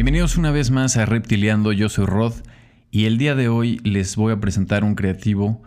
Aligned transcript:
Bienvenidos 0.00 0.38
una 0.38 0.50
vez 0.50 0.70
más 0.70 0.96
a 0.96 1.04
Reptiliando, 1.04 1.72
yo 1.72 1.90
soy 1.90 2.06
Rod 2.06 2.32
y 2.90 3.04
el 3.04 3.18
día 3.18 3.34
de 3.34 3.48
hoy 3.48 3.82
les 3.84 4.16
voy 4.16 4.32
a 4.32 4.40
presentar 4.40 4.82
un 4.82 4.94
creativo 4.94 5.62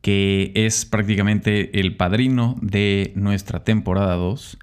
que 0.00 0.50
es 0.56 0.84
prácticamente 0.84 1.78
el 1.78 1.96
padrino 1.96 2.56
de 2.60 3.12
nuestra 3.14 3.62
temporada 3.62 4.16
2. 4.16 4.58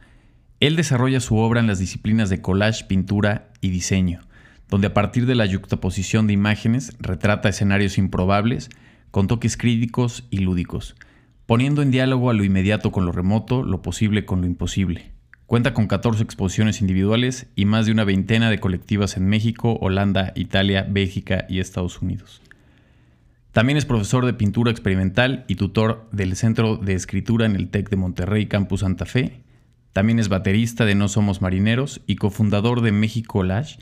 Él 0.59 0.75
desarrolla 0.75 1.21
su 1.21 1.37
obra 1.37 1.61
en 1.61 1.67
las 1.67 1.79
disciplinas 1.79 2.29
de 2.29 2.41
collage, 2.41 2.83
pintura 2.83 3.53
y 3.61 3.69
diseño, 3.69 4.19
donde 4.67 4.87
a 4.87 4.93
partir 4.93 5.25
de 5.25 5.35
la 5.35 5.45
yuxtaposición 5.45 6.27
de 6.27 6.33
imágenes 6.33 6.91
retrata 6.99 7.47
escenarios 7.47 7.97
improbables 7.97 8.69
con 9.09 9.27
toques 9.27 9.55
críticos 9.55 10.27
y 10.31 10.39
lúdicos, 10.39 10.97
poniendo 11.45 11.81
en 11.81 11.91
diálogo 11.91 12.29
a 12.29 12.33
lo 12.33 12.43
inmediato 12.43 12.91
con 12.91 13.05
lo 13.05 13.13
remoto, 13.13 13.63
lo 13.63 13.81
posible 13.81 14.25
con 14.25 14.41
lo 14.41 14.47
imposible. 14.47 15.12
Cuenta 15.45 15.73
con 15.73 15.87
14 15.87 16.23
exposiciones 16.23 16.81
individuales 16.81 17.47
y 17.55 17.65
más 17.65 17.85
de 17.85 17.91
una 17.91 18.05
veintena 18.05 18.49
de 18.49 18.59
colectivas 18.59 19.17
en 19.17 19.27
México, 19.27 19.77
Holanda, 19.81 20.33
Italia, 20.35 20.87
Bélgica 20.89 21.45
y 21.49 21.59
Estados 21.59 22.01
Unidos. 22.01 22.41
También 23.51 23.77
es 23.77 23.85
profesor 23.85 24.25
de 24.25 24.33
pintura 24.33 24.71
experimental 24.71 25.45
y 25.47 25.55
tutor 25.55 26.09
del 26.11 26.35
Centro 26.35 26.77
de 26.77 26.93
Escritura 26.95 27.45
en 27.45 27.55
el 27.55 27.69
TEC 27.69 27.89
de 27.89 27.97
Monterrey, 27.97 28.47
Campus 28.47 28.79
Santa 28.79 29.05
Fe. 29.05 29.41
También 29.91 30.17
es 30.17 30.27
baterista 30.27 30.85
de 30.85 30.95
No 30.95 31.07
Somos 31.07 31.41
Marineros 31.41 32.01
y 32.07 32.15
cofundador 32.15 32.81
de 32.81 32.91
México 32.91 33.33
Collage, 33.33 33.77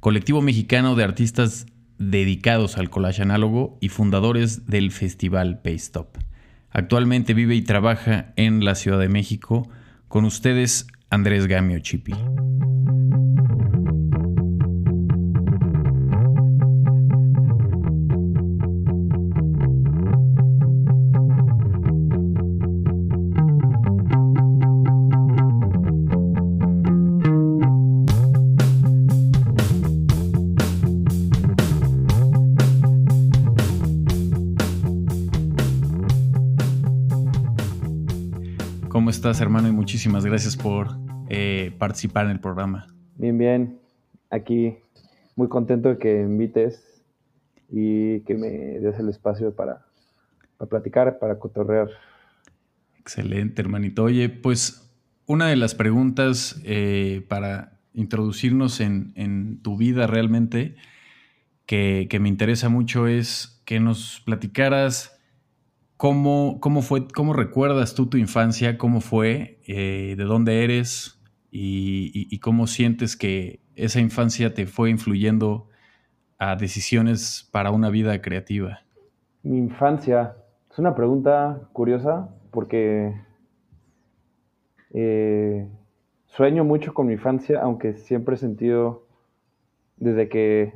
colectivo 0.00 0.42
mexicano 0.42 0.94
de 0.94 1.04
artistas 1.04 1.64
dedicados 1.98 2.76
al 2.76 2.90
collage 2.90 3.22
análogo 3.22 3.78
y 3.80 3.88
fundadores 3.88 4.66
del 4.66 4.90
festival 4.90 5.62
Paystop. 5.62 6.18
Actualmente 6.70 7.34
vive 7.34 7.54
y 7.54 7.62
trabaja 7.62 8.32
en 8.36 8.64
la 8.64 8.74
Ciudad 8.74 8.98
de 8.98 9.08
México. 9.08 9.70
Con 10.08 10.24
ustedes, 10.24 10.86
Andrés 11.14 11.46
Gamio 11.46 11.78
Chipi. 11.78 12.12
¿Cómo 38.88 39.10
estás, 39.10 39.40
hermano? 39.40 39.68
Y 39.68 39.72
muchísimas 39.72 40.24
gracias 40.24 40.56
por 40.56 41.03
eh, 41.28 41.74
participar 41.78 42.26
en 42.26 42.32
el 42.32 42.40
programa. 42.40 42.86
Bien, 43.16 43.38
bien. 43.38 43.78
Aquí 44.30 44.78
muy 45.36 45.48
contento 45.48 45.88
de 45.88 45.98
que 45.98 46.14
me 46.14 46.32
invites 46.32 47.02
y 47.70 48.20
que 48.20 48.34
me 48.34 48.48
des 48.48 48.98
el 48.98 49.08
espacio 49.08 49.54
para, 49.54 49.84
para 50.56 50.68
platicar, 50.68 51.18
para 51.18 51.38
cotorrear. 51.38 51.88
Excelente, 52.98 53.60
hermanito. 53.60 54.04
Oye, 54.04 54.28
pues 54.28 54.92
una 55.26 55.48
de 55.48 55.56
las 55.56 55.74
preguntas 55.74 56.60
eh, 56.64 57.24
para 57.28 57.80
introducirnos 57.92 58.80
en, 58.80 59.12
en, 59.14 59.60
tu 59.62 59.76
vida 59.76 60.06
realmente 60.06 60.74
que, 61.66 62.06
que 62.10 62.18
me 62.18 62.28
interesa 62.28 62.68
mucho 62.68 63.06
es 63.06 63.62
que 63.64 63.80
nos 63.80 64.20
platicaras 64.24 65.13
¿Cómo, 65.96 66.58
cómo, 66.60 66.82
fue, 66.82 67.06
¿Cómo 67.08 67.32
recuerdas 67.32 67.94
tú 67.94 68.06
tu 68.06 68.16
infancia? 68.16 68.78
¿Cómo 68.78 69.00
fue? 69.00 69.60
Eh, 69.66 70.14
¿De 70.16 70.24
dónde 70.24 70.64
eres? 70.64 71.20
Y, 71.50 72.36
cómo 72.40 72.66
sientes 72.66 73.16
que 73.16 73.60
esa 73.76 74.00
infancia 74.00 74.54
te 74.54 74.66
fue 74.66 74.90
influyendo 74.90 75.68
a 76.38 76.56
decisiones 76.56 77.48
para 77.52 77.70
una 77.70 77.90
vida 77.90 78.20
creativa? 78.20 78.80
Mi 79.44 79.58
infancia 79.58 80.36
es 80.70 80.78
una 80.80 80.96
pregunta 80.96 81.68
curiosa 81.72 82.28
porque 82.50 83.14
eh, 84.92 85.68
sueño 86.26 86.64
mucho 86.64 86.92
con 86.92 87.06
mi 87.06 87.12
infancia, 87.12 87.60
aunque 87.62 87.94
siempre 87.94 88.34
he 88.34 88.38
sentido 88.38 89.06
desde 89.96 90.28
que 90.28 90.72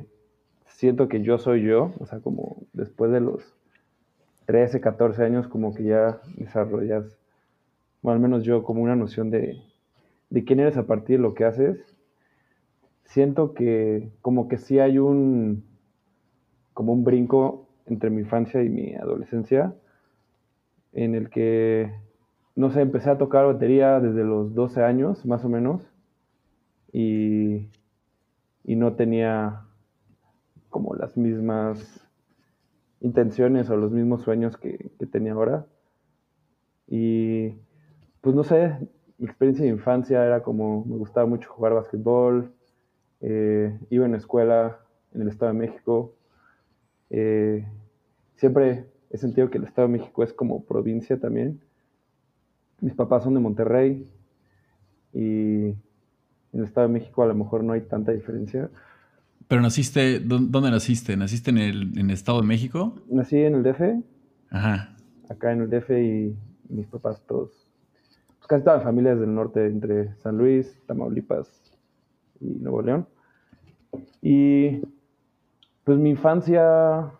siento 0.65 1.09
que 1.09 1.21
yo 1.21 1.37
soy 1.37 1.63
yo, 1.63 1.93
o 1.99 2.05
sea, 2.05 2.21
como 2.21 2.63
después 2.71 3.11
de 3.11 3.19
los 3.19 3.58
13, 4.49 4.81
14 4.81 5.23
años 5.23 5.47
como 5.47 5.75
que 5.75 5.83
ya 5.83 6.21
desarrollas, 6.35 7.19
o 8.01 8.09
al 8.09 8.19
menos 8.19 8.43
yo, 8.43 8.63
como 8.63 8.81
una 8.81 8.95
noción 8.95 9.29
de, 9.29 9.61
de 10.31 10.43
quién 10.43 10.59
eres 10.59 10.75
a 10.75 10.87
partir 10.87 11.17
de 11.17 11.21
lo 11.21 11.35
que 11.35 11.45
haces. 11.45 11.77
Siento 13.03 13.53
que 13.53 14.09
como 14.23 14.47
que 14.47 14.57
sí 14.57 14.79
hay 14.79 14.97
un, 14.97 15.63
como 16.73 16.93
un 16.93 17.03
brinco 17.03 17.67
entre 17.85 18.09
mi 18.09 18.21
infancia 18.21 18.63
y 18.63 18.69
mi 18.69 18.95
adolescencia, 18.95 19.75
en 20.93 21.13
el 21.13 21.29
que, 21.29 21.93
no 22.55 22.71
sé, 22.71 22.81
empecé 22.81 23.11
a 23.11 23.19
tocar 23.19 23.45
batería 23.45 23.99
desde 23.99 24.23
los 24.23 24.55
12 24.55 24.81
años, 24.81 25.27
más 25.27 25.45
o 25.45 25.49
menos, 25.49 25.87
y, 26.91 27.67
y 28.63 28.75
no 28.75 28.93
tenía 28.93 29.61
como 30.71 30.95
las 30.95 31.15
mismas 31.17 32.08
intenciones 33.01 33.69
o 33.69 33.77
los 33.77 33.91
mismos 33.91 34.21
sueños 34.23 34.57
que, 34.57 34.91
tenía 35.11 35.33
ahora. 35.33 35.65
Y 36.87 37.55
pues 38.21 38.35
no 38.35 38.43
sé, 38.43 38.77
mi 39.17 39.25
experiencia 39.27 39.65
de 39.65 39.71
infancia 39.71 40.25
era 40.25 40.43
como, 40.43 40.85
me 40.85 40.97
gustaba 40.97 41.25
mucho 41.25 41.49
jugar 41.49 41.73
básquetbol, 41.73 42.51
eh, 43.21 43.77
iba 43.89 44.05
en 44.05 44.11
la 44.11 44.17
escuela 44.17 44.79
en 45.13 45.21
el 45.21 45.29
Estado 45.29 45.53
de 45.53 45.59
México. 45.59 46.15
Eh, 47.09 47.65
siempre 48.35 48.85
he 49.09 49.17
sentido 49.17 49.49
que 49.49 49.57
el 49.57 49.63
Estado 49.65 49.87
de 49.87 49.97
México 49.97 50.23
es 50.23 50.33
como 50.33 50.63
provincia 50.63 51.19
también. 51.19 51.61
Mis 52.81 52.93
papás 52.93 53.23
son 53.23 53.33
de 53.33 53.39
Monterrey 53.39 54.09
y 55.13 55.69
en 56.53 56.59
el 56.59 56.63
Estado 56.63 56.87
de 56.87 56.93
México 56.93 57.23
a 57.23 57.27
lo 57.27 57.35
mejor 57.35 57.63
no 57.63 57.73
hay 57.73 57.81
tanta 57.81 58.11
diferencia. 58.11 58.69
Pero 59.49 59.63
naciste, 59.63 60.19
¿dónde 60.19 60.69
naciste? 60.69 61.17
¿Naciste 61.17 61.49
en 61.49 61.57
el, 61.57 61.97
en 61.97 62.11
Estado 62.11 62.39
de 62.39 62.45
México? 62.45 62.93
Nací 63.09 63.35
en 63.35 63.55
el 63.55 63.63
DF. 63.63 63.81
Ajá. 64.51 64.95
Acá 65.27 65.51
en 65.51 65.61
el 65.61 65.69
DF 65.71 65.89
y 65.89 66.35
mis 66.69 66.85
papás 66.85 67.23
todos, 67.25 67.67
pues 68.37 68.47
casi 68.47 68.63
todas 68.63 68.77
las 68.77 68.83
familias 68.83 69.19
del 69.19 69.33
norte, 69.33 69.65
entre 69.65 70.13
San 70.17 70.37
Luis, 70.37 70.79
Tamaulipas 70.85 71.47
y 72.39 72.45
Nuevo 72.59 72.83
León. 72.83 73.07
Y 74.21 74.81
pues 75.83 75.97
mi 75.97 76.11
infancia, 76.11 77.11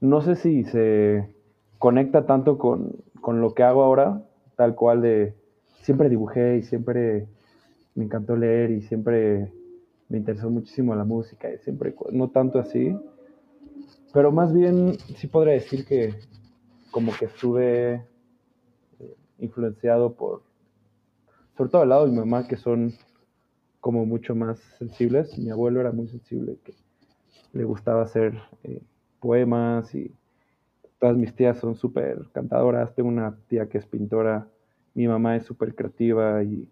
no 0.00 0.20
sé 0.20 0.36
si 0.36 0.62
se 0.62 1.34
conecta 1.80 2.26
tanto 2.26 2.58
con, 2.58 2.92
con 3.20 3.40
lo 3.40 3.54
que 3.54 3.64
hago 3.64 3.82
ahora, 3.82 4.22
tal 4.54 4.76
cual 4.76 5.02
de, 5.02 5.34
siempre 5.82 6.08
dibujé 6.08 6.58
y 6.58 6.62
siempre 6.62 7.26
me 7.96 8.04
encantó 8.04 8.36
leer 8.36 8.70
y 8.70 8.82
siempre 8.82 9.52
me 10.08 10.18
interesó 10.18 10.50
muchísimo 10.50 10.94
la 10.94 11.04
música 11.04 11.52
y 11.52 11.58
siempre, 11.58 11.94
no 12.12 12.28
tanto 12.30 12.58
así, 12.58 12.96
pero 14.12 14.30
más 14.30 14.52
bien 14.52 14.96
sí 15.16 15.26
podría 15.26 15.54
decir 15.54 15.84
que 15.84 16.14
como 16.90 17.12
que 17.12 17.24
estuve 17.24 17.94
eh, 17.94 19.16
influenciado 19.38 20.14
por, 20.14 20.42
sobre 21.56 21.70
todo 21.70 21.82
el 21.82 21.88
lado 21.88 22.04
de 22.06 22.12
mi 22.12 22.18
mamá, 22.18 22.46
que 22.46 22.56
son 22.56 22.92
como 23.80 24.06
mucho 24.06 24.34
más 24.34 24.60
sensibles. 24.78 25.36
Mi 25.38 25.50
abuelo 25.50 25.80
era 25.80 25.90
muy 25.90 26.06
sensible, 26.08 26.58
que 26.62 26.74
le 27.52 27.64
gustaba 27.64 28.02
hacer 28.02 28.40
eh, 28.62 28.80
poemas 29.18 29.92
y 29.94 30.14
todas 31.00 31.16
mis 31.16 31.34
tías 31.34 31.58
son 31.58 31.74
súper 31.74 32.28
cantadoras. 32.32 32.94
Tengo 32.94 33.08
una 33.08 33.36
tía 33.48 33.68
que 33.68 33.78
es 33.78 33.86
pintora, 33.86 34.48
mi 34.94 35.08
mamá 35.08 35.36
es 35.36 35.44
súper 35.44 35.74
creativa 35.74 36.42
y 36.44 36.70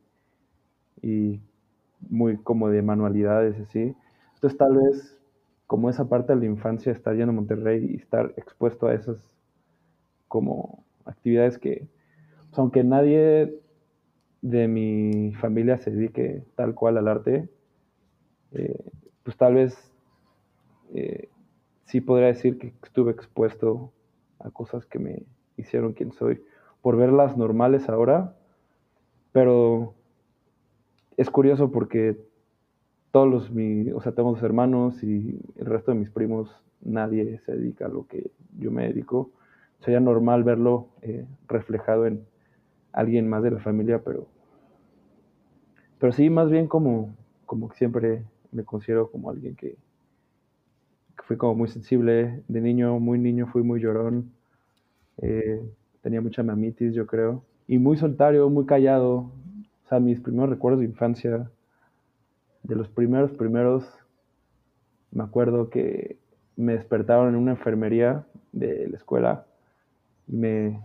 muy 2.09 2.37
como 2.39 2.69
de 2.69 2.83
manualidades 2.83 3.59
así. 3.61 3.95
Entonces 4.35 4.59
tal 4.59 4.77
vez 4.77 5.19
como 5.67 5.89
esa 5.89 6.09
parte 6.09 6.35
de 6.35 6.41
la 6.41 6.47
infancia 6.47 6.93
estar 6.93 7.15
yendo 7.17 7.33
a 7.33 7.35
Monterrey 7.35 7.87
y 7.93 7.97
estar 7.97 8.35
expuesto 8.37 8.89
a 8.89 8.95
esas 8.95 9.35
como 10.29 10.85
actividades 11.05 11.59
que, 11.59 11.89
pues, 12.49 12.59
aunque 12.59 12.85
nadie 12.85 13.59
de 14.43 14.69
mi 14.69 15.33
familia 15.41 15.79
se 15.79 15.91
dedique 15.91 16.45
tal 16.57 16.75
cual 16.75 16.99
al 16.99 17.09
arte, 17.09 17.49
eh, 18.53 18.91
pues 19.23 19.37
tal 19.37 19.55
vez 19.55 19.93
eh, 20.95 21.29
sí 21.85 22.01
podría 22.01 22.27
decir 22.29 22.59
que 22.59 22.75
estuve 22.83 23.13
expuesto 23.13 23.93
a 24.41 24.51
cosas 24.51 24.85
que 24.85 24.99
me 24.99 25.23
hicieron 25.57 25.93
quien 25.93 26.13
soy, 26.13 26.43
por 26.83 26.97
verlas 26.97 27.37
normales 27.37 27.89
ahora, 27.89 28.35
pero 29.33 29.95
es 31.23 31.31
curioso 31.31 31.71
porque 31.71 32.17
todos 33.13 33.31
los, 33.31 33.51
mi, 33.51 33.91
o 33.93 34.01
sea, 34.01 34.13
tengo 34.13 34.33
dos 34.33 34.43
hermanos 34.43 35.03
y 35.03 35.41
el 35.57 35.67
resto 35.67 35.93
de 35.93 35.99
mis 35.99 36.11
primos, 36.11 36.51
nadie 36.81 37.39
se 37.41 37.57
dedica 37.57 37.87
a 37.87 37.89
lo 37.89 38.07
que 38.07 38.31
yo 38.59 38.71
me 38.71 38.89
dedico. 38.89 39.31
Sería 39.81 40.01
normal 40.01 40.45
verlo 40.45 40.89
eh, 41.03 41.27
reflejado 41.49 42.07
en 42.07 42.25
alguien 42.93 43.29
más 43.29 43.43
de 43.43 43.53
la 43.53 43.61
familia, 43.61 44.03
pero, 44.05 44.27
pero 45.99 46.13
sí, 46.13 46.29
más 46.31 46.51
bien 46.51 46.67
como, 46.67 47.15
como 47.47 47.73
siempre 47.73 48.25
me 48.51 48.65
considero 48.65 49.11
como 49.11 49.31
alguien 49.31 49.55
que, 49.55 49.77
que 51.17 51.23
fui 51.25 51.37
como 51.37 51.55
muy 51.55 51.69
sensible. 51.69 52.43
De 52.49 52.61
niño, 52.61 52.99
muy 52.99 53.19
niño, 53.19 53.47
fui 53.47 53.63
muy 53.63 53.81
llorón. 53.81 54.33
Eh, 55.19 55.63
tenía 56.01 56.21
mucha 56.21 56.43
mamitis, 56.43 56.95
yo 56.95 57.07
creo. 57.07 57.45
Y 57.69 57.79
muy 57.79 57.97
solitario, 57.97 58.49
muy 58.51 58.67
callado. 58.67 59.31
O 59.93 59.95
sea, 59.95 60.01
mis 60.01 60.21
primeros 60.21 60.49
recuerdos 60.49 60.81
de 60.81 60.87
infancia, 60.87 61.51
de 62.63 62.77
los 62.77 62.89
primeros, 62.89 63.31
primeros, 63.33 63.85
me 65.11 65.23
acuerdo 65.23 65.69
que 65.69 66.19
me 66.57 66.73
despertaron 66.73 67.29
en 67.29 67.37
una 67.37 67.51
enfermería 67.51 68.27
de 68.53 68.89
la 68.89 68.97
escuela. 68.97 69.47
Y 70.29 70.37
me, 70.37 70.81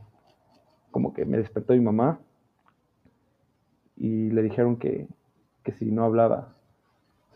como 0.92 1.14
que 1.14 1.24
me 1.24 1.38
despertó 1.38 1.72
mi 1.72 1.80
mamá 1.80 2.20
y 3.96 4.30
le 4.30 4.44
dijeron 4.44 4.76
que, 4.76 5.08
que 5.64 5.72
si 5.72 5.90
no 5.90 6.04
hablaba. 6.04 6.58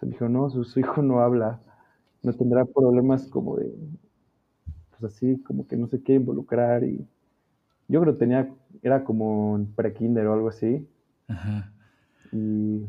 Se 0.01 0.05
me 0.05 0.11
dijo, 0.11 0.27
no, 0.27 0.49
su, 0.49 0.65
su, 0.65 0.81
hijo 0.81 1.01
no 1.01 1.21
habla, 1.21 1.61
no 2.21 2.33
tendrá 2.33 2.65
problemas 2.65 3.29
como 3.29 3.55
de, 3.55 3.73
pues 4.89 5.13
así, 5.13 5.41
como 5.43 5.65
que 5.65 5.77
no 5.77 5.87
se 5.87 6.03
quiere 6.03 6.19
involucrar 6.19 6.83
y 6.83 7.07
yo 7.87 8.01
creo 8.01 8.15
que 8.15 8.19
tenía, 8.19 8.53
era 8.83 9.05
como 9.05 9.55
en 9.55 9.67
pre-kinder 9.73 10.27
o 10.27 10.33
algo 10.33 10.49
así. 10.49 10.85
Y, 12.31 12.85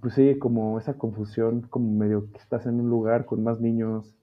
pues 0.00 0.14
sí, 0.14 0.38
como 0.38 0.78
esa 0.78 0.94
confusión, 0.94 1.62
como 1.62 1.92
medio 1.92 2.30
que 2.32 2.38
estás 2.38 2.66
en 2.66 2.80
un 2.80 2.90
lugar 2.90 3.26
con 3.26 3.42
más 3.42 3.60
niños 3.60 4.14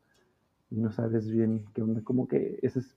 y 0.69 0.75
no 0.75 0.92
sabes 0.92 1.30
bien 1.30 1.66
qué 1.74 1.81
onda, 1.81 2.02
como 2.04 2.28
que 2.28 2.60
ese 2.62 2.80
es 2.80 2.96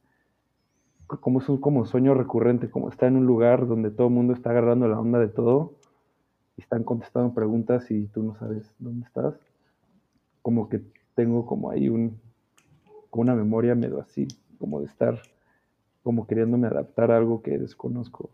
como 1.07 1.41
es 1.41 1.49
un 1.49 1.59
como 1.59 1.85
sueño 1.85 2.15
recurrente, 2.15 2.71
como 2.71 2.89
estar 2.89 3.09
en 3.09 3.17
un 3.17 3.27
lugar 3.27 3.67
donde 3.67 3.91
todo 3.91 4.09
el 4.09 4.15
mundo 4.15 4.33
está 4.33 4.51
agarrando 4.51 4.89
la 4.89 4.99
onda 4.99 5.19
de 5.19 5.29
todo 5.29 5.75
y 6.57 6.63
están 6.63 6.83
contestando 6.83 7.35
preguntas 7.35 7.91
y 7.91 8.07
tú 8.07 8.23
no 8.23 8.35
sabes 8.37 8.75
dónde 8.79 9.07
estás. 9.07 9.35
Como 10.43 10.69
que 10.69 10.83
tengo 11.15 11.47
como 11.47 11.71
ahí 11.71 11.89
un, 11.89 12.19
como 13.11 13.23
una 13.23 13.35
memoria 13.35 13.75
medio 13.75 14.01
así, 14.01 14.27
como 14.59 14.81
de 14.81 14.87
estar 14.87 15.21
como 16.03 16.27
queriéndome 16.27 16.67
adaptar 16.67 17.11
a 17.11 17.17
algo 17.17 17.43
que 17.43 17.59
desconozco. 17.59 18.31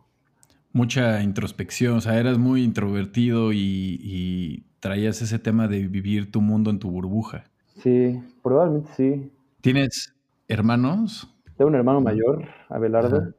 Mucha 0.73 1.23
introspección, 1.23 1.97
o 1.97 2.01
sea, 2.01 2.19
eras 2.19 2.39
muy 2.39 2.63
introvertido 2.63 3.53
y, 3.53 3.99
y 4.01 4.65
traías 4.79 5.21
ese 5.23 5.39
tema 5.39 5.67
de 5.69 5.89
vivir 5.89 6.31
tu 6.31 6.41
mundo 6.41 6.71
en 6.71 6.79
tu 6.79 6.91
burbuja. 6.91 7.45
Sí, 7.83 8.21
probablemente 8.43 8.91
sí. 8.97 9.31
¿Tienes 9.61 10.15
hermanos? 10.49 11.29
Tengo 11.57 11.69
un 11.69 11.75
hermano 11.75 12.01
mayor, 12.01 12.47
Abelardo, 12.69 13.17
Ajá. 13.19 13.31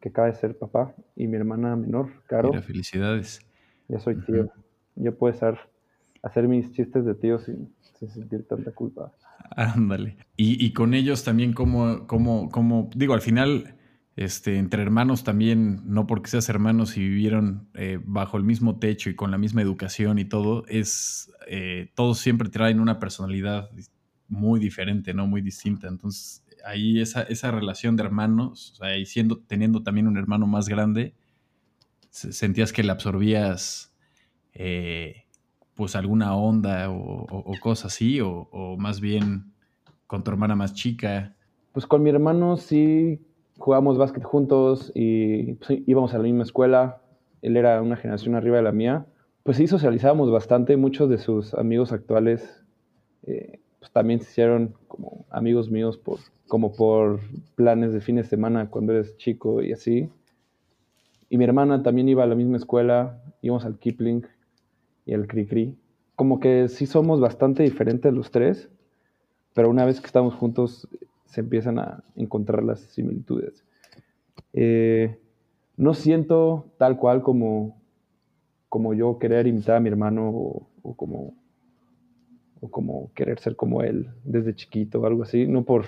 que 0.00 0.08
acaba 0.10 0.28
de 0.28 0.34
ser 0.34 0.58
papá, 0.58 0.94
y 1.16 1.26
mi 1.26 1.36
hermana 1.36 1.76
menor, 1.76 2.10
Caro. 2.26 2.48
Mira, 2.50 2.62
felicidades. 2.62 3.40
Ya 3.88 3.98
soy 3.98 4.16
tío. 4.16 4.44
-huh. 4.44 4.52
Yo 4.96 5.16
puedo 5.16 5.32
estar, 5.32 5.58
hacer 6.22 6.48
mis 6.48 6.72
chistes 6.72 7.04
de 7.04 7.14
tío 7.14 7.38
sin, 7.38 7.72
sin 7.98 8.08
sentir 8.10 8.46
tanta 8.46 8.72
culpa. 8.72 9.12
Ándale. 9.56 10.16
Y, 10.36 10.64
y, 10.64 10.72
con 10.72 10.92
ellos 10.94 11.24
también, 11.24 11.52
como, 11.54 12.06
como, 12.06 12.50
como, 12.50 12.90
digo, 12.94 13.14
al 13.14 13.22
final, 13.22 13.76
este, 14.18 14.58
entre 14.58 14.82
hermanos 14.82 15.22
también, 15.22 15.80
no 15.84 16.08
porque 16.08 16.28
seas 16.28 16.48
hermanos 16.48 16.96
y 16.96 17.08
vivieron 17.08 17.68
eh, 17.74 18.00
bajo 18.02 18.36
el 18.36 18.42
mismo 18.42 18.80
techo 18.80 19.10
y 19.10 19.14
con 19.14 19.30
la 19.30 19.38
misma 19.38 19.62
educación 19.62 20.18
y 20.18 20.24
todo, 20.24 20.64
es, 20.66 21.32
eh, 21.46 21.92
todos 21.94 22.18
siempre 22.18 22.48
traen 22.48 22.80
una 22.80 22.98
personalidad 22.98 23.70
muy 24.26 24.58
diferente, 24.58 25.14
¿no? 25.14 25.28
Muy 25.28 25.40
distinta. 25.40 25.86
Entonces, 25.86 26.44
ahí 26.64 27.00
esa, 27.00 27.22
esa 27.22 27.52
relación 27.52 27.94
de 27.94 28.02
hermanos, 28.02 28.72
o 28.72 28.74
sea, 28.84 29.04
siendo, 29.06 29.38
teniendo 29.38 29.84
también 29.84 30.08
un 30.08 30.16
hermano 30.16 30.48
más 30.48 30.68
grande, 30.68 31.14
sentías 32.10 32.72
que 32.72 32.82
le 32.82 32.90
absorbías 32.90 33.94
eh, 34.52 35.26
pues 35.74 35.94
alguna 35.94 36.34
onda 36.34 36.90
o, 36.90 37.24
o, 37.30 37.54
cosas 37.60 37.92
así, 37.92 38.18
o, 38.20 38.76
más 38.80 39.00
bien 39.00 39.52
con 40.08 40.24
tu 40.24 40.32
hermana 40.32 40.56
más 40.56 40.74
chica. 40.74 41.36
Pues 41.70 41.86
con 41.86 42.02
mi 42.02 42.10
hermano 42.10 42.56
sí 42.56 43.20
jugábamos 43.58 43.98
básquet 43.98 44.24
juntos 44.24 44.92
y 44.94 45.54
pues, 45.54 45.80
íbamos 45.86 46.14
a 46.14 46.18
la 46.18 46.24
misma 46.24 46.44
escuela. 46.44 47.02
Él 47.42 47.56
era 47.56 47.82
una 47.82 47.96
generación 47.96 48.34
arriba 48.34 48.56
de 48.56 48.62
la 48.62 48.72
mía. 48.72 49.06
Pues 49.42 49.56
sí 49.56 49.66
socializábamos 49.66 50.30
bastante. 50.30 50.76
Muchos 50.76 51.10
de 51.10 51.18
sus 51.18 51.54
amigos 51.54 51.92
actuales 51.92 52.64
eh, 53.24 53.60
pues 53.78 53.92
también 53.92 54.20
se 54.20 54.30
hicieron 54.30 54.74
como 54.88 55.26
amigos 55.30 55.70
míos 55.70 55.98
por, 55.98 56.18
como 56.46 56.72
por 56.72 57.20
planes 57.54 57.92
de 57.92 58.00
fin 58.00 58.16
de 58.16 58.24
semana 58.24 58.70
cuando 58.70 58.92
eres 58.92 59.16
chico 59.16 59.62
y 59.62 59.72
así. 59.72 60.08
Y 61.30 61.36
mi 61.36 61.44
hermana 61.44 61.82
también 61.82 62.08
iba 62.08 62.24
a 62.24 62.26
la 62.26 62.34
misma 62.34 62.56
escuela, 62.56 63.22
íbamos 63.42 63.64
al 63.64 63.78
Kipling 63.78 64.26
y 65.04 65.14
al 65.14 65.26
Cricri. 65.26 65.76
Como 66.16 66.40
que 66.40 66.68
sí 66.68 66.86
somos 66.86 67.20
bastante 67.20 67.62
diferentes 67.62 68.12
los 68.12 68.30
tres, 68.30 68.70
pero 69.54 69.68
una 69.70 69.84
vez 69.84 70.00
que 70.00 70.06
estamos 70.06 70.34
juntos 70.34 70.88
se 71.28 71.40
empiezan 71.40 71.78
a 71.78 72.02
encontrar 72.16 72.62
las 72.64 72.80
similitudes. 72.80 73.64
Eh, 74.52 75.18
no 75.76 75.94
siento 75.94 76.72
tal 76.78 76.98
cual 76.98 77.22
como, 77.22 77.80
como 78.68 78.94
yo 78.94 79.18
querer 79.18 79.46
imitar 79.46 79.76
a 79.76 79.80
mi 79.80 79.88
hermano 79.88 80.30
o, 80.30 80.68
o 80.82 80.96
como 80.96 81.34
o 82.60 82.70
como 82.70 83.12
querer 83.14 83.38
ser 83.38 83.56
como 83.56 83.82
él 83.82 84.08
desde 84.24 84.54
chiquito 84.54 85.00
o 85.00 85.06
algo 85.06 85.22
así, 85.22 85.46
no 85.46 85.64
por, 85.64 85.84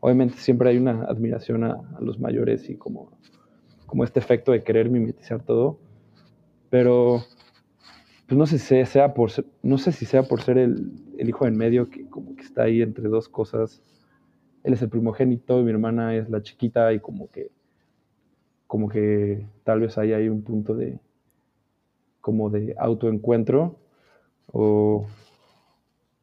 obviamente 0.00 0.36
siempre 0.36 0.70
hay 0.70 0.78
una 0.78 1.04
admiración 1.04 1.64
a, 1.64 1.72
a, 1.72 2.00
los 2.00 2.20
mayores 2.20 2.68
y 2.70 2.76
como, 2.76 3.10
como 3.86 4.04
este 4.04 4.20
efecto 4.20 4.52
de 4.52 4.62
querer 4.62 4.90
mimetizar 4.90 5.42
todo, 5.42 5.78
pero 6.70 7.24
pues 8.26 8.38
no 8.38 8.46
sé 8.46 8.58
si 8.58 8.84
sea 8.84 9.14
por 9.14 9.30
ser, 9.30 9.46
no 9.62 9.78
sé 9.78 9.92
si 9.92 10.06
sea 10.06 10.22
por 10.22 10.42
ser 10.42 10.58
el, 10.58 10.92
el 11.18 11.28
hijo 11.28 11.46
en 11.46 11.56
medio 11.56 11.88
que 11.90 12.08
como 12.08 12.36
que 12.36 12.42
está 12.42 12.64
ahí 12.64 12.82
entre 12.82 13.08
dos 13.08 13.28
cosas, 13.28 13.82
él 14.68 14.74
es 14.74 14.82
el 14.82 14.90
primogénito 14.90 15.62
mi 15.62 15.70
hermana 15.70 16.14
es 16.14 16.28
la 16.28 16.42
chiquita 16.42 16.92
y 16.92 17.00
como 17.00 17.30
que 17.30 17.50
como 18.66 18.90
que 18.90 19.46
tal 19.64 19.80
vez 19.80 19.96
ahí 19.96 20.12
hay 20.12 20.28
un 20.28 20.42
punto 20.42 20.74
de 20.74 20.98
como 22.20 22.50
de 22.50 22.74
autoencuentro 22.78 23.78
o 24.52 25.06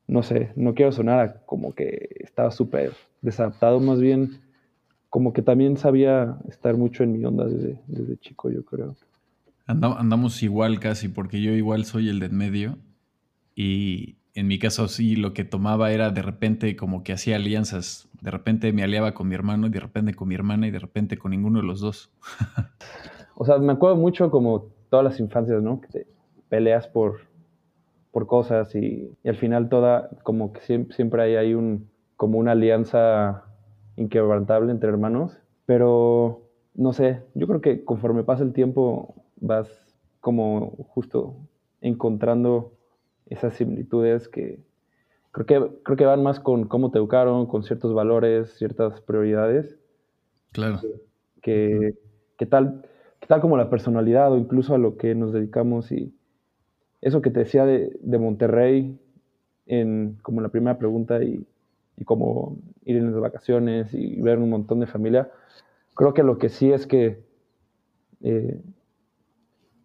no 0.08 0.22
sé, 0.22 0.52
no 0.56 0.76
quiero 0.76 0.92
sonar 0.92 1.20
a 1.20 1.46
como 1.48 1.74
que 1.74 2.18
estaba 2.20 2.52
súper 2.52 2.94
desadaptado, 3.22 3.80
más 3.80 4.00
bien 4.00 4.42
como 5.10 5.34
que 5.34 5.42
también 5.42 5.78
sabía 5.78 6.38
estar 6.48 6.78
mucho 6.78 7.04
en 7.04 7.14
mi 7.14 7.26
onda 7.26 7.46
desde, 7.46 7.80
desde 7.88 8.18
chico, 8.18 8.52
yo 8.52 8.64
creo. 8.64 8.96
Andamos 9.66 10.44
igual 10.44 10.80
casi, 10.80 11.08
porque 11.10 11.42
yo 11.42 11.52
igual 11.54 11.86
soy 11.86 12.10
el 12.10 12.20
de 12.20 12.28
en 12.28 12.38
medio 12.38 12.78
y 13.56 14.18
en 14.36 14.48
mi 14.48 14.60
caso 14.60 14.88
sí 14.90 15.16
lo 15.16 15.34
que 15.34 15.46
tomaba 15.46 15.92
era 15.92 16.12
de 16.12 16.22
repente 16.22 16.76
como 16.76 17.04
que 17.04 17.14
hacía 17.14 17.38
alianzas, 17.38 18.10
de 18.22 18.32
repente 18.32 18.74
me 18.74 18.84
aliaba 18.84 19.14
con 19.14 19.30
mi 19.30 19.36
hermano 19.36 19.68
y 19.68 19.70
de 19.70 19.80
repente 19.80 20.14
con 20.14 20.28
mi 20.28 20.36
hermana 20.36 20.68
y 20.68 20.72
de 20.72 20.80
repente 20.80 21.18
con 21.18 21.32
ninguno 21.32 21.62
de 21.62 21.66
los 21.66 21.80
dos. 21.80 22.12
o 23.36 23.46
sea, 23.46 23.58
me 23.58 23.72
acuerdo 23.72 23.96
mucho 23.96 24.30
como 24.30 24.68
todas 24.90 25.06
las 25.06 25.20
infancias, 25.22 25.64
¿no? 25.64 25.80
Que 25.80 25.88
te 25.88 26.08
peleas 26.50 26.88
por, 26.88 27.22
por 28.12 28.28
cosas 28.28 28.76
y, 28.76 29.10
y, 29.24 29.30
al 29.30 29.38
final 29.38 29.70
toda, 29.70 30.10
como 30.24 30.52
que 30.52 30.60
siempre, 30.62 30.96
siempre 30.96 31.24
hay, 31.24 31.36
hay 31.36 31.54
un, 31.54 31.90
como 32.18 32.38
una 32.38 32.52
alianza 32.52 33.46
inquebrantable 33.96 34.72
entre 34.72 34.90
hermanos, 34.90 35.38
pero 35.66 36.50
no 36.74 36.92
sé, 36.92 37.22
yo 37.36 37.48
creo 37.48 37.62
que 37.62 37.86
conforme 37.86 38.26
pasa 38.26 38.44
el 38.44 38.52
tiempo 38.52 39.16
vas 39.38 39.70
como 40.20 40.72
justo 40.90 41.38
encontrando 41.80 42.75
esas 43.30 43.56
similitudes 43.56 44.28
que 44.28 44.60
creo 45.32 45.46
que, 45.46 45.76
creo 45.84 45.98
que 45.98 46.06
van 46.06 46.24
más 46.24 46.40
con 46.40 46.68
cómo 46.68 46.92
te 46.92 46.98
educaron, 46.98 47.46
con 47.46 47.64
ciertos 47.64 47.94
valores, 47.94 48.56
ciertas 48.58 49.02
prioridades. 49.02 49.78
Claro. 50.52 50.80
Que, 51.42 51.96
que, 52.38 52.46
tal, 52.46 52.84
que 53.20 53.28
tal 53.28 53.42
como 53.42 53.58
la 53.58 53.70
personalidad 53.70 54.32
o 54.32 54.38
incluso 54.38 54.74
a 54.74 54.78
lo 54.78 54.98
que 54.98 55.14
nos 55.16 55.34
dedicamos 55.34 55.92
y, 55.92 56.14
eso 57.02 57.22
que 57.22 57.30
te 57.30 57.42
decía 57.42 57.66
de, 57.66 57.96
de 58.02 58.18
Monterrey, 58.18 58.98
en, 59.68 60.18
como 60.24 60.42
la 60.42 60.50
primera 60.50 60.80
pregunta, 60.80 61.24
y, 61.24 61.46
y 61.98 62.04
como 62.04 62.58
ir 62.84 62.98
en 62.98 63.12
las 63.12 63.22
vacaciones 63.22 63.94
y 63.94 64.20
ver 64.22 64.40
un 64.40 64.50
montón 64.50 64.80
de 64.80 64.88
familia, 64.88 65.30
creo 65.94 66.16
que 66.16 66.24
lo 66.24 66.40
que 66.40 66.50
sí 66.50 66.72
es 66.72 66.88
que 66.88 67.24
eh, 68.22 68.60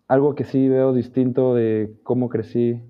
algo 0.09 0.35
que 0.35 0.45
sí 0.45 0.69
veo 0.69 0.93
distinto 0.93 1.55
de 1.55 1.95
cómo 2.03 2.29
crecí, 2.31 2.81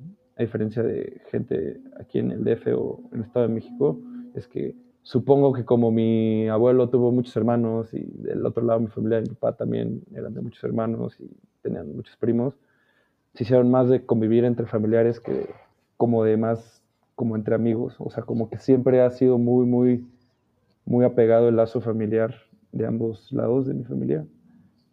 a 0.41 0.43
diferencia 0.43 0.83
de 0.83 1.21
gente 1.31 1.83
aquí 1.99 2.19
en 2.19 2.31
el 2.31 2.43
DF 2.43 2.69
o 2.75 3.03
en 3.13 3.19
el 3.19 3.25
Estado 3.27 3.47
de 3.47 3.53
México, 3.53 4.01
es 4.35 4.49
que 4.49 4.75
supongo 5.03 5.53
que 5.53 5.67
como 5.67 5.91
mi 5.91 6.49
abuelo 6.49 6.89
tuvo 6.89 7.13
muchos 7.13 7.37
hermanos 7.37 7.93
y 7.93 8.01
del 8.23 8.47
otro 8.47 8.65
lado 8.65 8.81
mi 8.81 8.87
familia, 8.87 9.21
mi 9.21 9.27
papá 9.29 9.55
también 9.55 10.03
eran 10.15 10.33
de 10.33 10.41
muchos 10.41 10.65
hermanos 10.65 11.21
y 11.21 11.31
tenían 11.61 11.95
muchos 11.95 12.17
primos, 12.17 12.57
se 13.35 13.45
hicieron 13.45 13.71
más 13.71 13.91
de 13.91 14.07
convivir 14.07 14.47
entre 14.47 14.65
familiares 14.65 15.21
que 15.21 15.51
como 15.99 16.25
de 16.25 16.39
más 16.39 16.83
como 17.17 17.37
entre 17.37 17.55
amigos. 17.55 17.97
O 17.99 18.09
sea, 18.09 18.23
como 18.23 18.49
que 18.49 18.57
siempre 18.57 19.03
ha 19.03 19.11
sido 19.11 19.37
muy, 19.37 19.67
muy, 19.67 20.07
muy 20.87 21.05
apegado 21.05 21.51
el 21.51 21.57
lazo 21.57 21.83
familiar 21.83 22.35
de 22.73 22.87
ambos 22.87 23.31
lados 23.31 23.67
de 23.67 23.75
mi 23.75 23.85
familia. 23.85 24.25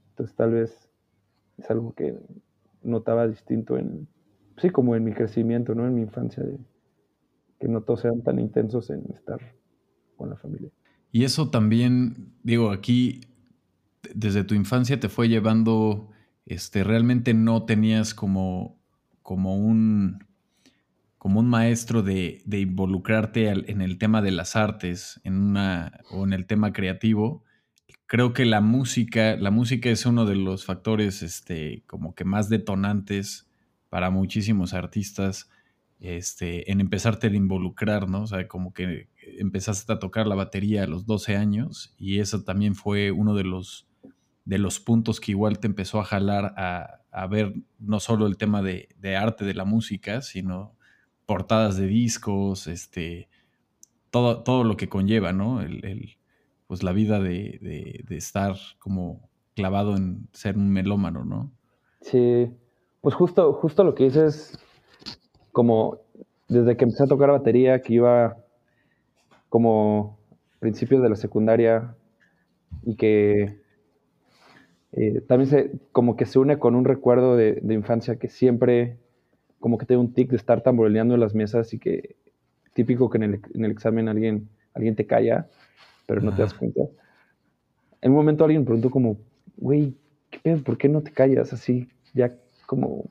Entonces 0.10 0.36
tal 0.36 0.52
vez 0.52 0.90
es 1.58 1.72
algo 1.72 1.94
que 1.94 2.20
notaba 2.84 3.30
distinto 3.30 3.78
en, 3.78 4.10
sí, 4.58 4.70
como 4.70 4.96
en 4.96 5.04
mi 5.04 5.14
crecimiento, 5.14 5.76
¿no? 5.76 5.86
En 5.86 5.96
mi 5.96 6.02
infancia, 6.02 6.44
que 7.60 7.68
no 7.68 7.82
todos 7.82 8.02
sean 8.02 8.22
tan 8.24 8.40
intensos 8.40 8.90
en 8.90 9.04
estar 9.14 9.40
con 10.16 10.30
la 10.30 10.36
familia. 10.36 10.70
Y 11.12 11.24
eso 11.24 11.50
también, 11.50 12.34
digo, 12.44 12.72
aquí, 12.72 13.22
desde 14.14 14.44
tu 14.44 14.56
infancia 14.56 15.00
te 15.00 15.10
fue 15.10 15.30
llevando, 15.30 16.10
este, 16.46 16.84
realmente 16.84 17.34
no 17.34 17.64
tenías 17.64 18.14
como, 18.14 18.80
como 19.22 19.58
un, 19.58 20.26
como 21.18 21.40
un 21.40 21.48
maestro 21.48 22.04
de, 22.04 22.42
de 22.46 22.60
involucrarte 22.60 23.50
en 23.50 23.82
el 23.82 23.98
tema 23.98 24.22
de 24.22 24.32
las 24.32 24.56
artes, 24.56 25.20
en 25.24 25.38
una, 25.40 26.02
o 26.12 26.26
en 26.26 26.34
el 26.34 26.46
tema 26.46 26.74
creativo. 26.74 27.44
Creo 28.06 28.34
que 28.34 28.46
la 28.46 28.62
música, 28.62 29.36
la 29.36 29.52
música 29.52 29.90
es 29.90 30.06
uno 30.06 30.26
de 30.26 30.36
los 30.36 30.66
factores, 30.66 31.24
este, 31.24 31.84
como 31.88 32.16
que 32.16 32.24
más 32.24 32.50
detonantes 32.50 33.47
para 33.90 34.10
muchísimos 34.10 34.74
artistas 34.74 35.50
este, 36.00 36.72
en 36.72 36.80
empezarte 36.80 37.28
a 37.28 37.34
involucrar, 37.34 38.08
¿no? 38.10 38.24
O 38.24 38.28
sea, 38.28 38.48
como 38.48 38.74
que 38.74 39.10
empezaste 39.40 39.92
a 39.92 40.00
tocar 40.00 40.28
la 40.28 40.36
batería 40.36 40.84
a 40.84 40.88
los 40.88 41.06
12 41.06 41.36
años 41.36 41.96
y 41.98 42.20
eso 42.20 42.44
también 42.44 42.76
fue 42.76 43.12
uno 43.12 43.34
de 43.34 43.44
los, 43.44 43.88
de 44.46 44.60
los 44.60 44.80
puntos 44.80 45.20
que 45.20 45.32
igual 45.32 45.60
te 45.60 45.68
empezó 45.68 46.00
a 46.00 46.06
jalar 46.06 46.54
a, 46.58 47.02
a 47.12 47.28
ver 47.28 47.54
no 47.80 48.00
solo 48.00 48.28
el 48.28 48.38
tema 48.38 48.62
de, 48.62 48.90
de, 49.00 49.16
arte 49.16 49.44
de 49.44 49.56
la 49.56 49.66
música, 49.66 50.22
sino 50.22 50.76
portadas 51.26 51.78
de 51.78 51.88
discos, 51.88 52.68
este, 52.68 53.28
todo, 54.12 54.44
todo 54.44 54.64
lo 54.64 54.78
que 54.78 54.90
conlleva, 54.90 55.34
¿no? 55.34 55.62
El, 55.62 56.18
pues 56.68 56.84
la 56.84 56.92
vida 56.92 57.20
de, 57.20 57.60
de, 57.62 58.04
de 58.08 58.18
estar 58.18 58.56
como 58.78 59.30
clavado 59.56 59.96
en 59.98 60.28
ser 60.34 60.58
un 60.58 60.70
melómano, 60.70 61.26
¿no? 61.26 61.52
Sí, 62.02 62.52
pues 63.02 63.16
justo, 63.16 63.54
justo 63.54 63.84
lo 63.84 63.96
que 63.96 64.06
dices, 64.06 64.58
como 65.52 66.00
desde 66.48 66.78
que 66.78 66.86
empecé 66.86 67.04
a 67.04 67.08
tocar 67.08 67.32
batería, 67.32 67.82
que 67.82 67.94
iba 67.94 68.38
como 69.50 70.18
principios 70.60 71.02
de 71.02 71.10
la 71.10 71.16
secundaria 71.16 71.96
y 72.84 72.96
que 72.96 73.62
eh, 74.94 75.22
también 75.28 75.50
se, 75.50 75.72
como 75.92 76.16
que 76.16 76.26
se 76.26 76.40
une 76.40 76.60
con 76.60 76.76
un 76.76 76.86
recuerdo 76.86 77.36
de, 77.36 77.60
de, 77.62 77.74
infancia 77.74 78.18
que 78.18 78.30
siempre 78.30 78.98
como 79.60 79.78
que 79.78 79.86
tengo 79.86 80.02
un 80.02 80.14
tic 80.14 80.30
de 80.30 80.38
estar 80.38 80.62
tamboreando 80.62 81.14
en 81.14 81.20
las 81.20 81.36
mesas 81.36 81.74
y 81.74 81.80
que 81.80 82.16
típico 82.74 83.10
que 83.10 83.18
en 83.18 83.24
el, 83.24 83.42
en 83.54 83.66
el 83.66 83.72
examen 83.72 84.08
alguien, 84.08 84.50
alguien 84.74 84.96
te 84.96 85.06
calla, 85.06 85.48
pero 86.06 86.22
no 86.22 86.34
te 86.36 86.44
das 86.44 86.54
cuenta. 86.54 86.82
En 88.02 88.12
un 88.12 88.18
momento 88.18 88.44
alguien 88.44 88.66
preguntó 88.66 88.92
como, 88.92 89.18
güey, 89.58 89.96
¿qué 90.30 90.40
pedo? 90.40 90.64
¿Por 90.64 90.78
qué 90.78 90.88
no 90.88 91.02
te 91.02 91.12
callas 91.12 91.54
así? 91.54 91.90
Ya 92.14 92.36
como, 92.68 93.06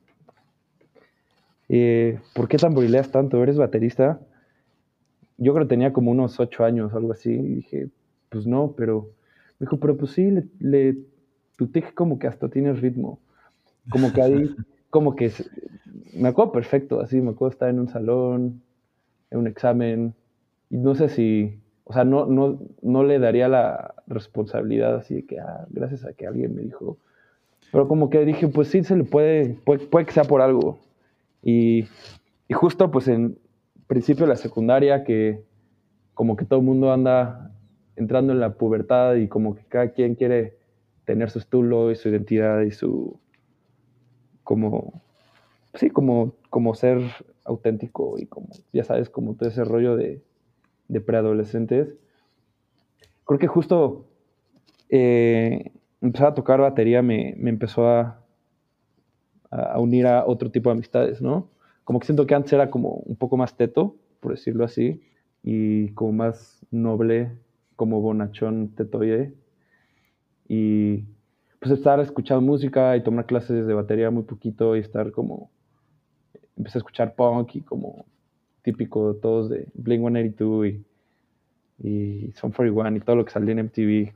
eh, 1.68 2.20
¿por 2.34 2.46
qué 2.46 2.58
tamborileas 2.58 3.10
tanto? 3.10 3.42
¿Eres 3.42 3.56
baterista? 3.56 4.20
Yo 5.38 5.52
creo 5.52 5.66
que 5.66 5.70
tenía 5.70 5.92
como 5.92 6.12
unos 6.12 6.38
ocho 6.38 6.64
años, 6.64 6.94
algo 6.94 7.12
así, 7.12 7.32
y 7.32 7.54
dije, 7.56 7.88
pues 8.28 8.46
no, 8.46 8.74
pero, 8.76 9.10
me 9.58 9.64
dijo, 9.64 9.80
pero 9.80 9.96
pues 9.96 10.12
sí, 10.12 10.30
le, 10.30 10.46
le 10.60 10.96
tu 11.56 11.66
tic 11.66 11.94
como 11.94 12.18
que 12.18 12.28
hasta 12.28 12.48
tienes 12.48 12.80
ritmo, 12.80 13.18
como 13.88 14.12
que 14.12 14.22
ahí, 14.22 14.54
como 14.90 15.16
que, 15.16 15.32
me 16.14 16.28
acuerdo 16.28 16.52
perfecto, 16.52 17.00
así, 17.00 17.20
me 17.20 17.30
acuerdo 17.30 17.52
estar 17.52 17.68
en 17.68 17.80
un 17.80 17.88
salón, 17.88 18.62
en 19.30 19.38
un 19.38 19.46
examen, 19.46 20.14
y 20.70 20.76
no 20.76 20.94
sé 20.94 21.08
si, 21.08 21.58
o 21.84 21.92
sea, 21.92 22.04
no, 22.04 22.26
no, 22.26 22.60
no 22.82 23.04
le 23.04 23.18
daría 23.18 23.48
la 23.48 23.94
responsabilidad 24.06 24.96
así 24.96 25.14
de 25.14 25.26
que, 25.26 25.40
ah, 25.40 25.66
gracias 25.70 26.04
a 26.04 26.12
que 26.12 26.26
alguien 26.26 26.54
me 26.54 26.62
dijo, 26.62 26.98
pero 27.72 27.88
como 27.88 28.10
que 28.10 28.24
dije, 28.24 28.48
pues 28.48 28.68
sí, 28.68 28.82
se 28.84 28.96
le 28.96 29.04
puede, 29.04 29.54
puede, 29.64 29.86
puede 29.86 30.06
que 30.06 30.12
sea 30.12 30.24
por 30.24 30.40
algo. 30.40 30.78
Y, 31.42 31.86
y, 32.48 32.54
justo 32.54 32.90
pues 32.90 33.08
en 33.08 33.38
principio 33.86 34.24
de 34.24 34.30
la 34.30 34.36
secundaria, 34.36 35.04
que 35.04 35.44
como 36.14 36.36
que 36.36 36.44
todo 36.44 36.60
el 36.60 36.64
mundo 36.64 36.92
anda 36.92 37.52
entrando 37.96 38.32
en 38.32 38.40
la 38.40 38.54
pubertad 38.54 39.14
y 39.14 39.28
como 39.28 39.54
que 39.54 39.64
cada 39.64 39.90
quien 39.90 40.14
quiere 40.14 40.56
tener 41.04 41.30
su 41.30 41.38
estilo 41.38 41.90
y 41.90 41.96
su 41.96 42.08
identidad 42.08 42.62
y 42.62 42.70
su, 42.70 43.18
como, 44.42 45.02
sí, 45.74 45.90
como, 45.90 46.34
como 46.50 46.74
ser 46.74 47.00
auténtico 47.44 48.16
y 48.18 48.26
como, 48.26 48.48
ya 48.72 48.84
sabes, 48.84 49.08
como 49.08 49.34
todo 49.34 49.48
ese 49.48 49.64
rollo 49.64 49.96
de, 49.96 50.22
de 50.88 51.00
preadolescentes. 51.00 51.94
Creo 53.24 53.38
que 53.38 53.46
justo 53.46 54.06
eh, 54.88 55.72
empezar 56.00 56.28
a 56.28 56.34
tocar 56.34 56.60
batería 56.60 57.02
me, 57.02 57.34
me 57.38 57.50
empezó 57.50 57.88
a, 57.88 58.20
a, 59.50 59.78
unir 59.78 60.06
a 60.06 60.26
otro 60.26 60.50
tipo 60.50 60.70
de 60.70 60.74
amistades, 60.74 61.20
¿no? 61.20 61.48
Como 61.84 62.00
que 62.00 62.06
siento 62.06 62.26
que 62.26 62.34
antes 62.34 62.52
era 62.52 62.70
como 62.70 62.90
un 62.90 63.16
poco 63.16 63.36
más 63.36 63.56
teto, 63.56 63.96
por 64.20 64.32
decirlo 64.32 64.64
así, 64.64 65.02
y 65.42 65.90
como 65.90 66.12
más 66.12 66.66
noble, 66.70 67.38
como 67.76 68.00
bonachón 68.00 68.74
tetoye. 68.74 69.32
Y 70.48 71.04
pues 71.60 71.72
estar 71.72 72.00
escuchando 72.00 72.42
música 72.42 72.96
y 72.96 73.02
tomar 73.02 73.26
clases 73.26 73.66
de 73.66 73.74
batería 73.74 74.10
muy 74.10 74.24
poquito 74.24 74.76
y 74.76 74.80
estar 74.80 75.12
como... 75.12 75.50
Empecé 76.56 76.78
a 76.78 76.80
escuchar 76.80 77.14
punk 77.14 77.56
y 77.56 77.60
como 77.60 78.06
típico 78.62 79.12
de 79.12 79.20
todos 79.20 79.50
de 79.50 79.68
Blink-182 79.74 80.84
y, 81.78 81.86
y 81.88 82.32
Son 82.32 82.50
41 82.50 82.96
y 82.96 83.00
todo 83.00 83.16
lo 83.16 83.24
que 83.24 83.30
salía 83.30 83.52
en 83.52 83.66
MTV 83.66 84.12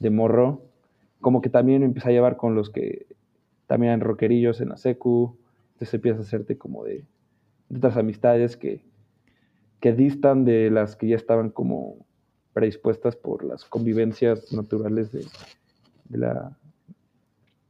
de 0.00 0.10
morro 0.10 0.71
como 1.22 1.40
que 1.40 1.48
también 1.48 1.82
empecé 1.82 2.10
a 2.10 2.12
llevar 2.12 2.36
con 2.36 2.54
los 2.54 2.68
que 2.68 3.06
también 3.66 3.92
eran 3.92 4.00
rockerillos 4.00 4.60
en 4.60 4.68
la 4.68 4.76
secu, 4.76 5.38
entonces 5.72 5.94
empiezas 5.94 6.20
a 6.20 6.28
hacerte 6.28 6.58
como 6.58 6.84
de, 6.84 7.04
de 7.70 7.78
otras 7.78 7.96
amistades 7.96 8.58
que, 8.58 8.84
que 9.80 9.94
distan 9.94 10.44
de 10.44 10.70
las 10.70 10.94
que 10.96 11.08
ya 11.08 11.16
estaban 11.16 11.48
como 11.48 12.04
predispuestas 12.52 13.16
por 13.16 13.44
las 13.44 13.64
convivencias 13.64 14.52
naturales 14.52 15.10
de, 15.10 15.24
la 16.10 16.56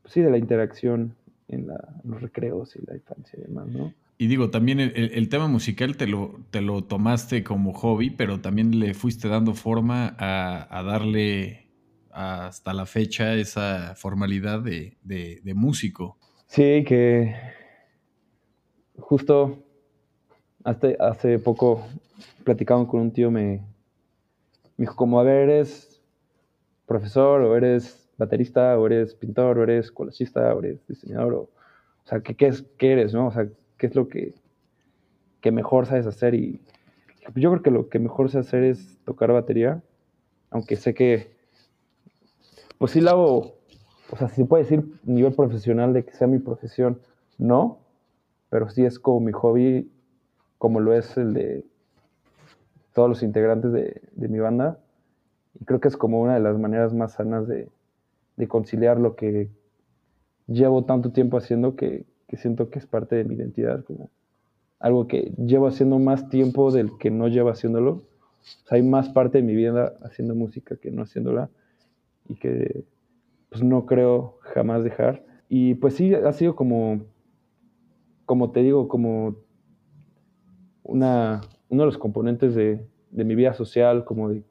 pues 0.03 0.15
sí, 0.15 0.21
de 0.21 0.31
la 0.31 0.39
interacción 0.39 1.15
en, 1.47 1.69
la, 1.69 2.01
los 2.03 2.21
recreos 2.21 2.75
y 2.75 2.85
la 2.85 2.97
infancia 2.97 3.39
y 3.39 3.43
demás, 3.43 3.69
¿no? 3.69 3.95
Y 4.19 4.27
digo, 4.27 4.51
también 4.51 4.79
el, 4.79 4.93
el, 4.95 5.29
tema 5.29 5.49
musical 5.49 5.97
te 5.97 6.07
lo, 6.07 6.41
te 6.51 6.61
lo 6.61 6.85
tomaste 6.85 7.43
como 7.43 7.73
hobby, 7.73 8.11
pero 8.11 8.41
también 8.41 8.79
le 8.79 8.95
fuiste 8.95 9.29
dando 9.29 9.55
forma 9.55 10.15
a, 10.19 10.79
a 10.79 10.83
darle 10.85 11.67
hasta 12.13 12.75
la 12.75 12.87
fecha 12.87 13.35
esa 13.35 13.95
formalidad 13.97 14.61
de, 14.61 14.97
de, 15.03 15.55
músico. 15.55 16.19
Sí, 16.47 16.85
que 16.85 17.35
justo 18.99 19.59
hace, 20.63 20.97
hace 21.01 21.39
poco 21.39 21.87
platicando 22.45 22.87
con 22.87 23.01
un 23.01 23.13
tío 23.13 23.31
me, 23.31 23.65
dijo 24.77 24.95
como, 24.95 25.19
a 25.19 25.23
ver, 25.23 25.49
eres 25.49 26.03
profesor 26.87 27.41
o 27.41 27.57
eres 27.57 28.11
baterista 28.19 28.79
o 28.79 28.87
eres 28.87 29.15
pintor 29.15 29.59
o 29.59 29.63
eres 29.63 29.91
collagista 29.91 30.55
o 30.55 30.59
eres 30.61 30.87
diseñador 30.87 31.35
o, 31.35 31.41
o 31.41 32.07
sea, 32.07 32.21
¿qué, 32.21 32.35
qué, 32.35 32.49
es, 32.49 32.63
¿qué 32.79 32.93
eres, 32.93 33.15
no? 33.15 33.29
O 33.29 33.33
sea, 33.33 33.49
¿qué 33.79 33.87
es 33.87 33.95
lo 33.95 34.09
que, 34.09 34.35
que 35.41 35.51
mejor 35.51 35.87
sabes 35.87 36.07
hacer? 36.07 36.35
Y 36.35 36.61
yo 37.37 37.51
creo 37.51 37.63
que 37.63 37.71
lo 37.71 37.89
que 37.89 37.99
mejor 37.99 38.31
sé 38.31 38.39
hacer 38.39 38.65
es 38.65 38.99
tocar 39.05 39.33
batería, 39.33 39.83
aunque 40.51 40.77
sé 40.77 40.93
que 40.93 41.33
pues 42.83 42.91
sí 42.91 43.01
lo 43.01 43.11
hago, 43.11 43.55
o 44.11 44.17
sea, 44.17 44.29
si 44.29 44.35
se 44.35 44.45
puede 44.45 44.65
decir 44.65 44.85
nivel 45.05 45.33
profesional 45.35 45.93
de 45.93 46.05
que 46.05 46.11
sea 46.15 46.27
mi 46.27 46.41
profesión, 46.41 46.99
no, 47.39 47.79
pero 48.51 48.69
sí 48.71 48.85
es 48.85 48.99
como 48.99 49.21
mi 49.21 49.31
hobby, 49.31 49.89
como 50.59 50.81
lo 50.81 50.93
es 50.93 51.17
el 51.17 51.33
de 51.33 51.65
todos 52.93 53.09
los 53.09 53.23
integrantes 53.23 53.71
de, 53.71 54.29
mi 54.29 54.41
banda. 54.41 54.81
Y 55.61 55.65
creo 55.65 55.79
que 55.79 55.87
es 55.87 55.97
como 55.97 56.21
una 56.21 56.35
de 56.35 56.41
las 56.41 56.59
maneras 56.59 56.93
más 56.93 57.13
sanas 57.13 57.47
de, 57.47 57.69
de 58.37 58.49
conciliar 58.49 58.99
lo 58.99 59.15
que 59.15 59.49
llevo 60.49 60.85
tanto 60.85 61.13
tiempo 61.13 61.37
haciendo 61.37 61.77
que, 61.77 62.05
que, 62.27 62.37
siento 62.37 62.69
que 62.69 62.81
es 62.81 62.87
parte 62.87 63.15
de 63.15 63.23
mi 63.23 63.37
identidad, 63.37 63.85
como 63.85 64.11
algo 64.81 65.07
que 65.07 65.33
llevo 65.39 65.69
haciendo 65.69 66.01
más 66.01 66.29
tiempo 66.31 66.73
del 66.73 66.99
que 66.99 67.13
no 67.13 67.29
llevo 67.29 67.51
haciéndolo. 67.51 67.93
O 67.93 68.67
sea, 68.67 68.75
hay 68.75 68.83
más 68.83 69.09
parte 69.09 69.39
de 69.39 69.45
mi 69.45 69.55
vida 69.55 69.95
haciendo 70.03 70.35
música 70.35 70.75
que 70.75 70.91
no 70.91 71.03
haciéndola 71.03 71.49
y 72.29 72.37
que 72.37 72.85
pues 73.49 73.63
no 73.63 73.87
creo 73.87 74.39
jamás 74.41 74.83
dejar. 74.83 75.25
Y 75.49 75.75
pues 75.75 75.95
sí, 75.95 76.15
ha 76.15 76.33
sido 76.33 76.57
como, 76.57 77.03
como 78.25 78.51
te 78.51 78.61
digo, 78.61 78.89
como 78.89 79.37
una, 80.83 81.43
uno 81.69 81.83
de 81.83 81.87
los 81.87 81.99
componentes 81.99 82.55
de, 82.55 82.87
de 83.11 83.25
mi 83.25 83.35
vida 83.35 83.53
social, 83.53 84.05
como 84.05 84.31
de, 84.31 84.43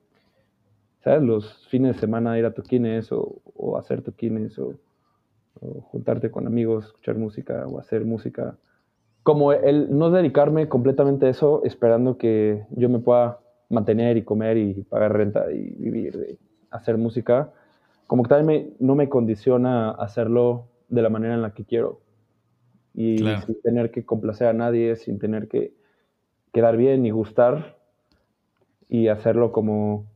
¿sabes? 1.03 1.23
Los 1.23 1.67
fines 1.67 1.95
de 1.95 1.99
semana 1.99 2.37
ir 2.37 2.45
a 2.45 2.53
toquines 2.53 3.11
o, 3.11 3.41
o 3.55 3.77
hacer 3.77 4.03
toquines 4.03 4.57
o, 4.59 4.75
o, 5.59 5.81
juntarte 5.81 6.29
con 6.29 6.45
amigos, 6.45 6.85
escuchar 6.85 7.17
música 7.17 7.65
o 7.67 7.79
hacer 7.79 8.05
música. 8.05 8.57
Como 9.23 9.53
el 9.53 9.97
no 9.97 10.11
dedicarme 10.11 10.67
completamente 10.67 11.25
a 11.25 11.29
eso 11.29 11.63
esperando 11.63 12.17
que 12.17 12.65
yo 12.71 12.89
me 12.89 12.99
pueda 12.99 13.39
mantener 13.69 14.17
y 14.17 14.23
comer 14.23 14.57
y 14.57 14.83
pagar 14.83 15.13
renta 15.13 15.51
y 15.51 15.75
vivir 15.75 16.17
de 16.17 16.39
hacer 16.69 16.97
música, 16.97 17.51
como 18.11 18.23
que 18.23 18.27
también 18.27 18.45
me, 18.45 18.85
no 18.85 18.95
me 18.95 19.07
condiciona 19.07 19.91
hacerlo 19.91 20.67
de 20.89 21.01
la 21.01 21.07
manera 21.07 21.33
en 21.33 21.41
la 21.41 21.53
que 21.53 21.63
quiero. 21.63 22.01
y 22.93 23.19
sin 23.19 23.61
tener 23.63 23.89
que 23.89 24.05
complacer 24.05 24.47
a 24.47 24.53
nadie, 24.53 24.97
sin 24.97 25.17
tener 25.17 25.47
que 25.47 25.73
quedar 26.51 26.75
bien 26.75 27.05
y 27.05 27.11
gustar 27.11 27.77
y 28.89 29.07
hacerlo 29.07 29.53
como 29.53 30.07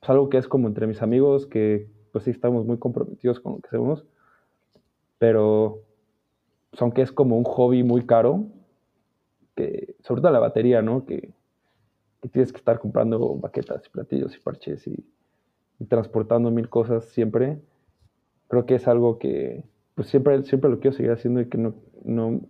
pues, 0.00 0.10
algo 0.10 0.28
que 0.28 0.36
es 0.36 0.48
como 0.48 0.68
entre 0.68 0.86
mis 0.86 1.00
amigos, 1.00 1.46
que 1.46 1.88
pues 2.12 2.24
sí 2.24 2.30
estamos 2.30 2.66
muy 2.66 2.76
comprometidos 2.76 3.40
con 3.40 3.54
lo 3.54 3.60
que 3.60 3.68
hacemos, 3.68 4.04
pero 5.16 5.80
pues, 6.68 6.82
aunque 6.82 7.00
es 7.00 7.10
como 7.10 7.38
un 7.38 7.44
hobby 7.44 7.82
muy 7.82 8.04
caro, 8.04 8.48
que 9.56 9.94
sobre 10.00 10.20
todo 10.20 10.30
la 10.30 10.40
batería, 10.40 10.82
¿no? 10.82 11.06
Que, 11.06 11.32
tienes 12.32 12.52
que 12.52 12.58
estar 12.58 12.80
comprando 12.80 13.34
baquetas 13.36 13.86
y 13.86 13.88
platillos 13.88 14.36
y 14.36 14.40
parches 14.40 14.86
y, 14.86 15.06
transportando 15.86 16.50
mil 16.50 16.68
cosas 16.68 17.04
siempre, 17.06 17.58
creo 18.48 18.66
que 18.66 18.74
es 18.74 18.88
algo 18.88 19.18
que 19.18 19.64
pues 19.94 20.08
siempre, 20.08 20.42
siempre 20.44 20.70
lo 20.70 20.80
quiero 20.80 20.96
seguir 20.96 21.12
haciendo 21.12 21.40
y 21.40 21.46
que 21.46 21.58
no, 21.58 21.74
no, 22.04 22.40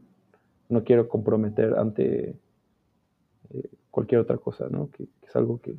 no 0.69 0.85
quiero 0.85 1.09
comprometer 1.09 1.75
ante 1.75 2.37
eh, 3.55 3.69
cualquier 3.91 4.21
otra 4.21 4.39
cosa, 4.39 4.69
¿no? 4.71 4.91
Que, 4.91 5.05
es 5.27 5.37
algo 5.37 5.61
que, 5.61 5.75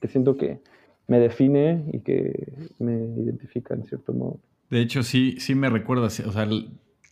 que, 0.00 0.08
siento 0.08 0.36
que 0.36 0.60
me 1.06 1.18
define 1.18 1.84
y 1.92 2.00
que 2.00 2.52
me 2.78 2.94
identifica 3.22 3.74
en 3.74 3.84
cierto 3.84 4.12
modo. 4.12 4.38
De 4.70 4.80
hecho, 4.80 5.02
sí, 5.02 5.36
sí 5.38 5.54
me 5.54 5.70
recuerdas, 5.70 6.20
o 6.20 6.32
sea, 6.32 6.48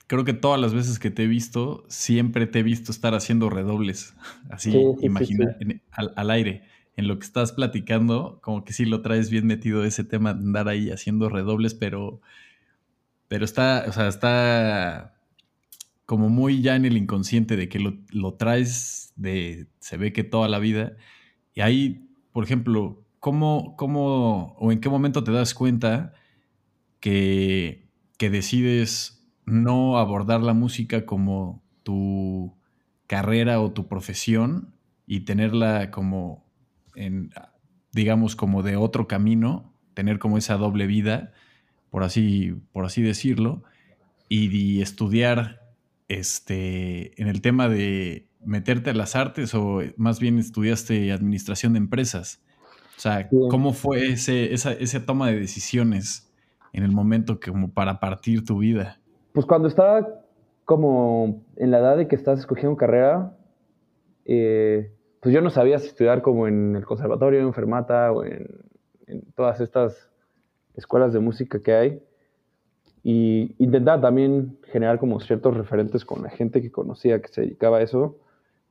creo 0.06 0.24
que 0.24 0.32
todas 0.32 0.60
las 0.60 0.74
veces 0.74 0.98
que 0.98 1.10
te 1.10 1.24
he 1.24 1.26
visto, 1.26 1.84
siempre 1.88 2.46
te 2.46 2.60
he 2.60 2.62
visto 2.62 2.90
estar 2.90 3.14
haciendo 3.14 3.50
redobles, 3.50 4.14
así, 4.50 4.74
imagina, 5.00 5.56
al, 5.90 6.30
aire. 6.30 6.62
En 6.96 7.08
lo 7.08 7.18
que 7.18 7.26
estás 7.26 7.52
platicando, 7.52 8.38
como 8.42 8.64
que 8.64 8.72
sí 8.72 8.84
lo 8.84 9.02
traes 9.02 9.30
bien 9.30 9.46
metido 9.46 9.84
ese 9.84 10.04
tema 10.04 10.34
de 10.34 10.40
andar 10.40 10.68
ahí 10.68 10.90
haciendo 10.90 11.28
redobles, 11.28 11.74
pero, 11.74 12.20
pero 13.28 13.44
está, 13.44 13.84
o 13.88 13.92
sea, 13.92 14.08
está 14.08 15.14
como 16.06 16.28
muy 16.28 16.62
ya 16.62 16.76
en 16.76 16.84
el 16.84 16.96
inconsciente 16.96 17.56
de 17.56 17.68
que 17.68 17.80
lo, 17.80 17.94
lo 18.10 18.34
traes 18.34 19.12
de, 19.16 19.66
se 19.80 19.96
ve 19.96 20.12
que 20.12 20.24
toda 20.24 20.48
la 20.48 20.58
vida. 20.58 20.96
Y 21.54 21.62
ahí, 21.62 22.08
por 22.32 22.44
ejemplo, 22.44 23.02
¿cómo, 23.20 23.74
cómo 23.76 24.54
o 24.58 24.70
en 24.70 24.80
qué 24.80 24.88
momento 24.88 25.24
te 25.24 25.32
das 25.32 25.54
cuenta 25.54 26.12
que, 27.00 27.88
que 28.18 28.30
decides 28.30 29.26
no 29.46 29.98
abordar 29.98 30.42
la 30.42 30.54
música 30.54 31.06
como 31.06 31.62
tu 31.82 32.54
carrera 33.06 33.60
o 33.60 33.72
tu 33.72 33.88
profesión 33.88 34.74
y 35.06 35.20
tenerla 35.20 35.90
como 35.90 36.43
en, 36.94 37.30
digamos, 37.92 38.36
como 38.36 38.62
de 38.62 38.76
otro 38.76 39.06
camino, 39.06 39.72
tener 39.94 40.18
como 40.18 40.38
esa 40.38 40.56
doble 40.56 40.86
vida, 40.86 41.32
por 41.90 42.02
así, 42.02 42.56
por 42.72 42.84
así 42.84 43.02
decirlo, 43.02 43.62
y, 44.28 44.82
estudiar 44.82 45.62
este, 46.08 47.20
en 47.20 47.28
el 47.28 47.40
tema 47.40 47.68
de 47.68 48.26
meterte 48.44 48.90
a 48.90 48.94
las 48.94 49.14
artes 49.16 49.54
o 49.54 49.80
más 49.96 50.18
bien 50.18 50.38
estudiaste 50.38 51.12
administración 51.12 51.74
de 51.74 51.78
empresas. 51.78 52.42
O 52.96 53.00
sea, 53.00 53.28
¿cómo 53.28 53.72
fue 53.72 54.08
ese, 54.08 54.52
esa, 54.52 54.72
esa 54.72 55.06
toma 55.06 55.28
de 55.28 55.38
decisiones 55.38 56.32
en 56.72 56.82
el 56.82 56.92
momento 56.92 57.38
como 57.40 57.72
para 57.72 58.00
partir 58.00 58.44
tu 58.44 58.58
vida? 58.58 59.00
Pues 59.32 59.46
cuando 59.46 59.68
estaba 59.68 60.06
como 60.64 61.42
en 61.56 61.70
la 61.70 61.78
edad 61.78 61.96
de 61.96 62.08
que 62.08 62.16
estás 62.16 62.40
escogiendo 62.40 62.76
carrera, 62.76 63.36
eh, 64.24 64.92
pues 65.24 65.34
yo 65.34 65.40
no 65.40 65.48
sabía 65.48 65.78
si 65.78 65.86
estudiar 65.86 66.20
como 66.20 66.46
en 66.46 66.76
el 66.76 66.84
conservatorio, 66.84 67.40
en 67.40 67.54
Fermata 67.54 68.12
o 68.12 68.24
en, 68.24 68.46
todas 69.34 69.58
estas 69.62 70.10
escuelas 70.74 71.14
de 71.14 71.20
música 71.20 71.62
que 71.62 71.72
hay. 71.72 72.02
Y 73.02 73.54
intentaba 73.56 74.02
también 74.02 74.58
generar 74.64 74.98
como 74.98 75.18
ciertos 75.20 75.56
referentes 75.56 76.04
con 76.04 76.22
la 76.22 76.28
gente 76.28 76.60
que 76.60 76.70
conocía 76.70 77.22
que 77.22 77.28
se 77.28 77.40
dedicaba 77.40 77.78
a 77.78 77.82
eso. 77.82 78.18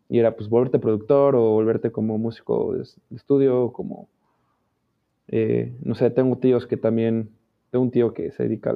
Y 0.07 0.19
era 0.19 0.35
pues 0.35 0.47
volverte 0.47 0.77
productor 0.77 1.35
o 1.35 1.41
volverte 1.53 1.91
como 1.91 2.19
músico 2.19 2.75
de, 2.75 2.83
estudio, 3.15 3.73
como, 3.73 4.07
eh, 5.29 5.73
no 5.81 5.95
sé, 5.95 6.11
tengo 6.11 6.37
tíos 6.37 6.67
que 6.67 6.77
también, 6.77 7.31
tengo 7.71 7.83
un 7.83 7.89
tío 7.89 8.13
que 8.13 8.31
se 8.31 8.43
dedica 8.43 8.75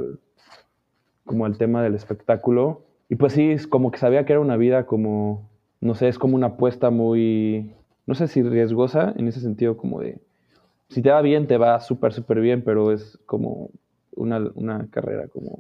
como 1.26 1.46
al 1.46 1.60
tema 1.60 1.84
del 1.84 1.94
espectáculo. 1.94 2.88
Y 3.08 3.18
pues 3.18 3.34
sí, 3.34 3.52
es 3.52 3.68
como 3.68 3.92
que 3.92 4.00
sabía 4.00 4.26
que 4.26 4.34
era 4.34 4.40
una 4.40 4.58
vida 4.58 4.88
como, 4.88 5.48
no 5.82 5.96
sé, 5.96 6.08
es 6.08 6.18
como 6.18 6.36
una 6.36 6.48
apuesta 6.48 6.90
muy, 6.90 7.74
no 8.06 8.16
sé 8.16 8.28
si 8.28 8.42
riesgosa, 8.42 9.14
en 9.18 9.28
ese 9.28 9.40
sentido 9.40 9.78
como 9.78 10.02
de, 10.02 10.20
si 10.90 11.02
te 11.02 11.12
va 11.12 11.22
bien, 11.22 11.48
te 11.48 11.58
va 11.58 11.80
súper, 11.80 12.14
súper 12.14 12.40
bien, 12.40 12.64
pero 12.64 12.92
es 12.92 13.20
como 13.26 13.70
una, 14.16 14.52
una, 14.56 14.88
carrera 14.90 15.28
como 15.28 15.60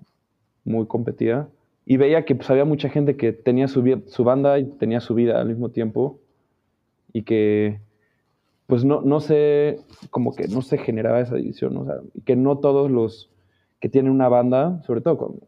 muy 0.63 0.86
competida. 0.88 1.49
Y 1.86 1.97
veía 1.97 2.25
que 2.25 2.36
pues 2.36 2.49
había 2.49 2.65
mucha 2.65 2.89
gente 2.89 3.15
que 3.15 3.32
tenía 3.34 3.67
su, 3.67 4.01
su 4.08 4.23
banda 4.23 4.60
y 4.60 4.65
tenía 4.65 4.99
su 4.99 5.15
vida 5.15 5.39
al 5.39 5.47
mismo 5.47 5.69
tiempo 5.69 6.19
y 7.13 7.23
que 7.23 7.80
pues 8.67 8.84
no, 8.84 9.01
no 9.01 9.21
sé, 9.21 9.80
como 10.10 10.36
que 10.36 10.47
no 10.49 10.62
se 10.62 10.77
generaba 10.77 11.21
esa 11.21 11.36
división, 11.36 11.77
o 11.77 11.86
sea, 11.86 11.95
que 12.25 12.36
no 12.36 12.58
todos 12.58 12.91
los 12.91 13.30
que 13.80 13.88
tienen 13.88 14.12
una 14.12 14.27
banda, 14.27 14.82
sobre 14.84 14.99
todo 14.99 15.17
cuando 15.17 15.47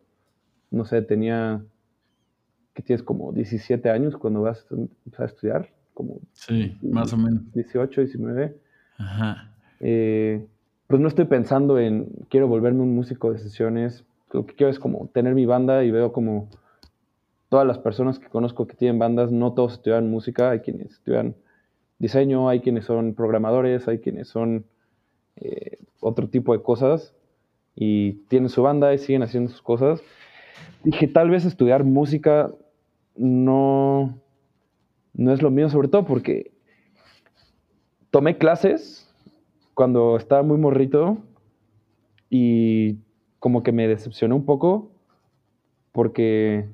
no 0.71 0.85
sé, 0.85 1.01
tenía, 1.01 1.63
que 2.79 2.83
tienes 2.85 3.03
como 3.03 3.33
17 3.33 3.89
años 3.89 4.15
cuando 4.15 4.41
vas 4.41 4.65
a 5.17 5.25
estudiar, 5.25 5.69
como... 5.93 6.19
Sí, 6.31 6.77
más 6.81 7.11
o 7.11 7.17
menos. 7.17 7.51
18, 7.53 8.01
19. 8.01 8.55
Ajá. 8.97 9.51
Eh, 9.81 10.45
pues 10.87 11.01
no 11.01 11.09
estoy 11.09 11.25
pensando 11.25 11.77
en, 11.77 12.07
quiero 12.29 12.47
volverme 12.47 12.81
un 12.81 12.95
músico 12.95 13.33
de 13.33 13.39
sesiones, 13.39 14.05
lo 14.31 14.45
que 14.45 14.55
quiero 14.55 14.71
es 14.71 14.79
como 14.79 15.09
tener 15.13 15.35
mi 15.35 15.45
banda 15.45 15.83
y 15.83 15.91
veo 15.91 16.13
como 16.13 16.47
todas 17.49 17.67
las 17.67 17.79
personas 17.79 18.17
que 18.17 18.29
conozco 18.29 18.65
que 18.65 18.75
tienen 18.75 18.97
bandas, 18.97 19.29
no 19.29 19.51
todos 19.51 19.73
estudian 19.73 20.09
música, 20.09 20.51
hay 20.51 20.59
quienes 20.61 20.91
estudian 20.93 21.35
diseño, 21.97 22.47
hay 22.47 22.61
quienes 22.61 22.85
son 22.85 23.13
programadores, 23.13 23.89
hay 23.89 23.99
quienes 23.99 24.29
son 24.29 24.63
eh, 25.35 25.79
otro 25.99 26.29
tipo 26.29 26.53
de 26.53 26.63
cosas 26.63 27.13
y 27.75 28.13
tienen 28.29 28.47
su 28.47 28.63
banda 28.63 28.93
y 28.93 28.99
siguen 28.99 29.23
haciendo 29.23 29.51
sus 29.51 29.61
cosas 29.61 30.01
dije, 30.83 31.07
tal 31.07 31.29
vez 31.29 31.45
estudiar 31.45 31.83
música 31.83 32.51
no, 33.19 34.17
no 35.13 35.33
es 35.33 35.41
lo 35.41 35.51
mío, 35.51 35.69
sobre 35.69 35.89
todo 35.89 36.05
porque 36.05 36.51
tomé 38.11 38.37
clases 38.37 39.13
cuando 39.73 40.15
estaba 40.15 40.41
muy 40.41 40.57
morrito 40.57 41.17
y 42.29 42.97
como 43.39 43.61
que 43.61 43.73
me 43.73 43.87
decepcionó 43.87 44.37
un 44.37 44.45
poco 44.45 44.91
porque, 45.91 46.69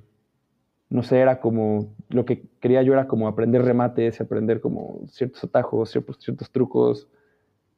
no 0.90 1.02
sé, 1.02 1.20
era 1.20 1.40
como, 1.40 1.96
lo 2.10 2.26
que 2.26 2.44
quería 2.60 2.84
yo 2.84 2.94
era 2.94 3.08
como 3.08 3.28
aprender 3.28 3.64
remates, 3.64 4.22
aprender 4.22 4.62
como 4.62 5.02
ciertos 5.08 5.44
atajos, 5.44 5.90
ciertos, 5.90 6.18
ciertos 6.20 6.52
trucos, 6.52 7.08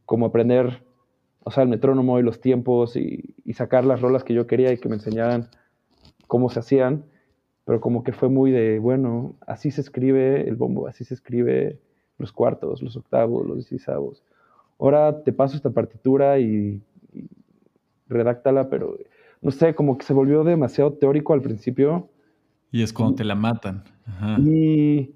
como 0.05 0.25
aprender, 0.25 0.83
o 1.43 1.51
sea, 1.51 1.63
el 1.63 1.69
metrónomo 1.69 2.19
y 2.19 2.23
los 2.23 2.41
tiempos 2.41 2.97
y, 2.97 3.35
y 3.45 3.53
sacar 3.53 3.85
las 3.85 4.01
rolas 4.01 4.25
que 4.25 4.33
yo 4.33 4.45
quería 4.45 4.73
y 4.73 4.77
que 4.77 4.89
me 4.89 4.95
enseñaran 4.95 5.49
cómo 6.27 6.49
se 6.49 6.59
hacían, 6.59 7.05
pero 7.67 7.81
como 7.81 8.01
que 8.01 8.13
fue 8.13 8.29
muy 8.29 8.49
de, 8.49 8.79
bueno, 8.79 9.35
así 9.45 9.71
se 9.71 9.81
escribe 9.81 10.47
el 10.47 10.55
bombo, 10.55 10.87
así 10.87 11.03
se 11.03 11.13
escribe 11.13 11.81
los 12.17 12.31
cuartos, 12.31 12.81
los 12.81 12.95
octavos, 12.95 13.45
los 13.45 13.57
dieciséisavos. 13.57 14.23
Ahora 14.79 15.21
te 15.21 15.33
paso 15.33 15.57
esta 15.57 15.71
partitura 15.71 16.39
y, 16.39 16.81
redáctala, 18.07 18.69
pero 18.69 18.97
no 19.41 19.51
sé, 19.51 19.75
como 19.75 19.97
que 19.97 20.05
se 20.05 20.13
volvió 20.13 20.45
demasiado 20.45 20.93
teórico 20.93 21.33
al 21.33 21.41
principio. 21.41 22.07
Y 22.71 22.83
es 22.83 22.93
cuando 22.93 23.15
te 23.15 23.25
la 23.25 23.35
matan. 23.35 23.83
Y, 24.39 25.11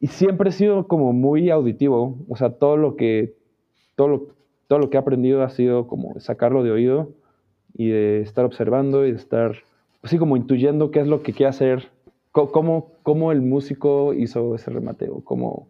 y, 0.00 0.06
siempre 0.06 0.48
he 0.48 0.52
sido 0.52 0.88
como 0.88 1.12
muy 1.12 1.50
auditivo, 1.50 2.16
o 2.26 2.36
sea, 2.36 2.54
todo 2.54 2.78
lo 2.78 2.96
que, 2.96 3.36
todo 3.96 4.08
lo, 4.08 4.28
todo 4.66 4.78
lo 4.78 4.88
que 4.88 4.96
he 4.96 5.00
aprendido 5.00 5.42
ha 5.42 5.50
sido 5.50 5.88
como 5.88 6.18
sacarlo 6.20 6.62
de 6.62 6.70
oído 6.70 7.12
y 7.74 7.90
de 7.90 8.22
estar 8.22 8.46
observando 8.46 9.04
y 9.04 9.10
de 9.10 9.18
estar 9.18 9.56
así 10.06 10.18
como 10.18 10.36
intuyendo 10.36 10.92
qué 10.92 11.00
es 11.00 11.08
lo 11.08 11.24
que 11.24 11.32
quiere 11.32 11.50
hacer, 11.50 11.90
cómo, 12.30 12.92
cómo 13.02 13.32
el 13.32 13.42
músico 13.42 14.14
hizo 14.14 14.54
ese 14.54 14.70
remateo, 14.70 15.24
cómo 15.24 15.68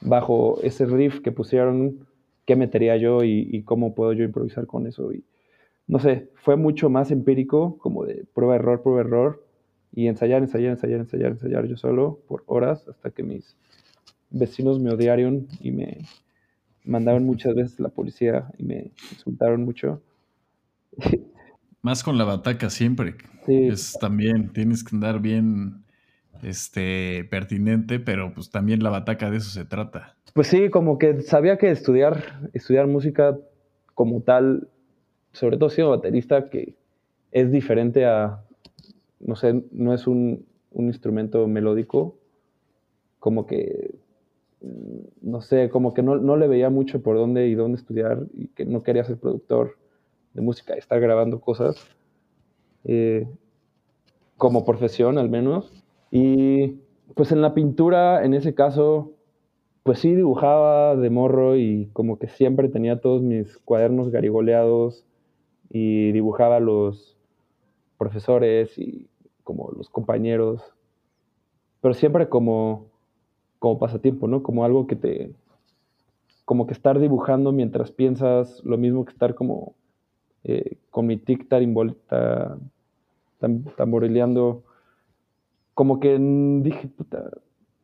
bajo 0.00 0.60
ese 0.62 0.86
riff 0.86 1.18
que 1.22 1.32
pusieron, 1.32 2.06
qué 2.46 2.54
metería 2.54 2.96
yo 2.96 3.24
y, 3.24 3.64
cómo 3.64 3.96
puedo 3.96 4.12
yo 4.12 4.22
improvisar 4.22 4.68
con 4.68 4.86
eso. 4.86 5.12
Y 5.12 5.24
no 5.88 5.98
sé, 5.98 6.30
fue 6.36 6.54
mucho 6.54 6.88
más 6.88 7.10
empírico, 7.10 7.76
como 7.78 8.04
de 8.04 8.24
prueba, 8.32 8.54
error, 8.54 8.80
prueba, 8.80 9.00
error, 9.00 9.44
y 9.92 10.06
ensayar, 10.06 10.42
ensayar, 10.42 10.70
ensayar, 10.70 11.00
ensayar, 11.00 11.32
ensayar 11.32 11.66
yo 11.66 11.76
solo 11.76 12.20
por 12.28 12.44
horas 12.46 12.86
hasta 12.86 13.10
que 13.10 13.24
mis 13.24 13.56
vecinos 14.30 14.78
me 14.78 14.92
odiaron 14.92 15.48
y 15.58 15.72
me 15.72 15.98
mandaron 16.84 17.24
muchas 17.24 17.56
veces 17.56 17.80
la 17.80 17.88
policía 17.88 18.52
y 18.56 18.62
me 18.62 18.92
insultaron 19.10 19.64
mucho. 19.64 20.00
Más 21.84 22.02
con 22.02 22.16
la 22.16 22.24
bataca 22.24 22.70
siempre. 22.70 23.14
Es 23.46 23.92
también, 24.00 24.54
tienes 24.54 24.82
que 24.82 24.96
andar 24.96 25.20
bien 25.20 25.84
este, 26.42 27.24
pertinente, 27.30 28.00
pero 28.00 28.32
pues 28.32 28.48
también 28.48 28.82
la 28.82 28.88
bataca 28.88 29.30
de 29.30 29.36
eso 29.36 29.50
se 29.50 29.66
trata. 29.66 30.16
Pues 30.32 30.46
sí, 30.46 30.70
como 30.70 30.98
que 30.98 31.20
sabía 31.20 31.58
que 31.58 31.70
estudiar, 31.70 32.40
estudiar 32.54 32.86
música 32.86 33.38
como 33.92 34.22
tal, 34.22 34.70
sobre 35.32 35.58
todo 35.58 35.68
siendo 35.68 35.90
baterista, 35.90 36.48
que 36.48 36.74
es 37.32 37.52
diferente 37.52 38.06
a, 38.06 38.42
no 39.20 39.36
sé, 39.36 39.62
no 39.70 39.92
es 39.92 40.06
un, 40.06 40.46
un 40.70 40.86
instrumento 40.86 41.46
melódico, 41.46 42.16
como 43.18 43.46
que, 43.46 43.94
no 45.20 45.42
sé, 45.42 45.68
como 45.68 45.92
que 45.92 46.02
no, 46.02 46.16
no, 46.16 46.38
le 46.38 46.48
veía 46.48 46.70
mucho 46.70 47.02
por 47.02 47.18
dónde 47.18 47.46
y 47.48 47.54
dónde 47.54 47.76
estudiar 47.76 48.24
y 48.32 48.48
que 48.48 48.64
no 48.64 48.82
quería 48.82 49.04
ser 49.04 49.18
productor 49.18 49.83
de 50.34 50.42
música, 50.42 50.74
estar 50.74 51.00
grabando 51.00 51.40
cosas, 51.40 51.76
eh, 52.84 53.26
como 54.36 54.64
profesión 54.64 55.18
al 55.18 55.30
menos. 55.30 55.72
Y 56.10 56.80
pues 57.14 57.32
en 57.32 57.40
la 57.40 57.54
pintura, 57.54 58.24
en 58.24 58.34
ese 58.34 58.54
caso, 58.54 59.12
pues 59.84 60.00
sí 60.00 60.14
dibujaba 60.14 60.96
de 60.96 61.10
morro 61.10 61.56
y 61.56 61.88
como 61.92 62.18
que 62.18 62.28
siempre 62.28 62.68
tenía 62.68 63.00
todos 63.00 63.22
mis 63.22 63.58
cuadernos 63.58 64.10
garigoleados 64.10 65.04
y 65.70 66.12
dibujaba 66.12 66.60
los 66.60 67.16
profesores 67.98 68.78
y 68.78 69.08
como 69.44 69.70
los 69.76 69.90
compañeros, 69.90 70.62
pero 71.80 71.94
siempre 71.94 72.28
como, 72.28 72.86
como 73.58 73.78
pasatiempo, 73.78 74.26
¿no? 74.26 74.42
Como 74.42 74.64
algo 74.64 74.86
que 74.86 74.96
te, 74.96 75.32
como 76.44 76.66
que 76.66 76.72
estar 76.72 76.98
dibujando 76.98 77.52
mientras 77.52 77.90
piensas 77.92 78.62
lo 78.64 78.78
mismo 78.78 79.04
que 79.04 79.12
estar 79.12 79.34
como 79.34 79.74
eh, 80.44 80.76
con 80.90 81.06
mi 81.06 81.16
tic 81.16 81.48
tarimbolita, 81.48 82.58
tamborileando, 83.76 84.62
como 85.74 86.00
que 86.00 86.18
dije, 86.62 86.88
puta, 86.88 87.30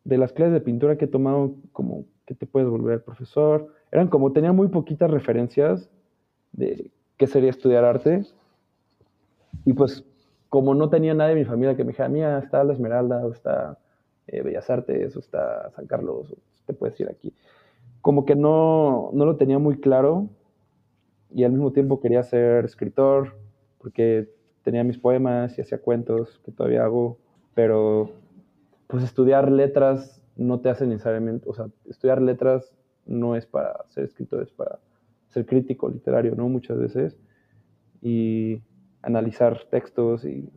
de 0.04 0.18
las 0.18 0.32
clases 0.32 0.54
de 0.54 0.60
pintura 0.60 0.96
que 0.96 1.06
he 1.06 1.08
tomado, 1.08 1.54
como 1.72 2.04
que 2.26 2.34
te 2.34 2.46
puedes 2.46 2.68
volver 2.68 3.02
profesor, 3.02 3.68
eran 3.90 4.08
como, 4.08 4.32
tenía 4.32 4.52
muy 4.52 4.68
poquitas 4.68 5.10
referencias 5.10 5.90
de 6.52 6.90
qué 7.16 7.26
sería 7.26 7.50
estudiar 7.50 7.84
arte, 7.84 8.24
y 9.64 9.72
pues 9.72 10.04
como 10.48 10.74
no 10.74 10.88
tenía 10.90 11.14
nadie 11.14 11.34
de 11.34 11.40
mi 11.40 11.46
familia 11.46 11.76
que 11.76 11.84
me 11.84 11.92
dijera, 11.92 12.08
mira, 12.08 12.38
está 12.38 12.64
La 12.64 12.72
Esmeralda, 12.72 13.24
o 13.24 13.32
está 13.32 13.78
eh, 14.26 14.42
Bellas 14.42 14.68
Artes, 14.68 15.16
o 15.16 15.20
está 15.20 15.70
San 15.70 15.86
Carlos, 15.86 16.34
te 16.66 16.72
puedes 16.72 16.98
ir 17.00 17.08
aquí. 17.08 17.32
Como 18.00 18.24
que 18.24 18.34
no, 18.34 19.10
no 19.12 19.24
lo 19.24 19.36
tenía 19.36 19.58
muy 19.58 19.78
claro 19.78 20.28
y 21.32 21.44
al 21.44 21.52
mismo 21.52 21.72
tiempo 21.72 22.00
quería 22.00 22.22
ser 22.22 22.64
escritor, 22.64 23.36
porque 23.78 24.28
tenía 24.62 24.84
mis 24.84 24.98
poemas 24.98 25.56
y 25.58 25.62
hacía 25.62 25.80
cuentos 25.80 26.40
que 26.44 26.52
todavía 26.52 26.84
hago, 26.84 27.18
pero 27.54 28.10
pues 28.86 29.04
estudiar 29.04 29.50
letras 29.50 30.22
no 30.36 30.60
te 30.60 30.70
hace 30.70 30.86
necesariamente, 30.86 31.48
o 31.48 31.54
sea, 31.54 31.66
estudiar 31.88 32.20
letras 32.20 32.72
no 33.06 33.36
es 33.36 33.46
para 33.46 33.84
ser 33.88 34.04
escritor, 34.04 34.42
es 34.42 34.50
para 34.50 34.78
ser 35.28 35.46
crítico 35.46 35.88
literario, 35.88 36.34
¿no? 36.34 36.48
Muchas 36.48 36.78
veces. 36.78 37.18
Y 38.02 38.62
analizar 39.02 39.64
textos 39.70 40.24
y, 40.24 40.50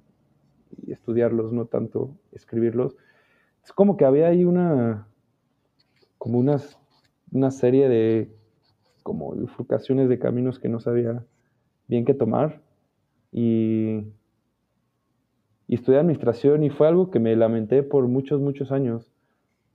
estudiarlos, 0.87 1.53
no 1.53 1.65
tanto 1.65 2.15
escribirlos. 2.31 2.95
Es 3.63 3.71
como 3.71 3.95
que 3.95 4.05
había 4.05 4.27
ahí 4.27 4.43
una, 4.43 5.07
como 6.17 6.39
unas, 6.39 6.79
una 7.31 7.51
serie 7.51 7.87
de 7.87 8.35
como 9.03 9.33
bifurcaciones 9.33 10.09
de 10.09 10.19
caminos 10.19 10.59
que 10.59 10.69
no 10.69 10.79
sabía 10.79 11.23
bien 11.87 12.05
qué 12.05 12.13
tomar 12.13 12.61
y, 13.31 14.05
y 15.67 15.75
estudié 15.75 15.99
administración 15.99 16.63
y 16.63 16.69
fue 16.69 16.87
algo 16.87 17.11
que 17.11 17.19
me 17.19 17.35
lamenté 17.35 17.83
por 17.83 18.07
muchos, 18.07 18.41
muchos 18.41 18.71
años 18.71 19.13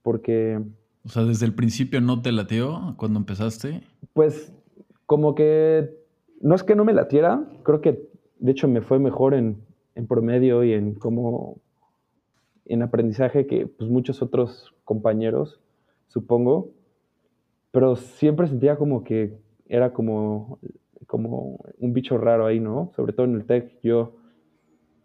porque... 0.02 0.60
O 1.04 1.08
sea, 1.10 1.24
desde 1.24 1.46
el 1.46 1.54
principio 1.54 2.00
no 2.00 2.22
te 2.22 2.32
latió 2.32 2.94
cuando 2.96 3.18
empezaste. 3.18 3.82
Pues 4.14 4.52
como 5.06 5.34
que 5.34 5.90
no 6.40 6.54
es 6.54 6.62
que 6.62 6.74
no 6.74 6.84
me 6.84 6.92
latiera, 6.92 7.46
creo 7.62 7.80
que 7.80 8.08
de 8.38 8.52
hecho 8.52 8.68
me 8.68 8.80
fue 8.80 8.98
mejor 8.98 9.34
en, 9.34 9.62
promedio 10.08 10.62
y 10.64 10.72
en 10.72 10.94
cómo, 10.94 11.58
en 12.66 12.82
aprendizaje 12.82 13.46
que 13.46 13.66
pues, 13.66 13.90
muchos 13.90 14.22
otros 14.22 14.74
compañeros, 14.84 15.60
supongo, 16.06 16.70
pero 17.78 17.94
siempre 17.94 18.48
sentía 18.48 18.74
como 18.74 19.04
que 19.04 19.38
era 19.68 19.92
como, 19.92 20.58
como 21.06 21.60
un 21.78 21.92
bicho 21.92 22.18
raro 22.18 22.44
ahí, 22.44 22.58
¿no? 22.58 22.90
Sobre 22.96 23.12
todo 23.12 23.26
en 23.26 23.36
el 23.36 23.44
TEC, 23.46 23.80
yo 23.84 24.16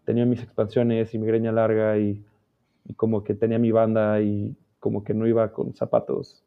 tenía 0.04 0.26
mis 0.26 0.42
expansiones 0.42 1.14
y 1.14 1.18
mi 1.20 1.26
greña 1.28 1.52
larga 1.52 1.96
y, 1.98 2.24
como 2.96 3.22
que 3.22 3.34
tenía 3.36 3.60
mi 3.60 3.70
banda 3.70 4.20
y 4.22 4.56
como 4.80 5.04
que 5.04 5.14
no 5.14 5.24
iba 5.28 5.52
con 5.52 5.72
zapatos, 5.76 6.44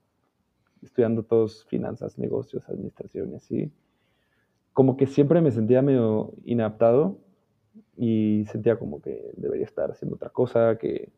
estudiando 0.83 1.23
todos 1.23 1.63
finanzas, 1.69 2.19
negocios, 2.19 2.67
administraciones, 2.67 3.49
y 3.49 3.71
como 4.73 4.97
que 4.97 5.07
siempre 5.07 5.39
me 5.39 5.51
sentía 5.51 5.81
medio 5.81 6.33
inadaptado 6.43 7.19
y 7.95 8.43
sentía 8.51 8.77
como 8.77 9.01
que 9.01 9.31
debería 9.37 9.63
estar 9.63 9.91
haciendo 9.91 10.17
otra 10.17 10.29
cosa, 10.29 10.77
que 10.77 11.09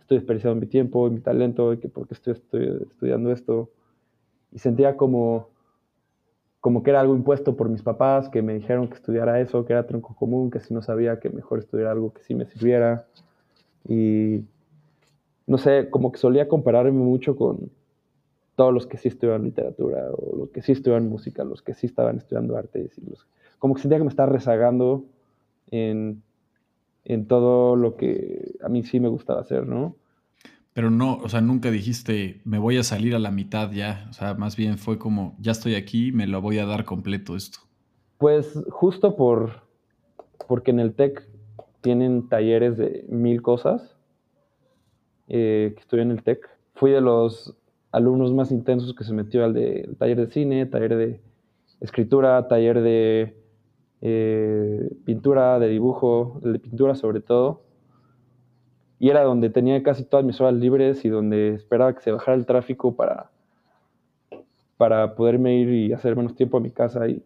estoy 0.00 0.18
desperdiciando 0.18 0.60
mi 0.60 0.66
tiempo 0.66 1.08
mi 1.08 1.20
talento 1.20 1.72
y 1.72 1.78
que 1.78 1.88
porque 1.88 2.14
estoy, 2.14 2.32
estoy 2.32 2.82
estudiando 2.90 3.30
esto. 3.30 3.70
Y 4.52 4.58
sentía 4.58 4.96
como, 4.96 5.48
como 6.60 6.82
que 6.82 6.90
era 6.90 7.00
algo 7.00 7.14
impuesto 7.14 7.56
por 7.56 7.68
mis 7.68 7.82
papás, 7.82 8.28
que 8.28 8.42
me 8.42 8.54
dijeron 8.54 8.88
que 8.88 8.94
estudiara 8.94 9.40
eso, 9.40 9.64
que 9.64 9.72
era 9.72 9.86
tronco 9.86 10.14
común, 10.14 10.50
que 10.50 10.60
si 10.60 10.74
no 10.74 10.82
sabía 10.82 11.20
que 11.20 11.30
mejor 11.30 11.58
estudiar 11.58 11.88
algo 11.88 12.12
que 12.12 12.22
sí 12.22 12.34
me 12.34 12.46
sirviera. 12.46 13.06
Y 13.88 14.44
no 15.46 15.58
sé, 15.58 15.90
como 15.90 16.12
que 16.12 16.18
solía 16.18 16.48
compararme 16.48 16.92
mucho 16.92 17.36
con, 17.36 17.70
todos 18.56 18.72
los 18.72 18.86
que 18.86 18.96
sí 18.96 19.08
estudiaban 19.08 19.44
literatura 19.44 20.08
o 20.10 20.36
los 20.36 20.50
que 20.50 20.62
sí 20.62 20.72
estudiaban 20.72 21.08
música, 21.08 21.44
los 21.44 21.62
que 21.62 21.74
sí 21.74 21.86
estaban 21.86 22.16
estudiando 22.16 22.56
arte, 22.56 22.90
y 22.96 23.08
los, 23.08 23.26
como 23.58 23.74
que 23.74 23.82
sentía 23.82 23.98
que 23.98 24.04
me 24.04 24.10
estaba 24.10 24.32
rezagando 24.32 25.04
en, 25.70 26.22
en 27.04 27.26
todo 27.26 27.76
lo 27.76 27.96
que 27.96 28.56
a 28.62 28.68
mí 28.68 28.82
sí 28.82 28.98
me 28.98 29.08
gustaba 29.08 29.42
hacer, 29.42 29.66
¿no? 29.66 29.94
Pero 30.76 30.90
no, 30.90 31.16
o 31.24 31.28
sea, 31.30 31.40
nunca 31.40 31.70
dijiste, 31.70 32.42
me 32.44 32.58
voy 32.58 32.76
a 32.76 32.82
salir 32.82 33.14
a 33.14 33.18
la 33.18 33.30
mitad 33.30 33.72
ya. 33.72 34.06
O 34.10 34.12
sea, 34.12 34.34
más 34.34 34.56
bien 34.56 34.76
fue 34.76 34.98
como, 34.98 35.34
ya 35.40 35.52
estoy 35.52 35.74
aquí, 35.74 36.12
me 36.12 36.26
lo 36.26 36.42
voy 36.42 36.58
a 36.58 36.66
dar 36.66 36.84
completo 36.84 37.34
esto. 37.34 37.60
Pues 38.18 38.62
justo 38.68 39.16
por, 39.16 39.62
porque 40.46 40.72
en 40.72 40.80
el 40.80 40.92
TEC 40.92 41.26
tienen 41.80 42.28
talleres 42.28 42.76
de 42.76 43.06
mil 43.08 43.40
cosas, 43.40 43.96
eh, 45.28 45.72
que 45.74 45.80
estoy 45.80 46.00
en 46.00 46.10
el 46.10 46.22
TEC. 46.22 46.46
Fui 46.74 46.90
de 46.90 47.00
los 47.00 47.56
alumnos 47.90 48.34
más 48.34 48.52
intensos 48.52 48.94
que 48.94 49.04
se 49.04 49.14
metió 49.14 49.46
al 49.46 49.54
de, 49.54 49.88
taller 49.98 50.18
de 50.18 50.30
cine, 50.30 50.66
taller 50.66 50.94
de 50.94 51.22
escritura, 51.80 52.48
taller 52.48 52.82
de 52.82 53.34
eh, 54.02 54.90
pintura, 55.06 55.58
de 55.58 55.68
dibujo, 55.68 56.38
de 56.44 56.58
pintura 56.58 56.94
sobre 56.96 57.20
todo. 57.20 57.65
Y 58.98 59.10
era 59.10 59.22
donde 59.22 59.50
tenía 59.50 59.82
casi 59.82 60.04
todas 60.04 60.24
mis 60.24 60.40
horas 60.40 60.54
libres 60.54 61.04
y 61.04 61.08
donde 61.08 61.54
esperaba 61.54 61.94
que 61.94 62.00
se 62.00 62.12
bajara 62.12 62.36
el 62.36 62.46
tráfico 62.46 62.96
para, 62.96 63.30
para 64.76 65.14
poderme 65.14 65.56
ir 65.56 65.68
y 65.68 65.92
hacer 65.92 66.16
menos 66.16 66.34
tiempo 66.34 66.56
a 66.56 66.60
mi 66.60 66.70
casa. 66.70 67.06
Y 67.08 67.22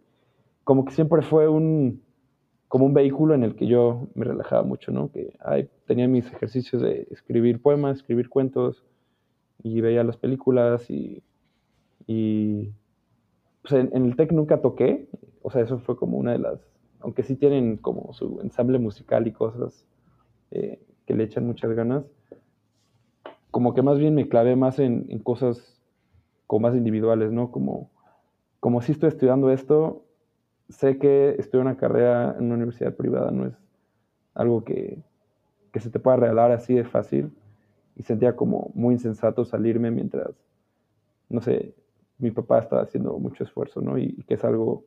como 0.65 0.85
que 0.85 0.93
siempre 0.93 1.23
fue 1.23 1.49
un, 1.49 2.03
como 2.69 2.87
un 2.87 2.95
vehículo 2.95 3.35
en 3.35 3.45
el 3.45 3.55
que 3.55 3.67
yo 3.67 4.09
me 4.15 4.25
relajaba 4.25 4.63
mucho, 4.63 4.91
¿no? 4.91 5.11
Que 5.13 5.37
tenía 5.87 6.09
mis 6.09 6.27
ejercicios 6.33 6.83
de 6.83 7.07
escribir 7.11 7.63
poemas, 7.63 7.99
escribir 7.99 8.29
cuentos, 8.29 8.85
y 9.63 9.81
veía 9.81 10.05
las 10.05 10.17
películas 10.17 10.89
y, 10.91 11.23
y 12.07 12.73
pues 13.63 13.75
en, 13.75 13.91
el 13.93 14.17
TEC 14.17 14.33
nunca 14.33 14.61
toqué, 14.61 15.09
o 15.43 15.51
sea, 15.51 15.63
eso 15.63 15.79
fue 15.79 15.97
como 15.97 16.19
una 16.19 16.33
de 16.33 16.39
las, 16.39 16.61
aunque 17.01 17.23
sí 17.23 17.37
tienen 17.37 17.77
como 17.77 18.13
su 18.13 18.41
ensamble 18.41 18.79
musical 18.79 19.27
y 19.27 19.33
cosas 19.33 19.87
eh, 20.51 20.81
que 21.11 21.17
le 21.17 21.25
echan 21.25 21.45
muchas 21.45 21.73
ganas, 21.73 22.05
como 23.51 23.75
que 23.75 23.83
más 23.83 23.99
bien 23.99 24.15
me 24.15 24.29
clavé 24.29 24.55
más 24.55 24.79
en, 24.79 25.19
cosas 25.25 25.77
como 26.47 26.69
más 26.69 26.77
individuales, 26.77 27.33
¿no? 27.33 27.51
Como, 27.51 27.91
como 28.61 28.81
si 28.81 28.93
estoy 28.93 29.09
estudiando 29.09 29.51
esto, 29.51 30.05
sé 30.69 30.99
que 30.99 31.35
estudiar 31.37 31.67
una 31.67 31.77
carrera 31.77 32.37
en 32.39 32.45
una 32.45 32.55
universidad 32.55 32.95
privada 32.95 33.33
no 33.33 33.47
es 33.47 33.55
algo 34.35 34.63
que, 34.63 35.03
que 35.73 35.81
se 35.81 35.91
te 35.91 35.99
pueda 35.99 36.17
regalar 36.17 36.53
así 36.53 36.75
de 36.75 36.85
fácil 36.85 37.33
y 37.97 38.05
sentía 38.05 38.37
como 38.37 38.71
muy 38.75 38.95
insensato 38.95 39.45
salirme 39.45 39.91
mientras, 39.91 40.31
no 41.29 41.41
sé, 41.41 41.75
mi 42.19 42.31
papá 42.31 42.61
estaba 42.61 42.83
haciendo 42.83 43.19
mucho 43.19 43.43
esfuerzo, 43.43 43.81
¿no? 43.81 43.99
Y, 43.99 44.13
que 44.29 44.35
es 44.35 44.45
algo 44.45 44.85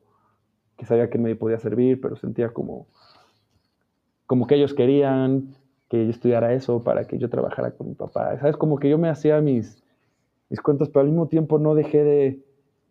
que 0.78 0.86
sabía 0.86 1.10
que 1.10 1.18
me 1.18 1.36
podía 1.36 1.60
servir, 1.60 2.00
pero 2.00 2.16
sentía 2.16 2.54
como, 2.54 2.88
como 4.26 4.48
que 4.48 4.56
ellos 4.56 4.74
querían 4.74 5.54
que 5.90 6.06
yo 6.06 6.10
estudiara 6.10 6.54
eso 6.54 6.84
para 6.84 7.06
que 7.06 7.18
yo 7.18 7.30
trabajara 7.30 7.72
con 7.72 7.88
mi 7.88 7.96
papá. 7.96 8.38
¿Sabes? 8.40 8.58
Como 8.58 8.80
que 8.80 8.90
yo 8.90 8.98
me 8.98 9.10
hacía 9.10 9.42
mis, 9.42 9.84
mis 10.50 10.62
cuentos, 10.62 10.90
pero 10.90 11.02
al 11.02 11.08
mismo 11.08 11.28
tiempo 11.28 11.60
no 11.60 11.76
dejé 11.76 12.04
de, 12.04 12.40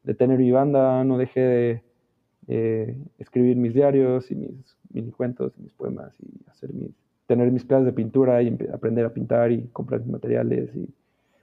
de 0.05 0.14
tener 0.14 0.38
mi 0.38 0.50
banda, 0.50 1.05
no 1.05 1.18
dejé 1.18 1.40
de 1.40 2.96
escribir 3.18 3.57
mis 3.57 3.72
diarios 3.72 4.31
y 4.31 4.35
mis 4.35 4.76
mini 4.92 5.11
cuentos 5.11 5.52
y 5.59 5.62
mis 5.62 5.72
poemas 5.72 6.12
y 6.20 6.50
hacer 6.50 6.72
mis, 6.72 6.90
tener 7.26 7.50
mis 7.50 7.64
clases 7.64 7.87
de 7.87 7.92
pintura 7.92 8.42
y 8.42 8.57
aprender 8.72 9.07
a 9.07 9.14
pintar 9.14 9.52
y 9.52 9.68
comprar 9.72 10.00
mis 10.00 10.11
materiales 10.11 10.70
y 10.74 10.87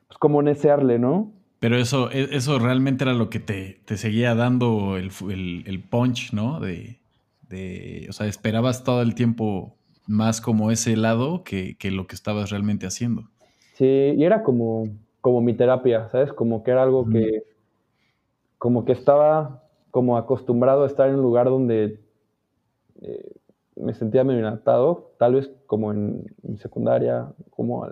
pues 0.08 0.18
como 0.20 0.42
necearle, 0.42 1.00
¿no? 1.00 1.32
Pero 1.60 1.78
eso, 1.78 2.12
e, 2.12 2.30
eso 2.32 2.58
realmente 2.60 3.04
era 3.04 3.14
lo 3.14 3.30
que 3.30 3.40
te, 3.40 3.80
seguía 3.98 4.36
dando 4.36 4.98
el, 4.98 5.12
punch, 5.90 6.34
¿no? 6.34 6.60
De, 6.60 6.98
o 8.10 8.14
sea, 8.14 8.28
esperabas 8.28 8.84
todo 8.84 9.02
el 9.02 9.16
tiempo 9.16 9.76
más 10.10 10.42
como 10.42 10.72
ese 10.72 10.98
lado 10.98 11.44
que, 11.44 11.78
lo 11.92 12.08
que 12.08 12.16
estabas 12.16 12.50
realmente 12.50 12.88
haciendo. 12.88 13.30
Sí, 13.76 13.86
y 13.86 14.24
era 14.24 14.42
como, 14.42 14.90
como 15.22 15.40
mi 15.40 15.54
terapia, 15.54 16.10
¿sabes? 16.10 16.34
Como 16.34 16.64
que 16.64 16.72
era 16.72 16.82
algo 16.82 17.08
que, 17.08 17.44
como 18.58 18.86
que 18.86 18.92
estaba 18.92 19.64
como 19.92 20.18
acostumbrado 20.18 20.84
a 20.84 20.88
estar 20.88 21.10
en 21.10 21.16
un 21.16 21.22
lugar 21.22 21.46
donde 21.46 22.00
eh, 23.02 23.32
me 23.76 23.94
sentía 23.94 24.24
medio 24.24 24.40
inadaptado, 24.40 25.14
tal 25.20 25.36
vez 25.36 25.52
como 25.68 25.92
en, 25.92 26.26
secundaria, 26.58 27.32
como 27.52 27.88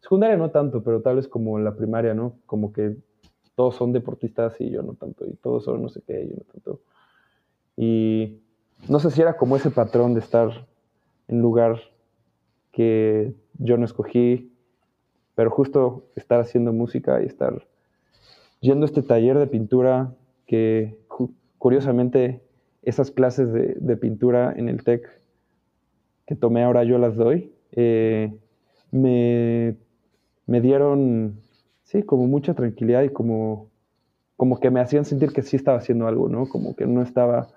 secundaria 0.00 0.36
no 0.38 0.50
tanto, 0.50 0.82
pero 0.82 1.02
tal 1.02 1.16
vez 1.16 1.28
como 1.28 1.58
en 1.58 1.64
la 1.64 1.76
primaria, 1.76 2.14
¿no? 2.14 2.38
Como 2.46 2.72
que 2.72 2.96
todos 3.54 3.76
son 3.76 3.92
deportistas 3.92 4.58
y 4.60 4.70
yo 4.70 4.82
no 4.82 4.94
tanto, 4.94 5.26
y 5.26 5.34
todos 5.34 5.64
son 5.64 5.82
no 5.82 5.90
sé 5.90 6.00
qué, 6.06 6.24
y 6.24 6.28
yo 6.30 6.36
no 6.36 6.44
tanto. 6.52 6.80
Y 7.76 8.40
no 8.88 8.98
sé 8.98 9.10
si 9.10 9.20
era 9.20 9.36
como 9.36 9.56
ese 9.56 9.70
patrón 9.70 10.14
de 10.14 10.20
estar 10.20 10.66
en 11.28 11.40
lugar 11.40 11.80
que 12.72 13.34
yo 13.58 13.76
no 13.76 13.84
escogí, 13.84 14.52
pero 15.34 15.50
justo 15.50 16.06
estar 16.16 16.40
haciendo 16.40 16.72
música 16.72 17.22
y 17.22 17.26
estar 17.26 17.66
yendo 18.60 18.84
a 18.84 18.88
este 18.88 19.02
taller 19.02 19.38
de 19.38 19.46
pintura 19.46 20.14
que 20.46 20.98
curiosamente 21.58 22.42
esas 22.82 23.10
clases 23.10 23.52
de, 23.52 23.96
pintura 23.96 24.52
en 24.56 24.68
el 24.68 24.84
TEC 24.84 25.08
que 26.26 26.34
tomé 26.34 26.64
ahora 26.64 26.84
yo 26.84 26.98
las 26.98 27.16
doy, 27.16 27.52
eh, 27.72 28.32
me, 28.90 29.76
me, 30.46 30.60
dieron, 30.60 31.40
sí, 31.82 32.02
como 32.02 32.26
mucha 32.26 32.54
tranquilidad 32.54 33.02
y 33.02 33.10
como, 33.10 33.70
como 34.36 34.60
que 34.60 34.70
me 34.70 34.80
hacían 34.80 35.04
sentir 35.04 35.32
que 35.32 35.42
sí 35.42 35.56
estaba 35.56 35.78
haciendo 35.78 36.06
algo, 36.06 36.28
¿no? 36.28 36.48
Como 36.48 36.74
que 36.76 36.86
no 36.86 37.02
estaba 37.02 37.48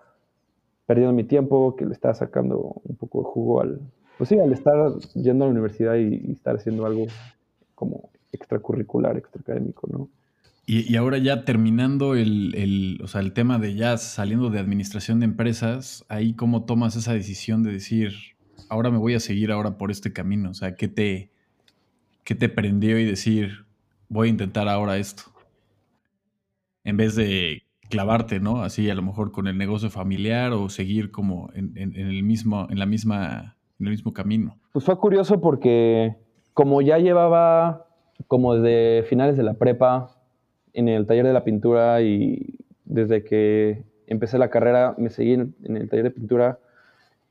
perdiendo 0.88 1.14
mi 1.14 1.26
tiempo, 1.26 1.76
que 1.76 1.86
le 1.86 1.94
estaba 1.94 2.16
sacando 2.16 2.82
un 2.84 2.96
poco 2.96 3.20
de 3.20 3.26
jugo 3.26 3.62
al, 3.62 3.82
pues 4.18 4.30
sí, 4.30 4.40
al 4.40 4.52
estar 4.54 4.94
yendo 5.14 5.44
a 5.44 5.48
la 5.48 5.52
universidad 5.52 5.96
y, 5.96 6.32
estar 6.32 6.56
haciendo 6.56 6.86
algo 6.88 7.06
como 7.76 8.10
extracurricular, 8.32 9.18
extraacadémico, 9.18 9.88
¿no? 9.92 10.10
Y, 10.66 10.92
y, 10.92 10.98
ahora 10.98 11.18
ya 11.18 11.46
terminando 11.46 12.16
el, 12.16 12.54
el, 12.56 13.00
o 13.04 13.08
sea, 13.08 13.22
el 13.22 13.32
tema 13.34 13.60
de 13.60 13.76
ya 13.76 13.98
saliendo 13.98 14.50
de 14.50 14.60
administración 14.60 15.20
de 15.20 15.26
empresas, 15.26 16.06
ahí 16.10 16.34
cómo 16.34 16.66
tomas 16.66 16.96
esa 16.96 17.14
decisión 17.14 17.64
de 17.64 17.72
decir, 17.72 18.14
ahora 18.68 18.90
me 18.90 18.98
voy 18.98 19.14
a 19.14 19.20
seguir 19.20 19.52
ahora 19.52 19.78
por 19.78 19.92
este 19.92 20.12
camino, 20.12 20.50
o 20.50 20.54
sea, 20.54 20.76
¿qué 20.76 20.88
te, 20.88 21.32
qué 22.24 22.36
te 22.36 22.50
prendió 22.50 22.98
y 23.00 23.06
decir, 23.06 23.66
voy 24.10 24.28
a 24.28 24.32
intentar 24.32 24.68
ahora 24.68 24.98
esto? 24.98 25.24
En 26.84 26.98
vez 26.98 27.16
de 27.16 27.67
clavarte, 27.90 28.40
¿no? 28.40 28.64
Así 28.64 28.90
a 28.90 28.96
lo 28.96 29.02
mejor 29.02 29.32
con 29.32 29.48
el 29.48 29.58
negocio 29.58 29.90
familiar 29.90 30.54
o 30.54 30.70
seguir 30.70 31.12
como 31.12 31.50
en, 31.54 31.74
el 31.76 32.24
mismo, 32.24 32.68
en 32.70 32.80
la 32.80 32.86
misma, 32.86 33.56
en 33.80 33.88
el 33.88 33.92
mismo 33.92 34.14
camino. 34.14 34.58
Pues 34.74 34.86
fue 34.86 34.98
curioso 34.98 35.40
porque 35.40 36.16
como 36.54 36.82
ya 36.82 36.98
llevaba 36.98 37.88
como 38.28 38.56
desde 38.56 39.08
finales 39.08 39.38
de 39.38 39.44
la 39.44 39.54
prepa 39.54 40.18
en 40.74 40.88
el 40.88 41.06
taller 41.06 41.26
de 41.26 41.34
la 41.34 41.44
pintura 41.44 42.02
y 42.02 42.56
desde 42.86 43.24
que 43.24 43.84
empecé 44.08 44.38
la 44.38 44.50
carrera 44.50 44.96
me 44.98 45.10
seguí 45.10 45.34
en, 45.34 45.56
el 45.64 45.90
taller 45.90 46.06
de 46.06 46.12
pintura 46.12 46.60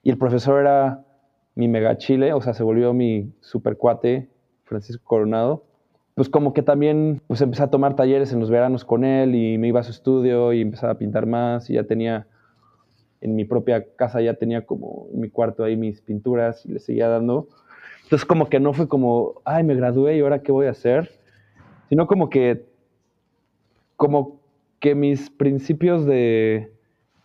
y 0.03 0.11
el 0.11 0.19
profesor 0.19 0.61
era 0.61 1.05
mi 1.55 1.69
mega 1.69 1.97
chile, 1.97 2.33
o 2.33 2.41
sea, 2.41 2.55
se 2.55 2.63
volvió 2.63 2.93
mi 2.93 3.33
super 3.41 3.77
cuate, 3.77 4.29
Francisco 4.65 5.03
Coronado 5.05 5.66
pues 6.17 6.31
como 6.31 6.55
que 6.55 6.63
también 6.63 7.21
pues 7.27 7.43
empecé 7.43 7.63
a 7.63 7.71
tomar 7.71 7.95
talleres 7.95 8.33
en 8.33 8.41
los 8.41 8.49
veranos 8.49 8.87
con 8.87 9.05
él 9.05 9.35
y 9.35 9.59
me 9.59 9.69
iba 9.69 9.81
a 9.81 9.83
su 9.83 9.91
estudio 9.91 10.55
y 10.55 10.63
empezaba 10.63 10.95
a 10.95 10.99
pintar 10.99 11.27
más 11.27 11.69
y 11.69 11.75
ya 11.75 11.85
tenía 11.85 12.27
en 13.21 13.37
mi 13.37 13.45
propia 13.45 13.85
casa 13.97 14.23
ya 14.23 14.33
tenía 14.33 14.65
como 14.65 15.09
en 15.13 15.21
mi 15.21 15.29
cuarto 15.29 15.63
ahí 15.63 15.77
mis 15.77 16.01
pinturas 16.01 16.65
y 16.65 16.73
le 16.73 16.79
seguía 16.79 17.09
dando. 17.09 17.49
Entonces 18.05 18.25
como 18.25 18.49
que 18.49 18.61
no 18.61 18.73
fue 18.73 18.89
como, 18.89 19.43
ay, 19.45 19.63
me 19.63 19.75
gradué 19.75 20.17
y 20.17 20.21
ahora 20.21 20.43
qué 20.43 20.53
voy 20.53 20.69
a 20.69 20.71
hacer, 20.71 21.11
sino 21.91 22.07
como 22.07 22.31
que 22.31 22.65
como 23.99 24.41
que 24.81 24.95
mis 24.95 25.29
principios 25.29 26.07
de, 26.07 26.73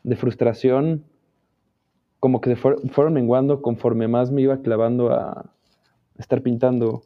de 0.03 0.15
frustración 0.17 1.05
como 2.19 2.41
que 2.41 2.57
fueron 2.57 3.13
menguando 3.13 3.61
conforme 3.61 4.09
más 4.09 4.31
me 4.31 4.41
iba 4.41 4.61
clavando 4.61 5.13
a 5.13 5.49
estar 6.17 6.41
pintando 6.41 7.03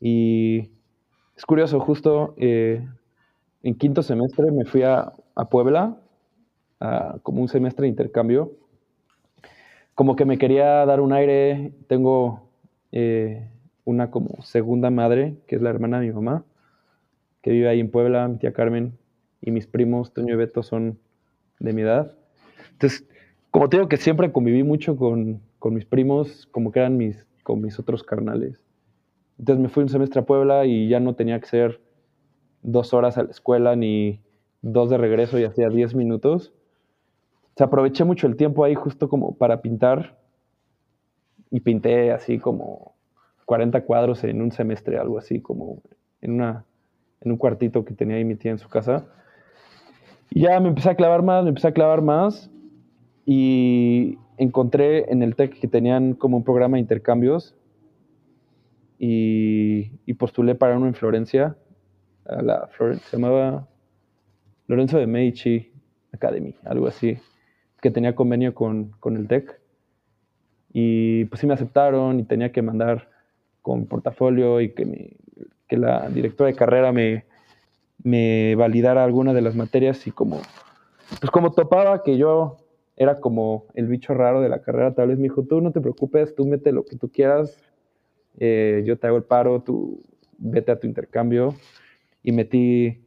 y 0.00 0.73
es 1.36 1.44
curioso, 1.46 1.80
justo 1.80 2.34
eh, 2.36 2.86
en 3.62 3.74
quinto 3.74 4.02
semestre 4.02 4.52
me 4.52 4.64
fui 4.64 4.82
a, 4.82 5.12
Puebla, 5.50 5.96
a, 6.80 7.18
como 7.22 7.42
un 7.42 7.48
semestre 7.48 7.84
de 7.84 7.88
intercambio. 7.88 8.52
Como 9.94 10.16
que 10.16 10.24
me 10.24 10.38
quería 10.38 10.84
dar 10.86 11.00
un 11.00 11.12
aire. 11.12 11.72
Tengo 11.88 12.48
eh, 12.92 13.48
una 13.84 14.10
como 14.10 14.42
segunda 14.42 14.90
madre, 14.90 15.36
que 15.46 15.56
es 15.56 15.62
la 15.62 15.70
hermana 15.70 16.00
de 16.00 16.06
mi 16.06 16.12
mamá, 16.12 16.44
que 17.42 17.50
vive 17.50 17.68
ahí 17.68 17.80
en 17.80 17.90
Puebla, 17.90 18.28
mi 18.28 18.38
tía 18.38 18.52
Carmen, 18.52 18.96
y 19.40 19.50
mis 19.50 19.66
primos, 19.66 20.12
Toño 20.12 20.34
y 20.34 20.36
Beto, 20.36 20.62
son 20.62 20.98
de 21.58 21.72
mi 21.72 21.82
edad. 21.82 22.16
Entonces, 22.72 23.06
como 23.50 23.68
te 23.68 23.76
digo 23.76 23.88
que 23.88 23.96
siempre 23.96 24.32
conviví 24.32 24.62
mucho 24.62 24.96
con, 24.96 25.40
con 25.58 25.74
mis 25.74 25.84
primos, 25.84 26.46
como 26.50 26.72
que 26.72 26.80
eran 26.80 26.96
mis, 26.96 27.26
con 27.42 27.60
mis 27.60 27.78
otros 27.78 28.02
carnales. 28.02 28.63
Entonces 29.38 29.62
me 29.62 29.68
fui 29.68 29.82
un 29.82 29.88
semestre 29.88 30.20
a 30.20 30.24
Puebla 30.24 30.64
y 30.64 30.88
ya 30.88 31.00
no 31.00 31.14
tenía 31.14 31.40
que 31.40 31.46
ser 31.46 31.80
dos 32.62 32.94
horas 32.94 33.18
a 33.18 33.24
la 33.24 33.30
escuela 33.30 33.76
ni 33.76 34.20
dos 34.62 34.90
de 34.90 34.98
regreso 34.98 35.38
y 35.38 35.44
hacía 35.44 35.68
diez 35.68 35.94
minutos. 35.94 36.52
Se 37.56 37.64
aproveché 37.64 38.04
mucho 38.04 38.26
el 38.26 38.36
tiempo 38.36 38.64
ahí 38.64 38.74
justo 38.74 39.08
como 39.08 39.36
para 39.36 39.60
pintar 39.60 40.18
y 41.50 41.60
pinté 41.60 42.10
así 42.12 42.38
como 42.38 42.94
40 43.44 43.84
cuadros 43.84 44.24
en 44.24 44.40
un 44.40 44.50
semestre, 44.50 44.98
algo 44.98 45.18
así 45.18 45.40
como 45.40 45.82
en, 46.20 46.32
una, 46.32 46.64
en 47.20 47.32
un 47.32 47.36
cuartito 47.36 47.84
que 47.84 47.94
tenía 47.94 48.16
ahí 48.16 48.24
mi 48.24 48.34
tía 48.34 48.52
en 48.52 48.58
su 48.58 48.68
casa. 48.68 49.06
Y 50.30 50.40
ya 50.42 50.58
me 50.58 50.68
empecé 50.68 50.90
a 50.90 50.96
clavar 50.96 51.22
más, 51.22 51.44
me 51.44 51.50
empecé 51.50 51.68
a 51.68 51.72
clavar 51.72 52.02
más 52.02 52.50
y 53.26 54.18
encontré 54.36 55.12
en 55.12 55.22
el 55.22 55.36
TEC 55.36 55.60
que 55.60 55.68
tenían 55.68 56.14
como 56.14 56.38
un 56.38 56.44
programa 56.44 56.76
de 56.76 56.80
intercambios 56.80 57.54
y, 58.98 60.14
postulé 60.14 60.54
para 60.54 60.76
uno 60.76 60.86
en 60.86 60.94
Florencia, 60.94 61.56
a 62.26 62.42
la 62.42 62.70
se 62.78 63.16
llamaba 63.16 63.68
Lorenzo 64.66 64.98
de 64.98 65.06
Medici 65.06 65.72
Academy, 66.12 66.54
algo 66.64 66.86
así, 66.86 67.18
que 67.82 67.90
tenía 67.90 68.14
convenio 68.14 68.54
con, 68.54 68.94
el 69.04 69.28
TEC. 69.28 69.60
Y 70.72 71.26
pues 71.26 71.40
sí 71.40 71.46
me 71.46 71.54
aceptaron 71.54 72.18
y 72.18 72.24
tenía 72.24 72.50
que 72.50 72.62
mandar 72.62 73.10
con 73.62 73.86
portafolio 73.86 74.60
y 74.60 74.74
que, 74.74 75.16
que 75.68 75.76
la 75.76 76.08
directora 76.08 76.50
de 76.50 76.56
carrera 76.56 76.92
me, 76.92 77.24
me 78.02 78.54
validara 78.54 79.04
alguna 79.04 79.32
de 79.32 79.42
las 79.42 79.54
materias 79.54 80.06
y 80.06 80.10
como, 80.10 80.40
pues 81.20 81.30
como 81.30 81.52
topaba 81.52 82.02
que 82.02 82.16
yo 82.16 82.58
era 82.96 83.20
como 83.20 83.66
el 83.74 83.86
bicho 83.86 84.14
raro 84.14 84.40
de 84.40 84.48
la 84.48 84.62
carrera, 84.62 84.94
tal 84.94 85.08
vez 85.08 85.18
me 85.18 85.24
dijo, 85.24 85.44
tú 85.44 85.60
no 85.60 85.72
te 85.72 85.80
preocupes, 85.80 86.34
tú 86.34 86.46
mete 86.46 86.70
lo 86.72 86.84
que 86.84 86.96
tú 86.96 87.10
quieras, 87.10 87.58
eh, 88.38 88.82
yo 88.84 88.98
te 88.98 89.06
hago 89.06 89.16
el 89.16 89.24
paro, 89.24 89.62
tú 89.62 90.02
vete 90.38 90.72
a 90.72 90.78
tu 90.78 90.86
intercambio 90.86 91.54
y 92.22 92.32
metí 92.32 93.00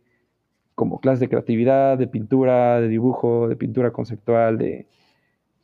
como 0.75 0.99
clases 0.99 1.19
de 1.21 1.29
creatividad, 1.29 1.97
de 1.97 2.07
pintura, 2.07 2.79
de 2.79 2.87
dibujo, 2.87 3.47
de 3.47 3.55
pintura 3.55 3.91
conceptual, 3.91 4.57
de 4.57 4.85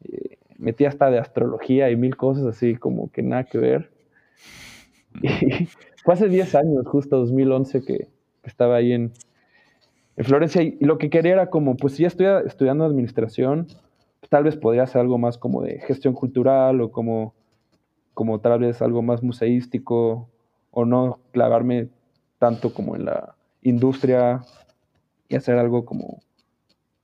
eh, 0.04 0.38
metí 0.58 0.86
hasta 0.86 1.12
de 1.12 1.19
astrología 1.19 1.91
y 1.91 1.95
mil 1.95 2.15
cosas 2.15 2.45
así 2.45 2.76
como 2.76 3.12
que 3.12 3.21
nada 3.21 3.43
que 3.43 3.58
ver. 3.58 3.91
Y 5.21 5.28
fue 6.04 6.13
hace 6.15 6.28
10 6.28 6.56
años, 6.56 6.88
justo 6.88 7.17
2011, 7.17 7.86
que, 7.86 8.08
estaba 8.43 8.76
ahí 8.76 8.91
en, 8.91 9.13
en, 10.17 10.26
Florencia 10.26 10.62
y, 10.62 10.78
lo 10.82 10.97
que 10.97 11.10
quería 11.10 11.34
era 11.34 11.49
como, 11.49 11.78
pues 11.78 11.93
si 11.93 12.02
ya 12.04 12.08
estoy 12.08 12.28
estudiando 12.45 12.84
administración, 12.84 13.67
pues, 14.19 14.30
tal 14.30 14.43
vez 14.43 14.58
podría 14.58 14.84
hacer 14.84 14.99
algo 14.99 15.17
más 15.17 15.38
como 15.38 15.62
de 15.62 15.80
gestión 15.80 16.13
cultural 16.13 16.82
o 16.82 16.91
como 16.91 17.36
como 18.13 18.39
tal 18.39 18.60
vez 18.60 18.82
algo 18.82 19.02
más 19.02 19.23
museístico 19.23 20.30
o 20.71 20.86
no 20.86 21.19
clavarme 21.32 21.89
tanto 22.39 22.73
como 22.73 22.95
en 22.95 23.06
la 23.06 23.36
industria 23.62 24.41
y 25.30 25.36
hacer 25.36 25.58
algo 25.58 25.86
como 25.86 26.19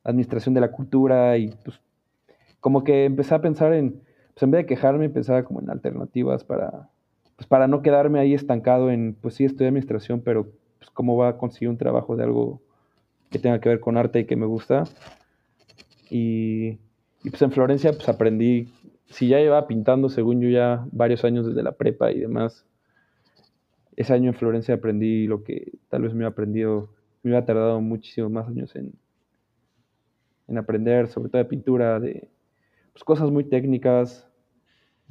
administración 0.04 0.54
de 0.54 0.62
la 0.62 0.72
cultura 0.72 1.38
y 1.38 1.54
pues 1.64 1.80
como 2.60 2.84
que 2.84 3.06
empecé 3.06 3.36
a 3.36 3.42
pensar 3.42 3.74
en, 3.74 4.02
pues 4.34 4.44
en 4.44 4.52
vez 4.52 4.64
de 4.64 4.66
quejarme, 4.66 5.10
pensaba 5.10 5.44
como 5.44 5.62
en 5.62 5.70
alternativas 5.70 6.44
para, 6.44 6.90
pues 7.36 7.48
para 7.48 7.68
no 7.68 7.82
quedarme 7.82 8.20
ahí 8.20 8.34
estancado 8.34 8.92
en, 8.92 9.16
pues 9.22 9.36
sí, 9.36 9.46
estoy 9.46 9.68
administración, 9.68 10.22
pero 10.22 10.52
pues 10.78 10.90
cómo 10.92 11.16
va 11.16 11.30
a 11.30 11.38
conseguir 11.38 11.70
un 11.70 11.78
trabajo 11.78 12.16
de 12.16 12.24
algo 12.24 12.62
que 13.30 13.40
tenga 13.40 13.60
que 13.60 13.70
ver 13.70 13.80
con 13.80 13.98
arte 13.98 14.20
y 14.20 14.26
que 14.26 14.36
me 14.36 14.46
gusta. 14.46 14.84
Y 16.10 16.80
pues 17.30 17.42
en 17.42 17.52
Florencia 17.52 17.92
pues 17.94 18.10
aprendí 18.10 18.74
si 19.10 19.28
ya 19.28 19.40
llevaba 19.40 19.68
pintando, 19.68 20.10
según 20.10 20.42
yo, 20.42 20.50
ya 20.50 20.86
varios 20.92 21.24
años 21.26 21.46
desde 21.46 21.64
la 21.64 21.74
prepa 21.74 22.12
y 22.12 22.20
demás, 22.20 22.66
ese 23.96 24.14
año 24.14 24.30
en 24.30 24.36
Florencia 24.36 24.76
aprendí 24.76 25.28
lo 25.28 25.44
que 25.44 25.74
tal 25.90 26.04
vez 26.04 26.12
me 26.14 26.20
hubiera 26.20 26.30
aprendido, 26.30 26.90
me 27.22 27.32
hubiera 27.32 27.46
tardado 27.46 27.82
muchísimos 27.82 28.32
más 28.32 28.48
años 28.48 28.76
en, 28.76 28.94
en 30.48 30.58
aprender, 30.58 31.08
sobre 31.08 31.30
todo 31.30 31.40
de 31.44 31.50
pintura, 31.50 32.00
de 32.00 32.30
pues, 32.94 33.04
cosas 33.04 33.30
muy 33.30 33.44
técnicas, 33.44 34.26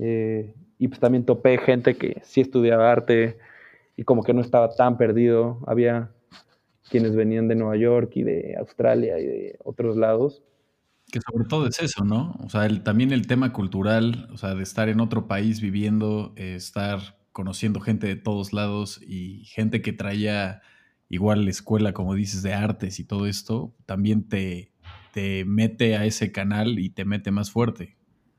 Eh, 0.01 0.55
y 0.79 0.87
pues 0.87 1.01
también 1.01 1.25
topé 1.25 1.59
gente 1.59 1.97
que 1.97 2.21
sí 2.23 2.41
estudiaba 2.41 2.89
arte 2.89 3.37
y 3.97 4.05
como 4.05 4.23
que 4.23 4.33
no 4.33 4.41
estaba 4.41 4.69
tan 4.77 4.97
perdido. 4.97 5.59
Había 5.67 6.13
quienes 6.89 7.17
venían 7.17 7.49
de 7.49 7.57
Nueva 7.57 7.77
York 7.77 8.13
y 8.15 8.23
de 8.23 8.55
Australia 8.57 9.19
y 9.19 9.27
de 9.27 9.59
otros 9.65 9.97
lados. 9.97 10.41
Que 11.11 11.21
sobre 11.21 11.49
todo 11.49 11.67
es 11.67 11.81
eso, 11.81 12.05
¿no? 12.05 12.37
O 12.45 12.51
sea, 12.51 12.69
también 12.83 13.13
el 13.13 13.27
tema 13.27 13.53
cultural, 13.53 14.29
o 14.33 14.37
sea, 14.37 14.55
de 14.55 14.63
estar 14.63 14.89
en 14.89 15.01
otro 15.01 15.27
país 15.27 15.61
viviendo, 15.61 16.33
eh, 16.37 16.55
estar 16.55 17.19
conociendo 17.33 17.81
gente 17.81 18.07
de 18.07 18.17
todos 18.17 18.53
lados 18.53 19.01
y 19.07 19.45
gente 19.47 19.81
que 19.81 19.93
traía 19.93 20.61
igual 21.09 21.45
la 21.45 21.51
escuela, 21.51 21.93
como 21.93 22.15
dices, 22.15 22.43
de 22.43 22.53
artes 22.53 23.01
y 23.01 23.05
todo 23.05 23.27
esto, 23.27 23.75
también 23.87 24.29
te, 24.29 24.73
te 25.13 25.45
mete 25.45 25.97
a 25.97 26.05
ese 26.05 26.33
canal 26.33 26.79
y 26.79 26.91
te 26.91 27.05
mete 27.05 27.31
más 27.31 27.51
fuerte. 27.51 27.97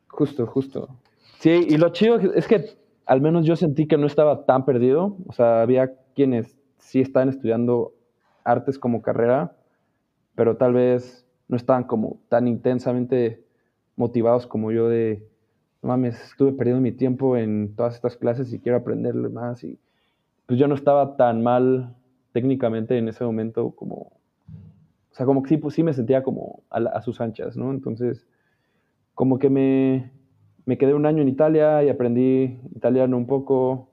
Justo, 0.07 0.45
justo. 0.45 0.99
Sí, 1.39 1.65
y 1.67 1.77
lo 1.77 1.89
chido 1.89 2.17
es 2.17 2.47
que 2.47 2.77
al 3.05 3.21
menos 3.21 3.45
yo 3.45 3.55
sentí 3.55 3.87
que 3.87 3.97
no 3.97 4.05
estaba 4.05 4.45
tan 4.45 4.65
perdido. 4.65 5.17
O 5.27 5.33
sea, 5.33 5.61
había 5.61 5.93
quienes 6.13 6.59
sí 6.77 7.01
estaban 7.01 7.29
estudiando 7.29 7.93
artes 8.43 8.77
como 8.77 9.01
carrera, 9.01 9.55
pero 10.35 10.57
tal 10.57 10.73
vez 10.73 11.25
no 11.49 11.57
estaban 11.57 11.83
como 11.83 12.21
tan 12.29 12.47
intensamente 12.47 13.43
motivados 13.97 14.47
como 14.47 14.71
yo 14.71 14.87
de, 14.87 15.27
no 15.81 15.89
mames, 15.89 16.21
estuve 16.23 16.53
perdiendo 16.53 16.81
mi 16.81 16.93
tiempo 16.93 17.35
en 17.35 17.75
todas 17.75 17.95
estas 17.95 18.15
clases 18.15 18.53
y 18.53 18.59
quiero 18.59 18.77
aprenderle 18.77 19.27
más. 19.29 19.63
Y 19.63 19.77
pues 20.45 20.59
yo 20.59 20.67
no 20.67 20.75
estaba 20.75 21.17
tan 21.17 21.43
mal 21.43 21.95
técnicamente 22.31 22.97
en 22.97 23.09
ese 23.09 23.23
momento 23.23 23.71
como, 23.71 23.95
o 23.95 25.13
sea, 25.13 25.25
como 25.25 25.41
que 25.43 25.49
sí, 25.49 25.57
pues 25.57 25.73
sí 25.73 25.83
me 25.83 25.93
sentía 25.93 26.23
como 26.23 26.63
a, 26.69 27.01
sus 27.01 27.19
anchas, 27.19 27.57
¿no? 27.57 27.71
Entonces, 27.71 28.25
como 29.15 29.39
que 29.39 29.49
me, 29.49 30.11
me 30.65 30.77
quedé 30.77 30.93
un 30.93 31.07
año 31.07 31.23
en 31.23 31.29
Italia 31.29 31.83
y 31.83 31.89
aprendí 31.89 32.59
italiano 32.75 33.17
un 33.17 33.25
poco 33.25 33.89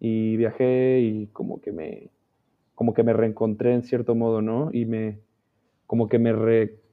y 0.00 0.36
viajé 0.36 1.00
y 1.00 1.26
como 1.28 1.60
que 1.60 1.70
me, 1.70 2.10
como 2.74 2.94
que 2.94 3.02
me 3.02 3.12
reencontré 3.12 3.74
en 3.74 3.82
cierto 3.82 4.14
modo, 4.14 4.40
¿no? 4.40 4.70
Y 4.72 4.86
me, 4.86 5.20
como 5.86 6.08
que 6.08 6.18
me 6.18 6.32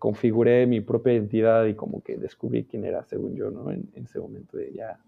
reconfiguré 0.01 0.65
mi 0.65 0.81
propia 0.81 1.13
identidad 1.13 1.65
y 1.65 1.75
como 1.75 2.01
que 2.01 2.17
descubrí 2.17 2.63
quién 2.63 2.85
era, 2.85 3.03
según 3.03 3.35
yo, 3.35 3.51
¿no? 3.51 3.69
En, 3.69 3.87
ese 3.93 4.19
momento 4.19 4.57
de 4.57 4.73
ya, 4.73 4.99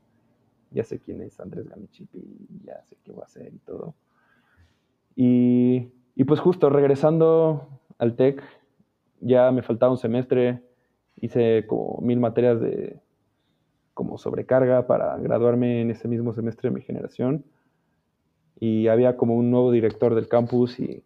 ya 0.70 0.84
sé 0.84 1.00
quién 1.00 1.24
es 1.24 1.40
Andrés 1.40 1.68
Gamichipi 1.68 2.20
y 2.20 2.66
ya 2.68 2.80
sé 2.84 2.96
qué 3.04 3.12
voy 3.12 3.24
a 3.24 3.26
hacer 3.26 3.52
y 3.52 3.58
todo. 3.66 3.96
Y, 5.16 5.90
y 6.16 6.24
pues 6.26 6.40
justo 6.40 6.70
regresando 6.70 7.68
al 7.98 8.16
TEC, 8.16 8.44
ya 9.20 9.52
me 9.52 9.64
faltaba 9.64 9.92
un 9.92 9.98
semestre, 9.98 10.62
hice 11.20 11.66
como 11.66 12.00
mil 12.02 12.20
materias 12.20 12.62
de 12.62 13.00
como 13.96 14.20
sobrecarga 14.20 14.86
para 14.86 15.18
graduarme 15.18 15.82
en 15.82 15.90
ese 15.90 16.08
mismo 16.08 16.34
semestre 16.34 16.70
de 16.70 16.76
mi 16.76 16.82
generación. 16.82 17.44
Y 18.60 18.88
había 18.90 19.18
como 19.18 19.36
un 19.36 19.50
nuevo 19.50 19.72
director 19.72 20.14
del 20.14 20.28
campus 20.28 20.80
y, 20.80 21.04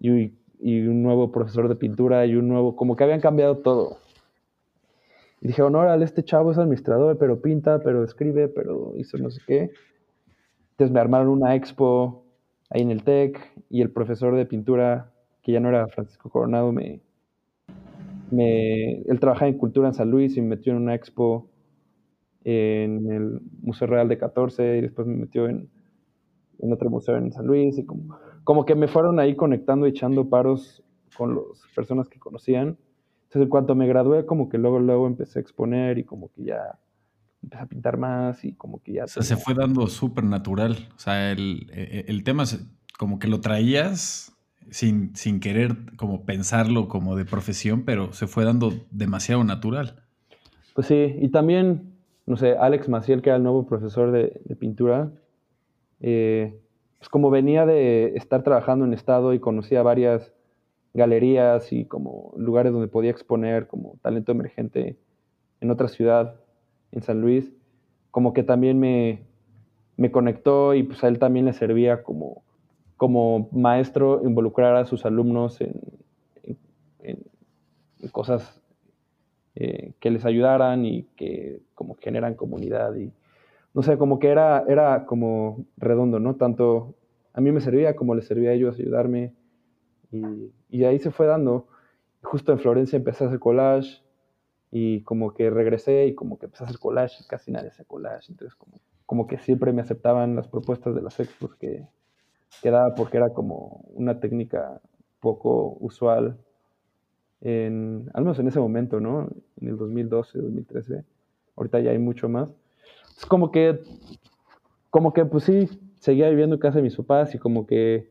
y, 0.00 0.32
y 0.62 0.86
un 0.86 1.02
nuevo 1.02 1.32
profesor 1.32 1.68
de 1.68 1.74
pintura 1.74 2.24
y 2.24 2.36
un 2.36 2.48
nuevo, 2.48 2.76
como 2.76 2.94
que 2.94 3.02
habían 3.04 3.20
cambiado 3.20 3.58
todo. 3.58 3.98
Y 5.40 5.48
dije, 5.48 5.60
órale, 5.62 6.04
este 6.04 6.22
chavo 6.22 6.52
es 6.52 6.58
administrador, 6.58 7.18
pero 7.18 7.42
pinta, 7.42 7.80
pero 7.82 8.04
escribe, 8.04 8.46
pero 8.46 8.94
hizo 8.96 9.18
no 9.18 9.28
sé 9.30 9.40
qué. 9.44 9.70
Entonces 10.70 10.92
me 10.92 11.00
armaron 11.00 11.28
una 11.28 11.56
expo 11.56 12.24
ahí 12.70 12.82
en 12.82 12.92
el 12.92 13.02
TEC 13.02 13.40
y 13.68 13.82
el 13.82 13.90
profesor 13.90 14.36
de 14.36 14.46
pintura, 14.46 15.12
que 15.42 15.50
ya 15.50 15.58
no 15.58 15.68
era 15.68 15.88
Francisco 15.88 16.30
Coronado, 16.30 16.70
me, 16.70 17.00
me, 18.30 19.00
él 19.02 19.18
trabajaba 19.18 19.48
en 19.48 19.58
cultura 19.58 19.88
en 19.88 19.94
San 19.94 20.10
Luis 20.10 20.36
y 20.36 20.42
me 20.42 20.48
metió 20.48 20.72
en 20.72 20.78
una 20.78 20.94
expo 20.94 21.50
en 22.44 23.10
el 23.10 23.40
Museo 23.62 23.88
Real 23.88 24.08
de 24.08 24.18
14 24.18 24.78
y 24.78 24.80
después 24.80 25.08
me 25.08 25.16
metió 25.16 25.48
en, 25.48 25.68
en 26.60 26.72
otro 26.72 26.88
museo 26.88 27.16
en 27.16 27.32
San 27.32 27.46
Luis 27.46 27.76
y 27.78 27.84
como, 27.84 28.16
como 28.44 28.64
que 28.64 28.74
me 28.74 28.88
fueron 28.88 29.18
ahí 29.18 29.36
conectando 29.36 29.86
y 29.86 29.90
echando 29.90 30.28
paros 30.28 30.82
con 31.16 31.34
las 31.34 31.60
personas 31.74 32.08
que 32.08 32.18
conocían. 32.18 32.78
Entonces, 33.24 33.42
en 33.42 33.48
cuanto 33.48 33.74
me 33.74 33.86
gradué, 33.86 34.26
como 34.26 34.48
que 34.48 34.58
luego, 34.58 34.78
luego 34.80 35.06
empecé 35.06 35.38
a 35.38 35.42
exponer 35.42 35.98
y 35.98 36.04
como 36.04 36.30
que 36.32 36.44
ya 36.44 36.78
empecé 37.42 37.62
a 37.62 37.66
pintar 37.66 37.96
más 37.96 38.44
y 38.44 38.54
como 38.54 38.82
que 38.82 38.94
ya... 38.94 39.04
O 39.04 39.08
sea, 39.08 39.22
se 39.22 39.36
fue 39.36 39.54
dando 39.54 39.86
súper 39.86 40.24
natural. 40.24 40.88
O 40.96 40.98
sea, 40.98 41.32
el, 41.32 41.70
e, 41.72 42.04
el, 42.08 42.24
tema 42.24 42.44
es 42.44 42.64
como 42.98 43.18
que 43.18 43.28
lo 43.28 43.40
traías 43.40 44.36
sin, 44.70 45.14
sin 45.16 45.40
querer 45.40 45.96
como 45.96 46.24
pensarlo 46.24 46.88
como 46.88 47.16
de 47.16 47.24
profesión, 47.24 47.84
pero 47.84 48.12
se 48.12 48.26
fue 48.26 48.44
dando 48.44 48.72
demasiado 48.90 49.44
natural. 49.44 50.02
Pues 50.74 50.86
sí, 50.86 51.16
y 51.20 51.28
también 51.28 51.92
no 52.26 52.36
sé, 52.36 52.56
Alex 52.56 52.88
Maciel, 52.88 53.22
que 53.22 53.30
era 53.30 53.36
el 53.36 53.42
nuevo 53.42 53.66
profesor 53.66 54.12
de, 54.12 54.40
pintura, 54.58 55.10
eh, 56.00 56.60
pues 57.02 57.08
como 57.08 57.30
venía 57.30 57.66
de 57.66 58.14
estar 58.14 58.44
trabajando 58.44 58.84
en 58.84 58.94
Estado 58.94 59.34
y 59.34 59.40
conocía 59.40 59.82
varias 59.82 60.32
galerías 60.94 61.72
y 61.72 61.84
como 61.84 62.32
lugares 62.36 62.72
donde 62.72 62.86
podía 62.86 63.10
exponer 63.10 63.66
como 63.66 63.96
talento 64.02 64.30
emergente 64.30 64.96
en 65.60 65.72
otra 65.72 65.88
ciudad, 65.88 66.36
en 66.92 67.02
San 67.02 67.20
Luis, 67.20 67.52
como 68.12 68.32
que 68.32 68.44
también 68.44 68.78
me, 68.78 69.26
conectó 70.12 70.74
y 70.74 70.84
pues 70.84 71.02
a 71.02 71.08
él 71.08 71.18
también 71.18 71.46
le 71.46 71.54
servía 71.54 72.04
como, 72.04 72.44
como 72.96 73.48
maestro 73.50 74.22
involucrar 74.24 74.76
a 74.76 74.84
sus 74.84 75.04
alumnos 75.04 75.60
en, 75.60 75.74
en 77.00 77.18
cosas 78.12 78.60
eh, 79.56 79.90
que 79.98 80.12
les 80.12 80.24
ayudaran 80.24 80.84
y 80.84 81.02
que 81.16 81.62
como 81.74 81.96
generan 81.96 82.34
comunidad 82.34 82.94
y 82.94 83.10
no 83.74 83.82
sé, 83.82 83.98
como 83.98 84.18
que 84.18 84.28
era, 84.28 84.64
era 84.68 85.06
como 85.06 85.64
redondo, 85.76 86.18
¿no? 86.20 86.36
Tanto 86.36 86.94
a 87.32 87.40
mí 87.40 87.52
me 87.52 87.60
servía 87.60 87.96
como 87.96 88.14
les 88.14 88.26
servía 88.26 88.50
a 88.50 88.54
ellos 88.54 88.78
ayudarme 88.78 89.34
y, 90.10 90.52
y 90.68 90.84
ahí 90.84 90.98
se 90.98 91.10
fue 91.10 91.26
dando. 91.26 91.68
Justo 92.22 92.52
en 92.52 92.58
Florencia 92.58 92.96
empecé 92.96 93.24
a 93.24 93.28
hacer 93.28 93.38
collage 93.38 94.02
y 94.70 95.02
como 95.02 95.34
que 95.34 95.50
regresé 95.50 96.06
y 96.06 96.14
como 96.14 96.38
que 96.38 96.46
empecé 96.46 96.64
a 96.64 96.66
hacer 96.66 96.78
collage 96.78 97.24
casi 97.28 97.50
nadie 97.50 97.68
hace 97.68 97.84
collage, 97.84 98.30
entonces 98.30 98.54
como, 98.56 98.80
como 99.06 99.26
que 99.26 99.38
siempre 99.38 99.72
me 99.72 99.82
aceptaban 99.82 100.36
las 100.36 100.48
propuestas 100.48 100.94
de 100.94 101.02
las 101.02 101.18
expos 101.20 101.54
que, 101.56 101.86
que 102.62 102.70
daba 102.70 102.94
porque 102.94 103.18
era 103.18 103.30
como 103.30 103.84
una 103.94 104.20
técnica 104.20 104.80
poco 105.20 105.76
usual 105.80 106.38
en, 107.42 108.10
al 108.14 108.22
menos 108.22 108.38
en 108.38 108.48
ese 108.48 108.60
momento, 108.60 109.00
¿no? 109.00 109.28
En 109.60 109.68
el 109.68 109.76
2012, 109.76 110.38
2013. 110.38 111.04
Ahorita 111.56 111.80
ya 111.80 111.90
hay 111.90 111.98
mucho 111.98 112.28
más. 112.28 112.48
Como 113.28 113.50
que, 113.50 113.80
como 114.90 115.12
que, 115.12 115.24
pues 115.24 115.44
sí, 115.44 115.68
seguía 115.98 116.28
viviendo 116.28 116.56
en 116.56 116.60
casa 116.60 116.76
de 116.76 116.82
mis 116.82 116.96
papás 116.96 117.34
y 117.34 117.38
como 117.38 117.66
que 117.66 118.10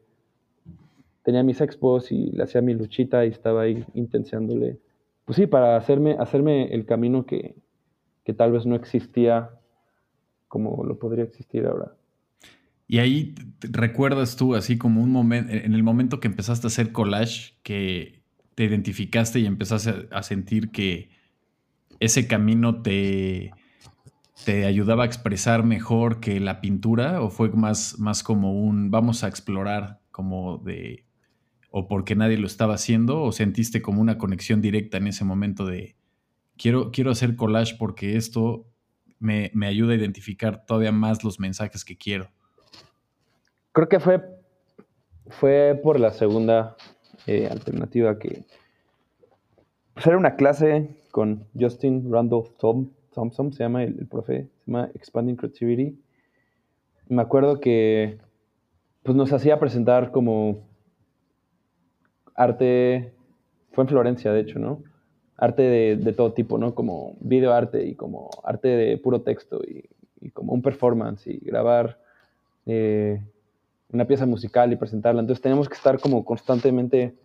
tenía 1.24 1.44
mis 1.44 1.62
expos 1.62 2.12
y 2.12 2.32
le 2.32 2.44
hacía 2.44 2.62
mi 2.62 2.74
luchita 2.74 3.26
y 3.26 3.30
estaba 3.30 3.62
ahí 3.64 3.86
intensiándole, 3.94 4.80
pues 5.26 5.36
sí, 5.36 5.48
para 5.48 5.78
hacerme, 5.78 6.16
hacerme 6.20 6.74
el 6.74 6.86
camino 6.86 7.26
que, 7.26 7.56
que 8.24 8.34
tal 8.34 8.52
vez 8.52 8.66
no 8.66 8.76
existía 8.76 9.52
como 10.48 10.84
lo 10.84 10.98
podría 10.98 11.24
existir 11.24 11.66
ahora. 11.66 11.94
Y 12.88 13.00
ahí 13.00 13.36
recuerdas 13.62 14.36
tú, 14.36 14.56
así 14.56 14.78
como 14.78 15.02
un 15.02 15.12
momento, 15.12 15.54
en 15.54 15.74
el 15.74 15.84
momento 15.84 16.20
que 16.20 16.28
empezaste 16.28 16.68
a 16.68 16.70
hacer 16.70 16.92
collage, 16.92 17.54
que, 17.64 18.22
te 18.56 18.66
identificaste 18.66 19.40
y 19.40 19.46
empezaste 19.46 20.08
a 20.12 20.24
sentir 20.24 20.72
que 20.72 21.10
ese 22.00 22.28
camino 22.28 22.82
te, 22.82 23.52
te 24.46 24.66
ayudaba 24.66 25.04
a 25.04 25.06
expresar 25.06 25.64
mejor 25.64 26.20
que 26.20 26.40
la 26.40 26.62
pintura 26.62 27.22
o 27.22 27.30
fue 27.30 27.50
más, 27.50 28.00
más 28.00 28.24
como 28.24 28.54
un 28.54 28.90
vamos 28.92 29.24
a 29.24 29.28
explorar 29.28 30.00
como 30.12 30.58
de 30.58 31.06
o 31.70 31.88
porque 31.88 32.16
nadie 32.16 32.38
lo 32.38 32.48
estaba 32.48 32.74
haciendo 32.74 33.22
o 33.22 33.32
sentiste 33.32 33.82
como 33.82 34.02
una 34.02 34.18
conexión 34.18 34.62
directa 34.62 34.98
en 34.98 35.08
ese 35.08 35.24
momento 35.24 35.66
de 35.66 35.96
quiero, 36.58 36.92
quiero 36.92 37.12
hacer 37.12 37.36
collage 37.36 37.76
porque 37.78 38.18
esto 38.18 38.66
me, 39.20 39.52
me 39.54 39.68
ayuda 39.68 39.94
a 39.94 39.98
identificar 39.98 40.66
todavía 40.66 40.92
más 40.92 41.24
los 41.24 41.40
mensajes 41.40 41.86
que 41.86 41.96
quiero? 41.96 42.30
Creo 43.72 43.88
que 43.88 44.00
fue, 44.00 44.22
fue 45.28 45.80
por 45.82 46.00
la 46.00 46.12
segunda 46.12 46.76
eh, 47.26 47.48
alternativa 47.50 48.18
que 48.20 48.44
pues 49.94 50.08
era 50.08 50.18
una 50.18 50.36
clase 50.36 50.90
con 51.12 51.48
Justin 51.58 52.12
Randolph 52.12 52.50
Thompson, 53.14 53.54
se 53.54 53.64
llama 53.64 53.84
el, 53.84 54.08
profe, 54.08 54.44
se 54.44 54.72
llama 54.72 54.90
Expanding 54.94 55.36
Creativity. 55.36 55.98
Me 57.08 57.22
acuerdo 57.22 57.60
que 57.60 58.18
pues 59.04 59.16
nos 59.16 59.34
hacía 59.34 59.60
presentar 59.60 60.12
como 60.12 60.68
arte, 62.36 63.14
fue 63.72 63.84
en 63.84 63.88
Florencia 63.90 64.32
de 64.32 64.42
hecho, 64.42 64.60
¿no? 64.60 64.84
Arte 65.38 65.64
de, 65.96 66.14
todo 66.14 66.34
tipo, 66.34 66.58
¿no? 66.58 66.76
Como 66.76 67.18
video 67.20 67.54
arte 67.54 67.86
y 67.86 67.96
como 67.96 68.30
arte 68.44 68.68
de 68.68 68.98
puro 68.98 69.22
texto 69.22 69.62
y, 69.64 69.90
como 70.34 70.54
un 70.54 70.62
performance 70.62 71.26
y 71.26 71.40
grabar 71.40 72.00
eh, 72.68 73.20
una 73.92 74.06
pieza 74.06 74.28
musical 74.28 74.72
y 74.72 74.76
presentarla. 74.76 75.22
Entonces 75.22 75.42
teníamos 75.42 75.68
que 75.68 75.74
estar 75.74 76.00
como 76.00 76.24
constantemente 76.24 77.16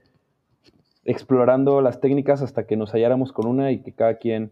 explorando 1.05 1.82
las 1.82 2.01
técnicas 2.01 2.43
hasta 2.43 2.66
que 2.66 2.76
nos 2.76 2.93
halláramos 2.93 3.32
con 3.32 3.47
una 3.47 3.70
y 3.70 3.80
que 3.82 3.93
cada 3.93 4.14
quien 4.14 4.51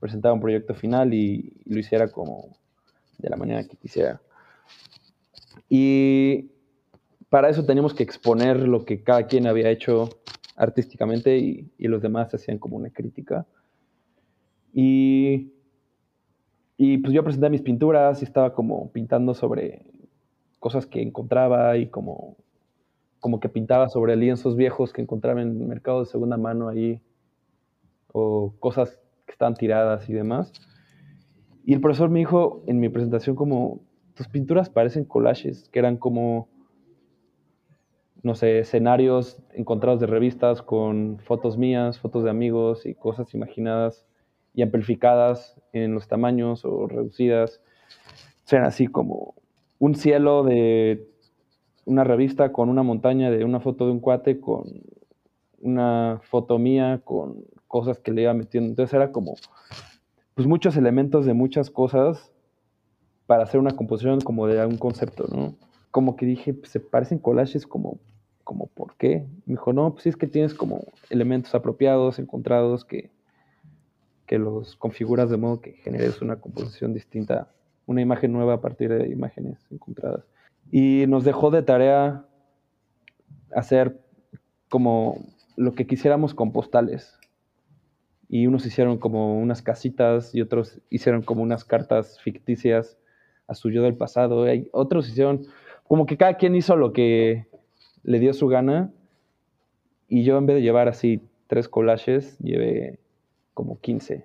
presentara 0.00 0.34
un 0.34 0.40
proyecto 0.40 0.74
final 0.74 1.14
y, 1.14 1.52
lo 1.66 1.78
hiciera 1.78 2.08
como, 2.08 2.56
de 3.18 3.28
la 3.28 3.36
manera 3.36 3.64
que 3.64 3.76
quisiera. 3.76 4.20
Y 5.68 6.50
para 7.28 7.50
eso 7.50 7.64
teníamos 7.64 7.94
que 7.94 8.02
exponer 8.02 8.66
lo 8.66 8.84
que 8.84 9.02
cada 9.02 9.26
quien 9.26 9.46
había 9.46 9.70
hecho 9.70 10.08
artísticamente 10.56 11.38
y, 11.38 11.70
los 11.78 12.02
demás 12.02 12.34
hacían 12.34 12.58
como 12.58 12.76
una 12.76 12.90
crítica. 12.90 13.46
Y, 14.72 15.52
y 16.76 16.98
pues 16.98 17.12
yo 17.12 17.22
presenté 17.22 17.50
mis 17.50 17.62
pinturas 17.62 18.22
y 18.22 18.24
estaba 18.24 18.54
como 18.54 18.90
pintando 18.90 19.34
sobre 19.34 19.84
cosas 20.58 20.86
que 20.86 21.02
encontraba 21.02 21.76
y 21.76 21.88
como, 21.88 22.36
como 23.20 23.40
que 23.40 23.48
pintaba 23.48 23.88
sobre 23.88 24.16
lienzos 24.16 24.56
viejos 24.56 24.92
que 24.92 25.02
encontraba 25.02 25.42
en 25.42 25.48
el 25.48 25.66
mercado 25.66 26.00
de 26.00 26.06
segunda 26.06 26.36
mano 26.36 26.68
ahí 26.68 27.00
o 28.12 28.52
cosas 28.58 28.98
que 29.38 29.54
tiradas 29.54 30.08
y 30.08 30.12
demás. 30.12 30.52
Y 31.64 31.74
el 31.74 31.80
profesor 31.80 32.10
me 32.10 32.20
dijo 32.20 32.62
en 32.66 32.80
mi 32.80 32.88
presentación 32.88 33.36
como, 33.36 33.80
tus 34.14 34.28
pinturas 34.28 34.68
parecen 34.70 35.04
collages, 35.04 35.68
que 35.68 35.78
eran 35.78 35.96
como, 35.96 36.48
no 38.22 38.34
sé, 38.34 38.60
escenarios 38.60 39.42
encontrados 39.52 40.00
de 40.00 40.06
revistas 40.06 40.62
con 40.62 41.18
fotos 41.20 41.56
mías, 41.56 41.98
fotos 41.98 42.24
de 42.24 42.30
amigos 42.30 42.86
y 42.86 42.94
cosas 42.94 43.32
imaginadas 43.34 44.06
y 44.54 44.62
amplificadas 44.62 45.60
en 45.72 45.94
los 45.94 46.08
tamaños 46.08 46.64
o 46.64 46.86
reducidas. 46.86 47.60
O 48.52 48.56
así 48.56 48.88
como 48.88 49.34
un 49.78 49.94
cielo 49.94 50.42
de 50.42 51.08
una 51.84 52.04
revista 52.04 52.52
con 52.52 52.68
una 52.68 52.82
montaña 52.82 53.30
de 53.30 53.44
una 53.44 53.60
foto 53.60 53.86
de 53.86 53.92
un 53.92 54.00
cuate 54.00 54.40
con 54.40 54.64
una 55.60 56.20
foto 56.24 56.58
mía 56.58 57.00
con 57.04 57.44
cosas 57.70 58.00
que 58.00 58.10
le 58.10 58.22
iba 58.22 58.34
metiendo. 58.34 58.68
Entonces 58.68 58.92
era 58.92 59.12
como, 59.12 59.36
pues 60.34 60.48
muchos 60.48 60.76
elementos 60.76 61.24
de 61.24 61.34
muchas 61.34 61.70
cosas 61.70 62.32
para 63.26 63.44
hacer 63.44 63.60
una 63.60 63.70
composición 63.70 64.20
como 64.20 64.48
de 64.48 64.66
un 64.66 64.76
concepto, 64.76 65.28
¿no? 65.30 65.54
Como 65.92 66.16
que 66.16 66.26
dije, 66.26 66.52
pues, 66.52 66.72
se 66.72 66.80
parecen 66.80 67.20
collages 67.20 67.68
como, 67.68 68.00
como, 68.42 68.66
¿por 68.66 68.96
qué? 68.96 69.24
Me 69.46 69.54
dijo, 69.54 69.72
no, 69.72 69.94
pues 69.94 70.06
es 70.06 70.16
que 70.16 70.26
tienes 70.26 70.52
como 70.52 70.82
elementos 71.10 71.54
apropiados, 71.54 72.18
encontrados, 72.18 72.84
que, 72.84 73.10
que 74.26 74.40
los 74.40 74.74
configuras 74.74 75.30
de 75.30 75.36
modo 75.36 75.60
que 75.60 75.74
generes 75.74 76.20
una 76.22 76.40
composición 76.40 76.92
distinta, 76.92 77.52
una 77.86 78.00
imagen 78.00 78.32
nueva 78.32 78.54
a 78.54 78.60
partir 78.60 78.90
de 78.90 79.08
imágenes 79.08 79.64
encontradas. 79.70 80.24
Y 80.72 81.04
nos 81.06 81.22
dejó 81.22 81.52
de 81.52 81.62
tarea 81.62 82.24
hacer 83.54 84.00
como 84.68 85.24
lo 85.56 85.72
que 85.74 85.86
quisiéramos 85.86 86.34
con 86.34 86.50
postales. 86.50 87.19
Y 88.32 88.46
unos 88.46 88.64
hicieron 88.64 88.98
como 88.98 89.40
unas 89.40 89.60
casitas 89.60 90.32
y 90.36 90.40
otros 90.40 90.80
hicieron 90.88 91.22
como 91.22 91.42
unas 91.42 91.64
cartas 91.64 92.20
ficticias 92.20 92.96
a 93.48 93.54
su 93.56 93.70
yo 93.70 93.82
del 93.82 93.96
pasado. 93.96 94.52
Y 94.54 94.68
otros 94.70 95.08
hicieron 95.08 95.42
como 95.82 96.06
que 96.06 96.16
cada 96.16 96.34
quien 96.34 96.54
hizo 96.54 96.76
lo 96.76 96.92
que 96.92 97.46
le 98.04 98.20
dio 98.20 98.32
su 98.32 98.46
gana. 98.46 98.92
Y 100.06 100.22
yo 100.22 100.38
en 100.38 100.46
vez 100.46 100.56
de 100.56 100.62
llevar 100.62 100.86
así 100.86 101.20
tres 101.48 101.68
collages, 101.68 102.38
llevé 102.38 103.00
como 103.52 103.80
15. 103.80 104.24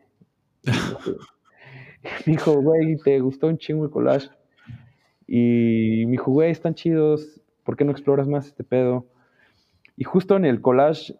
me 2.26 2.34
dijo, 2.34 2.62
güey, 2.62 2.98
¿te 2.98 3.20
gustó 3.20 3.48
un 3.48 3.58
chingo 3.58 3.86
el 3.86 3.92
collage? 3.92 4.30
Y 5.28 6.04
me 6.06 6.12
dijo, 6.12 6.30
güey, 6.30 6.52
están 6.52 6.76
chidos, 6.76 7.42
¿por 7.64 7.76
qué 7.76 7.86
no 7.86 7.92
exploras 7.92 8.28
más 8.28 8.46
este 8.46 8.64
pedo? 8.64 9.08
Y 9.98 10.04
justo 10.04 10.36
en 10.36 10.46
el 10.46 10.62
collage, 10.62 11.16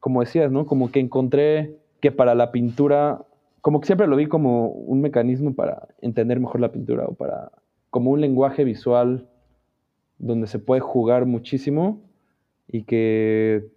como 0.00 0.20
decías, 0.20 0.52
¿no? 0.52 0.66
Como 0.66 0.90
que 0.90 1.00
encontré 1.00 1.78
que 2.00 2.12
para 2.12 2.34
la 2.34 2.52
pintura, 2.52 3.24
como 3.60 3.80
que 3.80 3.86
siempre 3.86 4.06
lo 4.06 4.16
vi 4.16 4.26
como 4.26 4.68
un 4.68 5.00
mecanismo 5.00 5.54
para 5.54 5.88
entender 6.00 6.40
mejor 6.40 6.60
la 6.60 6.72
pintura 6.72 7.06
o 7.06 7.14
para, 7.14 7.50
como 7.90 8.10
un 8.10 8.20
lenguaje 8.20 8.64
visual 8.64 9.28
donde 10.18 10.46
se 10.46 10.58
puede 10.58 10.80
jugar 10.80 11.26
muchísimo 11.26 12.02
y 12.66 12.82
que 12.82 13.68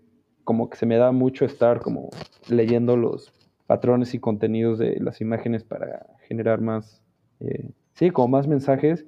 como 0.43 0.69
que 0.69 0.77
se 0.77 0.85
me 0.85 0.97
da 0.97 1.11
mucho 1.11 1.45
estar 1.45 1.79
como 1.79 2.09
leyendo 2.49 2.97
los 2.97 3.31
patrones 3.67 4.13
y 4.13 4.19
contenidos 4.19 4.79
de 4.79 4.99
las 4.99 5.21
imágenes 5.21 5.63
para 5.63 6.07
generar 6.27 6.59
más, 6.59 7.01
eh, 7.39 7.69
sí, 7.93 8.09
como 8.11 8.27
más 8.27 8.47
mensajes. 8.47 9.05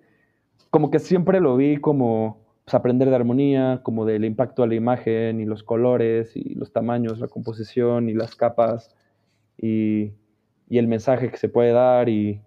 Como 0.69 0.89
que 0.89 0.99
siempre 0.99 1.41
lo 1.41 1.57
vi 1.57 1.77
como 1.77 2.37
pues, 2.63 2.73
aprender 2.73 3.09
de 3.09 3.15
armonía, 3.15 3.81
como 3.83 4.05
del 4.05 4.23
impacto 4.23 4.63
a 4.63 4.67
la 4.67 4.75
imagen 4.75 5.41
y 5.41 5.45
los 5.45 5.63
colores 5.63 6.35
y 6.35 6.55
los 6.55 6.71
tamaños, 6.71 7.19
la 7.19 7.27
composición 7.27 8.09
y 8.09 8.13
las 8.13 8.35
capas 8.35 8.95
y, 9.57 10.11
y 10.69 10.77
el 10.77 10.87
mensaje 10.87 11.29
que 11.31 11.37
se 11.37 11.49
puede 11.49 11.71
dar 11.71 12.09
y, 12.09 12.41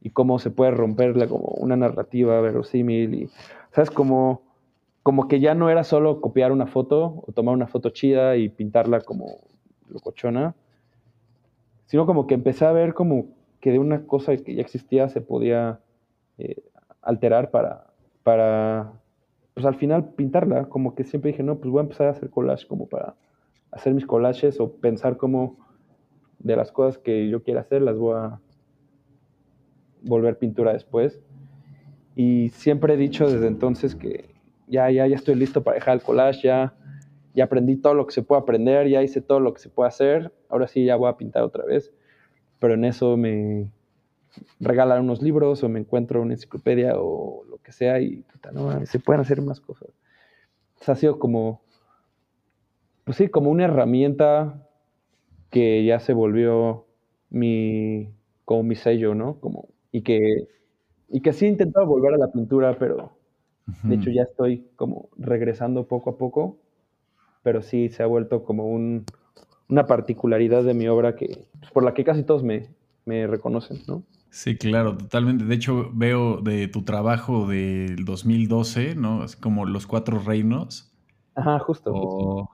y 0.00 0.10
cómo 0.10 0.38
se 0.38 0.50
puede 0.50 0.70
romperla 0.70 1.28
como 1.28 1.46
una 1.58 1.76
narrativa 1.76 2.40
verosímil 2.40 3.14
y, 3.14 3.30
¿sabes? 3.72 3.90
Como, 3.90 4.42
como 5.02 5.28
que 5.28 5.40
ya 5.40 5.54
no 5.54 5.70
era 5.70 5.84
solo 5.84 6.20
copiar 6.20 6.52
una 6.52 6.66
foto 6.66 7.22
o 7.26 7.32
tomar 7.32 7.54
una 7.54 7.66
foto 7.66 7.90
chida 7.90 8.36
y 8.36 8.48
pintarla 8.48 9.00
como 9.00 9.38
locochona, 9.88 10.54
sino 11.86 12.06
como 12.06 12.26
que 12.26 12.34
empecé 12.34 12.64
a 12.64 12.72
ver 12.72 12.94
como 12.94 13.26
que 13.60 13.72
de 13.72 13.78
una 13.78 14.06
cosa 14.06 14.36
que 14.36 14.54
ya 14.54 14.62
existía 14.62 15.08
se 15.08 15.20
podía 15.20 15.80
eh, 16.38 16.62
alterar 17.02 17.50
para, 17.50 17.86
para, 18.22 18.92
pues 19.54 19.66
al 19.66 19.74
final 19.74 20.10
pintarla, 20.14 20.66
como 20.66 20.94
que 20.94 21.04
siempre 21.04 21.32
dije, 21.32 21.42
no, 21.42 21.56
pues 21.56 21.70
voy 21.70 21.80
a 21.80 21.82
empezar 21.82 22.06
a 22.06 22.10
hacer 22.10 22.30
collage 22.30 22.66
como 22.66 22.88
para 22.88 23.16
hacer 23.70 23.92
mis 23.92 24.06
collages 24.06 24.60
o 24.60 24.72
pensar 24.72 25.16
como 25.16 25.58
de 26.40 26.56
las 26.56 26.72
cosas 26.72 26.98
que 26.98 27.28
yo 27.28 27.42
quiera 27.42 27.60
hacer 27.60 27.82
las 27.82 27.96
voy 27.96 28.16
a 28.16 28.40
volver 30.02 30.38
pintura 30.38 30.72
después. 30.72 31.20
Y 32.16 32.48
siempre 32.50 32.94
he 32.94 32.96
dicho 32.96 33.30
desde 33.30 33.46
entonces 33.46 33.94
que 33.94 34.34
ya, 34.66 34.90
ya, 34.90 35.06
ya 35.06 35.16
estoy 35.16 35.36
listo 35.36 35.62
para 35.62 35.76
dejar 35.76 35.94
el 35.94 36.02
collage, 36.02 36.42
ya 36.42 36.74
ya 37.34 37.44
aprendí 37.44 37.76
todo 37.76 37.94
lo 37.94 38.06
que 38.06 38.14
se 38.14 38.22
puede 38.22 38.42
aprender, 38.42 38.88
ya 38.88 39.02
hice 39.02 39.20
todo 39.20 39.40
lo 39.40 39.54
que 39.54 39.60
se 39.60 39.68
puede 39.68 39.88
hacer, 39.88 40.32
ahora 40.48 40.66
sí 40.66 40.84
ya 40.84 40.96
voy 40.96 41.08
a 41.08 41.16
pintar 41.16 41.42
otra 41.42 41.64
vez, 41.64 41.92
pero 42.58 42.74
en 42.74 42.84
eso 42.84 43.16
me 43.16 43.70
regalan 44.58 45.02
unos 45.02 45.22
libros 45.22 45.62
o 45.62 45.68
me 45.68 45.80
encuentro 45.80 46.22
una 46.22 46.34
enciclopedia 46.34 46.92
o 46.96 47.44
lo 47.48 47.58
que 47.58 47.72
sea 47.72 48.00
y 48.00 48.22
puta, 48.22 48.52
no, 48.52 48.84
se 48.86 48.98
pueden 48.98 49.20
hacer 49.20 49.42
más 49.42 49.60
cosas. 49.60 49.88
ha 50.86 50.94
sido 50.94 51.18
como, 51.18 51.62
pues 53.04 53.16
sí, 53.16 53.28
como 53.28 53.50
una 53.50 53.64
herramienta 53.64 54.66
que 55.50 55.84
ya 55.84 56.00
se 56.00 56.12
volvió 56.12 56.86
mi, 57.30 58.10
como 58.44 58.62
mi 58.62 58.76
sello, 58.76 59.14
¿no? 59.14 59.40
Como, 59.40 59.68
y 59.92 60.02
que, 60.02 60.48
y 61.08 61.20
que 61.20 61.32
sí 61.32 61.46
he 61.46 61.48
intentado 61.48 61.86
volver 61.86 62.14
a 62.14 62.18
la 62.18 62.32
pintura, 62.32 62.76
pero 62.78 63.12
de 63.84 63.94
hecho 63.94 64.10
ya 64.10 64.22
estoy 64.22 64.66
como 64.76 65.10
regresando 65.16 65.86
poco 65.86 66.10
a 66.10 66.18
poco 66.18 66.58
pero 67.42 67.62
sí 67.62 67.88
se 67.88 68.02
ha 68.02 68.06
vuelto 68.06 68.44
como 68.44 68.66
un, 68.66 69.04
una 69.68 69.86
particularidad 69.86 70.62
de 70.62 70.74
mi 70.74 70.88
obra 70.88 71.16
que, 71.16 71.46
por 71.72 71.84
la 71.84 71.94
que 71.94 72.04
casi 72.04 72.22
todos 72.22 72.42
me, 72.42 72.68
me 73.04 73.26
reconocen, 73.26 73.78
¿no? 73.86 74.02
Sí, 74.30 74.56
claro, 74.56 74.96
totalmente. 74.96 75.44
De 75.44 75.54
hecho, 75.54 75.90
veo 75.92 76.40
de 76.40 76.68
tu 76.68 76.82
trabajo 76.82 77.48
del 77.48 78.04
2012, 78.04 78.94
¿no? 78.94 79.22
Así 79.22 79.36
como 79.38 79.66
Los 79.66 79.88
Cuatro 79.88 80.20
Reinos. 80.20 80.92
Ajá, 81.34 81.58
justo. 81.58 81.90
O, 81.92 82.50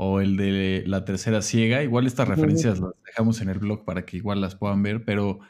o 0.00 0.20
el 0.20 0.36
de 0.36 0.84
La 0.86 1.04
Tercera 1.04 1.42
Ciega. 1.42 1.82
Igual 1.82 2.06
estas 2.06 2.28
referencias 2.28 2.78
las 2.78 2.92
dejamos 3.04 3.40
en 3.40 3.48
el 3.48 3.58
blog 3.58 3.84
para 3.84 4.06
que 4.06 4.16
igual 4.16 4.40
las 4.40 4.54
puedan 4.54 4.82
ver, 4.82 5.04
pero 5.04 5.40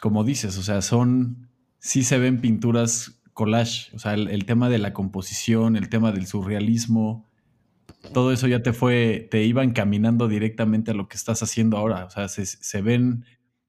como 0.00 0.22
dices, 0.22 0.56
o 0.56 0.62
sea, 0.62 0.82
son, 0.82 1.48
sí 1.78 2.04
se 2.04 2.18
ven 2.18 2.40
pinturas 2.40 3.20
collage, 3.32 3.90
o 3.94 3.98
sea, 3.98 4.14
el 4.14 4.44
tema 4.44 4.68
de 4.68 4.78
la 4.78 4.92
composición, 4.92 5.76
el 5.76 5.88
tema 5.88 6.12
del 6.12 6.26
surrealismo, 6.26 7.28
todo 8.12 8.32
eso 8.32 8.46
ya 8.46 8.62
te 8.62 8.72
fue, 8.72 9.26
te 9.30 9.44
iba 9.44 9.64
encaminando 9.64 10.28
directamente 10.28 10.92
a 10.92 10.94
lo 10.94 11.08
que 11.08 11.16
estás 11.16 11.42
haciendo 11.42 11.76
ahora. 11.76 12.04
O 12.04 12.10
sea, 12.10 12.28
se, 12.28 12.82
ven, 12.82 13.24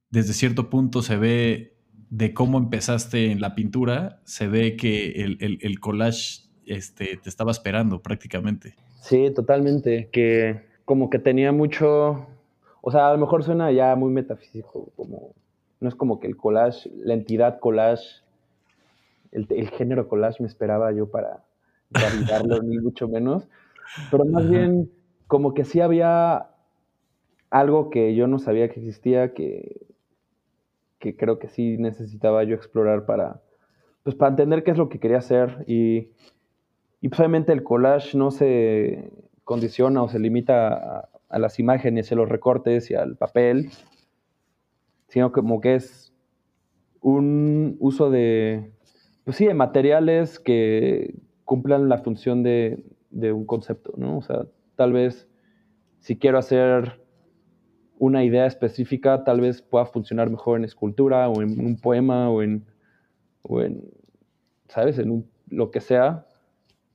desde 0.09 0.33
cierto 0.33 0.69
punto 0.69 1.01
se 1.01 1.17
ve 1.17 1.77
de 2.09 2.33
cómo 2.33 2.57
empezaste 2.57 3.31
en 3.31 3.41
la 3.41 3.55
pintura, 3.55 4.21
se 4.25 4.47
ve 4.47 4.75
que 4.75 5.23
el, 5.39 5.79
collage 5.79 6.43
este, 6.65 7.17
te 7.17 7.29
estaba 7.29 7.51
esperando 7.51 8.01
prácticamente. 8.01 8.75
Sí, 9.01 9.31
totalmente, 9.31 10.09
que 10.11 10.61
como 10.85 11.09
que 11.09 11.19
tenía 11.19 11.51
mucho, 11.51 12.27
o 12.81 12.91
sea, 12.91 13.09
a 13.09 13.13
lo 13.13 13.19
mejor 13.19 13.43
suena 13.43 13.71
ya 13.71 13.95
muy 13.95 14.11
metafísico, 14.11 14.91
como 14.95 15.33
no 15.79 15.87
es 15.87 15.95
como 15.95 16.19
que 16.19 16.27
el 16.27 16.35
collage, 16.35 16.89
la 16.95 17.13
entidad 17.13 17.59
collage, 17.59 18.23
el, 19.31 19.47
género 19.69 20.07
collage 20.07 20.41
me 20.41 20.47
esperaba 20.47 20.91
yo 20.91 21.09
para 21.09 21.43
validarlo, 21.89 22.61
ni 22.61 22.77
mucho 22.79 23.07
menos, 23.07 23.47
pero 24.11 24.25
más 24.25 24.49
bien 24.49 24.91
como 25.27 25.53
que 25.53 25.63
sí 25.63 25.79
había 25.79 26.49
algo 27.49 27.89
que 27.89 28.15
yo 28.15 28.27
no 28.27 28.39
sabía 28.39 28.69
que 28.69 28.79
existía, 28.79 29.33
que, 29.33 29.87
que 30.99 31.15
creo 31.15 31.39
que 31.39 31.47
sí 31.47 31.77
necesitaba 31.77 32.43
yo 32.43 32.55
explorar 32.55 33.05
para, 33.05 33.41
pues 34.03 34.15
para 34.15 34.31
entender 34.31 34.63
qué 34.63 34.71
es 34.71 34.77
lo 34.77 34.89
que 34.89 34.99
quería 34.99 35.17
hacer. 35.17 35.63
Y, 35.67 36.09
y 37.01 37.09
pues 37.09 37.19
obviamente 37.19 37.53
el 37.53 37.63
collage 37.63 38.17
no 38.17 38.31
se 38.31 39.11
condiciona 39.43 40.03
o 40.03 40.09
se 40.09 40.19
limita 40.19 40.73
a, 40.73 41.09
a 41.29 41.39
las 41.39 41.59
imágenes, 41.59 42.11
a 42.11 42.15
los 42.15 42.29
recortes 42.29 42.91
y 42.91 42.95
al 42.95 43.15
papel, 43.15 43.69
sino 45.07 45.31
como 45.31 45.61
que 45.61 45.75
es 45.75 46.13
un 47.01 47.77
uso 47.79 48.09
de, 48.09 48.71
pues 49.23 49.37
sí, 49.37 49.45
de 49.45 49.53
materiales 49.53 50.39
que 50.39 51.15
cumplan 51.45 51.89
la 51.89 51.99
función 51.99 52.43
de, 52.43 52.83
de 53.09 53.31
un 53.31 53.45
concepto, 53.45 53.93
¿no? 53.97 54.17
O 54.17 54.21
sea, 54.21 54.45
tal 54.75 54.93
vez 54.93 55.27
si 55.99 56.17
quiero 56.17 56.37
hacer 56.37 57.01
una 57.97 58.23
idea 58.23 58.45
específica, 58.45 59.23
tal 59.23 59.41
vez 59.41 59.61
pueda 59.61 59.85
funcionar 59.85 60.29
mejor 60.29 60.57
en 60.57 60.65
escultura 60.65 61.27
o 61.29 61.41
en 61.41 61.59
un 61.59 61.77
poema 61.79 62.29
o 62.29 62.41
en, 62.41 62.65
o 63.41 63.61
en 63.61 63.91
¿sabes? 64.69 64.99
En 64.99 65.27
lo 65.49 65.71
que 65.71 65.81
sea. 65.81 66.25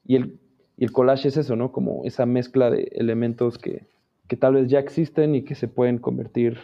Y 0.07 0.17
el, 0.17 0.39
y 0.77 0.85
el 0.85 0.93
collage 0.93 1.29
es 1.29 1.37
eso, 1.37 1.57
¿no? 1.57 1.73
Como 1.73 2.03
esa 2.05 2.27
mezcla 2.27 2.71
de 2.71 2.89
elementos 2.93 3.59
que, 3.59 3.87
que 4.29 4.37
tal 4.37 4.55
vez 4.55 4.69
ya 4.69 4.79
existen 4.79 5.35
y 5.35 5.43
que 5.43 5.55
se 5.55 5.69
pueden 5.69 5.99
convertir 5.99 6.59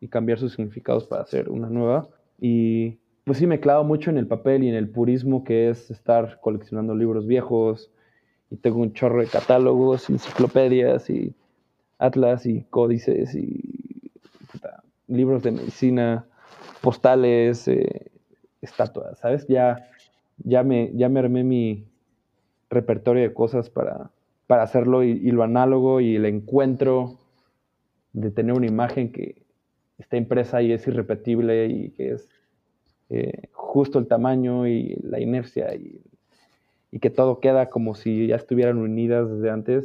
y 0.00 0.08
cambiar 0.08 0.38
sus 0.38 0.52
significados 0.54 1.06
para 1.06 1.22
hacer 1.22 1.48
una 1.48 1.68
nueva. 1.68 2.08
Y 2.40 2.98
pues 3.24 3.38
sí 3.38 3.46
me 3.46 3.60
clavo 3.60 3.84
mucho 3.84 4.10
en 4.10 4.18
el 4.18 4.26
papel 4.26 4.62
y 4.62 4.68
en 4.68 4.74
el 4.74 4.88
purismo 4.88 5.44
que 5.44 5.70
es 5.70 5.90
estar 5.90 6.38
coleccionando 6.40 6.94
libros 6.94 7.26
viejos 7.26 7.90
y 8.50 8.56
tengo 8.56 8.78
un 8.78 8.92
chorro 8.92 9.20
de 9.20 9.26
catálogos, 9.26 10.08
enciclopedias 10.10 11.10
y 11.10 11.34
atlas 11.98 12.46
y 12.46 12.62
códices 12.70 13.34
y 13.34 14.10
libros 15.08 15.42
de 15.42 15.52
medicina, 15.52 16.24
postales, 16.80 17.68
eh, 17.68 18.10
estatuas, 18.60 19.18
¿sabes? 19.18 19.46
Ya, 19.48 19.88
ya, 20.38 20.62
me, 20.62 20.90
ya 20.94 21.08
me 21.08 21.20
armé 21.20 21.44
mi 21.44 21.84
repertorio 22.70 23.22
de 23.22 23.34
cosas 23.34 23.70
para, 23.70 24.10
para 24.46 24.62
hacerlo 24.62 25.02
y, 25.02 25.30
lo 25.30 25.42
análogo 25.42 26.00
y 26.00 26.16
el 26.16 26.24
encuentro 26.26 27.18
de 28.12 28.30
tener 28.30 28.54
una 28.54 28.66
imagen 28.66 29.12
que 29.12 29.42
está 29.98 30.16
impresa 30.16 30.62
y 30.62 30.72
es 30.72 30.86
irrepetible 30.86 31.66
y 31.66 31.90
que 31.90 32.12
es 32.12 32.28
eh, 33.10 33.48
justo 33.52 33.98
el 33.98 34.06
tamaño 34.06 34.66
y 34.66 34.96
la 35.02 35.20
inercia 35.20 35.74
y, 35.74 36.00
y, 36.90 36.98
que 36.98 37.10
todo 37.10 37.40
queda 37.40 37.68
como 37.68 37.94
si 37.94 38.26
ya 38.26 38.36
estuvieran 38.36 38.78
unidas 38.78 39.30
desde 39.30 39.50
antes, 39.50 39.84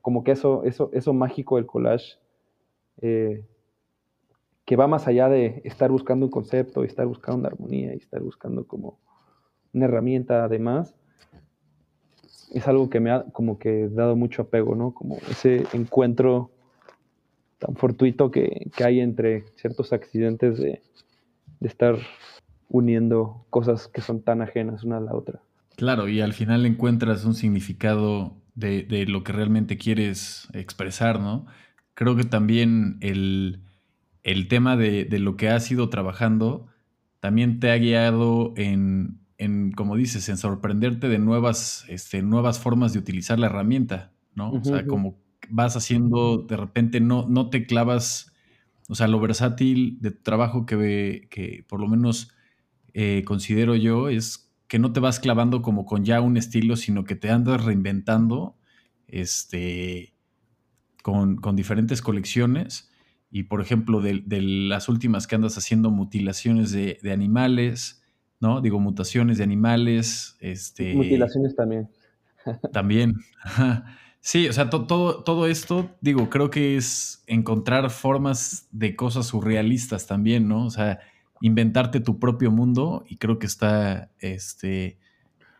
como 0.00 0.24
que 0.24 0.32
eso, 0.32 0.64
eso, 0.64 0.90
eso 0.92 1.12
mágico 1.12 1.56
del 1.56 1.66
collage, 1.66 2.16
eh, 3.00 3.44
que 4.64 4.76
va 4.76 4.86
más 4.86 5.06
allá 5.06 5.28
de 5.28 5.60
estar 5.64 5.90
buscando 5.90 6.26
un 6.26 6.30
concepto 6.30 6.82
y 6.82 6.86
estar 6.86 7.06
buscando 7.06 7.40
una 7.40 7.48
armonía 7.48 7.94
y 7.94 7.98
estar 7.98 8.20
buscando 8.20 8.66
como 8.66 8.98
una 9.72 9.86
herramienta 9.86 10.44
además, 10.44 10.94
es 12.52 12.68
algo 12.68 12.90
que 12.90 13.00
me 13.00 13.10
ha 13.10 13.24
como 13.32 13.58
que 13.58 13.88
dado 13.88 14.16
mucho 14.16 14.42
apego, 14.42 14.74
¿no? 14.74 14.92
Como 14.92 15.18
ese 15.30 15.64
encuentro 15.72 16.50
tan 17.58 17.76
fortuito 17.76 18.30
que, 18.30 18.70
que 18.76 18.84
hay 18.84 19.00
entre 19.00 19.44
ciertos 19.56 19.92
accidentes 19.92 20.58
de, 20.58 20.82
de, 21.60 21.68
estar 21.68 21.96
uniendo 22.68 23.46
cosas 23.50 23.88
que 23.88 24.00
son 24.00 24.22
tan 24.22 24.42
ajenas 24.42 24.84
una 24.84 24.96
a 24.98 25.00
la 25.00 25.14
otra. 25.14 25.40
Claro, 25.76 26.08
y 26.08 26.20
al 26.20 26.32
final 26.32 26.66
encuentras 26.66 27.24
un 27.24 27.34
significado 27.34 28.36
de, 28.54 28.82
de 28.82 29.06
lo 29.06 29.22
que 29.22 29.32
realmente 29.32 29.78
quieres 29.78 30.48
expresar, 30.52 31.20
¿no? 31.20 31.46
Creo 31.94 32.16
que 32.16 32.24
también 32.24 32.98
el, 33.00 33.60
el 34.24 34.48
tema 34.48 34.76
de, 34.76 35.04
de, 35.04 35.18
lo 35.18 35.36
que 35.36 35.48
has 35.48 35.70
ido 35.70 35.88
trabajando 35.88 36.66
también 37.20 37.60
te 37.60 37.70
ha 37.70 37.76
guiado 37.76 38.52
en, 38.56 39.21
en, 39.42 39.72
como 39.72 39.96
dices, 39.96 40.28
en 40.28 40.36
sorprenderte 40.36 41.08
de 41.08 41.18
nuevas, 41.18 41.84
este, 41.88 42.22
nuevas 42.22 42.60
formas 42.60 42.92
de 42.92 43.00
utilizar 43.00 43.40
la 43.40 43.46
herramienta, 43.46 44.12
¿no? 44.34 44.52
o 44.52 44.64
sea, 44.64 44.86
como 44.86 45.18
vas 45.48 45.76
haciendo, 45.76 46.38
de 46.38 46.56
repente 46.56 47.00
no, 47.00 47.26
no 47.28 47.50
te 47.50 47.66
clavas, 47.66 48.32
o 48.88 48.94
sea, 48.94 49.08
lo 49.08 49.18
versátil 49.18 49.98
de 50.00 50.12
trabajo 50.12 50.64
que, 50.64 51.26
que 51.28 51.64
por 51.68 51.80
lo 51.80 51.88
menos 51.88 52.32
eh, 52.94 53.24
considero 53.26 53.74
yo 53.74 54.08
es 54.08 54.52
que 54.68 54.78
no 54.78 54.92
te 54.92 55.00
vas 55.00 55.18
clavando 55.18 55.60
como 55.60 55.86
con 55.86 56.04
ya 56.04 56.20
un 56.20 56.36
estilo, 56.36 56.76
sino 56.76 57.02
que 57.02 57.16
te 57.16 57.30
andas 57.30 57.64
reinventando 57.64 58.56
este, 59.08 60.14
con, 61.02 61.36
con 61.36 61.56
diferentes 61.56 62.00
colecciones. 62.00 62.90
Y 63.30 63.44
por 63.44 63.60
ejemplo, 63.60 64.00
de, 64.00 64.22
de, 64.24 64.40
las 64.40 64.88
últimas 64.88 65.26
que 65.26 65.34
andas 65.34 65.58
haciendo 65.58 65.90
mutilaciones 65.90 66.70
de, 66.70 66.98
de 67.02 67.12
animales, 67.12 68.01
¿no? 68.42 68.60
Digo, 68.60 68.78
mutaciones 68.80 69.38
de 69.38 69.44
animales. 69.44 70.36
Este, 70.40 70.94
Mutilaciones 70.94 71.54
también. 71.56 71.88
también. 72.72 73.14
Sí, 74.20 74.48
o 74.48 74.52
sea, 74.52 74.68
todo, 74.68 75.24
todo 75.24 75.46
esto, 75.46 75.96
digo, 76.00 76.28
creo 76.28 76.50
que 76.50 76.76
es 76.76 77.24
encontrar 77.26 77.90
formas 77.90 78.68
de 78.70 78.94
cosas 78.94 79.26
surrealistas 79.26 80.06
también, 80.06 80.48
¿no? 80.48 80.66
O 80.66 80.70
sea, 80.70 81.00
inventarte 81.40 82.00
tu 82.00 82.18
propio 82.18 82.50
mundo 82.50 83.04
y 83.08 83.16
creo 83.16 83.38
que 83.38 83.46
está 83.46 84.12
este, 84.20 84.98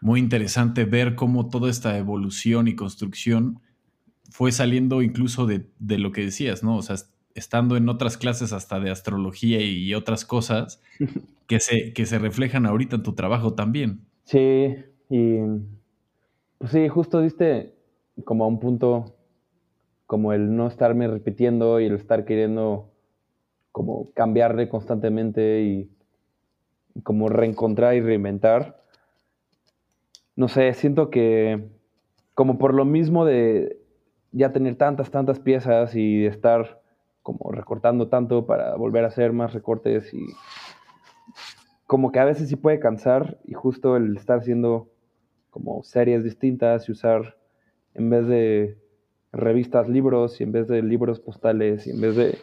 muy 0.00 0.20
interesante 0.20 0.84
ver 0.84 1.14
cómo 1.14 1.48
toda 1.48 1.70
esta 1.70 1.96
evolución 1.98 2.68
y 2.68 2.76
construcción 2.76 3.60
fue 4.30 4.52
saliendo 4.52 5.02
incluso 5.02 5.46
de, 5.46 5.68
de 5.78 5.98
lo 5.98 6.12
que 6.12 6.24
decías, 6.24 6.62
¿no? 6.62 6.76
O 6.76 6.82
sea, 6.82 6.96
estando 7.34 7.76
en 7.76 7.88
otras 7.88 8.16
clases 8.16 8.52
hasta 8.52 8.80
de 8.80 8.90
astrología 8.90 9.60
y 9.60 9.94
otras 9.94 10.24
cosas, 10.24 10.82
que 11.46 11.60
se, 11.60 11.92
que 11.92 12.06
se 12.06 12.18
reflejan 12.18 12.66
ahorita 12.66 12.96
en 12.96 13.02
tu 13.02 13.14
trabajo 13.14 13.54
también. 13.54 14.06
Sí, 14.24 14.76
y 15.08 15.38
pues 16.58 16.72
sí, 16.72 16.88
justo 16.88 17.20
diste 17.20 17.74
como 18.24 18.44
a 18.44 18.48
un 18.48 18.60
punto 18.60 19.16
como 20.06 20.34
el 20.34 20.54
no 20.54 20.66
estarme 20.66 21.08
repitiendo 21.08 21.80
y 21.80 21.86
el 21.86 21.94
estar 21.94 22.24
queriendo 22.26 22.90
como 23.72 24.12
cambiarle 24.12 24.68
constantemente 24.68 25.62
y 25.62 25.90
como 27.02 27.28
reencontrar 27.28 27.94
y 27.94 28.02
reinventar. 28.02 28.82
No 30.36 30.48
sé, 30.48 30.72
siento 30.74 31.08
que 31.08 31.66
como 32.34 32.58
por 32.58 32.74
lo 32.74 32.84
mismo 32.84 33.24
de 33.24 33.78
ya 34.32 34.52
tener 34.52 34.76
tantas, 34.76 35.10
tantas 35.10 35.40
piezas 35.40 35.94
y 35.94 36.20
de 36.20 36.28
estar 36.28 36.81
como 37.22 37.52
recortando 37.52 38.08
tanto 38.08 38.46
para 38.46 38.76
volver 38.76 39.04
a 39.04 39.08
hacer 39.08 39.32
más 39.32 39.52
recortes 39.52 40.12
y 40.12 40.26
como 41.86 42.10
que 42.10 42.18
a 42.18 42.24
veces 42.24 42.48
sí 42.48 42.56
puede 42.56 42.80
cansar 42.80 43.38
y 43.44 43.54
justo 43.54 43.96
el 43.96 44.16
estar 44.16 44.38
haciendo 44.38 44.88
como 45.50 45.82
series 45.82 46.24
distintas 46.24 46.88
y 46.88 46.92
usar 46.92 47.36
en 47.94 48.10
vez 48.10 48.26
de 48.26 48.78
revistas 49.32 49.88
libros 49.88 50.40
y 50.40 50.44
en 50.44 50.52
vez 50.52 50.68
de 50.68 50.82
libros 50.82 51.20
postales 51.20 51.86
y 51.86 51.90
en 51.90 52.00
vez 52.00 52.16
de 52.16 52.38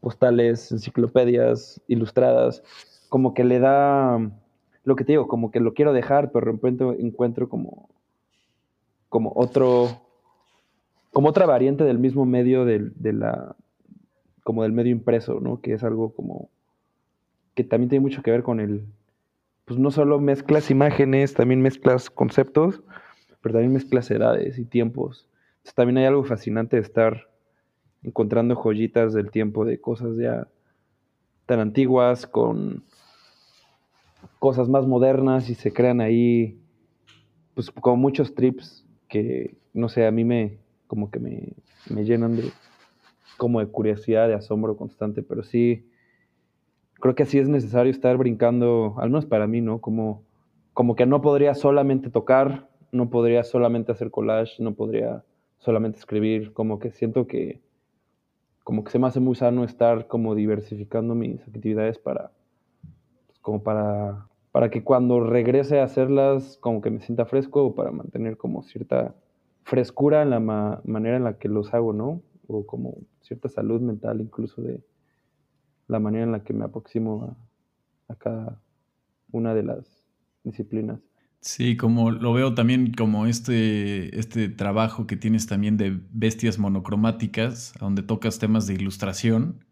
postales, 0.00 0.70
enciclopedias 0.70 1.80
ilustradas, 1.88 2.62
como 3.08 3.32
que 3.32 3.42
le 3.42 3.58
da 3.58 4.18
lo 4.84 4.96
que 4.96 5.04
te 5.04 5.12
digo, 5.12 5.28
como 5.28 5.50
que 5.50 5.60
lo 5.60 5.72
quiero 5.72 5.94
dejar, 5.94 6.30
pero 6.30 6.46
de 6.46 6.52
repente 6.52 6.84
encuentro 6.98 7.48
como, 7.48 7.88
como 9.08 9.32
otro, 9.34 9.88
como 11.10 11.28
otra 11.28 11.46
variante 11.46 11.84
del 11.84 11.98
mismo 11.98 12.26
medio 12.26 12.66
de, 12.66 12.90
de 12.96 13.12
la, 13.14 13.56
como 14.44 14.62
del 14.62 14.72
medio 14.72 14.92
impreso, 14.92 15.40
¿no? 15.40 15.60
Que 15.60 15.72
es 15.72 15.82
algo 15.82 16.14
como 16.14 16.50
que 17.54 17.64
también 17.64 17.88
tiene 17.88 18.02
mucho 18.02 18.22
que 18.22 18.30
ver 18.30 18.42
con 18.42 18.60
el, 18.60 18.84
pues 19.64 19.80
no 19.80 19.90
solo 19.90 20.20
mezclas 20.20 20.70
imágenes, 20.70 21.34
también 21.34 21.62
mezclas 21.62 22.10
conceptos, 22.10 22.82
pero 23.40 23.54
también 23.54 23.72
mezclas 23.72 24.10
edades 24.10 24.58
y 24.58 24.64
tiempos. 24.64 25.28
Entonces, 25.56 25.74
también 25.74 25.98
hay 25.98 26.04
algo 26.04 26.24
fascinante 26.24 26.76
de 26.76 26.82
estar 26.82 27.28
encontrando 28.02 28.54
joyitas 28.54 29.14
del 29.14 29.30
tiempo 29.30 29.64
de 29.64 29.80
cosas 29.80 30.16
ya 30.16 30.46
tan 31.46 31.60
antiguas 31.60 32.26
con 32.26 32.84
cosas 34.38 34.68
más 34.68 34.86
modernas 34.86 35.48
y 35.48 35.54
se 35.54 35.72
crean 35.72 36.00
ahí 36.00 36.58
pues 37.54 37.70
como 37.70 37.96
muchos 37.96 38.34
trips 38.34 38.84
que 39.08 39.56
no 39.72 39.88
sé, 39.88 40.06
a 40.06 40.10
mí 40.10 40.24
me 40.24 40.58
como 40.86 41.10
que 41.10 41.18
me, 41.18 41.52
me 41.88 42.04
llenan 42.04 42.36
de 42.36 42.50
como 43.36 43.60
de 43.60 43.66
curiosidad, 43.66 44.28
de 44.28 44.34
asombro 44.34 44.76
constante, 44.76 45.22
pero 45.22 45.42
sí, 45.42 45.86
creo 47.00 47.14
que 47.14 47.26
sí 47.26 47.38
es 47.38 47.48
necesario 47.48 47.90
estar 47.90 48.16
brincando, 48.16 48.94
al 48.98 49.10
menos 49.10 49.26
para 49.26 49.46
mí, 49.46 49.60
¿no? 49.60 49.80
Como, 49.80 50.22
como 50.72 50.94
que 50.94 51.06
no 51.06 51.20
podría 51.20 51.54
solamente 51.54 52.10
tocar, 52.10 52.68
no 52.92 53.10
podría 53.10 53.44
solamente 53.44 53.92
hacer 53.92 54.10
collage, 54.10 54.62
no 54.62 54.74
podría 54.74 55.24
solamente 55.58 55.98
escribir, 55.98 56.52
como 56.52 56.78
que 56.78 56.90
siento 56.90 57.26
que 57.26 57.60
como 58.62 58.82
que 58.82 58.90
se 58.90 58.98
me 58.98 59.06
hace 59.06 59.20
muy 59.20 59.34
sano 59.34 59.62
estar 59.62 60.06
como 60.06 60.34
diversificando 60.34 61.14
mis 61.14 61.40
actividades 61.42 61.98
para 61.98 62.30
como 63.42 63.62
para 63.62 64.26
para 64.52 64.70
que 64.70 64.82
cuando 64.82 65.20
regrese 65.20 65.80
a 65.80 65.84
hacerlas 65.84 66.58
como 66.60 66.80
que 66.80 66.90
me 66.90 67.00
sienta 67.00 67.26
fresco 67.26 67.64
o 67.64 67.74
para 67.74 67.90
mantener 67.90 68.36
como 68.36 68.62
cierta 68.62 69.14
frescura 69.64 70.22
en 70.22 70.30
la 70.30 70.40
manera 70.40 71.16
en 71.16 71.24
la 71.24 71.38
que 71.38 71.48
los 71.48 71.74
hago, 71.74 71.92
¿no? 71.92 72.22
O 72.46 72.66
como 72.66 72.98
cierta 73.20 73.48
salud 73.48 73.80
mental 73.80 74.20
incluso 74.20 74.62
de 74.62 74.84
la 75.88 76.00
manera 76.00 76.24
en 76.24 76.32
la 76.32 76.44
que 76.44 76.52
me 76.52 76.64
aproximo 76.64 77.36
a, 78.08 78.12
a 78.12 78.16
cada 78.16 78.62
una 79.32 79.54
de 79.54 79.62
las 79.62 80.04
disciplinas. 80.44 81.00
Sí, 81.40 81.76
como 81.76 82.10
lo 82.10 82.32
veo 82.32 82.54
también 82.54 82.94
como 82.94 83.26
este, 83.26 84.18
este 84.18 84.48
trabajo 84.48 85.06
que 85.06 85.16
tienes 85.16 85.46
también 85.46 85.76
de 85.76 86.00
bestias 86.10 86.58
monocromáticas, 86.58 87.74
donde 87.78 88.02
tocas 88.02 88.38
temas 88.38 88.66
de 88.66 88.74
ilustración, 88.74 89.64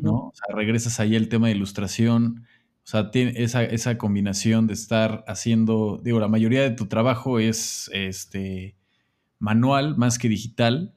¿no? 0.00 0.28
O 0.28 0.32
sea, 0.34 0.54
regresas 0.54 1.00
ahí 1.00 1.16
al 1.16 1.28
tema 1.28 1.48
de 1.48 1.54
ilustración. 1.54 2.44
O 2.84 2.84
O 2.84 2.86
sea, 2.90 3.10
tiene 3.10 3.32
esa, 3.36 3.64
esa 3.64 3.98
combinación 3.98 4.66
de 4.68 4.74
estar 4.74 5.24
haciendo, 5.26 6.00
digo, 6.04 6.20
la 6.20 6.28
mayoría 6.28 6.62
de 6.62 6.70
tu 6.70 6.86
trabajo 6.86 7.40
es 7.40 7.90
este 7.92 8.76
manual 9.40 9.96
más 9.98 10.18
que 10.18 10.28
digital. 10.28 10.94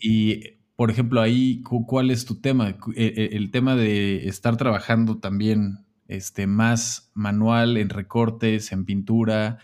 Y, 0.00 0.58
por 0.76 0.90
ejemplo, 0.90 1.20
ahí, 1.20 1.62
¿cuál 1.62 2.10
es 2.10 2.24
tu 2.24 2.40
tema? 2.40 2.70
E, 2.94 3.04
e, 3.04 3.36
el, 3.36 3.50
tema 3.50 3.76
de 3.76 4.28
estar 4.28 4.56
trabajando 4.56 5.18
también 5.18 5.84
este, 6.08 6.46
más 6.46 7.10
manual 7.14 7.76
en 7.76 7.88
recortes, 7.88 8.72
en 8.72 8.84
pintura, 8.84 9.58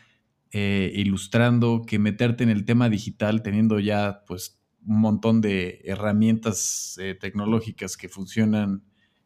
eh, 0.51 0.93
ilustrando, 0.95 1.83
que 1.87 1.99
meterte 1.99 2.43
en 2.45 2.51
el 2.51 2.65
tema 2.65 2.89
digital 2.89 3.43
teniendo 3.43 3.79
ya 3.79 4.23
pues 4.27 4.59
un 4.87 5.01
montón 5.01 5.41
de 5.41 5.83
herramientas 5.85 6.99
eh, 7.01 7.15
tecnológicas 7.15 7.97
que 7.97 8.09
funcionan 8.09 8.83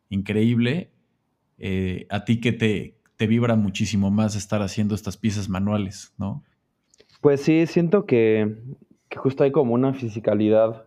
increíble, 0.08 0.92
eh, 1.58 2.06
a 2.10 2.24
ti 2.24 2.40
que 2.40 2.52
te, 2.52 2.98
te 3.16 3.26
vibra 3.28 3.54
muchísimo 3.54 4.10
más 4.10 4.34
estar 4.34 4.62
haciendo 4.62 4.94
estas 4.94 5.16
piezas 5.16 5.48
manuales, 5.48 6.12
¿no? 6.18 6.42
Pues 7.20 7.42
sí, 7.42 7.66
siento 7.68 8.04
que, 8.04 8.56
justo 9.16 9.44
hay 9.44 9.52
como 9.52 9.74
una 9.74 9.94
fisicalidad 9.94 10.86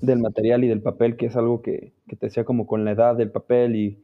del 0.00 0.18
material 0.18 0.64
y 0.64 0.68
del 0.68 0.82
papel, 0.82 1.16
que 1.16 1.26
es 1.26 1.36
algo 1.36 1.62
que, 1.62 1.92
te 2.06 2.16
decía 2.26 2.44
como 2.44 2.66
con 2.66 2.84
la 2.84 2.92
edad 2.92 3.16
del 3.16 3.30
papel 3.30 3.76
y, 3.76 3.98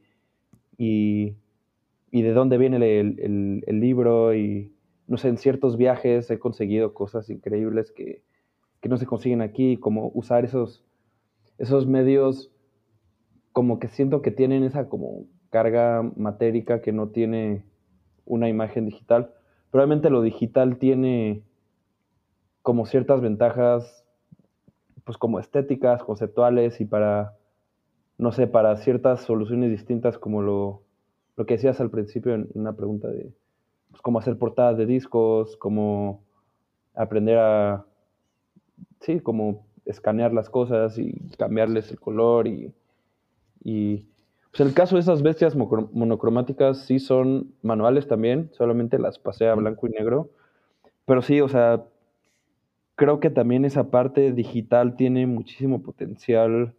y, 0.77 2.21
de 2.21 2.33
dónde 2.33 2.57
viene 2.57 2.77
el, 2.77 3.63
el, 3.65 3.79
libro 3.79 4.33
y, 4.35 4.71
no 5.07 5.17
sé, 5.17 5.29
en 5.29 5.37
ciertos 5.37 5.77
viajes 5.77 6.29
he 6.31 6.39
conseguido 6.39 6.93
cosas 6.93 7.29
increíbles 7.29 7.91
que, 7.91 8.23
que 8.81 8.89
no 8.89 8.97
se 8.97 9.05
consiguen 9.05 9.41
aquí, 9.41 9.77
como 9.77 10.11
usar 10.13 10.45
esos, 10.45 10.83
esos 11.57 11.87
medios 11.87 12.51
como 13.51 13.79
que 13.79 13.87
siento 13.87 14.21
que 14.21 14.31
tienen 14.31 14.63
esa 14.63 14.89
como 14.89 15.25
carga 15.49 16.03
matérica 16.17 16.81
que 16.81 16.91
no 16.91 17.07
tiene 17.07 17.63
una 18.25 18.49
imagen 18.49 18.85
digital. 18.85 19.31
Probablemente 19.71 20.09
lo 20.09 20.21
digital 20.21 20.77
tiene 20.77 21.43
como 22.65 22.87
ciertas 22.87 23.21
ventajas, 23.21 24.03
pues 25.03 25.17
como 25.19 25.39
estéticas, 25.39 26.03
conceptuales 26.03 26.81
y 26.81 26.85
para, 26.85 27.37
no 28.17 28.31
sé, 28.31 28.47
para 28.47 28.75
ciertas 28.77 29.21
soluciones 29.21 29.69
distintas 29.69 30.17
como 30.17 30.41
lo, 30.41 30.81
lo 31.37 31.45
que 31.45 31.53
decías 31.53 31.79
al 31.79 31.91
principio 31.91 32.33
en 32.33 32.49
una 32.55 32.73
pregunta 32.73 33.07
de 33.07 33.31
pues, 33.91 34.01
cómo 34.01 34.17
hacer 34.17 34.39
portadas 34.39 34.77
de 34.77 34.87
discos, 34.87 35.57
cómo 35.57 36.23
aprender 36.95 37.37
a, 37.37 37.85
sí, 39.01 39.19
como 39.19 39.67
escanear 39.85 40.33
las 40.33 40.49
cosas 40.49 40.97
y 40.97 41.13
cambiarles 41.37 41.91
el 41.91 41.99
color 41.99 42.47
y 42.47 42.73
y 43.63 44.05
pues 44.51 44.61
el 44.61 44.73
caso 44.73 44.95
de 44.95 45.01
esas 45.01 45.23
bestias 45.23 45.55
monocromáticas 45.55 46.85
sí 46.85 46.99
son 46.99 47.51
manuales 47.63 48.07
también, 48.07 48.49
solamente 48.53 48.99
las 48.99 49.19
pasé 49.19 49.47
a 49.47 49.55
blanco 49.55 49.87
y 49.87 49.89
negro. 49.89 50.29
Pero 51.05 51.21
sí, 51.23 51.41
o 51.41 51.49
sea, 51.49 51.83
creo 52.95 53.19
que 53.19 53.29
también 53.29 53.65
esa 53.65 53.89
parte 53.91 54.31
digital 54.31 54.95
tiene 54.95 55.27
muchísimo 55.27 55.81
potencial, 55.81 56.73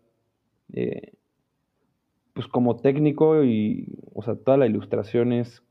eh, 0.73 1.13
pues 2.33 2.47
como 2.49 2.77
técnico 2.77 3.45
y, 3.45 3.99
o 4.15 4.23
sea, 4.23 4.37
toda 4.37 4.57
la 4.57 4.67
ilustración 4.67 5.33
es 5.33 5.63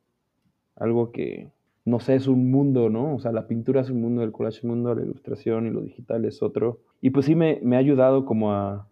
algo 0.76 1.12
que, 1.12 1.52
no 1.86 2.00
sé, 2.00 2.16
es 2.16 2.28
un 2.28 2.52
mundo, 2.52 2.90
¿no? 2.90 3.16
O 3.16 3.20
sea, 3.20 3.32
la 3.32 3.48
pintura 3.48 3.82
es 3.82 3.90
un 3.90 4.02
mundo, 4.02 4.24
el 4.24 4.32
collage 4.32 4.58
es 4.58 4.64
un 4.64 4.72
mundo, 4.72 4.96
la 4.96 5.04
ilustración 5.04 5.68
y 5.68 5.72
lo 5.72 5.82
digital 5.82 6.26
es 6.26 6.42
otro. 6.42 6.80
Y 7.02 7.12
pues 7.12 7.28
sí 7.28 7.36
me, 7.36 7.60
me 7.62 7.76
ha 7.76 7.80
ayudado 7.80 8.26
como 8.26 8.52
a, 8.52 8.88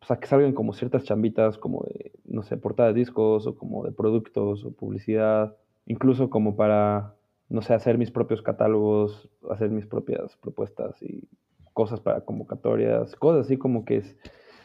o 0.00 0.06
sea, 0.06 0.18
que 0.18 0.26
salgan 0.26 0.52
como 0.52 0.72
ciertas 0.72 1.04
chambitas 1.04 1.58
como 1.58 1.84
de, 1.84 2.12
no 2.24 2.42
sé, 2.42 2.56
portada 2.56 2.92
de 2.92 2.98
discos 2.98 3.46
o 3.46 3.56
como 3.56 3.84
de 3.84 3.92
productos 3.92 4.64
o 4.64 4.72
publicidad, 4.72 5.56
incluso 5.86 6.30
como 6.30 6.56
para, 6.56 7.14
no 7.48 7.62
sé, 7.62 7.74
hacer 7.74 7.98
mis 7.98 8.10
propios 8.10 8.42
catálogos, 8.42 9.28
hacer 9.50 9.70
mis 9.70 9.86
propias 9.86 10.36
propuestas 10.36 11.00
y 11.02 11.28
cosas 11.72 12.00
para 12.00 12.20
convocatorias, 12.22 13.14
cosas 13.16 13.46
así 13.46 13.56
como 13.56 13.84
que 13.84 13.98
es, 13.98 14.16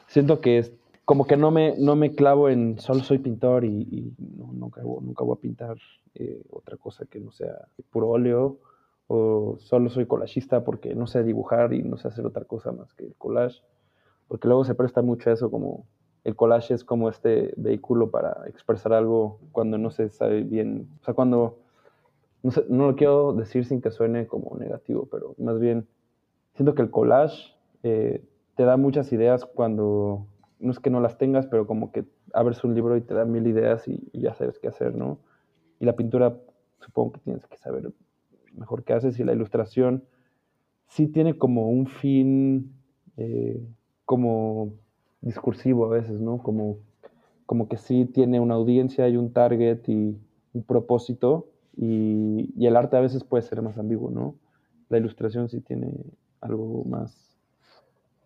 siento 0.08 0.42
que 0.42 0.58
es 0.58 0.74
como 1.06 1.26
que 1.26 1.36
no 1.36 1.52
me, 1.52 1.76
no 1.78 1.96
me 1.96 2.16
clavo 2.16 2.50
en 2.50 2.80
solo 2.80 3.02
soy 3.02 3.20
pintor 3.20 3.66
y, 3.66 4.14
nunca, 4.18 4.82
nunca 4.82 5.24
voy 5.24 5.36
a 5.38 5.42
pintar 5.42 5.78
eh, 6.16 6.42
otra 6.50 6.78
cosa 6.78 7.06
que 7.06 7.20
no 7.20 7.32
sea 7.32 7.68
puro 7.92 8.10
óleo 8.10 8.58
o 9.08 9.58
solo 9.60 9.90
soy 9.90 10.06
collagista 10.06 10.64
porque 10.64 10.96
no 10.96 11.08
sé 11.08 11.24
dibujar 11.24 11.74
y 11.74 11.84
no 11.84 11.98
sé 11.98 12.08
hacer 12.08 12.26
otra 12.26 12.46
cosa 12.46 12.72
más 12.72 12.94
que 12.94 13.06
el 13.06 13.16
collage 13.16 13.62
porque 14.28 14.48
luego 14.48 14.66
se 14.66 14.76
presta 14.76 15.02
mucho 15.02 15.30
a 15.30 15.34
eso, 15.34 15.52
como 15.52 15.86
el 16.24 16.36
collage 16.36 16.74
es 16.74 16.84
como 16.84 17.10
este 17.10 17.54
vehículo 17.58 18.10
para 18.10 18.48
expresar 18.48 18.94
algo 18.94 19.40
cuando 19.52 19.78
no 19.78 19.92
se 19.92 20.10
sabe 20.10 20.42
bien, 20.42 20.88
o 21.02 21.04
sea, 21.04 21.14
cuando, 21.14 21.60
no, 22.44 22.52
sé, 22.52 22.66
no 22.70 22.88
lo 22.88 22.96
quiero 22.96 23.34
decir 23.34 23.66
sin 23.66 23.82
que 23.82 23.92
suene 23.92 24.28
como 24.28 24.58
negativo, 24.58 25.08
pero 25.10 25.36
más 25.38 25.60
bien 25.60 25.88
siento 26.54 26.76
que 26.76 26.82
el 26.82 26.92
collage 26.92 27.56
eh, 27.84 28.24
te 28.56 28.64
da 28.64 28.78
muchas 28.78 29.12
ideas 29.12 29.46
cuando, 29.46 30.28
no 30.60 30.72
es 30.72 30.80
que 30.80 30.90
no 30.90 31.02
las 31.02 31.18
tengas, 31.18 31.48
pero 31.48 31.66
como 31.66 31.92
que 31.92 32.06
abres 32.34 32.64
un 32.64 32.76
libro 32.76 32.96
y 32.98 33.02
te 33.02 33.14
da 33.14 33.26
mil 33.26 33.48
ideas 33.48 33.88
y, 33.88 34.10
ya 34.14 34.34
sabes 34.36 34.60
qué 34.60 34.68
hacer, 34.68 34.96
¿no? 34.96 35.20
Y 35.80 35.86
la 35.86 35.96
pintura, 35.96 36.38
supongo 36.80 37.14
que 37.14 37.20
tienes 37.22 37.48
que 37.48 37.58
saber 37.58 37.92
mejor 38.54 38.84
qué 38.84 38.94
haces 38.94 39.20
y 39.20 39.24
la 39.24 39.34
ilustración 39.34 40.04
sí 40.88 41.08
tiene 41.08 41.38
como 41.38 41.70
un 41.70 41.88
fin... 41.88 42.74
Eh, 43.18 43.62
como 44.06 44.74
discursivo 45.22 45.86
a 45.86 45.90
veces, 45.90 46.20
¿no? 46.20 46.38
Como, 46.38 46.78
como 47.46 47.68
que 47.68 47.78
sí 47.78 48.06
tiene 48.06 48.40
una 48.40 48.56
audiencia 48.56 49.08
y 49.08 49.18
un 49.18 49.32
target 49.32 49.88
y 49.88 50.18
un 50.54 50.64
propósito 50.64 51.48
y, 51.76 52.66
el 52.66 52.76
arte 52.76 52.98
a 52.98 53.02
veces 53.02 53.24
puede 53.24 53.44
ser 53.44 53.62
más 53.62 53.78
ambiguo, 53.78 54.12
¿no? 54.12 54.36
La 54.90 54.98
ilustración 54.98 55.50
sí 55.50 55.60
tiene 55.62 55.92
algo 56.42 56.84
más 56.86 57.16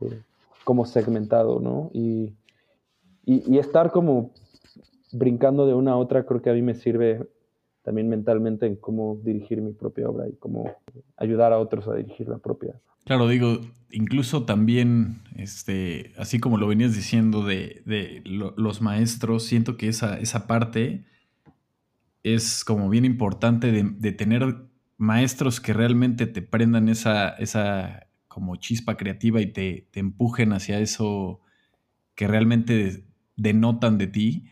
eh, 0.02 0.22
como 0.64 0.86
segmentado, 0.86 1.60
¿no? 1.60 1.90
Y, 1.94 2.34
estar 3.58 3.92
como 3.92 4.32
brincando 5.12 5.66
de 5.68 5.74
una 5.74 5.92
a 5.92 5.98
otra 5.98 6.26
creo 6.26 6.42
que 6.42 6.50
a 6.50 6.54
mí 6.54 6.62
me 6.62 6.76
sirve 6.76 7.28
también 7.82 8.08
mentalmente 8.08 8.68
en 8.68 8.78
cómo 8.78 9.20
dirigir 9.22 9.62
mi 9.62 9.74
propia 9.74 10.08
obra 10.08 10.30
y 10.30 10.34
cómo 10.34 10.72
ayudar 11.18 11.52
a 11.52 11.60
otros 11.60 11.88
a 11.88 11.96
dirigir 11.96 12.30
la 12.30 12.38
propia. 12.38 12.80
Claro, 13.04 13.28
digo, 13.28 13.60
incluso 13.92 14.44
también, 14.44 15.22
este, 15.36 16.14
así 16.18 16.40
como 16.40 16.58
lo 16.58 16.68
venías 16.68 16.96
diciendo 16.96 17.44
de, 17.44 18.22
los 18.26 18.82
maestros, 18.82 19.44
siento 19.44 19.76
que 19.76 19.90
esa, 19.90 20.20
esa 20.20 20.48
parte 20.48 21.04
es 22.34 22.64
como 22.64 22.90
bien 22.90 23.06
importante 23.06 23.72
de, 23.72 24.12
tener 24.12 24.56
maestros 24.98 25.60
que 25.60 25.74
realmente 25.74 26.26
te 26.26 26.42
prendan 26.42 26.90
esa, 26.90 27.30
esa 27.30 28.08
como 28.28 28.56
chispa 28.56 28.98
creativa 28.98 29.42
y 29.42 29.48
te, 29.48 29.88
te 29.92 30.00
empujen 30.00 30.54
hacia 30.54 30.80
eso 30.80 31.42
que 32.16 32.28
realmente 32.28 33.06
denotan 33.36 33.98
de 33.98 34.08
ti. 34.08 34.46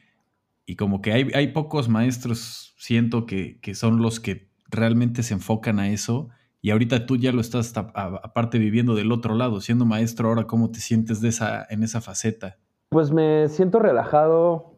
Y 0.66 0.76
como 0.76 1.02
que 1.02 1.14
hay, 1.14 1.30
hay 1.34 1.48
pocos 1.50 1.90
maestros, 1.90 2.76
siento 2.78 3.26
que, 3.26 3.60
que 3.60 3.76
son 3.76 4.02
los 4.02 4.20
que 4.20 4.50
realmente 4.70 5.24
se 5.24 5.34
enfocan 5.34 5.80
a 5.80 5.90
eso 5.90 6.30
y 6.66 6.72
ahorita 6.72 7.06
tú 7.06 7.16
ya 7.16 7.32
lo 7.32 7.42
estás 7.42 7.78
aparte 7.78 8.58
viviendo 8.58 8.96
del 8.96 9.12
otro 9.12 9.36
lado, 9.36 9.62
siendo 9.62 9.86
maestro, 9.86 10.30
ahora 10.30 10.48
cómo 10.48 10.72
te 10.72 10.80
sientes 10.80 11.22
de 11.22 11.30
esa, 11.30 11.64
en 11.70 11.84
esa 11.84 12.02
faceta. 12.02 12.58
Pues 12.90 13.12
me 13.12 13.48
siento 13.50 13.78
relajado 13.78 14.74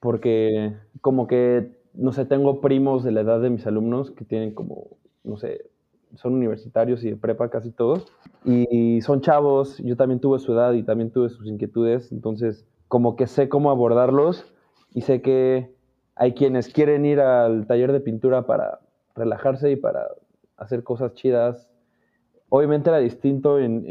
porque 0.00 0.74
como 1.00 1.28
que, 1.28 1.80
no 1.94 2.12
sé, 2.12 2.24
tengo 2.24 2.60
primos 2.60 3.04
de 3.04 3.12
la 3.12 3.20
edad 3.20 3.40
de 3.40 3.50
mis 3.50 3.66
alumnos 3.66 4.10
que 4.10 4.24
tienen 4.24 4.54
como, 4.54 4.88
no 5.24 5.36
sé, 5.36 5.70
son 6.16 6.34
universitarios 6.34 7.04
y 7.04 7.10
de 7.10 7.16
prepa 7.16 7.48
casi 7.48 7.70
todos, 7.70 8.06
y 8.44 9.00
son 9.00 9.20
chavos, 9.20 9.78
yo 9.78 9.96
también 9.96 10.20
tuve 10.20 10.38
su 10.38 10.52
edad 10.52 10.72
y 10.72 10.82
también 10.82 11.10
tuve 11.10 11.28
sus 11.30 11.46
inquietudes, 11.46 12.12
entonces 12.12 12.66
como 12.88 13.16
que 13.16 13.26
sé 13.26 13.48
cómo 13.48 13.70
abordarlos 13.70 14.52
y 14.92 15.02
sé 15.02 15.22
que 15.22 15.74
hay 16.14 16.34
quienes 16.34 16.68
quieren 16.68 17.06
ir 17.06 17.20
al 17.20 17.66
taller 17.66 17.92
de 17.92 18.00
pintura 18.00 18.46
para 18.46 18.80
relajarse 19.14 19.70
y 19.70 19.76
para 19.76 20.08
hacer 20.56 20.82
cosas 20.82 21.14
chidas. 21.14 21.68
Obviamente 22.48 22.90
era 22.90 22.98
distinto 22.98 23.58
en, 23.58 23.86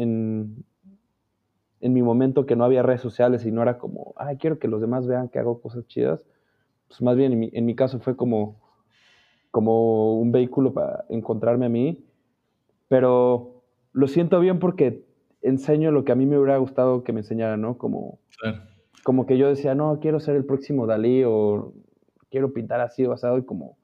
en, 1.80 1.93
mi 1.93 2.04
momento 2.04 2.45
que 2.45 2.56
no 2.56 2.64
había 2.64 2.84
redes 2.84 3.02
sociales 3.02 3.45
y 3.45 3.52
no 3.52 3.64
era 3.64 3.80
como, 3.80 4.14
ay, 4.18 4.38
quiero 4.38 4.60
que 4.60 4.68
los 4.68 4.82
demás 4.82 5.08
vean 5.08 5.30
que 5.30 5.39
hago 5.39 5.62
cosas 5.62 5.88
chidas. 5.88 6.22
Pues 6.92 7.02
más 7.02 7.16
bien 7.16 7.50
en 7.54 7.66
mi, 7.66 7.74
caso 7.74 8.02
fue 8.02 8.18
como, 8.18 8.60
como 9.50 10.20
un 10.20 10.34
vehículo 10.34 10.74
para 10.74 11.06
encontrarme 11.08 11.68
a 11.68 11.70
mí. 11.70 12.04
Pero 12.89 13.64
lo 13.94 14.10
siento 14.10 14.42
bien 14.42 14.60
porque 14.60 15.06
enseño 15.42 15.92
lo 15.92 16.04
que 16.04 16.12
a 16.12 16.16
mí 16.16 16.26
me 16.26 16.38
hubiera 16.38 16.58
gustado 16.58 17.06
que 17.06 17.14
me 17.14 17.22
enseñaran, 17.22 17.62
¿no? 17.62 17.78
Como, 17.78 18.20
como 19.04 19.26
que 19.26 19.38
yo 19.38 19.48
decía, 19.48 19.74
no, 19.74 20.00
quiero 20.02 20.20
ser 20.20 20.36
el 20.36 20.44
próximo 20.44 20.86
Dalí 20.86 21.24
o 21.24 21.72
quiero 22.30 22.52
pintar 22.52 22.82
así 22.82 23.06
basado 23.06 23.38
y 23.38 23.46
como, 23.46 23.78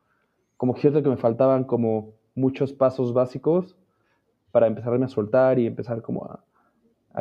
como 0.58 0.76
cierto 0.76 1.02
que 1.02 1.08
me 1.08 1.16
faltaban 1.16 1.64
como 1.64 2.12
muchos 2.36 2.74
pasos 2.74 3.14
básicos 3.14 3.78
para 4.52 4.68
empezarme 4.68 5.06
a 5.06 5.08
soltar 5.08 5.60
y 5.60 5.66
empezar 5.66 6.02
como 6.02 6.26
a, 6.26 6.44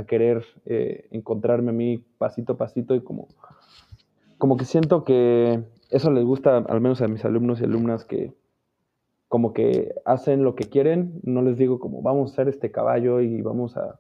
querer 0.09 0.45
eh, 0.65 1.07
encontrarme 1.13 1.71
a 1.71 1.73
mí 1.73 2.05
pasito 2.19 2.55
a 2.55 2.57
pasito 2.57 2.97
y 2.97 3.03
como, 3.03 3.29
como 4.37 4.57
que 4.57 4.65
siento 4.65 5.05
que 5.05 5.63
eso 5.91 6.11
les 6.11 6.25
gusta 6.25 6.59
al 6.59 6.81
menos 6.81 7.03
a 7.03 7.09
mis 7.09 7.25
alumnos 7.25 7.61
y 7.61 7.65
alumnas 7.65 8.05
que 8.05 8.33
como 9.29 9.53
que 9.53 9.95
hacen 10.05 10.45
lo 10.45 10.55
que 10.55 10.65
quieren, 10.65 11.21
no 11.25 11.43
les 11.43 11.59
digo 11.59 11.81
como 11.81 12.01
vamos 12.01 12.31
a 12.31 12.33
hacer 12.33 12.49
este 12.49 12.71
caballo 12.71 13.21
y 13.21 13.43
vamos 13.43 13.77
a 13.77 13.99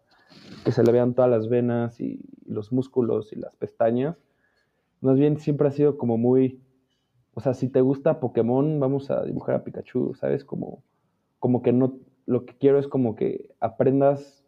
que 0.64 0.72
se 0.72 0.82
le 0.82 0.93
vean 0.93 1.14
todas 1.14 1.30
las 1.30 1.49
venas 1.49 2.01
y, 2.01 2.20
los 2.47 2.72
músculos 2.72 3.32
y 3.32 3.37
las 3.37 3.55
pestañas. 3.57 4.16
Más 5.01 5.16
bien 5.16 5.39
siempre 5.39 5.68
ha 5.68 5.72
sido 5.72 5.99
como 5.99 6.16
muy, 6.16 6.61
o 7.34 7.41
sea, 7.41 7.55
si 7.55 7.68
te 7.68 7.80
gusta 7.80 8.20
Pokémon, 8.20 8.78
vamos 8.78 9.11
a 9.11 9.24
dibujar 9.24 9.57
a 9.57 9.64
Pikachu, 9.64 10.14
¿sabes? 10.14 10.45
Como, 10.45 10.82
como 11.39 11.62
que 11.62 11.72
no, 11.72 11.99
lo 12.24 12.45
que 12.47 12.55
quiero 12.55 12.78
es 12.78 12.87
como 12.89 13.16
que 13.16 13.51
aprendas 13.61 14.45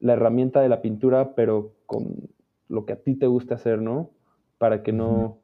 la 0.00 0.12
herramienta 0.14 0.60
de 0.60 0.68
la 0.68 0.82
pintura, 0.82 1.34
pero 1.34 1.72
con 1.86 2.28
lo 2.68 2.84
que 2.84 2.92
a 2.92 3.02
ti 3.02 3.14
te 3.14 3.26
gusta 3.26 3.54
hacer, 3.54 3.80
¿no? 3.80 4.10
Para 4.58 4.82
que 4.82 4.92
no, 4.92 5.41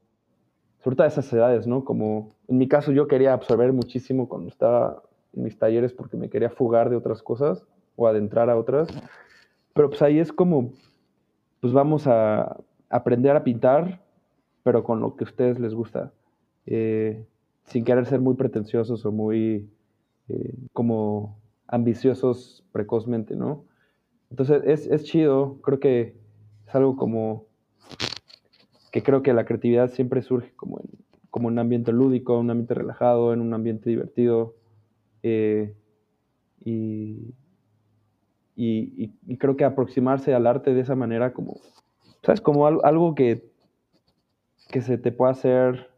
sobre 0.83 0.95
todo 0.95 1.05
a 1.05 1.09
esas 1.09 1.31
edades, 1.33 1.67
¿no? 1.67 1.83
Como 1.83 2.35
en 2.47 2.57
mi 2.57 2.67
caso 2.67 2.91
yo 2.91 3.07
quería 3.07 3.33
absorber 3.33 3.73
muchísimo 3.73 4.29
cuando 4.29 4.49
estaba 4.49 5.03
en 5.33 5.43
mis 5.43 5.57
talleres 5.57 5.93
porque 5.93 6.17
me 6.17 6.29
quería 6.29 6.49
fugar 6.49 6.89
de 6.89 6.95
otras 6.95 7.21
cosas 7.21 7.65
o 7.95 8.07
adentrar 8.07 8.49
a 8.49 8.57
otras. 8.57 8.87
Pero 9.73 9.89
pues 9.89 10.01
ahí 10.01 10.19
es 10.19 10.31
como, 10.31 10.71
pues 11.59 11.73
vamos 11.73 12.07
a 12.07 12.57
aprender 12.89 13.35
a 13.35 13.43
pintar, 13.43 14.01
pero 14.63 14.83
con 14.83 14.99
lo 14.99 15.15
que 15.15 15.25
a 15.25 15.27
ustedes 15.27 15.59
les 15.59 15.73
gusta, 15.73 16.11
eh, 16.65 17.25
sin 17.65 17.83
querer 17.83 18.05
ser 18.05 18.21
muy 18.21 18.35
pretenciosos 18.35 19.05
o 19.05 19.11
muy 19.11 19.69
eh, 20.29 20.53
como 20.73 21.39
ambiciosos 21.67 22.63
precozmente, 22.71 23.35
¿no? 23.35 23.65
Entonces 24.31 24.61
es, 24.65 24.87
es 24.87 25.03
chido, 25.03 25.59
creo 25.61 25.79
que 25.79 26.15
es 26.67 26.75
algo 26.75 26.95
como 26.95 27.45
que 28.91 29.03
creo 29.03 29.21
que 29.21 29.33
la 29.33 29.45
creatividad 29.45 29.89
siempre 29.89 30.21
surge 30.21 30.51
como 30.55 30.79
en, 30.79 30.87
como 31.29 31.47
un 31.47 31.59
ambiente 31.59 31.91
lúdico, 31.91 32.39
un 32.39 32.49
ambiente 32.49 32.73
relajado, 32.73 33.33
en 33.33 33.41
un 33.41 33.53
ambiente 33.53 33.89
divertido. 33.89 34.55
Eh, 35.23 35.73
y, 36.65 37.33
y, 38.55 39.37
creo 39.37 39.55
que 39.55 39.63
aproximarse 39.63 40.33
al 40.33 40.45
arte 40.45 40.73
de 40.73 40.81
esa 40.81 40.95
manera 40.95 41.33
como, 41.33 41.61
¿sabes? 42.23 42.41
Como 42.41 42.67
algo, 42.67 43.15
que, 43.15 43.49
que 44.69 44.81
se 44.81 44.97
te 44.97 45.13
pueda 45.13 45.31
hacer, 45.31 45.89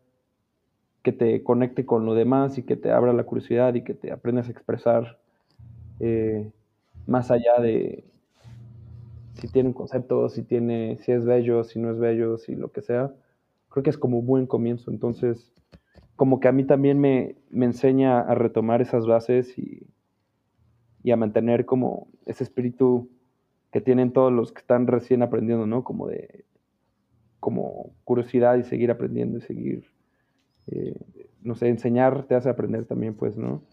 que 1.02 1.12
te 1.12 1.42
conecte 1.44 1.86
con 1.86 2.06
lo 2.06 2.14
demás 2.14 2.58
y 2.60 2.64
que 2.64 2.76
te 2.76 2.92
abra 2.92 3.14
la 3.14 3.24
curiosidad 3.24 3.74
y 3.74 3.84
que 3.84 3.96
te 3.96 4.12
aprendas 4.12 4.48
a 4.48 4.52
expresar 4.52 5.18
eh, 6.00 6.52
más 7.08 7.32
allá 7.32 7.60
de, 7.60 8.04
si 9.34 9.48
tiene 9.48 9.70
un 9.70 9.74
concepto, 9.74 10.30
si 10.30 10.44
tiene, 10.44 10.98
si 11.02 11.12
es 11.12 11.26
bello, 11.26 11.64
si 11.64 11.80
no 11.80 11.92
es 11.92 12.00
bello, 12.00 12.38
si 12.38 12.56
lo 12.56 12.72
que 12.72 12.82
sea, 12.82 13.14
creo 13.70 13.84
que 13.84 13.90
es 13.90 13.98
como 13.98 14.20
un 14.20 14.26
buen 14.26 14.48
comienzo. 14.48 14.92
Entonces, 14.92 15.52
como 16.16 16.40
que 16.40 16.48
a 16.48 16.52
mí 16.52 16.64
también 16.64 17.00
me, 17.00 17.36
enseña 17.52 18.20
a 18.20 18.36
retomar 18.36 18.82
esas 18.82 19.08
bases 19.08 19.58
y, 19.58 19.88
a 21.12 21.16
mantener 21.16 21.66
como 21.66 22.10
ese 22.28 22.44
espíritu 22.44 23.10
que 23.72 23.82
tienen 23.82 24.12
todos 24.14 24.32
los 24.32 24.52
que 24.52 24.60
están 24.60 24.86
recién 24.86 25.24
aprendiendo, 25.24 25.66
¿no? 25.66 25.84
Como 25.84 26.08
de 26.08 26.46
como 27.40 27.96
curiosidad 28.04 28.58
y 28.58 28.64
seguir 28.64 28.92
aprendiendo 28.92 29.40
y 29.40 29.42
seguir, 29.42 29.86
eh, 30.68 30.96
no 31.42 31.56
sé, 31.56 31.70
enseñar 31.70 32.28
te 32.28 32.36
hace 32.36 32.50
aprender 32.50 32.86
también, 32.86 33.16
pues, 33.16 33.36
¿no? 33.36 33.64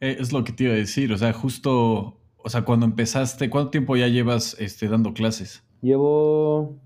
Eh, 0.00 0.16
es 0.18 0.32
lo 0.32 0.42
que 0.42 0.52
te 0.52 0.64
iba 0.64 0.72
a 0.72 0.76
decir, 0.76 1.12
o 1.12 1.16
sea, 1.16 1.32
justo 1.32 2.18
o 2.48 2.50
sea, 2.50 2.64
cuando 2.64 2.86
empezaste, 2.86 3.50
¿cuánto 3.50 3.72
tiempo 3.72 3.94
ya 3.94 4.08
llevas 4.08 4.56
este, 4.58 4.88
dando 4.88 5.12
clases? 5.12 5.62
Llevo, 5.82 6.78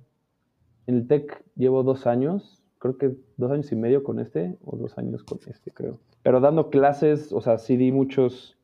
en 0.88 0.96
el 0.96 1.06
TEC 1.06 1.40
llevo 1.54 1.84
dos 1.84 2.08
años, 2.08 2.64
creo 2.80 2.98
que 2.98 3.12
dos 3.36 3.52
años 3.52 3.70
y 3.70 3.76
medio 3.76 4.02
con 4.02 4.18
este, 4.18 4.58
o 4.64 4.76
dos 4.76 4.98
años 4.98 5.22
con 5.22 5.38
este, 5.46 5.70
creo. 5.70 6.00
Pero 6.24 6.40
dando 6.40 6.68
clases, 6.68 7.32
o 7.32 7.40
sea, 7.40 7.58
sí 7.58 7.76
di 7.76 7.92
muchos, 7.92 8.56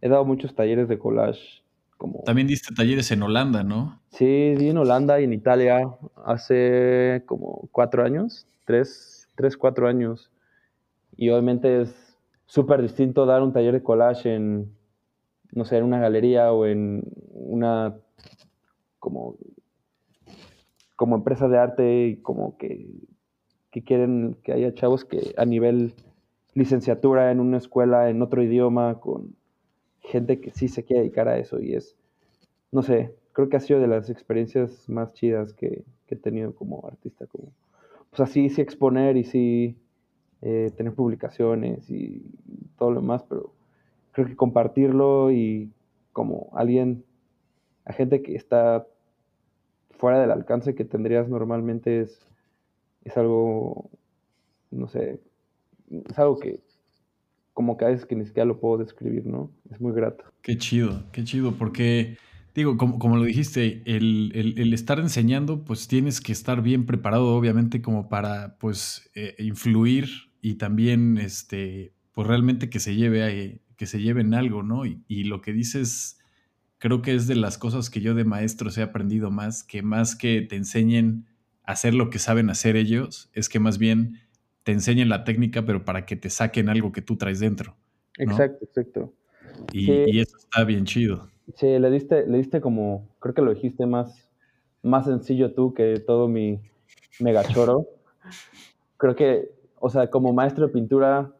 he 0.00 0.08
dado 0.08 0.24
muchos 0.24 0.54
talleres 0.54 0.86
de 0.86 0.96
collage. 0.96 1.64
Como... 1.96 2.22
También 2.24 2.46
diste 2.46 2.72
talleres 2.72 3.10
en 3.10 3.24
Holanda, 3.24 3.64
¿no? 3.64 4.00
Sí, 4.10 4.54
di 4.54 4.68
en 4.68 4.78
Holanda 4.78 5.20
y 5.20 5.24
en 5.24 5.32
Italia 5.32 5.90
hace 6.24 7.24
como 7.26 7.68
cuatro 7.72 8.04
años, 8.04 8.46
tres, 8.64 9.26
tres, 9.34 9.56
cuatro 9.56 9.88
años. 9.88 10.30
Y 11.16 11.30
obviamente 11.30 11.82
es 11.82 12.16
súper 12.46 12.80
distinto 12.80 13.26
dar 13.26 13.42
un 13.42 13.52
taller 13.52 13.72
de 13.72 13.82
collage 13.82 14.32
en, 14.32 14.77
no 15.52 15.64
sé, 15.64 15.78
en 15.78 15.84
una 15.84 16.00
galería 16.00 16.52
o 16.52 16.66
en 16.66 17.02
una 17.30 17.96
como, 18.98 19.36
como 20.96 21.16
empresa 21.16 21.48
de 21.48 21.58
arte 21.58 22.06
y 22.06 22.16
como 22.16 22.56
que, 22.56 22.86
que 23.70 23.82
quieren 23.82 24.36
que 24.42 24.52
haya 24.52 24.74
chavos 24.74 25.04
que 25.04 25.34
a 25.36 25.44
nivel 25.44 25.94
licenciatura 26.54 27.30
en 27.30 27.40
una 27.40 27.58
escuela 27.58 28.10
en 28.10 28.20
otro 28.22 28.42
idioma 28.42 29.00
con 29.00 29.36
gente 30.00 30.40
que 30.40 30.50
sí 30.50 30.68
se 30.68 30.84
quiere 30.84 31.02
dedicar 31.02 31.28
a 31.28 31.38
eso 31.38 31.60
y 31.60 31.74
es, 31.74 31.96
no 32.72 32.82
sé, 32.82 33.14
creo 33.32 33.48
que 33.48 33.56
ha 33.56 33.60
sido 33.60 33.80
de 33.80 33.86
las 33.86 34.10
experiencias 34.10 34.88
más 34.88 35.12
chidas 35.12 35.52
que, 35.52 35.84
he 36.10 36.16
tenido 36.16 36.54
como 36.54 36.86
artista, 36.86 37.26
como, 37.26 37.52
pues 38.08 38.20
así, 38.20 38.48
sí 38.48 38.62
exponer 38.62 39.18
y 39.18 39.24
sí 39.24 39.76
eh, 40.40 40.72
tener 40.74 40.94
publicaciones 40.94 41.90
y 41.90 42.22
todo 42.78 42.92
lo 42.92 43.02
demás, 43.02 43.22
pero 43.28 43.52
creo 44.18 44.26
que 44.26 44.36
compartirlo 44.36 45.30
y 45.30 45.70
como 46.12 46.50
alguien, 46.52 47.04
a 47.84 47.92
gente 47.92 48.20
que 48.20 48.34
está 48.34 48.84
fuera 49.90 50.20
del 50.20 50.32
alcance 50.32 50.74
que 50.74 50.84
tendrías 50.84 51.28
normalmente 51.28 52.00
es, 52.00 52.26
es 53.04 53.16
algo, 53.16 53.88
no 54.72 54.88
sé, 54.88 55.20
es 56.10 56.18
algo 56.18 56.40
que 56.40 56.58
como 57.54 57.76
que 57.76 57.84
a 57.84 57.88
veces 57.88 58.06
que 58.06 58.16
ni 58.16 58.24
siquiera 58.24 58.44
lo 58.44 58.58
puedo 58.58 58.78
describir, 58.78 59.24
¿no? 59.24 59.52
Es 59.70 59.80
muy 59.80 59.92
grato. 59.92 60.24
Qué 60.42 60.58
chido, 60.58 61.04
qué 61.12 61.22
chido, 61.22 61.52
porque 61.52 62.16
digo, 62.56 62.76
como, 62.76 62.98
como 62.98 63.16
lo 63.16 63.22
dijiste, 63.22 63.82
el, 63.84 64.32
el, 64.34 64.74
estar 64.74 64.98
enseñando, 64.98 65.64
pues 65.64 65.86
tienes 65.86 66.20
que 66.20 66.32
estar 66.32 66.60
bien 66.60 66.86
preparado, 66.86 67.36
obviamente, 67.36 67.82
como 67.82 68.08
para, 68.08 68.56
pues, 68.58 69.08
eh, 69.14 69.36
influir 69.38 70.08
y 70.40 70.54
también, 70.54 71.18
este, 71.18 71.92
pues 72.12 72.26
realmente 72.26 72.68
que 72.68 72.80
se 72.80 72.96
lleve 72.96 73.60
que 73.78 73.86
se 73.86 74.00
lleven 74.00 74.34
algo, 74.34 74.62
¿no? 74.62 74.84
Y, 74.84 75.24
lo 75.24 75.40
que 75.40 75.52
dices, 75.52 76.18
creo 76.78 77.00
que 77.00 77.14
es 77.14 77.28
de 77.28 77.36
las 77.36 77.56
cosas 77.58 77.90
que 77.90 78.00
yo 78.00 78.12
de 78.12 78.24
maestros 78.24 78.76
he 78.76 78.82
aprendido 78.82 79.30
más, 79.30 79.62
que 79.62 79.82
más 79.82 80.16
que 80.16 80.42
te 80.42 80.56
enseñen 80.56 81.26
a 81.62 81.72
hacer 81.72 81.94
lo 81.94 82.10
que 82.10 82.18
saben 82.18 82.50
hacer 82.50 82.74
ellos, 82.74 83.30
es 83.34 83.48
que 83.48 83.60
más 83.60 83.78
bien 83.78 84.18
te 84.64 84.72
enseñen 84.72 85.08
la 85.08 85.22
técnica, 85.22 85.64
pero 85.64 85.84
para 85.84 86.06
que 86.06 86.16
te 86.16 86.28
saquen 86.28 86.68
algo 86.68 86.90
que 86.90 87.02
tú 87.02 87.16
traes 87.16 87.38
dentro. 87.38 87.76
Exacto, 88.18 88.64
exacto. 88.64 89.14
Y, 89.72 90.18
eso 90.18 90.36
está 90.36 90.64
bien 90.64 90.84
chido. 90.84 91.30
Sí, 91.54 91.78
le 91.78 91.90
diste, 91.90 92.26
le 92.26 92.38
diste 92.38 92.60
como, 92.60 93.08
creo 93.20 93.32
que 93.32 93.42
lo 93.42 93.54
dijiste 93.54 93.86
más, 93.86 94.28
más 94.82 95.06
sencillo 95.06 95.54
tú 95.54 95.72
que 95.72 96.00
todo 96.00 96.26
mi 96.26 96.60
megachoro. 97.20 97.86
creo 98.96 99.14
que, 99.14 99.52
o 99.76 99.88
sea, 99.88 100.10
como 100.10 100.32
maestro 100.32 100.66
de 100.66 100.72
pintura, 100.72 101.32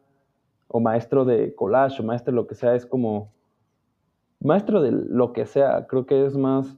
o 0.69 0.79
maestro 0.79 1.25
de 1.25 1.53
collage 1.55 2.01
o 2.01 2.05
maestro 2.05 2.31
de 2.31 2.35
lo 2.35 2.47
que 2.47 2.55
sea, 2.55 2.75
es 2.75 2.85
como 2.85 3.33
maestro 4.39 4.81
de 4.81 4.91
lo 4.91 5.33
que 5.33 5.45
sea, 5.45 5.87
creo 5.87 6.05
que 6.05 6.25
es 6.25 6.37
más 6.37 6.77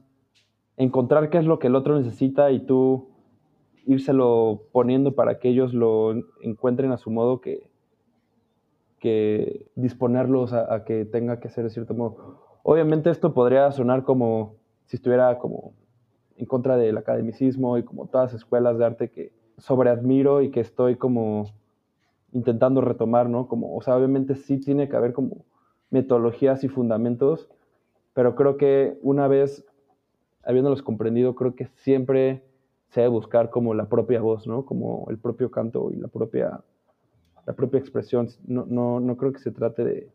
encontrar 0.76 1.30
qué 1.30 1.38
es 1.38 1.44
lo 1.44 1.58
que 1.58 1.68
el 1.68 1.76
otro 1.76 1.96
necesita 1.96 2.50
y 2.50 2.60
tú 2.60 3.10
írselo 3.86 4.64
poniendo 4.72 5.14
para 5.14 5.38
que 5.38 5.50
ellos 5.50 5.74
lo 5.74 6.14
encuentren 6.40 6.90
a 6.90 6.96
su 6.96 7.10
modo 7.10 7.40
que, 7.40 7.70
que 8.98 9.70
disponerlos 9.74 10.52
a, 10.52 10.84
que 10.84 11.04
tenga 11.04 11.38
que 11.38 11.50
ser 11.50 11.64
de 11.64 11.70
cierto 11.70 11.94
modo. 11.94 12.40
Obviamente 12.62 13.10
esto 13.10 13.34
podría 13.34 13.70
sonar 13.72 14.04
como 14.04 14.54
si 14.86 14.96
estuviera 14.96 15.38
como 15.38 15.74
en 16.36 16.46
contra 16.46 16.76
del 16.76 16.96
academicismo 16.96 17.76
y 17.76 17.82
como 17.82 18.06
todas 18.06 18.32
las 18.32 18.42
escuelas 18.42 18.78
de 18.78 18.84
arte 18.84 19.10
que 19.10 19.32
sobreadmiro 19.58 20.40
y 20.40 20.50
que 20.50 20.60
estoy 20.60 20.96
como 20.96 21.46
intentando 22.32 22.80
retomar, 22.80 23.28
¿no? 23.28 23.46
Como, 23.46 23.76
o 23.76 23.82
sea, 23.82 23.96
obviamente 23.96 24.34
sí 24.34 24.58
tiene 24.58 24.88
que 24.88 24.96
haber 24.96 25.12
como 25.12 25.44
metodologías 25.90 26.64
y 26.64 26.68
fundamentos, 26.68 27.48
pero 28.14 28.34
creo 28.34 28.56
que 28.56 28.98
una 29.02 29.28
vez 29.28 29.64
habiéndolos 30.44 30.82
comprendido, 30.82 31.34
creo 31.34 31.54
que 31.54 31.66
siempre 31.66 32.42
se 32.88 33.00
debe 33.00 33.10
buscar 33.10 33.50
como 33.50 33.74
la 33.74 33.88
propia 33.88 34.20
voz, 34.20 34.46
¿no? 34.46 34.64
Como 34.64 35.06
el 35.08 35.18
propio 35.18 35.50
canto 35.50 35.90
y 35.90 35.96
la 35.96 36.08
propia, 36.08 36.60
la 37.46 37.52
propia 37.52 37.80
expresión. 37.80 38.28
No, 38.46 38.66
no, 38.68 39.00
no 39.00 39.16
creo 39.16 39.32
que 39.32 39.38
se 39.38 39.50
trate 39.50 39.84
de 39.84 40.10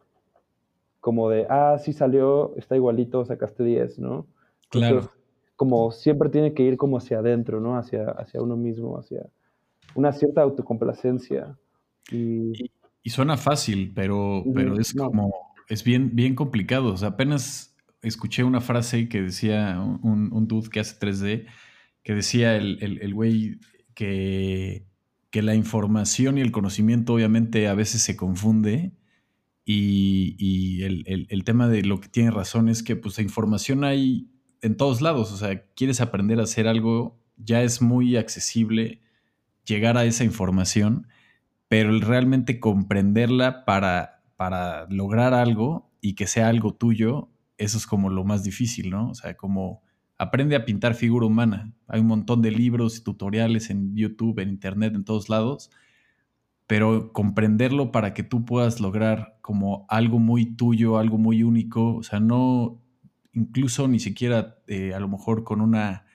como 0.99 1.29
de, 1.29 1.47
ah, 1.49 1.77
sí 1.79 1.93
salió, 1.93 2.53
está 2.57 2.75
igualito, 2.75 3.23
sacaste 3.23 3.63
10, 3.63 3.99
¿no? 3.99 4.27
Claro. 4.69 5.09
como 5.55 5.91
siempre 5.91 6.29
tiene 6.29 6.53
que 6.53 6.63
ir 6.63 6.75
como 6.75 6.97
hacia 6.97 7.19
adentro, 7.19 7.61
¿no? 7.61 7.77
Hacia, 7.77 8.09
hacia 8.09 8.41
uno 8.41 8.57
mismo, 8.57 8.97
hacia 8.97 9.25
una 9.95 10.11
cierta 10.11 10.41
autocomplacencia. 10.41 11.57
Y, 12.11 12.71
suena 13.09 13.37
fácil, 13.37 13.93
pero, 13.95 14.43
pero 14.53 14.77
es 14.77 14.93
como, 14.93 15.31
es 15.69 15.83
bien, 15.83 16.11
bien 16.13 16.35
complicado. 16.35 16.93
O 16.93 16.97
sea, 16.97 17.09
apenas 17.09 17.75
escuché 18.01 18.43
una 18.43 18.59
frase 18.59 19.07
que 19.07 19.21
decía 19.21 19.79
un, 19.79 20.29
un 20.33 20.47
dude 20.47 20.69
que 20.69 20.81
hace 20.81 20.99
3D, 20.99 21.45
que 22.03 22.15
decía 22.15 22.57
el, 22.57 22.99
el, 23.01 23.13
güey 23.13 23.59
que, 23.93 24.85
que 25.29 25.41
la 25.41 25.55
información 25.55 26.37
y 26.37 26.41
el 26.41 26.51
conocimiento 26.51 27.13
obviamente 27.13 27.67
a 27.67 27.73
veces 27.75 28.01
se 28.01 28.15
confunde 28.17 28.93
y, 29.69 30.83
el, 30.83 31.43
tema 31.43 31.67
de 31.67 31.83
lo 31.83 31.99
que 31.99 32.07
tiene 32.07 32.31
razón 32.31 32.69
es 32.69 32.83
que 32.83 32.95
pues 32.95 33.17
la 33.17 33.23
información 33.23 33.83
hay 33.83 34.29
en 34.61 34.77
todos 34.77 35.01
lados, 35.01 35.33
o 35.33 35.37
sea, 35.37 35.65
quieres 35.75 35.99
aprender 35.99 36.39
a 36.39 36.43
hacer 36.43 36.67
algo, 36.67 37.19
ya 37.35 37.61
es 37.61 37.81
muy 37.81 38.15
accesible 38.15 39.01
llegar 39.65 39.97
a 39.97 40.05
esa 40.05 40.23
información, 40.23 41.07
pero 41.67 41.97
realmente 41.99 42.59
comprenderla 42.59 43.65
para, 43.65 44.23
para 44.35 44.87
lograr 44.89 45.33
algo 45.33 45.91
y 46.01 46.15
que 46.15 46.27
sea 46.27 46.47
algo 46.47 46.73
tuyo, 46.73 47.29
eso 47.57 47.77
es 47.77 47.87
como 47.87 48.09
lo 48.09 48.23
más 48.23 48.43
difícil, 48.43 48.89
¿no? 48.89 49.09
O 49.09 49.15
sea, 49.15 49.35
como 49.35 49.81
aprende 50.17 50.55
a 50.55 50.65
pintar 50.65 50.95
figura 50.95 51.25
humana. 51.25 51.73
Hay 51.87 52.01
un 52.01 52.07
montón 52.07 52.41
de 52.41 52.51
libros 52.51 52.97
y 52.97 53.03
tutoriales 53.03 53.69
en 53.69 53.95
YouTube, 53.95 54.39
en 54.39 54.49
Internet, 54.49 54.95
en 54.95 55.03
todos 55.03 55.29
lados, 55.29 55.69
pero 56.65 57.13
comprenderlo 57.13 57.91
para 57.91 58.13
que 58.13 58.23
tú 58.23 58.45
puedas 58.45 58.79
lograr 58.79 59.37
como 59.41 59.85
algo 59.89 60.19
muy 60.19 60.45
tuyo, 60.45 60.97
algo 60.97 61.17
muy 61.17 61.43
único, 61.43 61.95
o 61.95 62.03
sea, 62.03 62.19
no 62.19 62.81
incluso 63.33 63.87
ni 63.87 63.99
siquiera 63.99 64.57
eh, 64.67 64.93
a 64.93 64.99
lo 64.99 65.07
mejor 65.07 65.43
con 65.43 65.61
una 65.61 66.06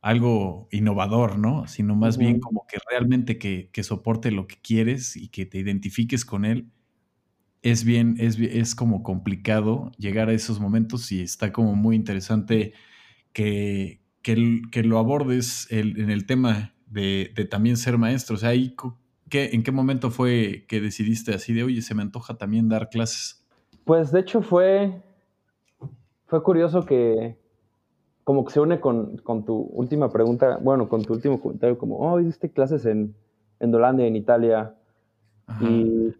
algo 0.00 0.68
innovador, 0.70 1.38
¿no? 1.38 1.66
Sino 1.66 1.94
más 1.94 2.16
bien 2.16 2.40
como 2.40 2.66
que 2.66 2.78
realmente 2.90 3.38
que, 3.38 3.82
soporte 3.82 4.30
lo 4.30 4.46
que 4.46 4.56
quieres 4.62 5.16
y 5.16 5.28
que 5.28 5.46
te 5.46 5.58
identifiques 5.58 6.24
con 6.24 6.44
él. 6.44 6.70
Es 7.62 7.84
bien, 7.84 8.16
es, 8.18 8.38
es 8.38 8.74
como 8.74 9.02
complicado 9.02 9.92
llegar 9.98 10.30
a 10.30 10.32
esos 10.32 10.60
momentos 10.60 11.12
y 11.12 11.20
está 11.20 11.52
como 11.52 11.74
muy 11.74 11.96
interesante 11.96 12.72
que, 13.34 14.00
que, 14.22 14.82
lo 14.82 14.98
abordes 14.98 15.66
en 15.70 16.10
el 16.10 16.24
tema 16.24 16.72
de, 16.90 17.32
también 17.50 17.76
ser 17.76 17.96
maestro. 17.98 18.36
O 18.36 18.38
sea, 18.38 18.52
¿en 18.52 19.62
qué 19.62 19.72
momento 19.72 20.10
fue 20.10 20.64
que 20.68 20.80
decidiste 20.80 21.34
así 21.34 21.52
de, 21.52 21.62
oye, 21.62 21.82
se 21.82 21.94
me 21.94 22.02
antoja 22.02 22.36
también 22.36 22.68
dar 22.68 22.88
clases? 22.90 23.46
Pues 23.84 24.12
de 24.12 24.20
hecho 24.20 24.42
fue, 24.42 25.02
fue 26.26 26.42
curioso 26.42 26.84
que 26.84 27.39
como 28.24 28.44
que 28.44 28.52
se 28.52 28.60
une 28.60 28.80
con, 28.80 29.16
tu 29.44 29.54
última 29.72 30.10
pregunta, 30.10 30.58
bueno, 30.62 30.88
con 30.88 31.02
tu 31.02 31.12
último 31.14 31.40
comentario, 31.40 31.78
como, 31.78 31.98
oh, 31.98 32.20
hiciste 32.20 32.50
clases 32.50 32.86
en, 32.86 33.14
en 33.58 33.74
Holanda, 33.74 34.04
en 34.04 34.16
Italia. 34.16 34.74
Y 35.60 36.14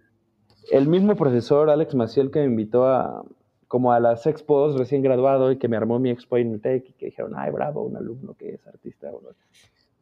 el 0.72 0.88
mismo 0.88 1.14
profesor, 1.14 1.70
Alex 1.70 1.94
Maciel, 1.94 2.30
que 2.30 2.40
me 2.40 2.46
invitó 2.46 2.86
a, 2.86 3.24
como 3.70 3.92
a 3.92 4.00
las 4.00 4.26
expos 4.26 4.76
recién 4.76 5.00
graduado 5.00 5.52
y 5.52 5.56
que 5.56 5.68
me 5.68 5.76
armó 5.76 6.00
mi 6.00 6.10
expo 6.10 6.36
en 6.38 6.54
el 6.54 6.60
TEC 6.60 6.90
y 6.90 6.92
que 6.94 7.06
dijeron, 7.06 7.34
ay, 7.36 7.52
bravo, 7.52 7.84
un 7.84 7.96
alumno 7.96 8.34
que 8.34 8.54
es 8.54 8.66
artista. 8.66 9.12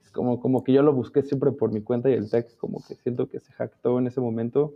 Es 0.03 0.11
como, 0.11 0.41
como 0.41 0.65
que 0.65 0.73
yo 0.73 0.83
lo 0.83 0.95
busqué 0.95 1.23
siempre 1.23 1.53
por 1.53 1.71
mi 1.71 1.83
cuenta 1.83 2.09
y 2.09 2.15
el 2.15 2.31
TEC 2.31 2.57
como 2.57 2.83
que 2.89 2.95
siento 2.95 3.29
que 3.29 3.41
se 3.41 3.53
jactó 3.53 3.99
en 3.99 4.07
ese 4.07 4.23
momento 4.23 4.73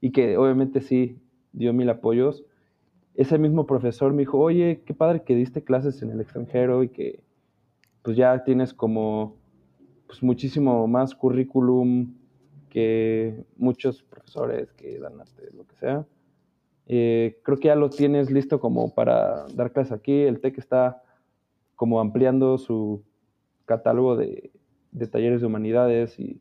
y 0.00 0.12
que 0.12 0.36
obviamente 0.36 0.80
sí 0.80 1.18
dio 1.52 1.72
mil 1.72 1.90
apoyos. 1.90 2.44
Ese 3.14 3.38
mismo 3.38 3.66
profesor 3.66 4.12
me 4.12 4.22
dijo, 4.22 4.38
oye, 4.38 4.82
qué 4.86 4.94
padre 4.94 5.22
que 5.22 5.34
diste 5.34 5.62
clases 5.62 6.02
en 6.02 6.10
el 6.10 6.20
extranjero 6.20 6.82
y 6.82 6.88
que 6.88 7.22
pues 8.02 8.16
ya 8.16 8.44
tienes 8.44 8.72
como 8.72 9.36
pues 10.06 10.22
muchísimo 10.22 10.86
más 10.86 11.14
currículum 11.14 12.14
que 12.70 13.44
muchos 13.56 14.02
profesores 14.02 14.72
que 14.72 14.98
dan 14.98 15.20
arte, 15.20 15.50
lo 15.52 15.66
que 15.66 15.76
sea. 15.76 16.06
Eh, 16.86 17.40
creo 17.44 17.58
que 17.58 17.68
ya 17.68 17.76
lo 17.76 17.90
tienes 17.90 18.30
listo 18.30 18.58
como 18.58 18.94
para 18.94 19.46
dar 19.54 19.72
clases 19.72 19.92
aquí. 19.92 20.22
El 20.22 20.40
TEC 20.40 20.58
está 20.58 21.02
como 21.76 22.00
ampliando 22.00 22.58
su 22.58 23.04
catálogo 23.64 24.16
de, 24.16 24.50
talleres 25.10 25.40
de 25.40 25.46
humanidades 25.46 26.18
y 26.18 26.40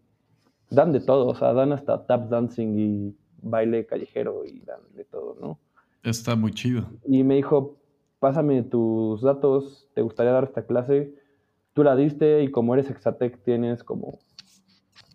dan 0.72 0.92
de 0.92 1.02
todo, 1.02 1.28
o 1.28 1.36
sea, 1.36 1.54
dan 1.54 1.72
hasta 1.72 2.06
tap 2.08 2.30
dancing 2.30 2.80
y 2.80 3.16
baile 3.42 3.86
callejero 3.86 4.44
y 4.46 4.62
dan 4.62 4.82
de 4.96 5.06
todo, 5.06 5.38
¿no? 5.40 5.60
Está 6.04 6.36
muy 6.36 6.52
chido. 6.52 6.90
Y 7.08 7.24
me 7.24 7.36
dijo, 7.36 7.78
pásame 8.20 8.64
tus 8.64 9.22
datos, 9.22 9.90
¿te 9.94 10.02
gustaría 10.02 10.32
dar 10.32 10.46
esta 10.46 10.66
clase? 10.66 11.14
Tú 11.74 11.84
la 11.84 11.96
diste 11.96 12.44
y 12.44 12.52
como 12.52 12.74
eres 12.74 12.90
Exatec 12.90 13.44
tienes 13.44 13.84
como, 13.84 14.20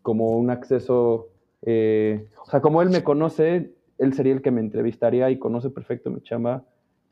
como 0.03 0.37
un 0.37 0.51
acceso, 0.51 1.29
eh, 1.63 2.29
o 2.43 2.51
sea, 2.51 2.61
como 2.61 2.83
él 2.83 2.91
me 2.91 3.03
conoce, 3.03 3.75
él 3.99 4.13
sería 4.13 4.33
el 4.33 4.43
que 4.43 4.51
me 4.51 4.61
entrevistaría 4.61 5.31
y 5.31 5.39
conoce 5.39 5.71
perfecto 5.71 6.11
mi 6.11 6.21
chamba. 6.21 6.65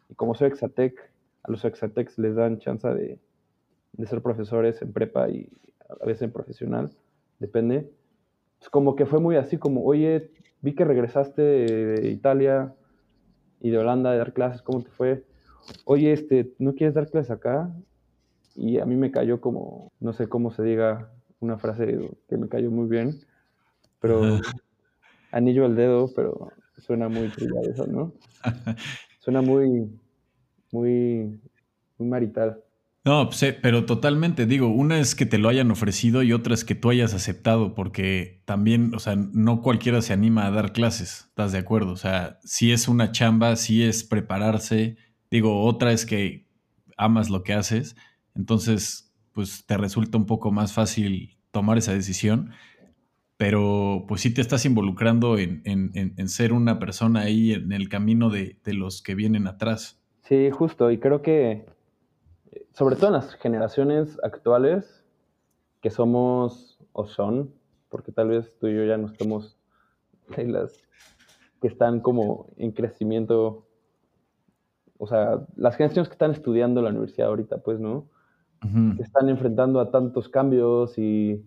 Y 0.08 0.14
como 0.14 0.34
soy 0.34 0.48
Exatec, 0.48 1.12
a 1.42 1.50
los 1.50 1.64
Exatecs 1.64 2.18
les 2.18 2.34
dan 2.34 2.58
chance 2.58 2.88
de, 2.88 3.18
ser 4.06 4.22
profesores 4.22 4.80
en 4.82 4.92
prepa 4.92 5.28
y 5.28 5.48
a 5.88 6.04
veces 6.06 6.22
en 6.22 6.32
profesional, 6.32 6.90
depende. 7.38 7.90
Pues 8.58 8.70
como 8.70 8.96
que 8.96 9.06
fue 9.06 9.20
muy 9.20 9.36
así 9.36 9.58
como, 9.58 9.84
oye, 9.84 10.30
vi 10.60 10.74
que 10.74 10.84
regresaste 10.84 11.42
de 11.42 12.10
Italia 12.10 12.74
y 13.62 13.70
de 13.70 13.78
Holanda 13.78 14.12
de 14.12 14.18
dar 14.18 14.32
clases, 14.32 14.62
¿cómo 14.62 14.82
te 14.82 14.90
fue? 14.90 15.24
Oye, 15.84 16.12
este, 16.12 16.52
¿no 16.58 16.74
quieres 16.74 16.94
dar 16.94 17.08
clases 17.08 17.30
acá? 17.30 17.70
Y 18.54 18.78
a 18.78 18.84
mí 18.84 18.96
me 18.96 19.10
cayó 19.10 19.40
como, 19.40 19.90
no 20.00 20.12
sé 20.12 20.28
cómo 20.28 20.50
se 20.50 20.62
diga 20.62 21.10
una 21.40 21.58
frase 21.58 22.10
que 22.28 22.36
me 22.36 22.48
cayó 22.48 22.70
muy 22.70 22.88
bien, 22.88 23.20
pero 24.00 24.20
anillo 25.32 25.64
al 25.64 25.76
dedo, 25.76 26.12
pero 26.14 26.52
Suena 26.78 27.08
muy 27.08 27.28
trillado 27.28 27.70
eso, 27.70 27.86
¿no? 27.86 28.12
Suena 29.20 29.40
muy, 29.40 29.88
muy, 30.72 31.40
muy 31.96 32.08
marital. 32.08 32.60
No, 33.05 33.30
pero 33.62 33.84
totalmente, 33.84 34.46
digo, 34.46 34.68
una 34.68 35.00
es 35.00 35.16
que 35.16 35.26
te 35.26 35.38
lo 35.38 35.48
hayan 35.48 35.72
ofrecido 35.72 36.22
y 36.22 36.32
otra 36.32 36.55
es 36.55 36.64
que 36.64 36.76
tú 36.76 36.90
hayas 36.90 37.14
aceptado, 37.14 37.74
porque 37.74 38.42
también, 38.44 38.94
o 38.94 39.00
sea, 39.00 39.16
no 39.16 39.61
cualquiera 39.61 40.00
se 40.03 40.12
anima 40.12 40.46
a 40.46 40.53
dar 40.53 40.72
clases, 40.72 41.26
¿estás 41.28 41.50
de 41.50 41.59
acuerdo? 41.59 41.92
O 41.92 41.96
sea, 41.96 42.38
si 42.44 42.70
es 42.70 42.86
una 42.86 43.11
chamba, 43.11 43.57
si 43.57 43.82
es 43.82 44.05
prepararse, 44.05 44.96
digo, 45.32 45.64
otra 45.64 45.92
es 45.92 46.07
que 46.07 46.46
amas 46.96 47.28
lo 47.28 47.42
que 47.42 47.55
haces, 47.55 47.96
entonces, 48.36 49.12
pues 49.32 49.66
te 49.66 49.76
resulta 49.76 50.16
un 50.16 50.26
poco 50.26 50.53
más 50.53 50.72
fácil 50.72 51.38
tomar 51.50 51.78
esa 51.78 51.92
decisión 51.92 52.53
pero 53.42 54.05
pues 54.07 54.20
sí 54.20 54.32
te 54.32 54.40
estás 54.40 54.64
involucrando 54.66 55.36
en, 55.36 56.28
ser 56.28 56.53
una 56.53 56.78
persona 56.78 57.22
ahí 57.22 57.53
en 57.53 57.72
el 57.72 57.88
camino 57.88 58.30
de, 58.30 58.57
los 58.66 59.03
que 59.03 59.16
vienen 59.16 59.48
atrás. 59.48 60.00
Sí, 60.22 60.48
justo, 60.53 60.92
y 60.92 60.98
creo 60.98 61.22
que 61.22 61.66
sobre 62.72 62.96
todo 62.96 63.08
en 63.08 63.12
las 63.14 63.34
generaciones 63.34 64.18
actuales, 64.22 65.04
que 65.80 65.90
somos 65.90 66.78
o 66.92 67.06
son, 67.06 67.52
porque 67.88 68.12
tal 68.12 68.28
vez 68.28 68.58
tú 68.58 68.68
y 68.68 68.76
yo 68.76 68.84
ya 68.84 68.96
no 68.96 69.12
en 70.36 70.52
las 70.52 70.72
que 71.60 71.68
están 71.68 72.00
como 72.00 72.48
en 72.56 72.72
crecimiento, 72.72 73.66
o 74.98 75.06
sea, 75.06 75.46
las 75.56 75.76
generaciones 75.76 76.08
que 76.08 76.14
están 76.14 76.32
estudiando 76.32 76.82
la 76.82 76.90
universidad 76.90 77.28
ahorita, 77.28 77.58
pues, 77.58 77.80
¿no? 77.80 78.08
Que 78.96 79.02
están 79.02 79.28
enfrentando 79.28 79.80
a 79.80 79.90
tantos 79.90 80.28
cambios 80.28 80.96
y 80.96 81.44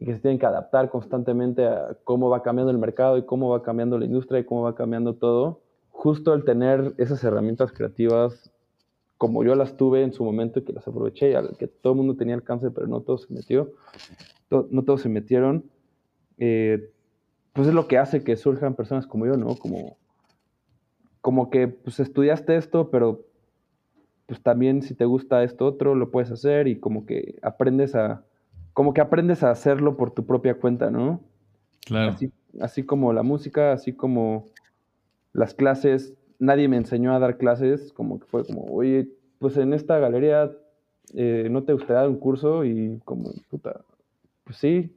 y 0.00 0.06
que 0.06 0.14
se 0.14 0.20
tienen 0.20 0.38
que 0.38 0.46
adaptar 0.46 0.88
constantemente 0.88 1.66
a 1.66 1.94
cómo 2.04 2.30
va 2.30 2.42
cambiando 2.42 2.70
el 2.70 2.78
mercado 2.78 3.18
y 3.18 3.26
cómo 3.26 3.50
va 3.50 3.62
cambiando 3.62 3.98
la 3.98 4.06
industria 4.06 4.40
y 4.40 4.44
cómo 4.44 4.62
va 4.62 4.74
cambiando 4.74 5.14
todo. 5.14 5.60
Justo 5.90 6.32
el 6.32 6.44
tener 6.44 6.94
esas 6.96 7.22
herramientas 7.22 7.70
creativas 7.70 8.50
como 9.20 9.44
yo 9.44 9.54
las 9.54 9.76
tuve 9.76 10.02
en 10.02 10.14
su 10.14 10.24
momento 10.24 10.60
y 10.60 10.62
que 10.62 10.72
las 10.72 10.88
aproveché, 10.88 11.36
al 11.36 11.54
que 11.58 11.66
todo 11.66 11.92
el 11.92 11.98
mundo 11.98 12.16
tenía 12.16 12.34
alcance, 12.34 12.70
pero 12.70 12.86
no 12.86 13.02
todos 13.02 13.24
se 13.24 13.34
metió, 13.34 13.70
no 14.48 14.82
todos 14.82 15.02
se 15.02 15.10
metieron, 15.10 15.66
eh, 16.38 16.90
pues 17.52 17.68
es 17.68 17.74
lo 17.74 17.86
que 17.86 17.98
hace 17.98 18.24
que 18.24 18.38
surjan 18.38 18.74
personas 18.74 19.06
como 19.06 19.26
yo, 19.26 19.36
¿no? 19.36 19.56
Como, 19.56 19.98
como 21.20 21.50
que 21.50 21.68
pues 21.68 22.00
estudiaste 22.00 22.56
esto, 22.56 22.90
pero 22.90 23.26
pues 24.24 24.42
también 24.42 24.80
si 24.80 24.94
te 24.94 25.04
gusta 25.04 25.44
esto 25.44 25.66
otro, 25.66 25.94
lo 25.94 26.10
puedes 26.10 26.30
hacer 26.30 26.66
y 26.66 26.80
como 26.80 27.04
que 27.04 27.38
aprendes 27.42 27.94
a, 27.94 28.24
como 28.72 28.94
que 28.94 29.02
aprendes 29.02 29.42
a 29.42 29.50
hacerlo 29.50 29.98
por 29.98 30.12
tu 30.12 30.24
propia 30.24 30.54
cuenta, 30.54 30.90
¿no? 30.90 31.20
Claro. 31.84 32.16
Así, 32.58 32.84
como 32.84 33.12
la 33.12 33.22
música, 33.22 33.72
así 33.72 33.92
como 33.92 34.46
las 35.34 35.52
clases, 35.52 36.14
nadie 36.40 36.66
me 36.66 36.78
enseñó 36.78 37.14
a 37.14 37.20
dar 37.20 37.36
clases, 37.36 37.92
como 37.92 38.18
que 38.18 38.26
fue 38.26 38.44
como, 38.44 38.64
oye, 38.64 39.08
pues 39.38 39.56
en 39.56 39.72
esta 39.72 39.98
galería 39.98 40.50
eh, 41.14 41.48
no 41.50 41.62
te 41.62 41.74
gustaría 41.74 42.00
dar 42.00 42.08
un 42.08 42.18
curso 42.18 42.64
y 42.64 42.98
como, 43.04 43.30
puta, 43.48 43.82
pues 44.44 44.56
sí, 44.56 44.96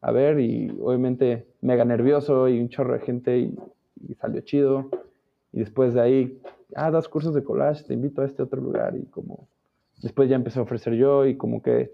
a 0.00 0.12
ver, 0.12 0.40
y 0.40 0.70
obviamente 0.80 1.46
mega 1.60 1.84
nervioso 1.84 2.48
y 2.48 2.60
un 2.60 2.68
chorro 2.68 2.94
de 2.94 3.00
gente 3.00 3.38
y, 3.38 3.56
salió 4.20 4.40
chido. 4.42 4.90
Y 5.52 5.60
después 5.60 5.94
de 5.94 6.00
ahí, 6.00 6.42
ah, 6.74 6.90
das 6.90 7.08
cursos 7.08 7.34
de 7.34 7.42
collage, 7.42 7.84
te 7.84 7.94
invito 7.94 8.22
a 8.22 8.26
este 8.26 8.42
otro 8.42 8.60
lugar 8.60 8.96
y 8.96 9.06
como, 9.06 9.48
después 10.02 10.28
ya 10.28 10.36
empecé 10.36 10.58
a 10.58 10.62
ofrecer 10.62 10.94
yo 10.94 11.26
y 11.26 11.36
como 11.36 11.62
que 11.62 11.92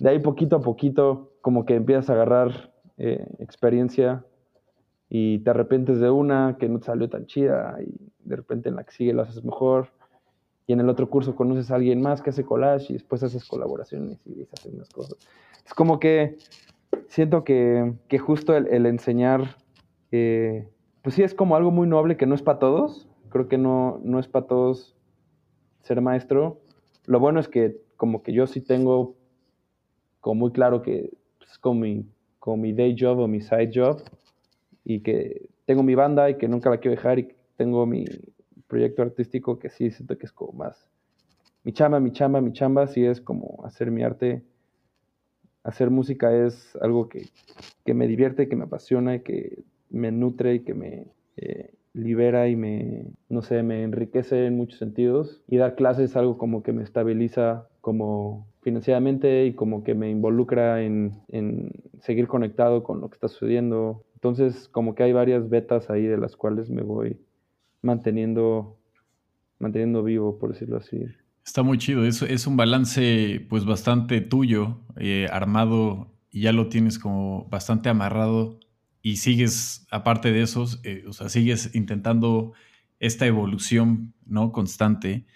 de 0.00 0.08
ahí 0.10 0.18
poquito 0.18 0.56
a 0.56 0.60
poquito 0.60 1.32
como 1.40 1.64
que 1.64 1.74
empiezas 1.74 2.10
a 2.10 2.14
agarrar 2.14 2.72
eh, 2.98 3.24
experiencia 3.38 4.24
y 5.14 5.40
te 5.40 5.50
arrepientes 5.50 6.00
de 6.00 6.08
una 6.08 6.56
que 6.58 6.70
no 6.70 6.78
te 6.78 6.86
salió 6.86 7.06
tan 7.10 7.26
chida 7.26 7.76
y 7.86 7.94
de 8.26 8.34
repente 8.34 8.70
en 8.70 8.76
la 8.76 8.84
que 8.84 8.92
sigue 8.92 9.12
lo 9.12 9.20
haces 9.20 9.44
mejor 9.44 9.88
y 10.66 10.72
en 10.72 10.80
el 10.80 10.88
otro 10.88 11.10
curso 11.10 11.36
conoces 11.36 11.70
a 11.70 11.74
alguien 11.74 12.00
más 12.00 12.22
que 12.22 12.30
hace 12.30 12.46
collage 12.46 12.86
y 12.88 12.92
después 12.94 13.22
haces 13.22 13.44
colaboraciones 13.44 14.26
y 14.26 14.46
se 14.46 14.54
hacen 14.54 14.74
unas 14.74 14.88
cosas. 14.88 15.18
Es 15.66 15.74
como 15.74 16.00
que 16.00 16.38
siento 17.08 17.44
que, 17.44 17.94
justo 18.18 18.56
el, 18.56 18.86
enseñar, 18.86 19.56
eh, 20.12 20.66
pues 21.02 21.14
sí 21.14 21.22
es 21.22 21.34
como 21.34 21.56
algo 21.56 21.70
muy 21.70 21.86
noble 21.86 22.16
que 22.16 22.24
no 22.24 22.34
es 22.34 22.40
para 22.40 22.58
todos. 22.58 23.06
Creo 23.28 23.48
que 23.48 23.58
no, 23.58 24.00
no 24.02 24.18
es 24.18 24.28
para 24.28 24.46
todos 24.46 24.96
ser 25.82 26.00
maestro. 26.00 26.62
Lo 27.04 27.20
bueno 27.20 27.38
es 27.38 27.48
que 27.48 27.76
como 27.98 28.22
que 28.22 28.32
yo 28.32 28.46
sí 28.46 28.62
tengo 28.62 29.14
como 30.20 30.36
muy 30.36 30.52
claro 30.52 30.80
que 30.80 31.10
es 31.46 31.58
como 31.58 31.80
mi, 31.80 32.06
como 32.38 32.56
mi 32.56 32.72
day 32.72 32.96
job 32.98 33.18
o 33.18 33.28
mi 33.28 33.42
side 33.42 33.72
job 33.74 34.02
y 34.84 35.00
que 35.00 35.48
tengo 35.64 35.82
mi 35.82 35.94
banda 35.94 36.30
y 36.30 36.36
que 36.36 36.48
nunca 36.48 36.70
la 36.70 36.78
quiero 36.78 36.96
dejar 36.96 37.18
y 37.18 37.28
tengo 37.56 37.86
mi 37.86 38.04
proyecto 38.66 39.02
artístico 39.02 39.58
que 39.58 39.70
sí 39.70 39.90
siento 39.90 40.16
que 40.18 40.26
es 40.26 40.32
como 40.32 40.52
más 40.52 40.88
mi 41.64 41.72
chamba, 41.72 42.00
mi 42.00 42.10
chamba, 42.12 42.40
mi 42.40 42.52
chamba, 42.52 42.86
sí 42.88 43.04
es 43.04 43.20
como 43.20 43.62
hacer 43.64 43.90
mi 43.90 44.02
arte. 44.02 44.42
Hacer 45.62 45.90
música 45.90 46.34
es 46.34 46.76
algo 46.80 47.08
que, 47.08 47.30
me 47.86 48.08
divierte, 48.08 48.48
que 48.48 48.56
me 48.56 48.64
apasiona 48.64 49.14
y 49.14 49.20
que 49.20 49.62
me 49.90 50.10
nutre 50.10 50.54
y 50.54 50.60
que 50.60 50.74
me 50.74 51.06
eh, 51.36 51.72
libera 51.92 52.48
y 52.48 52.56
me, 52.56 53.04
no 53.28 53.42
sé, 53.42 53.62
me 53.62 53.84
enriquece 53.84 54.46
en 54.46 54.56
muchos 54.56 54.80
sentidos. 54.80 55.40
Y 55.46 55.58
dar 55.58 55.76
clases 55.76 56.10
es 56.10 56.16
algo 56.16 56.36
como 56.36 56.64
que 56.64 56.72
me 56.72 56.82
estabiliza 56.82 57.68
como 57.80 58.48
financieramente 58.62 59.46
y 59.46 59.54
como 59.54 59.84
que 59.84 59.94
me 59.94 60.10
involucra 60.10 60.82
en, 60.82 61.12
en 61.28 61.70
seguir 62.00 62.26
conectado 62.26 62.82
con 62.82 63.00
lo 63.00 63.08
que 63.08 63.14
está 63.14 63.28
sucediendo. 63.28 64.02
Entonces, 64.22 64.68
como 64.68 64.94
que 64.94 65.02
hay 65.02 65.12
varias 65.12 65.50
vetas 65.50 65.90
ahí 65.90 66.06
de 66.06 66.16
las 66.16 66.36
cuales 66.36 66.70
me 66.70 66.82
voy 66.82 67.18
manteniendo, 67.82 68.78
manteniendo 69.58 70.04
vivo, 70.04 70.38
por 70.38 70.52
decirlo 70.52 70.76
así. 70.76 71.06
Está 71.44 71.64
muy 71.64 71.76
chido, 71.76 72.04
es, 72.04 72.22
es 72.22 72.46
un 72.46 72.56
balance 72.56 73.44
pues 73.50 73.64
bastante 73.64 74.20
tuyo, 74.20 74.78
eh, 74.96 75.26
armado 75.32 76.12
y 76.30 76.42
ya 76.42 76.52
lo 76.52 76.68
tienes 76.68 77.00
como 77.00 77.48
bastante 77.50 77.88
amarrado 77.88 78.60
y 79.02 79.16
sigues, 79.16 79.88
aparte 79.90 80.30
de 80.30 80.42
esos, 80.42 80.80
eh, 80.84 81.02
o 81.08 81.12
sea, 81.12 81.28
sigues 81.28 81.74
intentando 81.74 82.52
esta 83.00 83.26
evolución, 83.26 84.14
¿no? 84.24 84.52
Constante. 84.52 85.26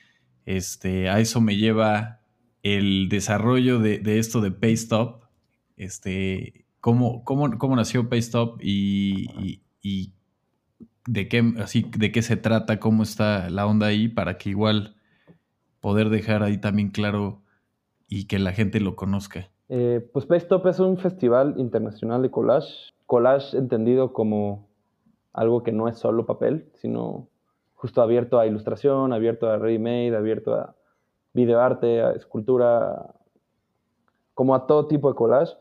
Este, 0.44 1.08
a 1.08 1.18
eso 1.18 1.40
me 1.40 1.56
lleva 1.56 2.20
el 2.62 3.08
desarrollo 3.08 3.80
de, 3.80 4.00
esto 4.20 4.40
de 4.40 4.52
Paystop. 4.52 5.24
Este, 5.76 6.65
¿cómo, 6.86 7.24
cómo, 7.24 7.58
cómo 7.58 7.74
nació 7.74 8.08
Paystop 8.08 8.60
y, 8.62 9.60
y, 9.82 10.12
de, 11.08 11.26
qué, 11.26 11.42
así, 11.58 11.84
de 11.98 12.12
qué 12.12 12.22
se 12.22 12.36
trata, 12.36 12.78
cómo 12.78 13.02
está 13.02 13.50
la 13.50 13.66
onda 13.66 13.88
ahí, 13.88 14.06
para 14.06 14.38
que 14.38 14.50
igual 14.50 14.94
poder 15.80 16.10
dejar 16.10 16.44
ahí 16.44 16.58
también 16.58 16.90
claro 16.90 17.42
y 18.08 18.28
que 18.28 18.38
la 18.38 18.52
gente 18.52 18.78
lo 18.78 18.94
conozca? 18.94 19.50
Eh, 19.68 20.08
pues 20.12 20.26
Paystop 20.26 20.64
es 20.68 20.78
un 20.78 20.96
festival 20.96 21.54
internacional 21.56 22.22
de 22.22 22.30
collage. 22.30 22.92
Collage 23.06 23.58
entendido 23.58 24.12
como 24.12 24.68
algo 25.32 25.64
que 25.64 25.72
no 25.72 25.88
es 25.88 25.98
solo 25.98 26.24
papel, 26.24 26.70
sino 26.74 27.26
justo 27.74 28.00
abierto 28.00 28.38
a 28.38 28.46
ilustración, 28.46 29.12
abierto 29.12 29.50
a 29.50 29.58
ready-made, 29.58 30.16
abierto 30.16 30.54
a 30.54 30.76
videoarte, 31.32 32.00
a 32.02 32.12
escultura, 32.12 33.12
como 34.34 34.54
a 34.54 34.68
todo 34.68 34.86
tipo 34.86 35.08
de 35.08 35.16
collage. 35.16 35.56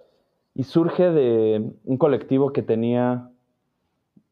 Y 0.56 0.64
surge 0.64 1.12
de 1.12 1.70
un 1.84 1.98
colectivo 1.98 2.54
que 2.54 2.64
tenía, 2.64 3.30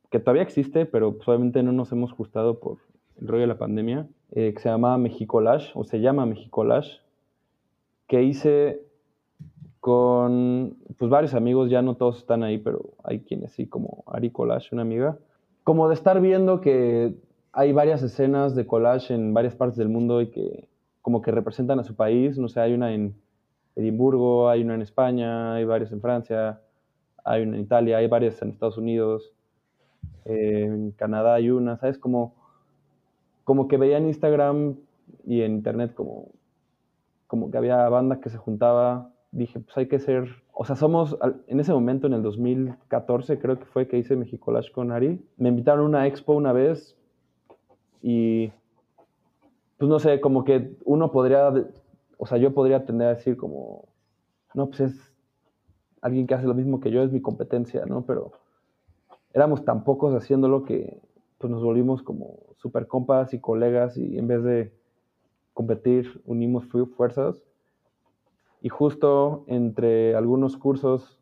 que 0.09 0.19
todavía 0.19 0.43
existe, 0.43 0.85
pero 0.85 1.15
pues 1.17 1.27
obviamente 1.27 1.61
no 1.61 1.71
nos 1.71 1.91
hemos 1.91 2.15
gustado 2.15 2.59
por 2.59 2.77
el 3.21 3.27
rollo 3.27 3.41
de 3.41 3.47
la 3.47 3.57
pandemia, 3.57 4.07
eh, 4.31 4.53
que 4.55 4.61
se 4.61 4.69
llama 4.69 4.97
Mexicolage, 4.97 5.71
o 5.75 5.83
se 5.83 5.99
llama 5.99 6.25
Mexicolage, 6.25 7.01
que 8.07 8.23
hice 8.23 8.81
con 9.79 10.77
pues, 10.97 11.11
varios 11.11 11.33
amigos, 11.33 11.69
ya 11.69 11.81
no 11.81 11.95
todos 11.95 12.19
están 12.19 12.41
ahí, 12.41 12.57
pero 12.57 12.93
hay 13.03 13.19
quienes 13.19 13.51
sí, 13.51 13.67
como 13.67 14.05
Ari 14.07 14.29
Collage, 14.29 14.69
una 14.71 14.81
amiga. 14.81 15.17
Como 15.65 15.89
de 15.89 15.93
estar 15.93 16.21
viendo 16.21 16.61
que 16.61 17.13
hay 17.51 17.73
varias 17.73 18.01
escenas 18.01 18.55
de 18.55 18.65
collage 18.65 19.13
en 19.13 19.33
varias 19.33 19.55
partes 19.55 19.77
del 19.77 19.89
mundo 19.89 20.21
y 20.21 20.27
que 20.27 20.69
como 21.01 21.21
que 21.21 21.31
representan 21.31 21.79
a 21.79 21.83
su 21.83 21.95
país, 21.95 22.37
no 22.37 22.47
sé, 22.47 22.61
hay 22.61 22.73
una 22.73 22.93
en 22.93 23.13
Edimburgo, 23.75 24.49
hay 24.49 24.63
una 24.63 24.75
en 24.75 24.81
España, 24.81 25.55
hay 25.55 25.65
varias 25.65 25.91
en 25.91 26.01
Francia, 26.01 26.61
hay 27.23 27.43
una 27.43 27.57
en 27.57 27.63
Italia, 27.63 27.97
hay 27.97 28.07
varias 28.07 28.41
en 28.41 28.49
Estados 28.49 28.77
Unidos, 28.77 29.33
en 30.25 30.91
Canadá 30.91 31.35
hay 31.35 31.49
una, 31.49 31.77
¿sabes? 31.77 31.97
Como 31.97 32.35
como 33.43 33.67
que 33.67 33.77
veía 33.77 33.97
en 33.97 34.07
Instagram 34.07 34.75
y 35.25 35.41
en 35.41 35.53
internet 35.53 35.93
como, 35.93 36.29
como 37.27 37.51
que 37.51 37.57
había 37.57 37.87
bandas 37.89 38.19
que 38.19 38.29
se 38.29 38.37
juntaba, 38.37 39.11
dije, 39.31 39.59
pues 39.59 39.77
hay 39.77 39.87
que 39.87 39.99
ser, 39.99 40.43
o 40.53 40.65
sea, 40.65 40.75
somos, 40.75 41.17
en 41.47 41.59
ese 41.59 41.73
momento, 41.73 42.07
en 42.07 42.13
el 42.13 42.23
2014 42.23 43.39
creo 43.39 43.59
que 43.59 43.65
fue 43.65 43.87
que 43.87 43.97
hice 43.97 44.15
Mexicolash 44.15 44.71
con 44.71 44.91
Ari, 44.91 45.25
me 45.37 45.49
invitaron 45.49 45.85
a 45.85 45.87
una 45.89 46.07
expo 46.07 46.33
una 46.33 46.53
vez 46.53 46.97
y, 48.01 48.51
pues 49.77 49.89
no 49.89 49.99
sé, 49.99 50.21
como 50.21 50.43
que 50.43 50.75
uno 50.85 51.11
podría, 51.11 51.51
o 52.17 52.25
sea, 52.25 52.37
yo 52.37 52.53
podría 52.53 52.85
tender 52.85 53.07
a 53.07 53.15
decir 53.15 53.37
como, 53.37 53.89
no, 54.53 54.67
pues 54.67 54.81
es 54.81 55.13
alguien 56.01 56.27
que 56.27 56.35
hace 56.35 56.47
lo 56.47 56.53
mismo 56.53 56.79
que 56.79 56.91
yo, 56.91 57.03
es 57.03 57.11
mi 57.11 57.21
competencia, 57.21 57.85
¿no? 57.85 58.05
Pero 58.05 58.33
éramos 59.33 59.65
tan 59.65 59.83
pocos 59.83 60.13
haciéndolo 60.13 60.63
que 60.63 61.01
pues 61.37 61.51
nos 61.51 61.63
volvimos 61.63 62.03
como 62.03 62.39
super 62.57 62.87
compas 62.87 63.33
y 63.33 63.39
colegas 63.39 63.97
y 63.97 64.17
en 64.17 64.27
vez 64.27 64.43
de 64.43 64.73
competir 65.53 66.21
unimos 66.25 66.65
fuerzas. 66.95 67.43
Y 68.61 68.69
justo 68.69 69.43
entre 69.47 70.15
algunos 70.15 70.55
cursos 70.55 71.19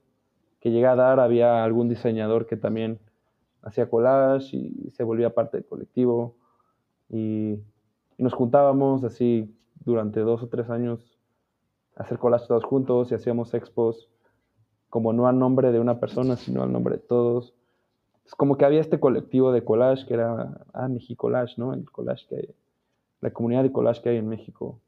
que 0.60 0.70
llegué 0.70 0.86
a 0.86 0.96
dar 0.96 1.20
había 1.20 1.64
algún 1.64 1.90
diseñador 1.90 2.46
que 2.46 2.56
también 2.56 3.00
hacía 3.64 3.90
collage 3.90 4.56
y 4.58 4.92
se 4.92 5.04
volvía 5.04 5.34
parte 5.34 5.58
del 5.58 5.66
colectivo. 5.66 6.36
Y, 7.10 7.60
nos 8.18 8.34
juntábamos 8.34 9.04
así 9.04 9.52
durante 9.86 10.20
dos 10.22 10.44
o 10.44 10.48
tres 10.48 10.70
años 10.70 11.18
hacer 11.96 12.18
collage 12.18 12.48
todos 12.48 12.64
juntos 12.64 13.12
y 13.12 13.16
hacíamos 13.16 13.54
expos 13.54 14.10
como 14.90 15.14
no 15.14 15.28
a 15.28 15.34
nombre 15.34 15.72
de 15.72 15.80
una 15.80 16.00
persona, 16.00 16.36
sino 16.36 16.64
al 16.64 16.72
nombre 16.72 16.96
de 16.96 17.02
todos 17.02 17.54
es 18.26 18.36
como 18.36 18.58
que 18.58 18.66
había 18.66 18.80
este 18.80 19.00
colectivo 19.00 19.52
de 19.52 19.64
collage 19.64 20.06
que 20.06 20.14
era, 20.14 20.64
ah, 20.74 20.88
Mexicolage, 20.88 21.56
¿no? 21.58 21.74
El 21.74 21.90
collage 21.92 22.26
que 22.28 22.36
hay, 22.36 22.50
la 23.20 23.32
comunidad 23.32 23.64
de 23.64 23.72
collage 23.72 24.02
que 24.02 24.10
hay 24.10 24.18
en 24.18 24.30
México. 24.30 24.80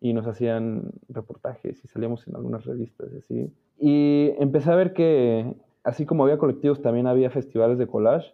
Y 0.00 0.12
nos 0.12 0.26
hacían 0.26 0.92
reportajes 1.08 1.82
y 1.84 1.88
salíamos 1.88 2.26
en 2.28 2.36
algunas 2.36 2.64
revistas 2.64 3.08
y 3.12 3.16
así. 3.16 3.52
Y 3.78 4.32
empecé 4.38 4.70
a 4.70 4.74
ver 4.74 4.92
que, 4.92 5.54
así 5.84 6.06
como 6.06 6.24
había 6.24 6.38
colectivos, 6.38 6.82
también 6.82 7.06
había 7.06 7.30
festivales 7.30 7.78
de 7.78 7.86
collage, 7.86 8.32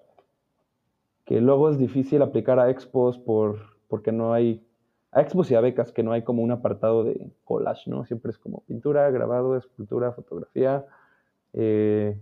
que 1.25 1.41
luego 1.41 1.71
es 1.71 1.79
difícil 1.79 2.21
aplicar 2.23 2.59
a 2.59 2.69
expos 2.71 3.19
por, 3.19 3.59
porque 3.89 4.13
no 4.13 4.33
hay, 4.33 4.65
a 5.13 5.21
expos 5.21 5.51
y 5.51 5.55
a 5.55 5.61
becas, 5.61 5.93
que 5.93 6.03
no 6.03 6.13
hay 6.13 6.23
como 6.23 6.43
un 6.43 6.51
apartado 6.51 7.05
de 7.05 7.31
collage, 7.45 7.91
¿no? 7.91 8.05
Siempre 8.07 8.31
es 8.31 8.39
como 8.39 8.61
pintura, 8.61 9.11
grabado, 9.11 9.57
escultura, 9.57 10.13
fotografía, 10.13 10.85
eh, 11.53 12.19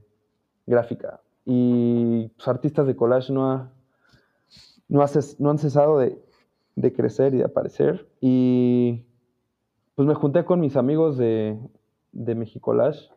gráfica 0.66 1.20
y 1.44 2.28
pues, 2.28 2.48
artistas 2.48 2.86
de 2.86 2.96
collage 2.96 3.32
no, 3.32 3.70
no, 4.88 5.04
no 5.38 5.50
han 5.50 5.58
cesado 5.58 5.98
de, 5.98 6.92
crecer 6.94 7.34
y 7.34 7.38
de 7.38 7.44
aparecer. 7.44 8.08
Y 8.20 9.04
pues 9.94 10.06
me 10.06 10.14
junté 10.14 10.44
con 10.44 10.60
mis 10.60 10.76
amigos 10.76 11.16
de, 11.16 11.58
de 12.12 12.34
Mexicolage 12.34 13.10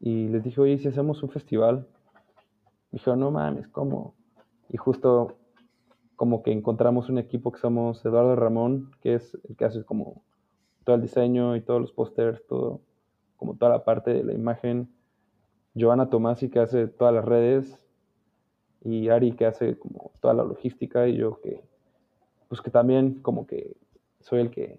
y 0.00 0.28
les 0.28 0.42
dije, 0.42 0.60
oye, 0.60 0.78
si 0.78 0.88
hacemos 0.88 1.22
un 1.22 1.30
festival. 1.30 1.86
Me 2.90 2.98
dijeron, 2.98 3.20
no 3.20 3.30
mames, 3.30 3.68
¿cómo? 3.68 4.14
Y 4.68 4.76
justo 4.76 5.36
como 6.20 6.42
que 6.42 6.52
encontramos 6.52 7.08
un 7.08 7.16
equipo 7.16 7.50
que 7.50 7.60
somos 7.60 8.04
Eduardo 8.04 8.36
Ramón, 8.36 8.90
que 9.00 9.14
es 9.14 9.38
el 9.48 9.56
que 9.56 9.64
hace 9.64 9.84
como 9.84 10.22
todo 10.84 10.96
el 10.96 11.00
diseño 11.00 11.56
y 11.56 11.62
todos 11.62 11.80
los 11.80 11.92
pósters, 11.92 12.46
todo, 12.46 12.82
como 13.38 13.56
toda 13.56 13.72
la 13.72 13.84
parte 13.84 14.12
de 14.12 14.22
la 14.22 14.34
imagen. 14.34 14.92
Joana 15.74 16.10
Tomasi 16.10 16.50
que 16.50 16.58
hace 16.58 16.88
todas 16.88 17.14
las 17.14 17.24
redes 17.24 17.82
y 18.84 19.08
Ari 19.08 19.32
que 19.32 19.46
hace 19.46 19.78
como 19.78 20.12
toda 20.20 20.34
la 20.34 20.44
logística 20.44 21.08
y 21.08 21.16
yo 21.16 21.40
que 21.40 21.64
pues 22.48 22.60
que 22.60 22.70
también 22.70 23.22
como 23.22 23.46
que 23.46 23.78
soy 24.18 24.40
el 24.40 24.50
que 24.50 24.78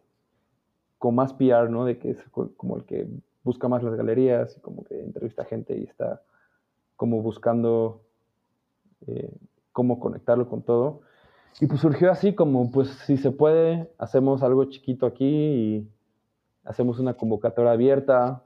con 1.00 1.16
más 1.16 1.34
PR, 1.34 1.72
¿no? 1.72 1.86
De 1.86 1.98
que 1.98 2.12
es 2.12 2.24
como 2.30 2.78
el 2.78 2.86
que 2.86 3.08
busca 3.44 3.68
más 3.68 3.82
las 3.82 3.96
galerías 3.96 4.58
y 4.58 4.60
como 4.62 4.84
que 4.84 5.02
entrevista 5.02 5.44
gente 5.44 5.76
y 5.76 5.86
está 5.86 6.22
como 6.98 7.20
buscando 7.24 8.04
eh, 9.08 9.34
cómo 9.72 10.00
conectarlo 10.00 10.48
con 10.48 10.62
todo. 10.62 11.02
Y 11.60 11.68
pues 11.68 11.82
surgió 11.82 12.12
así 12.12 12.34
como, 12.34 12.72
pues 12.72 12.90
si 13.06 13.18
se 13.18 13.32
puede, 13.32 13.90
hacemos 13.98 14.42
algo 14.42 14.66
chiquito 14.66 15.06
aquí 15.06 15.26
y 15.26 15.88
hacemos 16.64 17.00
una 17.00 17.14
convocatoria 17.14 17.72
abierta. 17.72 18.44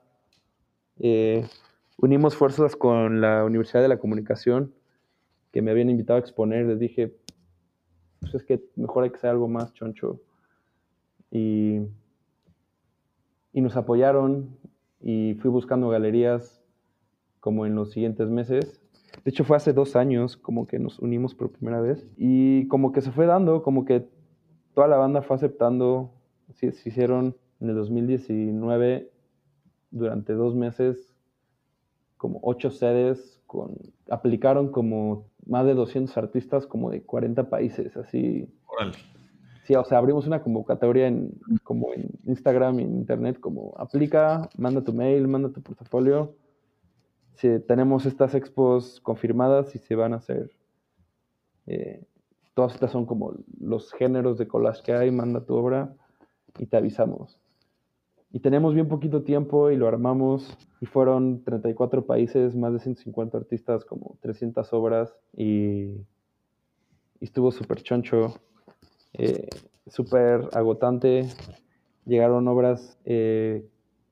Eh, 0.99 1.45
unimos 1.97 2.35
fuerzas 2.35 2.75
con 2.75 3.21
la 3.21 3.45
Universidad 3.45 3.81
de 3.81 3.87
la 3.87 3.99
Comunicación, 3.99 4.73
que 5.51 5.61
me 5.61 5.71
habían 5.71 5.89
invitado 5.89 6.17
a 6.17 6.19
exponer. 6.19 6.65
Les 6.65 6.79
dije, 6.79 7.15
pues 8.19 8.35
es 8.35 8.43
que 8.43 8.63
mejor 8.75 9.03
hay 9.03 9.11
que 9.11 9.17
hacer 9.17 9.29
algo 9.29 9.47
más 9.47 9.73
choncho. 9.73 10.19
Y, 11.31 11.79
y 13.53 13.61
nos 13.61 13.77
apoyaron 13.77 14.57
y 15.01 15.35
fui 15.35 15.49
buscando 15.49 15.89
galerías 15.89 16.61
como 17.39 17.65
en 17.65 17.75
los 17.75 17.91
siguientes 17.91 18.29
meses. 18.29 18.81
De 19.23 19.31
hecho, 19.31 19.43
fue 19.43 19.57
hace 19.57 19.73
dos 19.73 19.95
años 19.95 20.37
como 20.37 20.67
que 20.67 20.79
nos 20.79 20.99
unimos 20.99 21.33
por 21.33 21.51
primera 21.51 21.81
vez 21.81 22.07
y 22.17 22.67
como 22.67 22.91
que 22.91 23.01
se 23.01 23.11
fue 23.11 23.25
dando, 23.25 23.63
como 23.63 23.85
que 23.85 24.07
toda 24.73 24.87
la 24.87 24.97
banda 24.97 25.21
fue 25.21 25.35
aceptando, 25.35 26.11
se, 26.53 26.71
se 26.71 26.89
hicieron 26.89 27.35
en 27.59 27.69
el 27.69 27.75
2019 27.75 29.11
durante 29.91 30.33
dos 30.33 30.55
meses 30.55 31.15
como 32.17 32.39
ocho 32.43 32.71
sedes, 32.71 33.39
con, 33.45 33.77
aplicaron 34.09 34.71
como 34.71 35.27
más 35.45 35.65
de 35.65 35.73
200 35.73 36.17
artistas 36.17 36.65
como 36.65 36.89
de 36.89 37.03
40 37.03 37.49
países, 37.49 37.95
así. 37.97 38.49
Órale. 38.65 38.93
Sí, 39.63 39.75
o 39.75 39.83
sea, 39.83 39.97
abrimos 39.97 40.27
una 40.27 40.41
convocatoria 40.41 41.07
en, 41.07 41.31
como 41.63 41.93
en 41.93 42.09
Instagram 42.25 42.79
y 42.79 42.83
en 42.83 42.95
Internet, 42.95 43.39
como 43.39 43.73
aplica, 43.77 44.49
manda 44.57 44.83
tu 44.83 44.93
mail, 44.93 45.27
manda 45.27 45.49
tu 45.49 45.61
portafolio. 45.61 46.35
Si 47.35 47.59
tenemos 47.59 48.05
estas 48.05 48.33
expos 48.33 48.99
confirmadas 49.01 49.75
y 49.75 49.79
se 49.79 49.95
van 49.95 50.13
a 50.13 50.17
hacer. 50.17 50.51
Eh, 51.67 52.03
todas 52.53 52.73
estas 52.73 52.91
son 52.91 53.05
como 53.05 53.33
los 53.59 53.91
géneros 53.93 54.37
de 54.37 54.47
collage 54.47 54.83
que 54.83 54.93
hay, 54.93 55.11
manda 55.11 55.45
tu 55.45 55.55
obra 55.55 55.93
y 56.57 56.65
te 56.65 56.77
avisamos. 56.77 57.37
Y 58.31 58.39
tenemos 58.39 58.73
bien 58.73 58.87
poquito 58.87 59.23
tiempo 59.23 59.71
y 59.71 59.77
lo 59.77 59.87
armamos. 59.87 60.57
Y 60.81 60.85
fueron 60.85 61.43
34 61.43 62.05
países, 62.05 62.55
más 62.55 62.73
de 62.73 62.79
150 62.79 63.37
artistas, 63.37 63.85
como 63.85 64.17
300 64.21 64.73
obras. 64.73 65.15
Y, 65.35 66.05
y 67.19 67.21
estuvo 67.21 67.51
súper 67.51 67.81
choncho, 67.81 68.33
eh, 69.13 69.47
súper 69.87 70.49
agotante. 70.53 71.29
Llegaron 72.05 72.47
obras 72.47 72.99
eh, 73.05 73.65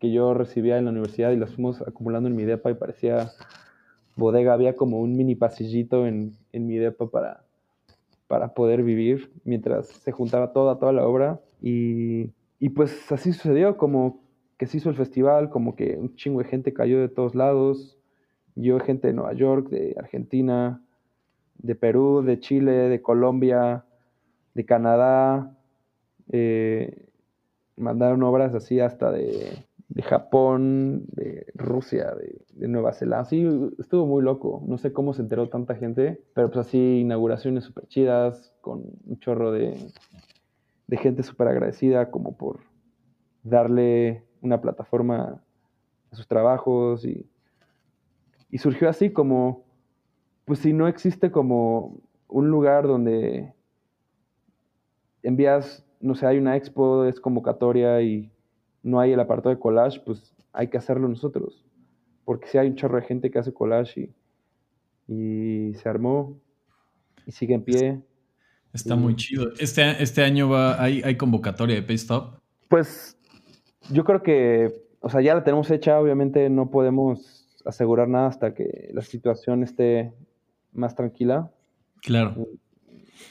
que 0.03 0.11
yo 0.11 0.33
recibía 0.33 0.77
en 0.77 0.83
la 0.83 0.91
universidad 0.91 1.31
y 1.31 1.37
las 1.37 1.55
fuimos 1.55 1.81
acumulando 1.81 2.27
en 2.27 2.35
mi 2.35 2.43
depa 2.43 2.69
y 2.69 2.73
parecía 2.73 3.31
bodega. 4.17 4.53
Había 4.53 4.75
como 4.75 4.99
un 4.99 5.15
mini 5.15 5.35
pasillito 5.35 6.05
en, 6.05 6.33
en 6.51 6.67
mi 6.67 6.77
depa 6.77 7.09
para, 7.09 7.45
para 8.27 8.53
poder 8.53 8.83
vivir 8.83 9.31
mientras 9.45 9.87
se 9.87 10.11
juntaba 10.11 10.51
toda, 10.51 10.77
toda 10.77 10.91
la 10.91 11.07
obra. 11.07 11.39
Y 11.61 12.33
y 12.63 12.69
pues 12.69 13.11
así 13.11 13.33
sucedió, 13.33 13.75
como 13.75 14.23
que 14.57 14.67
se 14.67 14.77
hizo 14.77 14.89
el 14.89 14.95
festival, 14.95 15.49
como 15.49 15.75
que 15.75 15.97
un 15.97 16.15
chingo 16.15 16.39
de 16.39 16.47
gente 16.47 16.73
cayó 16.73 17.01
de 17.01 17.09
todos 17.09 17.35
lados. 17.35 17.99
Yo 18.55 18.79
gente 18.79 19.09
de 19.09 19.13
Nueva 19.13 19.33
York, 19.33 19.67
de 19.67 19.93
Argentina, 19.99 20.81
de 21.57 21.75
Perú, 21.75 22.23
de 22.25 22.39
Chile, 22.39 22.71
de 22.71 23.01
Colombia, 23.01 23.83
de 24.53 24.65
Canadá. 24.65 25.57
Eh, 26.31 27.09
mandaron 27.75 28.23
obras 28.23 28.55
así 28.55 28.79
hasta 28.79 29.11
de, 29.11 29.65
Japón, 30.01 31.05
de 31.07 31.45
Rusia, 31.53 32.15
de, 32.15 32.67
Nueva 32.67 32.93
Zelanda. 32.93 33.25
Sí, 33.25 33.47
estuvo 33.77 34.07
muy 34.07 34.23
loco. 34.23 34.63
No 34.65 34.77
sé 34.77 34.91
cómo 34.91 35.13
se 35.13 35.21
enteró 35.21 35.49
tanta 35.49 35.75
gente, 35.75 36.21
pero 36.33 36.49
pues 36.49 36.67
así 36.67 36.99
inauguraciones 37.01 37.63
súper 37.63 37.87
chidas, 37.87 38.53
con 38.61 38.83
un 39.05 39.19
chorro 39.19 39.51
de, 39.51 39.77
de 40.87 40.97
gente 40.97 41.21
súper 41.21 41.47
agradecida 41.47 42.09
como 42.09 42.35
por 42.35 42.59
darle 43.43 44.23
una 44.41 44.61
plataforma 44.61 45.41
a 46.11 46.15
sus 46.15 46.27
trabajos 46.27 47.05
y, 47.05 47.29
y 48.49 48.57
surgió 48.57 48.89
así 48.89 49.11
como, 49.11 49.63
pues 50.45 50.59
si 50.59 50.73
no 50.73 50.87
existe 50.87 51.31
como 51.31 51.97
un 52.27 52.49
lugar 52.49 52.87
donde 52.87 53.53
envías, 55.21 55.85
no 55.99 56.15
sé, 56.15 56.25
hay 56.25 56.37
una 56.37 56.57
expo, 56.57 57.05
es 57.05 57.19
convocatoria 57.19 58.01
y 58.01 58.32
no 58.83 58.99
hay 58.99 59.13
el 59.13 59.19
apartado 59.19 59.55
de 59.55 59.59
collage, 59.59 59.99
pues 60.01 60.35
hay 60.51 60.67
que 60.67 60.77
hacerlo 60.77 61.07
nosotros. 61.07 61.65
Porque 62.25 62.47
si 62.47 62.57
hay 62.57 62.67
un 62.67 62.75
chorro 62.75 62.97
de 62.97 63.05
gente 63.05 63.31
que 63.31 63.39
hace 63.39 63.53
collage 63.53 64.13
y, 65.07 65.13
y 65.13 65.73
se 65.73 65.89
armó 65.89 66.39
y 67.25 67.31
sigue 67.31 67.55
en 67.55 67.63
pie. 67.63 68.01
Está 68.73 68.95
muy 68.95 69.15
chido. 69.15 69.51
Este, 69.59 70.01
este 70.01 70.23
año 70.23 70.49
va, 70.49 70.81
hay, 70.81 71.01
hay 71.03 71.15
convocatoria 71.15 71.75
de 71.75 71.83
Paystop. 71.83 72.39
Pues 72.69 73.17
yo 73.89 74.03
creo 74.03 74.23
que, 74.23 74.73
o 74.99 75.09
sea, 75.09 75.21
ya 75.21 75.35
la 75.35 75.43
tenemos 75.43 75.69
hecha, 75.71 75.99
obviamente 75.99 76.49
no 76.49 76.69
podemos 76.69 77.47
asegurar 77.65 78.07
nada 78.07 78.27
hasta 78.27 78.53
que 78.53 78.89
la 78.93 79.01
situación 79.01 79.63
esté 79.63 80.13
más 80.73 80.95
tranquila. 80.95 81.51
Claro. 82.01 82.47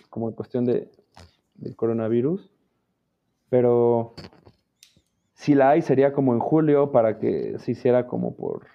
Como 0.09 0.29
en 0.29 0.35
cuestión 0.35 0.65
de, 0.65 0.91
del 1.57 1.77
coronavirus. 1.77 2.51
Pero 3.49 4.15
si 5.43 5.57
la 5.57 5.71
hay, 5.71 5.83
sería 5.83 6.13
como 6.13 6.35
en 6.35 6.39
julio 6.39 6.93
para 6.93 7.19
que 7.19 7.59
se 7.59 7.73
hiciera 7.73 8.07
como 8.07 8.37
por 8.37 8.67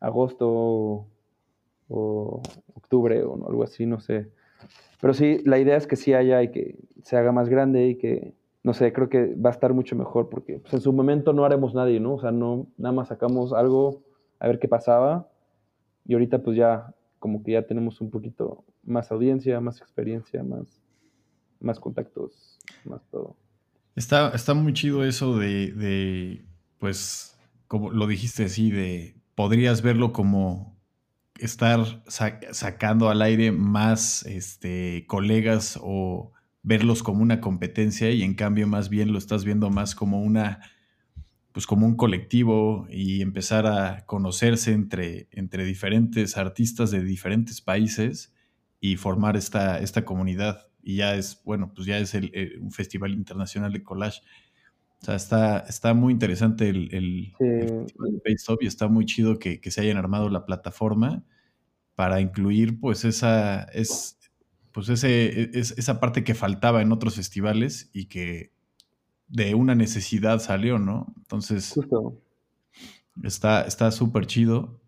agosto 0.00 1.06
o 1.90 2.42
octubre 2.72 3.22
o 3.22 3.34
algo 3.46 3.62
así, 3.62 3.84
no 3.84 4.00
sé. 4.00 4.30
Pero 5.02 5.12
sí, 5.12 5.42
la 5.44 5.58
idea 5.58 5.76
es 5.76 5.86
que 5.86 5.96
sí 5.96 6.14
haya 6.14 6.42
y 6.42 6.50
que 6.50 6.78
se 7.02 7.18
haga 7.18 7.30
más 7.30 7.50
grande 7.50 7.88
y 7.88 7.96
que, 7.96 8.32
no 8.62 8.72
sé, 8.72 8.90
creo 8.94 9.10
que 9.10 9.34
va 9.34 9.50
a 9.50 9.52
estar 9.52 9.74
mucho 9.74 9.96
mejor 9.96 10.30
porque 10.30 10.60
pues, 10.60 10.72
en 10.72 10.80
su 10.80 10.94
momento 10.94 11.34
no 11.34 11.44
haremos 11.44 11.74
nadie, 11.74 12.00
¿no? 12.00 12.14
O 12.14 12.20
sea, 12.20 12.32
no, 12.32 12.66
nada 12.78 12.94
más 12.94 13.08
sacamos 13.08 13.52
algo 13.52 14.00
a 14.38 14.46
ver 14.46 14.60
qué 14.60 14.66
pasaba 14.66 15.28
y 16.06 16.14
ahorita 16.14 16.42
pues 16.42 16.56
ya 16.56 16.94
como 17.18 17.42
que 17.42 17.52
ya 17.52 17.66
tenemos 17.66 18.00
un 18.00 18.08
poquito 18.08 18.64
más 18.82 19.12
audiencia, 19.12 19.60
más 19.60 19.82
experiencia, 19.82 20.42
más, 20.42 20.80
más 21.60 21.78
contactos, 21.78 22.58
más 22.86 23.04
todo. 23.10 23.36
Está, 23.96 24.30
está 24.30 24.54
muy 24.54 24.72
chido 24.72 25.04
eso 25.04 25.36
de, 25.38 25.72
de, 25.72 26.44
pues, 26.78 27.36
como 27.66 27.90
lo 27.90 28.06
dijiste 28.06 28.44
así, 28.44 28.70
de 28.70 29.16
podrías 29.34 29.82
verlo 29.82 30.12
como 30.12 30.78
estar 31.38 32.02
sacando 32.06 33.08
al 33.08 33.22
aire 33.22 33.52
más 33.52 34.24
este, 34.26 35.04
colegas 35.06 35.78
o 35.82 36.32
verlos 36.62 37.02
como 37.02 37.22
una 37.22 37.40
competencia 37.40 38.10
y 38.10 38.22
en 38.22 38.34
cambio 38.34 38.66
más 38.66 38.90
bien 38.90 39.12
lo 39.12 39.18
estás 39.18 39.44
viendo 39.44 39.70
más 39.70 39.94
como 39.94 40.20
una 40.20 40.60
pues 41.52 41.66
como 41.66 41.86
un 41.86 41.96
colectivo 41.96 42.86
y 42.90 43.22
empezar 43.22 43.66
a 43.66 44.06
conocerse 44.06 44.72
entre, 44.72 45.28
entre 45.32 45.64
diferentes 45.64 46.36
artistas 46.36 46.90
de 46.90 47.02
diferentes 47.02 47.60
países 47.60 48.32
y 48.80 48.96
formar 48.96 49.36
esta, 49.36 49.80
esta 49.80 50.04
comunidad. 50.04 50.69
Y 50.82 50.96
ya 50.96 51.14
es, 51.14 51.40
bueno, 51.44 51.72
pues 51.74 51.86
ya 51.86 51.98
es 51.98 52.14
el, 52.14 52.32
un 52.60 52.72
festival 52.72 53.12
internacional 53.12 53.72
de 53.72 53.82
collage. 53.82 54.20
O 55.02 55.04
sea, 55.04 55.14
está, 55.14 55.60
está 55.60 55.94
muy 55.94 56.12
interesante 56.12 56.68
el, 56.68 56.94
el, 56.94 57.32
y 58.60 58.66
está 58.66 58.88
muy 58.88 59.06
chido 59.06 59.38
que, 59.38 59.60
que, 59.60 59.70
se 59.70 59.80
hayan 59.80 59.96
armado 59.96 60.28
la 60.28 60.44
plataforma 60.44 61.24
para 61.94 62.20
incluir 62.20 62.78
pues 62.78 63.06
esa, 63.06 63.62
es, 63.64 64.18
pues 64.72 64.90
ese, 64.90 65.42
e, 65.42 65.50
es, 65.54 65.72
esa 65.78 66.00
parte 66.00 66.22
que 66.22 66.34
faltaba 66.34 66.82
en 66.82 66.92
otros 66.92 67.16
festivales 67.16 67.90
y 67.94 68.06
que 68.06 68.52
de 69.28 69.54
una 69.54 69.74
necesidad 69.74 70.38
salió, 70.40 70.78
¿no? 70.78 71.14
Entonces, 71.16 71.74
está 73.22 73.90
súper 73.90 74.26
chido. 74.26 74.79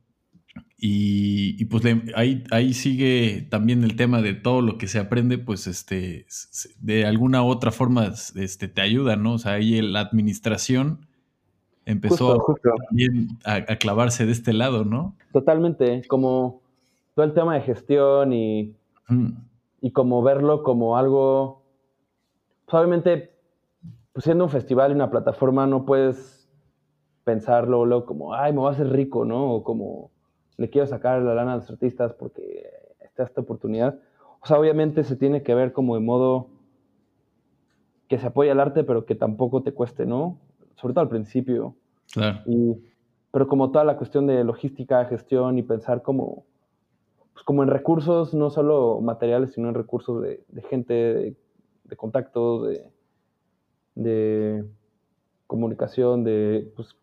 Y, 0.84 1.64
pues 1.66 1.84
ahí, 2.16 2.42
ahí 2.50 2.74
sigue 2.74 3.46
también 3.48 3.84
el 3.84 3.94
tema 3.94 4.20
de 4.20 4.34
todo 4.34 4.62
lo 4.62 4.78
que 4.78 4.88
se 4.88 4.98
aprende, 4.98 5.38
pues 5.38 5.68
este, 5.68 6.26
de 6.80 7.06
alguna 7.06 7.44
otra 7.44 7.70
forma 7.70 8.10
este, 8.34 8.66
te 8.66 8.80
ayuda, 8.80 9.14
¿no? 9.14 9.34
O 9.34 9.38
sea, 9.38 9.52
ahí 9.52 9.80
la 9.80 10.00
administración 10.00 11.06
empezó 11.86 12.56
también 12.88 13.28
a, 13.44 13.76
clavarse 13.76 14.26
de 14.26 14.32
este 14.32 14.52
lado, 14.52 14.84
¿no? 14.84 15.14
Totalmente, 15.32 16.02
como 16.08 16.62
todo 17.14 17.26
el 17.26 17.32
tema 17.32 17.54
de 17.54 17.60
gestión 17.60 18.32
y, 18.32 18.74
y 19.80 19.92
como 19.92 20.20
verlo 20.24 20.64
como 20.64 20.96
algo, 20.96 21.62
pues 22.64 22.74
obviamente, 22.74 23.36
pues 24.12 24.24
siendo 24.24 24.42
un 24.42 24.50
festival 24.50 24.90
y 24.90 24.94
una 24.96 25.12
plataforma 25.12 25.64
no 25.64 25.86
puedes 25.86 26.50
pensarlo 27.22 27.86
luego 27.86 28.04
como, 28.04 28.34
ay, 28.34 28.52
me 28.52 28.58
voy 28.58 28.70
a 28.70 28.72
hacer 28.72 28.90
rico, 28.90 29.24
¿no? 29.24 29.48
O 29.48 29.62
como 29.62 30.11
le 30.56 30.70
quiero 30.70 30.86
sacar 30.86 31.22
la 31.22 31.34
lana 31.34 31.54
a 31.54 31.56
los 31.56 31.70
artistas 31.70 32.12
porque 32.14 32.70
está 33.00 33.24
esta 33.24 33.40
oportunidad. 33.40 33.98
O 34.40 34.46
sea, 34.46 34.58
obviamente 34.58 35.04
se 35.04 35.16
tiene 35.16 35.42
que 35.42 35.54
ver 35.54 35.72
como 35.72 35.94
de 35.94 36.00
modo 36.00 36.48
que 38.08 38.18
se 38.18 38.26
apoya 38.26 38.52
el 38.52 38.60
arte, 38.60 38.84
pero 38.84 39.06
que 39.06 39.14
tampoco 39.14 39.62
te 39.62 39.72
cueste, 39.72 40.04
¿no? 40.04 40.38
Sobre 40.76 40.94
todo 40.94 41.02
al 41.02 41.08
principio. 41.08 41.74
Claro. 42.12 42.42
pero 43.30 43.48
como 43.48 43.70
toda 43.70 43.84
la 43.84 43.96
cuestión 43.96 44.26
de 44.26 44.44
logística, 44.44 45.06
gestión 45.06 45.56
y 45.56 45.62
pensar 45.62 46.02
como, 46.02 46.44
pues 47.32 47.42
como 47.42 47.62
en 47.62 47.70
recursos, 47.70 48.34
no 48.34 48.50
solo 48.50 49.00
materiales, 49.00 49.54
sino 49.54 49.68
en 49.68 49.74
recursos 49.74 50.20
de, 50.20 50.44
gente, 50.68 50.92
de, 50.92 51.36
de 51.84 51.96
contactos, 51.96 52.68
de, 52.68 52.84
de 53.94 54.64
comunicación, 55.46 56.24
de, 56.24 56.70
pues, 56.76 56.96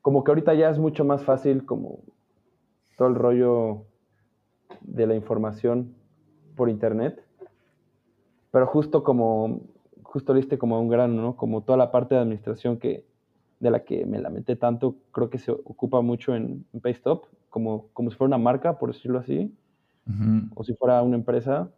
como 0.00 0.24
que 0.24 0.30
ahorita 0.30 0.54
ya 0.54 0.70
es 0.70 0.78
mucho 0.78 1.04
más 1.04 1.22
fácil 1.24 1.66
como 1.66 1.98
todo 2.96 3.08
el 3.08 3.14
rollo 3.14 3.84
de 4.80 5.06
la 5.06 5.14
información 5.14 5.94
por 6.56 6.68
internet, 6.68 7.22
pero 8.50 8.66
justo 8.66 9.04
como, 9.04 9.60
justo 10.02 10.32
viste 10.32 10.58
como 10.58 10.80
un 10.80 10.88
grano, 10.88 11.20
¿no? 11.20 11.36
Como 11.36 11.62
toda 11.62 11.76
la 11.76 11.90
parte 11.90 12.14
de 12.14 12.22
administración 12.22 12.78
que 12.78 13.04
de 13.60 13.70
la 13.70 13.84
que 13.84 14.04
me 14.04 14.20
lamenté 14.20 14.56
tanto, 14.56 14.96
creo 15.12 15.30
que 15.30 15.38
se 15.38 15.50
ocupa 15.50 16.00
mucho 16.02 16.34
en, 16.34 16.66
en 16.72 16.80
Paystop, 16.80 17.24
como, 17.48 17.88
como 17.92 18.10
si 18.10 18.16
fuera 18.16 18.28
una 18.28 18.42
marca, 18.42 18.78
por 18.78 18.92
decirlo 18.92 19.18
así, 19.18 19.54
o 20.54 20.62
si 20.62 20.74
fuera 20.74 21.02
una 21.02 21.16
empresa. 21.16 21.70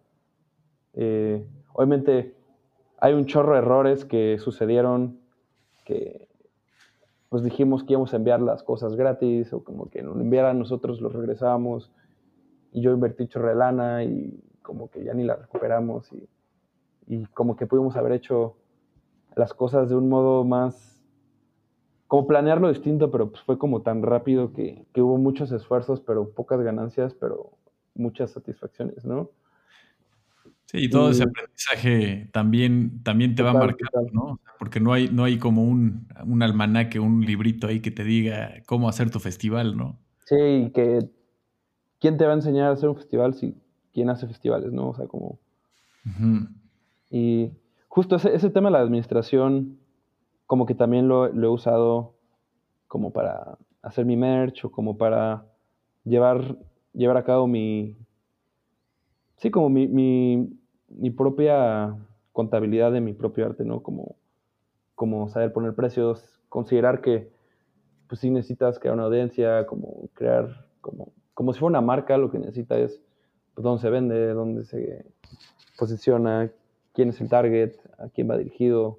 Eh, 0.93 1.47
obviamente 1.73 2.35
hay 2.99 3.15
un 3.15 3.27
chorro 3.27 3.53
de 3.53 3.59
errores 3.61 4.05
que 4.05 4.39
sucedieron 4.39 5.21
que 5.85 6.28
pues 7.29 7.43
dijimos 7.43 7.85
que 7.85 7.93
íbamos 7.93 8.13
a 8.13 8.17
enviar 8.17 8.41
las 8.41 8.63
cosas 8.63 8.97
gratis 8.97 9.53
o 9.53 9.63
como 9.63 9.91
que 9.91 10.03
nos 10.03 10.17
enviaran 10.17 10.59
nosotros 10.59 11.01
los 11.01 11.13
regresamos 11.13 11.93
y 12.73 12.81
yo 12.81 12.93
invertí 12.93 13.29
chorro 13.29 13.49
de 13.49 13.55
lana 13.55 14.05
y 14.05 14.43
como 14.63 14.91
que 14.91 15.05
ya 15.05 15.15
ni 15.15 15.25
la 15.25 15.37
recuperamos 15.37 16.13
y, 16.13 16.29
y 17.07 17.27
como 17.27 17.57
que 17.57 17.67
pudimos 17.67 17.97
haber 17.97 18.13
hecho 18.13 18.57
las 19.37 19.55
cosas 19.55 19.89
de 19.89 19.97
un 19.97 20.09
modo 20.09 20.45
más 20.45 20.99
como 22.07 22.27
planearlo 22.27 22.71
distinto, 22.71 23.11
pero 23.11 23.31
pues 23.31 23.43
fue 23.43 23.59
como 23.59 23.83
tan 23.83 24.03
rápido 24.03 24.55
que, 24.55 24.87
que, 24.95 25.03
hubo 25.03 25.19
muchos 25.19 25.53
esfuerzos, 25.53 26.01
pero 26.01 26.31
pocas 26.31 26.61
ganancias, 26.63 27.15
pero 27.15 27.53
muchas 27.95 28.31
satisfacciones, 28.31 29.05
¿no? 29.05 29.31
Sí, 30.71 30.85
y 30.85 30.91
todo 30.91 31.11
ese 31.11 31.23
aprendizaje 31.23 32.29
también, 32.31 33.03
también 33.03 33.35
te 33.35 33.43
va 33.43 33.55
marcando, 33.55 34.11
¿no? 34.13 34.41
Porque 34.59 34.81
no 34.81 34.93
hay, 34.93 35.09
no 35.09 35.25
hay 35.25 35.39
como 35.39 35.65
un, 35.65 36.07
un 36.27 36.43
almanaque, 36.43 37.01
un 37.01 37.25
librito 37.25 37.69
ahí 37.69 37.81
que 37.81 37.91
te 37.91 38.05
diga 38.05 38.63
cómo 38.67 38.91
hacer 38.91 39.11
tu 39.11 39.19
festival, 39.19 39.79
¿no? 39.79 39.99
Sí, 40.27 40.37
y 40.37 40.71
que 40.71 41.09
¿quién 42.01 42.19
te 42.19 42.27
va 42.27 42.33
a 42.33 42.37
enseñar 42.37 42.67
a 42.67 42.73
hacer 42.73 42.91
un 42.91 42.97
festival 42.97 43.33
si 43.33 43.57
quién 43.95 44.11
hace 44.11 44.27
festivales, 44.27 44.71
¿no? 44.71 44.91
O 44.91 44.95
sea, 44.95 45.07
como... 45.07 45.39
Y 47.11 47.51
justo 47.89 48.17
ese, 48.17 48.35
ese, 48.35 48.51
tema 48.51 48.69
de 48.69 48.73
la 48.73 48.81
administración, 48.81 49.79
como 50.47 50.67
que 50.67 50.75
también 50.75 51.09
lo, 51.09 51.29
lo, 51.29 51.47
he 51.47 51.51
usado 51.51 52.15
como 52.87 53.11
para 53.11 53.57
hacer 53.83 54.05
mi 54.05 54.17
merch 54.17 54.65
o 54.65 54.71
como 54.71 54.99
para 54.99 55.47
llevar, 56.05 56.57
llevar 56.93 57.17
a 57.17 57.25
cabo 57.25 57.47
mi... 57.47 57.97
Sí, 59.37 59.51
como 59.51 59.69
mi, 59.69 59.87
mi, 59.87 60.58
mi 60.89 61.11
propia 61.11 61.97
contabilidad 62.33 62.93
de 62.93 63.01
mi 63.01 63.13
propio 63.13 63.47
arte, 63.47 63.65
¿no? 63.65 63.83
Como, 63.83 64.17
como 64.95 65.29
saber 65.29 65.53
poner 65.53 65.75
precios, 65.75 66.41
considerar 66.49 67.01
que 67.01 67.31
pues 68.09 68.21
sí 68.21 68.31
necesitas 68.31 68.79
crear 68.79 68.95
una 68.95 69.05
audiencia, 69.05 69.67
como 69.67 70.09
crear, 70.15 70.67
como, 70.81 71.13
como 71.35 71.53
si 71.53 71.61
fuera 71.61 71.79
una 71.79 71.87
marca, 71.87 72.17
lo 72.17 72.31
que 72.31 72.39
necesita 72.39 72.79
es 72.79 73.01
pues, 73.55 73.63
dónde 73.63 73.83
se 73.83 73.91
vende, 73.91 74.33
dónde 74.33 74.65
se 74.65 75.05
posiciona, 75.79 76.51
quién 76.95 77.11
es 77.11 77.21
el 77.21 77.29
target, 77.29 77.75
a 77.99 78.09
quién 78.09 78.31
va 78.31 78.39
dirigido. 78.39 78.99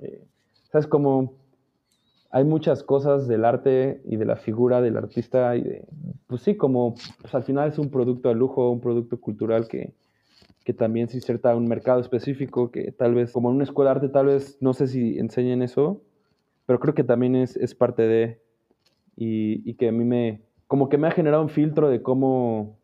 Eh, 0.00 0.24
¿Sabes? 0.72 0.86
Como 0.86 1.34
hay 2.30 2.44
muchas 2.44 2.82
cosas 2.82 3.26
del 3.26 3.44
arte 3.44 4.00
y 4.04 4.16
de 4.16 4.24
la 4.24 4.36
figura 4.36 4.80
del 4.80 4.96
artista 4.96 5.56
y 5.56 5.62
de, 5.62 5.84
pues 6.28 6.42
sí, 6.42 6.56
como 6.56 6.94
pues 7.20 7.34
al 7.34 7.42
final 7.42 7.68
es 7.68 7.78
un 7.78 7.90
producto 7.90 8.28
de 8.28 8.36
lujo, 8.36 8.70
un 8.70 8.80
producto 8.80 9.20
cultural 9.20 9.66
que, 9.68 9.92
que 10.64 10.74
también 10.74 11.08
se 11.08 11.16
inserta 11.16 11.52
a 11.52 11.56
un 11.56 11.66
mercado 11.66 12.00
específico, 12.00 12.70
que 12.70 12.92
tal 12.92 13.14
vez, 13.14 13.32
como 13.32 13.50
en 13.50 13.56
una 13.56 13.64
escuela 13.64 13.90
de 13.90 13.96
arte, 13.96 14.08
tal 14.08 14.26
vez, 14.26 14.58
no 14.60 14.74
sé 14.74 14.86
si 14.86 15.18
enseñen 15.18 15.62
eso, 15.62 16.02
pero 16.66 16.78
creo 16.80 16.94
que 16.94 17.04
también 17.04 17.36
es, 17.36 17.56
es 17.56 17.74
parte 17.74 18.02
de, 18.02 18.40
y, 19.16 19.68
y, 19.68 19.74
que 19.74 19.88
a 19.88 19.92
mí 19.92 20.04
me, 20.04 20.42
como 20.66 20.88
que 20.88 20.98
me 20.98 21.08
ha 21.08 21.12
generado 21.12 21.42
un 21.42 21.48
filtro 21.48 21.88
de 21.88 22.02
cómo, 22.02 22.78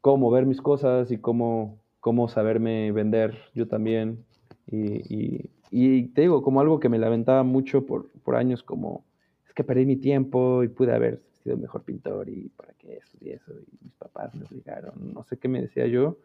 cómo 0.00 0.18
mover 0.18 0.46
mis 0.46 0.60
cosas 0.60 1.10
y 1.10 1.18
cómo 1.18 1.82
cómo 2.02 2.26
saberme 2.26 2.90
vender 2.90 3.38
yo 3.54 3.68
también. 3.68 4.24
Y, 4.66 5.48
y, 5.70 6.08
te 6.08 6.22
digo, 6.22 6.42
como 6.42 6.60
algo 6.60 6.80
que 6.80 6.88
me 6.88 6.98
lamentaba 6.98 7.44
mucho 7.44 7.86
por, 7.86 8.10
por, 8.24 8.34
años, 8.34 8.64
como 8.64 9.04
es 9.46 9.54
que 9.54 9.62
perdí 9.62 9.86
mi 9.86 9.96
tiempo 9.96 10.64
y 10.64 10.68
pude 10.68 10.92
haber 10.92 11.22
sido 11.44 11.56
mejor 11.56 11.84
pintor 11.84 12.28
y 12.28 12.48
para 12.56 12.72
qué 12.74 12.96
estudié 12.96 13.34
eso 13.34 13.52
y 13.52 13.84
mis 13.84 13.94
papás 13.94 14.34
me 14.34 14.44
obligaron, 14.44 15.14
no 15.14 15.22
sé 15.22 15.38
qué 15.38 15.46
me 15.46 15.62
decía 15.62 15.86
yo. 15.86 16.18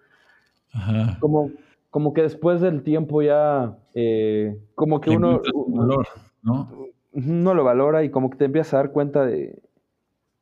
Ajá. 0.74 1.18
Como, 1.20 1.52
como 1.90 2.14
que 2.14 2.22
después 2.22 2.62
del 2.62 2.84
tiempo 2.84 3.22
ya, 3.22 3.78
eh, 3.94 4.58
como 4.76 5.02
que 5.02 5.12
uno... 5.12 5.42
Valor, 5.68 6.08
¿no? 6.42 6.70
No 7.14 7.54
lo 7.54 7.64
valora 7.64 8.04
y 8.04 8.12
como 8.12 8.30
que 8.30 8.38
te 8.38 8.46
empiezas 8.46 8.76
a 8.76 8.78
dar 8.78 8.92
cuenta 8.92 9.26
de, 9.26 9.60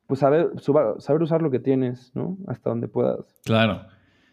pues 0.07 0.19
saber, 0.19 0.51
saber 0.99 1.21
usar 1.21 1.41
lo 1.41 1.51
que 1.51 1.59
tienes, 1.59 2.11
¿no? 2.13 2.37
Hasta 2.47 2.69
donde 2.69 2.87
puedas. 2.87 3.25
Claro. 3.43 3.87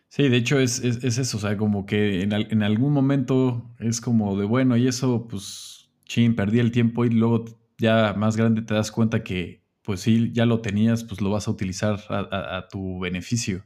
Sí, 0.08 0.28
de 0.28 0.36
hecho 0.36 0.58
es, 0.58 0.84
es, 0.84 1.02
es, 1.04 1.16
eso, 1.16 1.38
o 1.38 1.40
sea, 1.40 1.56
como 1.56 1.86
que 1.86 2.22
en, 2.22 2.32
en, 2.32 2.62
algún 2.62 2.92
momento 2.92 3.70
es 3.78 4.00
como 4.00 4.36
de, 4.36 4.44
bueno, 4.44 4.76
y 4.76 4.86
eso, 4.86 5.26
pues, 5.26 5.90
chin, 6.04 6.36
perdí 6.36 6.58
el 6.58 6.70
tiempo 6.70 7.06
y 7.06 7.10
luego 7.10 7.46
ya 7.78 8.12
más 8.14 8.36
grande 8.36 8.60
te 8.60 8.74
das 8.74 8.92
cuenta 8.92 9.22
que, 9.24 9.62
pues 9.80 10.00
sí, 10.00 10.30
ya 10.34 10.44
lo 10.44 10.60
tenías, 10.60 11.02
pues 11.04 11.22
lo 11.22 11.30
vas 11.30 11.48
a 11.48 11.50
utilizar 11.50 11.98
a, 12.10 12.18
a, 12.30 12.58
a 12.58 12.68
tu 12.68 13.00
beneficio. 13.00 13.64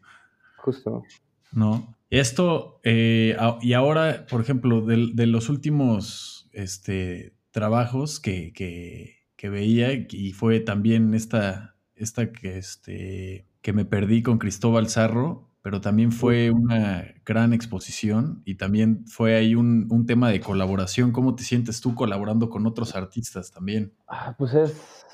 Justo. 0.58 1.02
¿No? 1.52 1.96
Esto, 2.10 2.80
eh, 2.84 3.36
y 3.60 3.72
ahora, 3.72 4.26
por 4.30 4.40
ejemplo, 4.40 4.80
de, 4.80 5.10
de 5.12 5.26
los 5.26 5.48
últimos 5.48 6.48
este, 6.52 7.34
trabajos 7.50 8.20
que, 8.20 8.52
que, 8.52 9.16
que, 9.36 9.48
veía, 9.48 9.92
y 9.92 10.32
fue 10.32 10.60
también 10.60 11.14
esta, 11.14 11.76
esta 11.94 12.30
que, 12.30 12.58
este, 12.58 13.46
que 13.60 13.72
me 13.72 13.84
perdí 13.84 14.22
con 14.22 14.38
Cristóbal 14.38 14.88
Zarro, 14.88 15.50
pero 15.62 15.80
también 15.80 16.12
fue 16.12 16.52
una 16.52 17.04
gran 17.24 17.52
exposición 17.52 18.40
y 18.44 18.54
también 18.54 19.04
fue 19.08 19.34
ahí 19.34 19.56
un, 19.56 19.88
un, 19.90 20.06
tema 20.06 20.30
de 20.30 20.38
colaboración. 20.38 21.10
¿Cómo 21.10 21.34
te 21.34 21.42
sientes 21.42 21.80
tú 21.80 21.96
colaborando 21.96 22.48
con 22.48 22.68
otros 22.68 22.94
artistas 22.94 23.50
también? 23.50 23.92
Ah, 24.06 24.36
pues 24.38 24.54
es, 24.54 25.04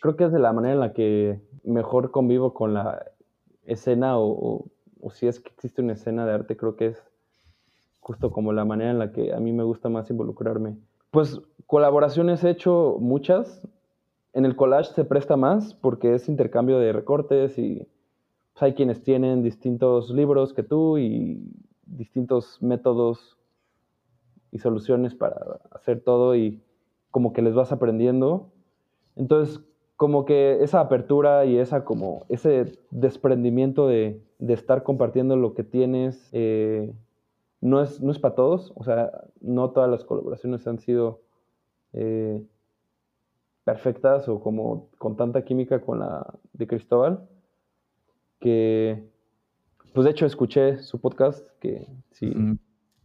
creo 0.00 0.16
que 0.16 0.24
es 0.24 0.32
de 0.32 0.38
la 0.38 0.54
manera 0.54 0.72
en 0.72 0.80
la 0.80 0.92
que 0.94 1.42
mejor 1.62 2.10
convivo 2.10 2.54
con 2.54 2.72
la 2.72 3.04
escena 3.64 4.16
o, 4.16 4.30
o, 4.30 4.66
o 5.02 5.10
si 5.10 5.26
es 5.26 5.40
que 5.40 5.50
existe 5.50 5.82
una 5.82 5.94
escena 5.94 6.24
de 6.24 6.32
arte, 6.32 6.56
creo 6.56 6.76
que 6.76 6.86
es 6.86 7.02
justo 8.00 8.32
como 8.32 8.52
la 8.52 8.64
manera 8.64 8.90
en 8.90 8.98
la 8.98 9.12
que 9.12 9.32
a 9.34 9.40
mí 9.40 9.52
me 9.52 9.64
gusta 9.64 9.88
más 9.88 10.10
involucrarme. 10.10 10.76
Pues 11.10 11.40
colaboraciones 11.66 12.42
he 12.44 12.50
hecho 12.50 12.96
muchas. 13.00 13.66
En 14.32 14.44
el 14.44 14.56
collage 14.56 14.92
se 14.94 15.04
presta 15.04 15.36
más 15.36 15.74
porque 15.74 16.14
es 16.14 16.28
intercambio 16.28 16.78
de 16.78 16.92
recortes 16.92 17.58
y 17.58 17.86
pues 18.52 18.62
hay 18.62 18.74
quienes 18.74 19.02
tienen 19.02 19.42
distintos 19.42 20.10
libros 20.10 20.52
que 20.52 20.62
tú 20.62 20.98
y 20.98 21.42
distintos 21.84 22.62
métodos 22.62 23.36
y 24.50 24.58
soluciones 24.58 25.14
para 25.14 25.60
hacer 25.70 26.00
todo 26.00 26.34
y 26.36 26.62
como 27.10 27.32
que 27.32 27.42
les 27.42 27.54
vas 27.54 27.72
aprendiendo. 27.72 28.50
Entonces, 29.16 29.60
como 29.96 30.24
que 30.24 30.62
esa 30.62 30.80
apertura 30.80 31.44
y 31.44 31.58
esa 31.58 31.84
como 31.84 32.24
ese 32.28 32.78
desprendimiento 32.90 33.86
de, 33.86 34.20
de 34.42 34.54
estar 34.54 34.82
compartiendo 34.82 35.36
lo 35.36 35.54
que 35.54 35.62
tienes 35.62 36.28
eh, 36.32 36.92
no, 37.60 37.80
es, 37.80 38.00
no 38.00 38.10
es 38.10 38.18
para 38.18 38.34
todos. 38.34 38.72
O 38.74 38.82
sea, 38.82 39.10
no 39.40 39.70
todas 39.70 39.88
las 39.88 40.04
colaboraciones 40.04 40.66
han 40.66 40.80
sido 40.80 41.20
eh, 41.92 42.42
perfectas 43.62 44.28
o 44.28 44.40
como 44.40 44.88
con 44.98 45.16
tanta 45.16 45.44
química 45.44 45.80
con 45.80 46.00
la 46.00 46.34
de 46.54 46.66
Cristóbal 46.66 47.28
que, 48.40 49.00
pues 49.94 50.04
de 50.04 50.10
hecho 50.10 50.26
escuché 50.26 50.78
su 50.78 51.00
podcast, 51.00 51.46
que 51.60 51.86
si 52.10 52.26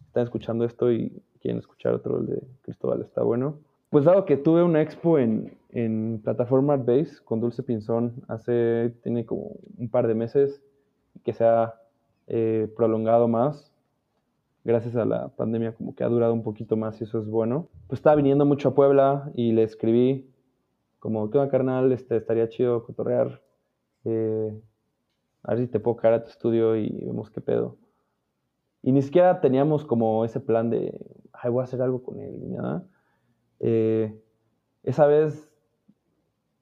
están 0.08 0.24
escuchando 0.24 0.66
esto 0.66 0.92
y 0.92 1.22
quieren 1.40 1.60
escuchar 1.60 1.94
otro, 1.94 2.18
el 2.18 2.26
de 2.26 2.42
Cristóbal 2.64 3.02
está 3.02 3.22
bueno. 3.22 3.60
Pues 3.92 4.06
dado 4.06 4.26
que 4.26 4.38
tuve 4.38 4.64
una 4.64 4.82
expo 4.82 5.20
en, 5.20 5.56
en 5.70 6.20
plataforma 6.24 6.78
Base 6.78 7.18
con 7.24 7.40
Dulce 7.40 7.62
Pinzón 7.62 8.24
hace, 8.28 8.92
tiene 9.04 9.28
como 9.28 9.52
un 9.78 9.90
par 9.90 10.08
de 10.08 10.16
meses, 10.16 10.64
que 11.24 11.34
se 11.34 11.46
ha 11.46 11.76
eh, 12.28 12.72
prolongado 12.76 13.28
más, 13.28 13.72
gracias 14.64 14.96
a 14.98 15.06
la 15.06 15.30
pandemia 15.30 15.74
como 15.74 15.96
que 15.96 16.04
ha 16.04 16.10
durado 16.10 16.34
un 16.34 16.44
poquito 16.44 16.76
más 16.76 17.00
y 17.00 17.06
eso 17.06 17.20
es 17.20 17.28
bueno. 17.28 17.70
Pues 17.88 18.00
estaba 18.00 18.18
viniendo 18.18 18.46
mucho 18.46 18.70
a 18.70 18.76
Puebla 18.76 19.32
y 19.34 19.54
le 19.54 19.64
escribí 19.64 20.30
como, 21.00 21.30
¿qué 21.30 21.38
onda 21.38 21.50
carnal? 21.50 21.92
Este, 21.94 22.18
estaría 22.18 22.50
chido 22.50 22.84
cotorrear. 22.84 23.42
Eh, 24.04 24.62
a 25.44 25.54
ver 25.54 25.66
si 25.66 25.68
te 25.68 25.80
puedo 25.80 25.96
caer 25.96 26.16
a 26.16 26.24
tu 26.24 26.30
estudio 26.30 26.76
y 26.76 26.90
vemos 27.06 27.30
qué 27.30 27.40
pedo. 27.40 27.78
Y 28.84 28.92
ni 28.92 29.02
siquiera 29.02 29.40
teníamos 29.40 29.86
como 29.86 30.26
ese 30.26 30.42
plan 30.42 30.70
de, 30.70 31.00
ay, 31.32 31.50
voy 31.50 31.62
a 31.62 31.64
hacer 31.64 31.82
algo 31.82 32.04
con 32.04 32.20
él, 32.20 32.52
nada. 32.52 32.86
Eh, 33.60 34.22
esa 34.84 35.08
vez 35.08 35.50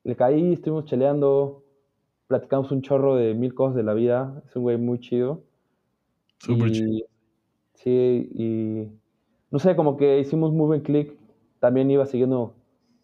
le 0.04 0.16
caí, 0.16 0.54
estuvimos 0.54 0.86
cheleando, 0.86 1.65
platicamos 2.28 2.72
un 2.72 2.82
chorro 2.82 3.16
de 3.16 3.34
mil 3.34 3.54
cosas 3.54 3.76
de 3.76 3.84
la 3.84 3.94
vida. 3.94 4.42
Es 4.46 4.56
un 4.56 4.64
güey 4.64 4.78
muy 4.78 5.00
chido. 5.00 5.44
Súper 6.38 6.72
chido. 6.72 7.08
Sí, 7.74 8.30
y 8.34 8.88
no 9.52 9.60
sé, 9.60 9.76
como 9.76 9.98
que 9.98 10.20
hicimos 10.20 10.52
muy 10.52 10.68
buen 10.68 10.82
click. 10.82 11.18
También 11.60 11.90
iba 11.92 12.06
siguiendo 12.06 12.54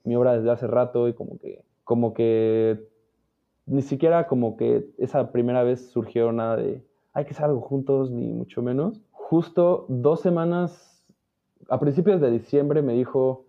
mi 0.03 0.15
obra 0.15 0.37
desde 0.37 0.51
hace 0.51 0.67
rato 0.67 1.07
y 1.07 1.13
como 1.13 1.37
que, 1.39 1.63
como 1.83 2.13
que 2.13 2.87
ni 3.65 3.81
siquiera 3.81 4.27
como 4.27 4.57
que 4.57 4.89
esa 4.97 5.31
primera 5.31 5.63
vez 5.63 5.89
surgió 5.91 6.31
nada 6.31 6.57
de 6.57 6.83
hay 7.13 7.25
que 7.25 7.31
hacer 7.31 7.45
algo 7.45 7.61
juntos, 7.61 8.09
ni 8.11 8.31
mucho 8.31 8.61
menos. 8.61 9.01
Justo 9.11 9.85
dos 9.89 10.21
semanas, 10.21 11.03
a 11.69 11.79
principios 11.79 12.21
de 12.21 12.31
diciembre 12.31 12.81
me 12.81 12.93
dijo, 12.93 13.45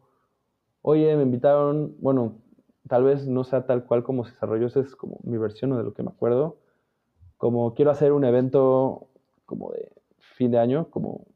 oye, 0.82 1.16
me 1.16 1.22
invitaron, 1.22 1.94
bueno, 2.00 2.34
tal 2.88 3.04
vez 3.04 3.26
no 3.26 3.44
sea 3.44 3.66
tal 3.66 3.84
cual 3.84 4.02
como 4.02 4.24
se 4.24 4.32
desarrolló, 4.32 4.66
esa 4.66 4.80
es 4.80 4.96
como 4.96 5.18
mi 5.22 5.38
versión 5.38 5.72
o 5.72 5.78
de 5.78 5.84
lo 5.84 5.94
que 5.94 6.02
me 6.02 6.10
acuerdo, 6.10 6.56
como 7.36 7.74
quiero 7.74 7.90
hacer 7.90 8.12
un 8.12 8.24
evento 8.24 9.08
como 9.46 9.72
de 9.72 9.92
fin 10.18 10.50
de 10.50 10.58
año, 10.58 10.88
como, 10.90 11.26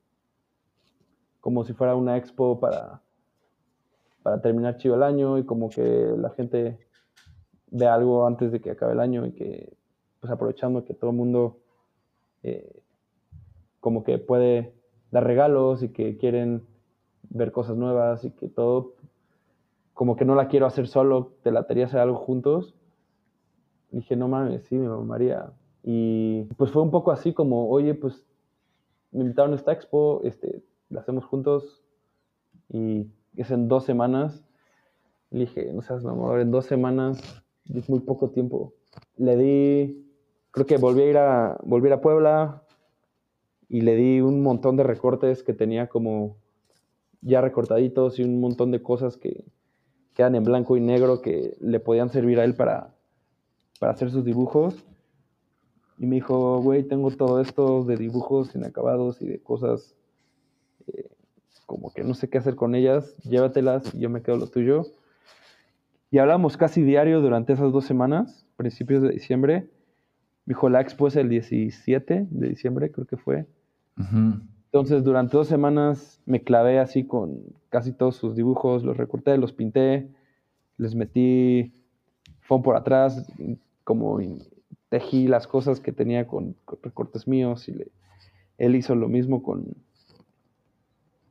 como 1.40 1.64
si 1.64 1.72
fuera 1.72 1.94
una 1.94 2.16
expo 2.16 2.58
para, 2.60 3.02
para 4.22 4.40
terminar 4.40 4.76
chido 4.76 4.94
el 4.96 5.02
año 5.02 5.38
y 5.38 5.44
como 5.44 5.68
que 5.68 6.14
la 6.16 6.30
gente 6.30 6.78
vea 7.70 7.94
algo 7.94 8.26
antes 8.26 8.52
de 8.52 8.60
que 8.60 8.70
acabe 8.70 8.92
el 8.92 9.00
año 9.00 9.26
y 9.26 9.32
que, 9.32 9.76
pues 10.20 10.32
aprovechando 10.32 10.84
que 10.84 10.94
todo 10.94 11.10
el 11.10 11.16
mundo 11.16 11.58
eh, 12.42 12.82
como 13.80 14.02
que 14.02 14.18
puede 14.18 14.74
dar 15.12 15.24
regalos 15.24 15.82
y 15.82 15.90
que 15.90 16.16
quieren 16.16 16.66
ver 17.28 17.52
cosas 17.52 17.76
nuevas 17.76 18.24
y 18.24 18.30
que 18.32 18.48
todo, 18.48 18.94
como 19.96 20.14
que 20.14 20.26
no 20.26 20.34
la 20.34 20.48
quiero 20.48 20.66
hacer 20.66 20.88
solo, 20.88 21.32
te 21.42 21.50
la 21.50 21.66
quería 21.66 21.86
hacer 21.86 22.00
algo 22.00 22.18
juntos. 22.18 22.74
dije, 23.90 24.14
no 24.14 24.28
mames, 24.28 24.62
sí, 24.64 24.76
me 24.76 24.88
María. 24.88 25.54
Y 25.82 26.44
pues 26.58 26.70
fue 26.70 26.82
un 26.82 26.90
poco 26.90 27.12
así 27.12 27.32
como, 27.32 27.70
oye, 27.70 27.94
pues 27.94 28.26
me 29.10 29.22
invitaron 29.22 29.54
a 29.54 29.56
esta 29.56 29.72
expo, 29.72 30.20
este, 30.22 30.62
la 30.90 31.00
hacemos 31.00 31.24
juntos 31.24 31.82
y 32.68 33.06
es 33.36 33.50
en 33.50 33.68
dos 33.68 33.84
semanas. 33.84 34.44
Le 35.30 35.40
dije, 35.40 35.72
no 35.72 35.80
seas 35.80 36.04
mamá, 36.04 36.42
en 36.42 36.50
dos 36.50 36.66
semanas 36.66 37.42
es 37.74 37.88
muy 37.88 38.00
poco 38.00 38.28
tiempo. 38.28 38.74
Le 39.16 39.34
di, 39.38 40.06
creo 40.50 40.66
que 40.66 40.76
volví 40.76 41.00
a 41.00 41.06
ir 41.06 41.16
a, 41.16 41.58
volví 41.64 41.90
a, 41.90 42.02
Puebla 42.02 42.62
y 43.70 43.80
le 43.80 43.96
di 43.96 44.20
un 44.20 44.42
montón 44.42 44.76
de 44.76 44.82
recortes 44.82 45.42
que 45.42 45.54
tenía 45.54 45.88
como 45.88 46.36
ya 47.22 47.40
recortaditos 47.40 48.18
y 48.18 48.24
un 48.24 48.42
montón 48.42 48.70
de 48.72 48.82
cosas 48.82 49.16
que 49.16 49.42
quedan 50.16 50.34
en 50.34 50.44
blanco 50.44 50.76
y 50.76 50.80
negro 50.80 51.20
que 51.20 51.56
le 51.60 51.78
podían 51.78 52.08
servir 52.08 52.40
a 52.40 52.44
él 52.44 52.54
para, 52.54 52.94
para 53.78 53.92
hacer 53.92 54.10
sus 54.10 54.24
dibujos. 54.24 54.74
Y 55.98 56.06
me 56.06 56.16
dijo, 56.16 56.60
güey, 56.62 56.82
tengo 56.82 57.10
todo 57.10 57.40
esto 57.40 57.84
de 57.84 57.96
dibujos 57.96 58.54
inacabados 58.54 59.20
y 59.20 59.26
de 59.26 59.40
cosas 59.40 59.94
eh, 60.88 61.10
como 61.66 61.92
que 61.92 62.02
no 62.02 62.14
sé 62.14 62.28
qué 62.30 62.38
hacer 62.38 62.56
con 62.56 62.74
ellas, 62.74 63.14
llévatelas 63.24 63.94
y 63.94 64.00
yo 64.00 64.10
me 64.10 64.22
quedo 64.22 64.38
lo 64.38 64.46
tuyo. 64.46 64.86
Y 66.10 66.18
hablamos 66.18 66.56
casi 66.56 66.82
diario 66.82 67.20
durante 67.20 67.52
esas 67.52 67.70
dos 67.72 67.84
semanas, 67.84 68.46
principios 68.56 69.02
de 69.02 69.10
diciembre. 69.10 69.68
Me 70.46 70.54
dijo, 70.54 70.70
la 70.70 70.80
expo 70.80 71.08
es 71.08 71.16
el 71.16 71.28
17 71.28 72.28
de 72.30 72.48
diciembre, 72.48 72.90
creo 72.90 73.06
que 73.06 73.16
fue. 73.18 73.46
Entonces, 74.66 75.04
durante 75.04 75.36
dos 75.36 75.48
semanas 75.48 76.20
me 76.26 76.42
clavé 76.42 76.78
así 76.78 77.04
con 77.04 77.40
casi 77.68 77.92
todos 77.92 78.16
sus 78.16 78.36
dibujos, 78.36 78.84
los 78.84 78.96
recorté, 78.96 79.38
los 79.38 79.52
pinté, 79.52 80.08
les 80.76 80.94
metí 80.94 81.72
foam 82.40 82.62
por 82.62 82.76
atrás, 82.76 83.30
como 83.84 84.18
tejí 84.88 85.28
las 85.28 85.46
cosas 85.46 85.80
que 85.80 85.92
tenía 85.92 86.26
con, 86.26 86.56
recortes 86.82 87.26
míos 87.26 87.68
y 87.68 87.76
él 88.58 88.76
hizo 88.76 88.94
lo 88.94 89.08
mismo 89.08 89.42
con, 89.42 89.76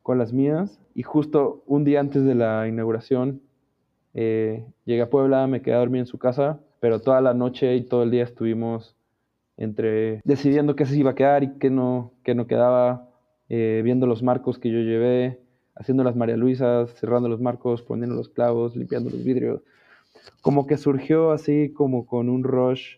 con 0.02 0.18
las 0.18 0.34
mías. 0.34 0.80
Y 0.94 1.04
justo 1.04 1.64
un 1.66 1.84
día 1.84 2.00
antes 2.00 2.24
de 2.24 2.36
la 2.36 2.68
inauguración, 2.68 3.42
eh, 4.14 4.66
llegué 4.86 5.02
a 5.02 5.10
Puebla, 5.10 5.48
me 5.48 5.62
quedé 5.62 5.76
a 5.76 5.80
dormir 5.80 6.00
en 6.00 6.06
su 6.08 6.18
casa, 6.18 6.60
pero 6.80 7.02
toda 7.02 7.22
la 7.22 7.34
noche 7.34 7.76
y 7.76 7.82
todo 7.82 8.04
el 8.04 8.12
día 8.12 8.24
estuvimos 8.24 8.96
entre 9.58 10.22
decidiendo 10.24 10.76
qué 10.76 10.86
se 10.86 10.98
iba 10.98 11.12
a 11.12 11.16
quedar 11.16 11.44
y 11.44 11.58
qué 11.58 11.70
no, 11.70 12.14
qué 12.24 12.36
no 12.36 12.48
quedaba, 12.48 13.10
eh, 13.50 13.82
viendo 13.84 14.08
los 14.08 14.24
marcos 14.24 14.60
que 14.60 14.70
yo 14.70 14.80
llevé, 14.80 15.40
haciendo 15.76 16.04
las 16.04 16.16
María 16.16 16.38
Luisas, 16.38 16.94
cerrando 16.96 17.30
los 17.30 17.42
marcos, 17.42 17.82
poniendo 17.82 18.16
los 18.16 18.30
clavos, 18.30 18.76
limpiando 18.76 19.10
los 19.10 19.24
vidrios. 19.24 19.62
Como 20.42 20.66
que 20.68 20.78
surgió 20.78 21.32
así 21.32 21.72
como 21.74 22.06
con 22.06 22.30
un 22.30 22.44
rush, 22.44 22.98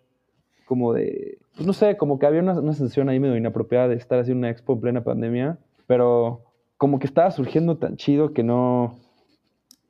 como 0.65 0.93
de, 0.93 1.39
pues 1.55 1.65
no 1.65 1.73
sé, 1.73 1.97
como 1.97 2.19
que 2.19 2.25
había 2.25 2.41
una, 2.41 2.59
una 2.59 2.73
sensación 2.73 3.09
ahí 3.09 3.19
medio 3.19 3.37
inapropiada 3.37 3.87
de 3.87 3.95
estar 3.95 4.19
haciendo 4.19 4.39
una 4.39 4.49
expo 4.49 4.73
en 4.73 4.81
plena 4.81 5.03
pandemia, 5.03 5.57
pero 5.87 6.43
como 6.77 6.99
que 6.99 7.07
estaba 7.07 7.31
surgiendo 7.31 7.77
tan 7.77 7.97
chido 7.97 8.33
que 8.33 8.43
no, 8.43 8.99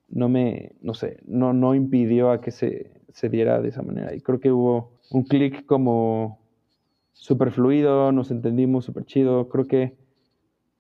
no 0.10 0.30
me, 0.30 0.72
no 0.82 0.94
sé, 0.94 1.20
no, 1.26 1.54
no 1.54 1.76
impidió 1.76 2.32
a 2.32 2.42
que 2.42 2.52
se, 2.52 2.92
se 3.12 3.30
diera 3.30 3.62
de 3.62 3.70
esa 3.70 3.82
manera. 3.82 4.16
Y 4.16 4.22
creo 4.22 4.40
que 4.40 4.52
hubo 4.52 4.92
un 5.12 5.24
clic 5.24 5.66
como 5.66 6.40
súper 7.14 7.52
fluido, 7.52 8.12
nos 8.12 8.32
entendimos 8.32 8.86
súper 8.86 9.06
chido. 9.06 9.50
Creo 9.50 9.66
que, 9.66 9.96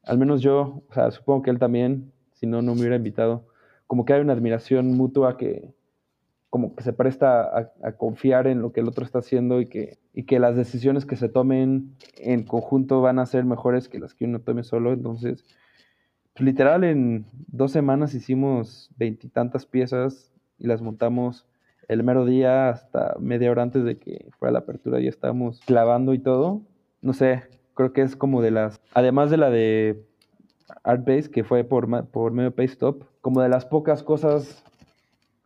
al 0.08 0.18
menos 0.18 0.42
yo, 0.42 0.84
o 0.90 0.94
sea, 0.94 1.12
supongo 1.12 1.44
que 1.44 1.50
él 1.52 1.60
también, 1.60 2.12
si 2.34 2.48
no, 2.48 2.62
no 2.62 2.74
me 2.74 2.82
hubiera 2.82 2.96
invitado. 2.96 3.46
Como 3.86 4.06
que 4.06 4.14
hay 4.14 4.22
una 4.22 4.34
admiración 4.34 4.94
mutua 4.94 5.38
que, 5.38 5.74
como 6.50 6.76
que 6.76 6.84
se 6.84 6.94
presta 6.94 7.72
a, 7.84 7.92
confiar 7.94 8.48
en 8.48 8.62
lo 8.62 8.72
que 8.72 8.80
el 8.80 8.88
otro 8.88 9.06
está 9.06 9.20
haciendo 9.20 9.62
y 9.62 9.68
que, 9.68 10.00
y 10.14 10.24
que 10.24 10.40
las 10.40 10.56
decisiones 10.56 11.06
que 11.06 11.16
se 11.16 11.30
tomen 11.30 11.96
en 12.18 12.44
conjunto 12.44 13.02
van 13.02 13.20
a 13.20 13.26
ser 13.26 13.46
mejores 13.46 13.90
que 13.90 14.00
las 14.00 14.14
que 14.14 14.26
uno 14.26 14.40
tome 14.40 14.64
solo. 14.64 14.94
Entonces, 14.94 15.46
pues, 16.34 16.46
literal, 16.46 16.84
en 16.84 17.26
dos 17.48 17.72
semanas 17.72 18.14
hicimos 18.14 18.90
veintitantas 18.98 19.66
piezas 19.66 20.32
y 20.58 20.68
las 20.68 20.82
montamos 20.82 21.46
el 21.88 22.04
mero 22.04 22.26
día 22.26 22.70
hasta 22.70 23.16
media 23.20 23.52
hora 23.52 23.64
antes 23.64 23.84
de 23.84 23.98
que 23.98 24.30
fuera 24.40 24.52
la 24.54 24.60
apertura. 24.60 25.00
Ya 25.00 25.10
estábamos 25.10 25.60
clavando 25.62 26.14
y 26.14 26.20
todo. 26.20 26.62
No 27.02 27.14
sé, 27.14 27.44
creo 27.78 27.94
que 27.94 28.02
es 28.02 28.16
como 28.16 28.42
de 28.42 28.52
las. 28.52 28.82
Además 28.94 29.30
de 29.30 29.38
la 29.38 29.50
de 29.50 30.04
Artbase, 30.84 31.30
que 31.30 31.44
fue 31.44 31.64
por, 31.64 32.10
por 32.10 32.34
medio 32.34 32.54
Stop, 32.58 33.06
como 33.22 33.42
de 33.42 33.50
las 33.50 33.66
pocas 33.66 34.04
cosas 34.04 34.64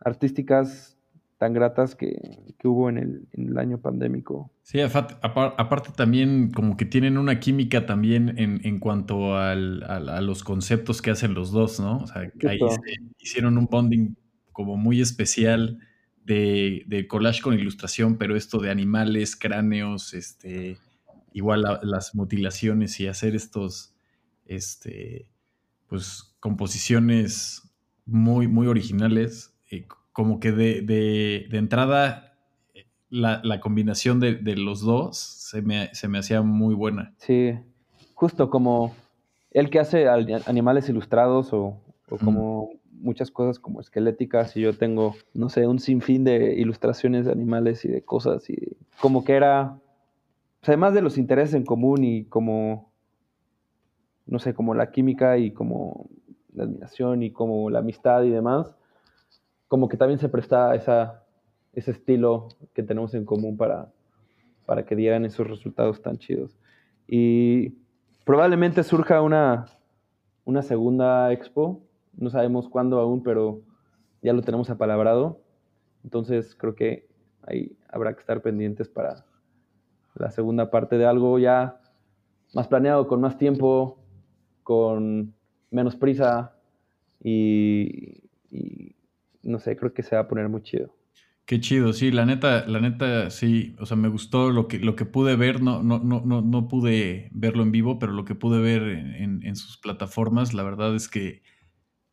artísticas 0.00 0.96
tan 1.38 1.52
gratas 1.52 1.94
que, 1.94 2.16
hubo 2.64 2.88
en 2.88 2.98
el, 2.98 3.28
en 3.32 3.48
el, 3.48 3.58
año 3.58 3.78
pandémico. 3.78 4.50
Sí, 4.62 4.80
aparte 4.80 5.90
también 5.96 6.52
como 6.52 6.76
que 6.76 6.84
tienen 6.84 7.18
una 7.18 7.40
química 7.40 7.84
también 7.84 8.34
en, 8.38 8.78
cuanto 8.78 9.36
al, 9.36 9.82
a, 9.82 10.20
los 10.20 10.44
conceptos 10.44 11.02
que 11.02 11.10
hacen 11.10 11.34
los 11.34 11.50
dos, 11.50 11.80
¿no? 11.80 11.98
O 11.98 12.06
sea, 12.06 12.30
ahí 12.48 12.60
hicieron 13.18 13.58
un 13.58 13.66
bonding 13.66 14.14
como 14.52 14.76
muy 14.76 15.00
especial 15.00 15.80
de, 16.24 16.84
de, 16.86 17.08
collage 17.08 17.42
con 17.42 17.54
ilustración, 17.54 18.16
pero 18.18 18.36
esto 18.36 18.60
de 18.60 18.70
animales, 18.70 19.34
cráneos, 19.34 20.14
este, 20.14 20.78
igual 21.32 21.80
las 21.82 22.14
mutilaciones 22.14 23.00
y 23.00 23.06
hacer 23.06 23.34
estos, 23.34 23.94
este, 24.46 25.26
pues, 25.88 26.34
composiciones 26.40 27.62
muy, 28.06 28.48
muy 28.48 28.66
originales, 28.66 29.54
eh, 29.70 29.86
como 30.12 30.40
que 30.40 30.52
de, 30.52 30.82
de, 30.82 31.46
de 31.50 31.58
entrada 31.58 32.34
la, 33.08 33.40
la 33.44 33.60
combinación 33.60 34.20
de, 34.20 34.34
de, 34.34 34.56
los 34.56 34.80
dos 34.80 35.18
se 35.18 35.62
me, 35.62 35.94
se 35.94 36.08
me 36.08 36.18
hacía 36.18 36.42
muy 36.42 36.74
buena. 36.74 37.14
Sí, 37.18 37.52
justo 38.14 38.48
como 38.48 38.94
el 39.50 39.68
que 39.68 39.78
hace 39.78 40.08
animales 40.08 40.88
ilustrados 40.88 41.52
o, 41.52 41.78
o 42.08 42.16
como 42.18 42.70
muchas 42.90 43.30
cosas 43.30 43.58
como 43.58 43.80
esqueléticas 43.80 44.56
y 44.56 44.62
yo 44.62 44.72
tengo, 44.72 45.14
no 45.34 45.48
sé, 45.48 45.66
un 45.66 45.78
sinfín 45.78 46.24
de 46.24 46.54
ilustraciones 46.54 47.26
de 47.26 47.32
animales 47.32 47.84
y 47.84 47.88
de 47.88 48.02
cosas 48.02 48.48
y 48.48 48.76
como 49.00 49.24
que 49.24 49.34
era, 49.34 49.78
además 50.70 50.94
de 50.94 51.02
los 51.02 51.18
intereses 51.18 51.54
en 51.54 51.64
común 51.64 52.04
y 52.04 52.24
como, 52.24 52.92
no 54.26 54.38
sé, 54.38 54.54
como 54.54 54.74
la 54.74 54.90
química 54.90 55.38
y 55.38 55.50
como 55.52 56.08
la 56.54 56.64
admiración 56.64 57.22
y 57.22 57.32
como 57.32 57.70
la 57.70 57.80
amistad 57.80 58.22
y 58.22 58.30
demás, 58.30 58.76
como 59.68 59.88
que 59.88 59.96
también 59.96 60.18
se 60.18 60.28
presta 60.28 60.74
esa, 60.74 61.24
ese 61.72 61.90
estilo 61.90 62.48
que 62.74 62.82
tenemos 62.82 63.14
en 63.14 63.24
común 63.24 63.56
para, 63.56 63.90
para 64.66 64.84
que 64.84 64.94
dieran 64.94 65.24
esos 65.24 65.48
resultados 65.48 66.02
tan 66.02 66.18
chidos. 66.18 66.58
Y 67.08 67.70
probablemente 68.24 68.82
surja 68.84 69.22
una, 69.22 69.66
una 70.44 70.62
segunda 70.62 71.32
expo. 71.32 71.80
No 72.16 72.30
sabemos 72.30 72.68
cuándo 72.68 73.00
aún, 73.00 73.22
pero 73.22 73.62
ya 74.22 74.32
lo 74.32 74.42
tenemos 74.42 74.70
apalabrado. 74.70 75.40
Entonces 76.04 76.54
creo 76.54 76.74
que 76.74 77.08
ahí 77.42 77.76
habrá 77.88 78.14
que 78.14 78.20
estar 78.20 78.42
pendientes 78.42 78.88
para 78.88 79.24
la 80.14 80.30
segunda 80.30 80.70
parte 80.70 80.98
de 80.98 81.06
algo 81.06 81.38
ya 81.38 81.80
más 82.54 82.68
planeado, 82.68 83.08
con 83.08 83.20
más 83.20 83.38
tiempo, 83.38 83.98
con 84.62 85.34
menos 85.70 85.96
prisa 85.96 86.54
y, 87.22 88.22
no 89.42 89.58
sé, 89.58 89.76
creo 89.76 89.94
que 89.94 90.02
se 90.02 90.16
va 90.16 90.22
a 90.22 90.28
poner 90.28 90.48
muy 90.48 90.62
chido. 90.62 90.94
Qué 91.44 91.60
chido, 91.60 91.92
sí, 91.92 92.12
la 92.12 92.24
neta, 92.24 92.66
la 92.66 92.80
neta, 92.80 93.30
sí, 93.30 93.74
o 93.80 93.86
sea, 93.86 93.96
me 93.96 94.08
gustó 94.08 94.50
lo 94.50 94.68
que, 94.68 94.78
lo 94.78 94.94
que 94.94 95.04
pude 95.04 95.34
ver, 95.34 95.60
no, 95.60 95.82
no, 95.82 95.98
no, 95.98 96.22
no, 96.24 96.40
no 96.40 96.68
pude 96.68 97.28
verlo 97.32 97.62
en 97.62 97.72
vivo, 97.72 97.98
pero 97.98 98.12
lo 98.12 98.24
que 98.24 98.36
pude 98.36 98.60
ver 98.60 98.82
en, 98.82 99.56
sus 99.56 99.76
plataformas, 99.76 100.54
la 100.54 100.62
verdad 100.62 100.94
es 100.94 101.08
que 101.08 101.42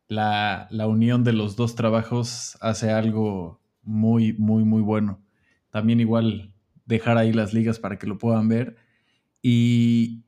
la, 0.08 0.66
la, 0.70 0.88
unión 0.88 1.22
de 1.22 1.32
los 1.32 1.54
dos 1.54 1.76
trabajos 1.76 2.58
hace 2.60 2.90
algo 2.90 3.60
muy, 3.82 4.32
muy, 4.32 4.64
muy 4.64 4.82
bueno. 4.82 5.22
También 5.70 6.00
igual 6.00 6.52
dejar 6.86 7.18
ahí 7.18 7.32
las 7.32 7.54
ligas 7.54 7.78
para 7.78 7.98
que 7.98 8.06
lo 8.06 8.18
puedan 8.18 8.48
ver. 8.48 8.76
Y, 9.42 10.24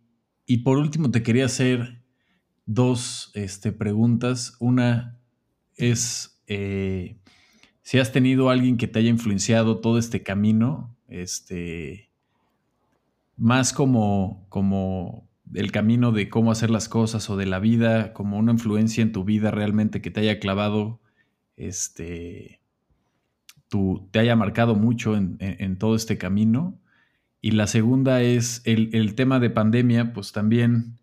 y 0.47 0.59
por 0.59 0.79
último 0.79 1.11
te 1.11 1.23
quería 1.23 1.47
hacer 1.47 2.03
dos 2.66 3.31
este, 3.35 3.73
preguntas. 3.73 4.57
Una 4.61 5.19
es 5.77 6.43
eh, 6.47 7.16
si 7.83 7.99
has 7.99 8.12
tenido 8.12 8.49
alguien 8.49 8.77
que 8.77 8.89
te 8.89 9.01
haya 9.01 9.11
influenciado 9.11 9.81
todo 9.81 9.99
este 9.99 10.23
camino, 10.23 10.97
este, 11.09 12.11
más 13.37 13.73
como, 13.73 14.47
como 14.49 15.29
el 15.53 15.73
camino 15.73 16.12
de 16.12 16.29
cómo 16.29 16.53
hacer 16.53 16.70
las 16.70 16.89
cosas 16.89 17.29
o 17.29 17.37
de 17.37 17.47
la 17.47 17.59
vida, 17.59 18.12
como 18.12 18.39
una 18.39 18.53
influencia 18.53 19.03
en 19.03 19.12
tu 19.12 19.24
vida 19.24 19.51
realmente 19.51 20.01
que 20.01 20.11
te 20.11 20.20
haya 20.20 20.39
clavado, 20.39 21.01
este, 21.57 22.61
tu, 23.73 24.07
te 24.11 24.19
haya 24.19 24.36
marcado 24.36 24.74
mucho 24.74 25.16
en, 25.16 25.78
todo 25.78 25.97
este 25.97 26.19
camino. 26.19 26.78
Y 27.40 27.53
la 27.53 27.66
segunda 27.66 28.20
es 28.20 28.61
el, 28.66 29.15
tema 29.15 29.40
de 29.40 29.49
pandemia, 29.49 30.12
pues 30.12 30.32
también 30.32 30.99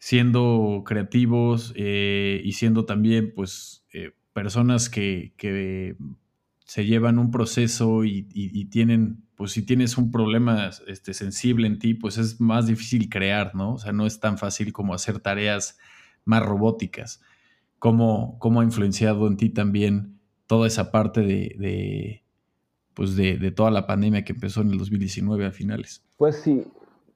siendo 0.00 0.82
creativos 0.84 1.72
eh, 1.76 2.42
y 2.44 2.54
siendo 2.54 2.86
también, 2.86 3.32
pues, 3.36 3.86
eh, 3.92 4.14
personas 4.32 4.90
que, 4.90 5.32
se 6.64 6.84
llevan 6.84 7.20
un 7.20 7.30
proceso 7.30 8.04
y, 8.04 8.24
tienen, 8.64 9.22
pues 9.36 9.52
si 9.52 9.62
tienes 9.62 9.96
un 9.96 10.10
problema 10.10 10.70
este, 10.88 11.14
sensible 11.14 11.68
en 11.68 11.78
ti, 11.78 11.94
pues 11.94 12.18
es 12.18 12.40
más 12.40 12.66
difícil 12.66 13.08
crear, 13.08 13.54
¿no? 13.54 13.74
O 13.74 13.78
sea, 13.78 13.92
no 13.92 14.06
es 14.06 14.18
tan 14.18 14.38
fácil 14.38 14.72
como 14.72 14.92
hacer 14.92 15.20
tareas 15.20 15.78
más 16.24 16.42
robóticas. 16.42 17.22
¿Cómo, 17.78 18.40
cómo 18.40 18.60
ha 18.60 18.64
influenciado 18.64 19.28
en 19.28 19.36
ti 19.36 19.50
también 19.50 20.17
toda 20.48 20.66
esa 20.66 20.90
parte 20.90 21.20
de, 21.20 22.22
pues 22.94 23.14
de, 23.14 23.52
toda 23.52 23.70
la 23.70 23.86
pandemia 23.86 24.24
que 24.24 24.32
empezó 24.32 24.62
en 24.62 24.72
el 24.72 24.78
2019 24.78 25.46
a 25.46 25.52
finales? 25.52 26.02
Pues 26.16 26.36
sí, 26.36 26.64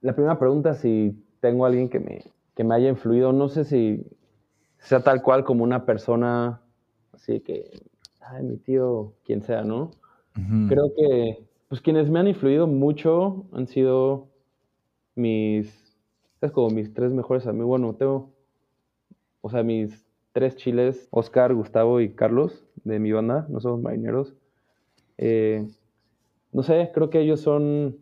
la 0.00 0.14
primera 0.14 0.38
pregunta, 0.38 0.74
si 0.74 1.16
tengo 1.40 1.66
alguien 1.66 1.88
que 1.88 1.98
me, 1.98 2.22
que 2.54 2.62
me 2.62 2.76
haya 2.76 2.88
influido, 2.88 3.32
no 3.32 3.48
sé 3.48 3.64
si 3.64 4.06
sea 4.78 5.02
tal 5.02 5.22
cual 5.22 5.44
como 5.44 5.64
una 5.64 5.84
persona 5.84 6.60
así 7.12 7.40
que, 7.40 7.70
ay, 8.20 8.44
mi 8.44 8.58
tío, 8.58 9.14
quien 9.24 9.42
sea, 9.42 9.62
¿no? 9.62 9.90
Creo 10.68 10.92
que, 10.96 11.44
pues 11.68 11.80
quienes 11.80 12.08
me 12.08 12.18
han 12.18 12.28
influido 12.28 12.66
mucho 12.66 13.44
han 13.52 13.66
sido 13.66 14.28
mis, 15.14 15.96
es 16.40 16.50
como 16.52 16.70
mis 16.70 16.92
tres 16.94 17.12
mejores 17.12 17.46
amigos, 17.46 17.68
bueno, 17.68 17.94
tengo, 17.94 18.30
o 19.40 19.50
sea, 19.50 19.62
mis 19.62 20.06
tres 20.32 20.56
chiles, 20.56 21.08
Oscar, 21.10 21.54
Gustavo 21.54 22.00
y 22.00 22.14
Carlos, 22.14 22.64
de 22.84 22.98
mi 22.98 23.12
banda, 23.12 23.46
no 23.48 23.60
somos 23.60 23.80
marineros. 23.80 24.34
Eh, 25.18 25.66
no 26.52 26.62
sé, 26.62 26.90
creo 26.94 27.10
que 27.10 27.20
ellos 27.20 27.40
son 27.40 27.98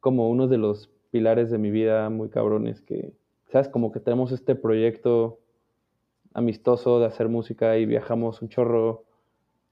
como 0.00 0.28
unos 0.28 0.50
de 0.50 0.58
los 0.58 0.90
pilares 1.10 1.50
de 1.50 1.58
mi 1.58 1.70
vida 1.70 2.10
muy 2.10 2.28
cabrones 2.28 2.80
que, 2.80 3.12
¿sabes? 3.50 3.68
Como 3.68 3.92
que 3.92 4.00
tenemos 4.00 4.32
este 4.32 4.54
proyecto 4.54 5.38
amistoso 6.32 6.98
de 6.98 7.06
hacer 7.06 7.28
música 7.28 7.78
y 7.78 7.86
viajamos 7.86 8.42
un 8.42 8.48
chorro 8.48 9.04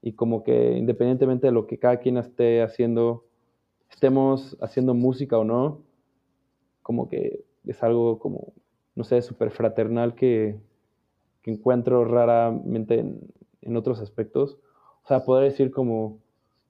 y 0.01 0.13
como 0.13 0.43
que 0.43 0.77
independientemente 0.77 1.47
de 1.47 1.53
lo 1.53 1.67
que 1.67 1.77
cada 1.77 1.97
quien 1.97 2.17
esté 2.17 2.61
haciendo, 2.61 3.25
estemos 3.89 4.57
haciendo 4.61 4.93
música 4.93 5.37
o 5.37 5.43
no, 5.43 5.81
como 6.81 7.09
que 7.09 7.43
es 7.65 7.81
algo 7.83 8.19
como, 8.19 8.53
no 8.95 9.03
sé, 9.03 9.21
súper 9.21 9.51
fraternal 9.51 10.15
que, 10.15 10.57
encuentro 11.45 12.05
raramente 12.05 12.99
en, 12.99 13.19
en, 13.65 13.77
otros 13.77 13.99
aspectos. 13.99 14.57
O 15.03 15.07
sea, 15.07 15.25
poder 15.25 15.49
decir 15.51 15.71
como, 15.71 16.19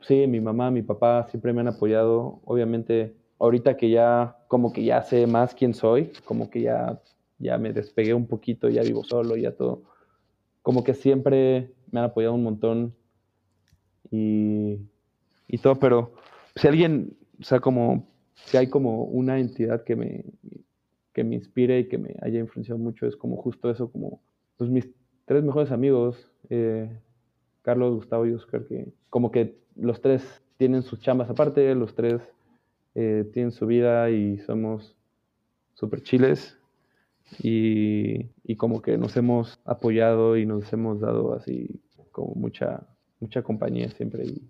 sí, 0.02 0.28
mi 0.28 0.42
mamá, 0.42 0.72
mi 0.72 0.82
papá 0.82 1.28
siempre 1.30 1.54
me 1.54 1.62
han 1.62 1.68
apoyado. 1.68 2.42
Obviamente, 2.46 3.16
ahorita 3.40 3.78
que 3.78 3.90
ya, 3.90 4.38
como 4.48 4.74
que 4.74 4.84
ya 4.84 5.02
sé 5.04 5.28
más 5.28 5.54
quién 5.54 5.74
soy, 5.74 6.12
como 6.26 6.50
que 6.50 6.62
ya 6.62 7.02
ya 7.44 7.58
me 7.58 7.74
despegué 7.74 8.14
un 8.14 8.26
poquito, 8.26 8.70
ya 8.70 8.82
vivo 8.82 9.04
solo, 9.04 9.36
ya 9.36 9.52
todo. 9.52 9.84
Como 10.62 10.84
que 10.84 10.94
siempre 10.94 11.74
me 11.92 12.00
han 12.00 12.06
apoyado 12.06 12.34
un 12.34 12.44
montón 12.44 12.96
y, 14.10 14.80
y 15.48 15.58
todo, 15.58 15.76
pero 15.76 16.14
si 16.56 16.68
alguien, 16.68 17.18
o 17.40 17.44
sea, 17.44 17.60
como, 17.60 18.08
si 18.34 18.58
hay 18.58 18.68
como 18.68 19.04
una 19.04 19.40
entidad 19.40 19.84
que 19.84 19.96
me, 19.96 20.26
que 21.12 21.24
me 21.24 21.36
inspire 21.36 21.80
y 21.80 21.88
que 21.88 21.98
me 21.98 22.16
haya 22.22 22.40
influenciado 22.40 22.80
mucho, 22.80 23.06
es 23.06 23.16
como 23.16 23.38
justo 23.38 23.70
eso, 23.70 23.92
como, 23.92 24.22
pues 24.58 24.70
mis 24.70 24.90
tres 25.26 25.44
mejores 25.44 25.72
amigos, 25.72 26.32
eh, 26.50 26.90
Carlos, 27.62 27.96
Gustavo 27.96 28.26
y 28.26 28.34
Oscar, 28.34 28.66
que 28.66 28.88
como 29.10 29.32
que 29.32 29.56
los 29.76 30.02
tres 30.02 30.42
tienen 30.58 30.84
sus 30.84 31.00
chambas 31.00 31.30
aparte, 31.30 31.74
los 31.76 31.96
tres 31.96 32.22
eh, 32.96 33.30
tienen 33.34 33.52
su 33.52 33.66
vida 33.66 34.10
y 34.10 34.38
somos 34.40 34.96
súper 35.74 36.04
chiles 36.04 36.58
y, 37.40 38.26
como 38.58 38.82
que 38.82 38.98
nos 38.98 39.18
hemos 39.18 39.60
apoyado 39.66 40.38
y 40.38 40.46
nos 40.46 40.72
hemos 40.72 41.00
dado 41.00 41.34
así 41.34 41.82
como 42.12 42.36
mucha, 42.36 42.86
mucha 43.20 43.42
compañía 43.42 43.90
siempre 43.90 44.26
y 44.26 44.42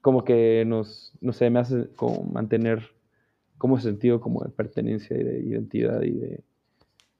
como 0.00 0.24
que 0.24 0.64
nos, 0.66 1.12
no 1.20 1.32
sé, 1.32 1.50
me 1.50 1.58
hace 1.58 1.88
como 1.96 2.22
mantener 2.24 2.82
como 3.58 3.80
sentido 3.80 4.20
como 4.20 4.44
de 4.44 4.50
pertenencia 4.50 5.16
y 5.18 5.24
de 5.24 5.40
identidad 5.40 6.02
y 6.02 6.12
de 6.12 6.44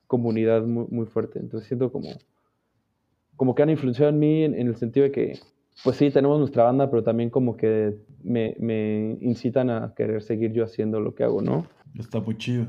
comunidad 0.07 0.63
muy, 0.65 0.87
muy 0.91 1.07
fuerte. 1.07 1.39
Entonces 1.39 1.67
siento 1.67 1.91
como, 1.91 2.11
como 3.37 3.55
que 3.55 3.63
han 3.63 3.71
influenciado 3.71 4.11
en 4.11 4.19
mí 4.19 4.45
en, 4.45 4.55
el 4.55 4.77
sentido 4.77 5.05
de 5.05 5.13
que, 5.13 5.39
pues 5.83 5.97
sí, 5.97 6.11
tenemos 6.11 6.39
nuestra 6.39 6.65
banda, 6.65 6.91
pero 6.91 7.03
también 7.03 7.31
como 7.31 7.57
que 7.57 7.97
me, 8.23 8.57
me 8.59 9.17
incitan 9.21 9.71
a 9.71 9.95
querer 9.95 10.23
seguir 10.23 10.53
yo 10.53 10.65
haciendo 10.65 11.01
lo 11.01 11.15
que 11.15 11.25
hago, 11.25 11.43
¿no? 11.43 11.67
Está 11.99 12.21
muy 12.21 12.37
chido. 12.37 12.67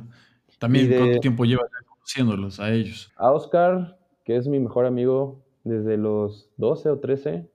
También, 0.60 0.92
¿cuánto 0.98 1.20
tiempo 1.20 1.46
llevas 1.46 1.70
conociéndolos 1.88 2.60
a 2.60 2.72
ellos? 2.72 3.12
A 3.18 3.32
Oscar, 3.32 3.98
que 4.24 4.36
es 4.36 4.48
mi 4.48 4.60
mejor 4.60 4.86
amigo 4.86 5.44
desde 5.64 5.98
los 5.98 6.50
12 6.58 6.90
o 6.90 7.00
13. 7.00 7.50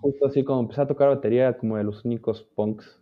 Justo 0.00 0.26
así 0.26 0.44
como 0.44 0.60
empecé 0.60 0.80
a 0.80 0.86
tocar 0.86 1.08
batería 1.08 1.58
como 1.58 1.76
de 1.76 1.82
los 1.82 2.04
únicos 2.04 2.44
punks 2.54 3.00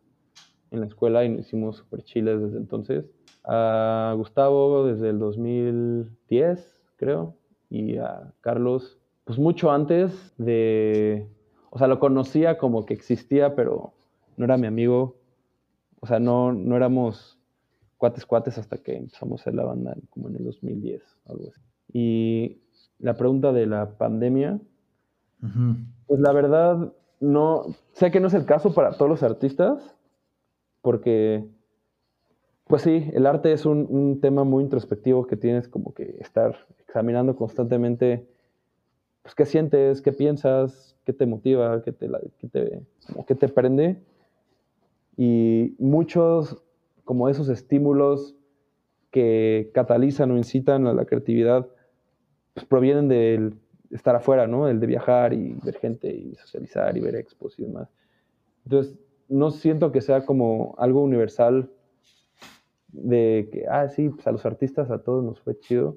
en 0.70 0.80
la 0.80 0.86
escuela 0.86 1.24
y 1.24 1.28
nos 1.28 1.40
hicimos 1.40 1.76
super 1.76 2.02
chiles 2.02 2.40
desde 2.40 2.56
entonces. 2.56 3.04
A 3.44 4.14
Gustavo 4.16 4.86
desde 4.86 5.10
el 5.10 5.18
2010, 5.18 6.82
creo. 6.96 7.36
Y 7.70 7.98
a 7.98 8.32
Carlos, 8.40 8.98
pues 9.24 9.38
mucho 9.38 9.70
antes 9.70 10.34
de... 10.38 11.28
O 11.70 11.78
sea, 11.78 11.86
lo 11.86 12.00
conocía 12.00 12.58
como 12.58 12.86
que 12.86 12.94
existía, 12.94 13.54
pero 13.54 13.92
no 14.36 14.44
era 14.44 14.56
mi 14.56 14.66
amigo. 14.66 15.16
O 16.00 16.06
sea, 16.06 16.18
no, 16.18 16.52
no 16.52 16.76
éramos 16.76 17.38
cuates 17.98 18.24
cuates 18.24 18.56
hasta 18.56 18.78
que 18.78 18.96
empezamos 18.96 19.40
a 19.40 19.42
hacer 19.42 19.54
la 19.54 19.64
banda 19.64 19.96
como 20.10 20.28
en 20.28 20.36
el 20.36 20.44
2010, 20.44 21.02
algo 21.26 21.48
así. 21.50 21.60
Y 21.92 22.62
la 22.98 23.16
pregunta 23.16 23.52
de 23.52 23.66
la 23.66 23.90
pandemia, 23.98 24.58
pues 26.06 26.20
la 26.20 26.32
verdad 26.32 26.92
no, 27.20 27.64
sé 27.92 28.10
que 28.10 28.20
no 28.20 28.28
es 28.28 28.34
el 28.34 28.46
caso 28.46 28.72
para 28.72 28.92
todos 28.92 29.08
los 29.08 29.22
artistas, 29.22 29.94
porque, 30.80 31.48
pues 32.68 32.82
sí, 32.82 33.10
el 33.14 33.26
arte 33.26 33.52
es 33.52 33.64
un, 33.64 34.20
tema 34.20 34.44
muy 34.44 34.62
introspectivo 34.62 35.26
que 35.26 35.36
tienes 35.36 35.68
como 35.68 35.94
que 35.94 36.16
estar 36.20 36.54
examinando 36.80 37.34
constantemente, 37.34 38.26
pues 39.22 39.34
qué 39.34 39.46
sientes, 39.46 40.02
qué 40.02 40.12
piensas, 40.12 40.94
qué 41.04 41.12
te 41.14 41.26
motiva, 41.26 41.82
qué 41.82 41.92
te, 41.92 42.08
qué 42.38 42.48
te, 42.48 42.82
qué 43.26 43.34
te 43.34 43.48
prende. 43.48 44.02
Y 45.16 45.74
muchos 45.78 46.62
como 47.04 47.30
esos 47.30 47.48
estímulos 47.48 48.36
que 49.10 49.70
catalizan 49.72 50.30
o 50.30 50.36
incitan 50.36 50.86
a 50.86 50.92
la 50.92 51.06
creatividad, 51.06 51.66
pues 52.52 52.66
provienen 52.66 53.08
del 53.08 53.54
estar 53.90 54.14
afuera, 54.14 54.46
¿no? 54.46 54.68
El 54.68 54.78
de 54.78 54.86
viajar 54.86 55.32
y 55.32 55.54
ver 55.64 55.78
gente 55.78 56.14
y 56.14 56.34
socializar 56.34 56.94
y 56.98 57.00
ver 57.00 57.16
expos 57.16 57.58
y 57.58 57.62
demás. 57.62 57.88
Entonces, 58.64 58.94
no 59.28 59.50
siento 59.50 59.90
que 59.90 60.02
sea 60.02 60.26
como 60.26 60.74
algo 60.78 61.02
universal 61.02 61.70
de 62.88 63.48
que, 63.52 63.66
ah, 63.68 63.88
sí, 63.88 64.08
pues 64.08 64.26
a 64.26 64.32
los 64.32 64.44
artistas 64.46 64.90
a 64.90 65.02
todos 65.02 65.24
nos 65.24 65.40
fue 65.40 65.58
chido. 65.58 65.96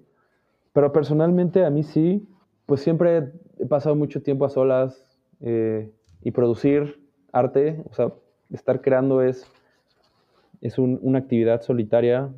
Pero 0.73 0.91
personalmente 0.91 1.65
a 1.65 1.69
mí 1.69 1.83
sí, 1.83 2.27
pues 2.65 2.81
siempre 2.81 3.31
he 3.59 3.65
pasado 3.65 3.95
mucho 3.95 4.21
tiempo 4.21 4.45
a 4.45 4.49
solas 4.49 5.03
eh, 5.41 5.91
y 6.21 6.31
producir 6.31 7.01
arte, 7.31 7.83
o 7.89 7.93
sea, 7.93 8.13
estar 8.49 8.81
creando 8.81 9.21
es 9.21 9.45
es 10.61 10.77
una 10.77 11.17
actividad 11.17 11.61
solitaria 11.61 12.29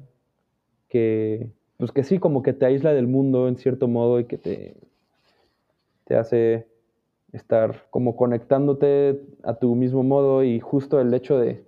que, 0.88 1.51
pues 1.77 1.91
que 1.91 2.03
sí, 2.03 2.19
como 2.19 2.41
que 2.41 2.53
te 2.53 2.65
aísla 2.65 2.93
del 2.93 3.07
mundo 3.07 3.49
en 3.49 3.57
cierto 3.57 3.88
modo 3.88 4.19
y 4.19 4.25
que 4.25 4.38
te, 4.38 4.77
te 6.05 6.15
hace 6.15 6.67
estar 7.34 7.85
como 7.89 8.15
conectándote 8.15 9.21
a 9.43 9.55
tu 9.55 9.75
mismo 9.75 10.03
modo 10.03 10.43
y 10.43 10.59
justo 10.61 11.01
el 11.01 11.13
hecho 11.13 11.38
de 11.38 11.65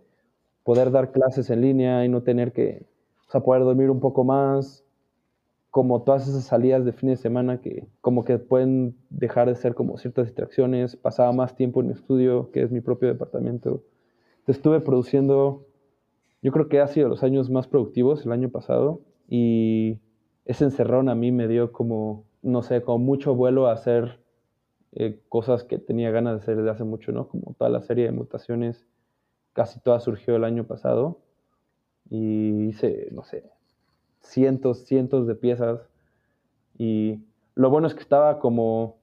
poder 0.65 0.91
dar 0.91 1.13
clases 1.13 1.49
en 1.49 1.61
línea 1.61 2.03
y 2.03 2.09
no 2.09 2.23
tener 2.23 2.51
que, 2.51 2.85
o 3.29 3.31
sea, 3.31 3.41
poder 3.41 3.63
dormir 3.63 3.89
un 3.89 4.01
poco 4.01 4.25
más, 4.25 4.83
como 5.71 6.03
todas 6.03 6.27
esas 6.27 6.43
salidas 6.43 6.83
de 6.83 6.91
fin 6.91 7.09
de 7.09 7.15
semana 7.17 7.61
que 7.61 7.87
como 8.01 8.25
que 8.25 8.39
pueden 8.39 8.97
dejar 9.09 9.47
de 9.47 9.55
ser 9.55 9.75
como 9.75 9.97
ciertas 9.97 10.25
distracciones, 10.25 10.97
pasaba 10.97 11.31
más 11.31 11.55
tiempo 11.55 11.79
en 11.79 11.87
mi 11.87 11.93
estudio, 11.93 12.51
que 12.51 12.63
es 12.63 12.71
mi 12.71 12.81
propio 12.81 13.07
departamento. 13.07 13.83
Estuve 14.47 14.81
produciendo 14.81 15.65
yo 16.45 16.51
creo 16.51 16.69
que 16.69 16.79
ha 16.79 16.85
sido 16.85 17.09
los 17.09 17.23
años 17.23 17.49
más 17.49 17.67
productivos 17.67 18.23
el 18.23 18.31
año 18.31 18.49
pasado 18.49 19.01
y 19.27 19.97
ese 20.45 20.65
encerrón 20.65 21.09
a 21.09 21.15
mí 21.15 21.31
me 21.31 21.47
dio 21.47 21.71
como, 21.71 22.23
no 22.43 22.61
sé, 22.61 22.83
como 22.83 22.99
mucho 22.99 23.33
vuelo 23.33 23.65
a 23.65 23.71
hacer 23.71 24.19
eh, 24.91 25.19
cosas 25.27 25.63
que 25.63 25.79
tenía 25.79 26.11
ganas 26.11 26.33
de 26.33 26.41
hacer 26.43 26.57
desde 26.57 26.69
hace 26.69 26.83
mucho, 26.83 27.11
¿no? 27.11 27.29
Como 27.29 27.55
toda 27.57 27.71
la 27.71 27.81
serie 27.81 28.05
de 28.05 28.11
mutaciones, 28.11 28.85
casi 29.55 29.79
toda 29.79 29.99
surgió 29.99 30.35
el 30.35 30.43
año 30.43 30.65
pasado 30.65 31.21
y 32.09 32.67
hice, 32.67 33.07
no 33.11 33.23
sé, 33.23 33.49
cientos, 34.19 34.85
cientos 34.85 35.25
de 35.25 35.35
piezas 35.35 35.89
y 36.77 37.23
lo 37.55 37.69
bueno 37.69 37.87
es 37.87 37.95
que 37.95 38.01
estaba 38.01 38.39
como 38.39 38.97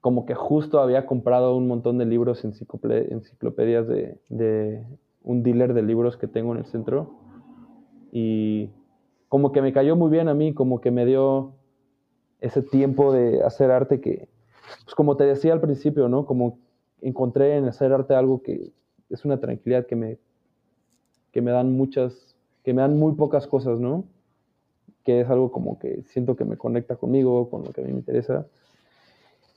como 0.00 0.26
que 0.26 0.34
justo 0.34 0.80
había 0.80 1.06
comprado 1.06 1.56
un 1.56 1.68
montón 1.68 1.96
de 1.96 2.06
libros, 2.06 2.44
enciclopedias 2.44 3.86
de, 3.86 4.18
de, 4.28 4.84
un 5.22 5.44
dealer 5.44 5.74
de 5.74 5.82
libros 5.82 6.16
que 6.16 6.26
tengo 6.26 6.52
en 6.52 6.58
el 6.58 6.66
centro. 6.66 7.14
Y 8.10 8.70
como 9.28 9.52
que 9.52 9.62
me 9.62 9.72
cayó 9.72 9.94
muy 9.94 10.10
bien 10.10 10.28
a 10.28 10.34
mí, 10.34 10.54
como 10.54 10.80
que 10.80 10.90
me 10.90 11.06
dio 11.06 11.54
ese 12.40 12.62
tiempo 12.62 13.12
de 13.12 13.44
hacer 13.44 13.70
arte 13.70 14.00
que, 14.00 14.28
pues 14.84 14.96
como 14.96 15.16
te 15.16 15.24
decía 15.24 15.52
al 15.52 15.60
principio, 15.60 16.08
¿no? 16.08 16.26
Como 16.26 16.58
encontré 17.00 17.56
en 17.56 17.66
hacer 17.66 17.92
arte 17.92 18.16
algo 18.16 18.42
que 18.42 18.72
es 19.12 19.24
una 19.24 19.38
tranquilidad 19.38 19.86
que 19.86 19.96
me, 19.96 20.18
que 21.30 21.42
me 21.42 21.50
dan 21.50 21.72
muchas, 21.72 22.36
que 22.64 22.72
me 22.72 22.82
dan 22.82 22.98
muy 22.98 23.14
pocas 23.14 23.46
cosas, 23.46 23.78
¿no? 23.78 24.04
Que 25.04 25.20
es 25.20 25.28
algo 25.28 25.52
como 25.52 25.78
que 25.78 26.02
siento 26.04 26.36
que 26.36 26.44
me 26.44 26.56
conecta 26.56 26.96
conmigo, 26.96 27.50
con 27.50 27.64
lo 27.64 27.72
que 27.72 27.80
a 27.80 27.84
mí 27.84 27.92
me 27.92 27.98
interesa. 27.98 28.46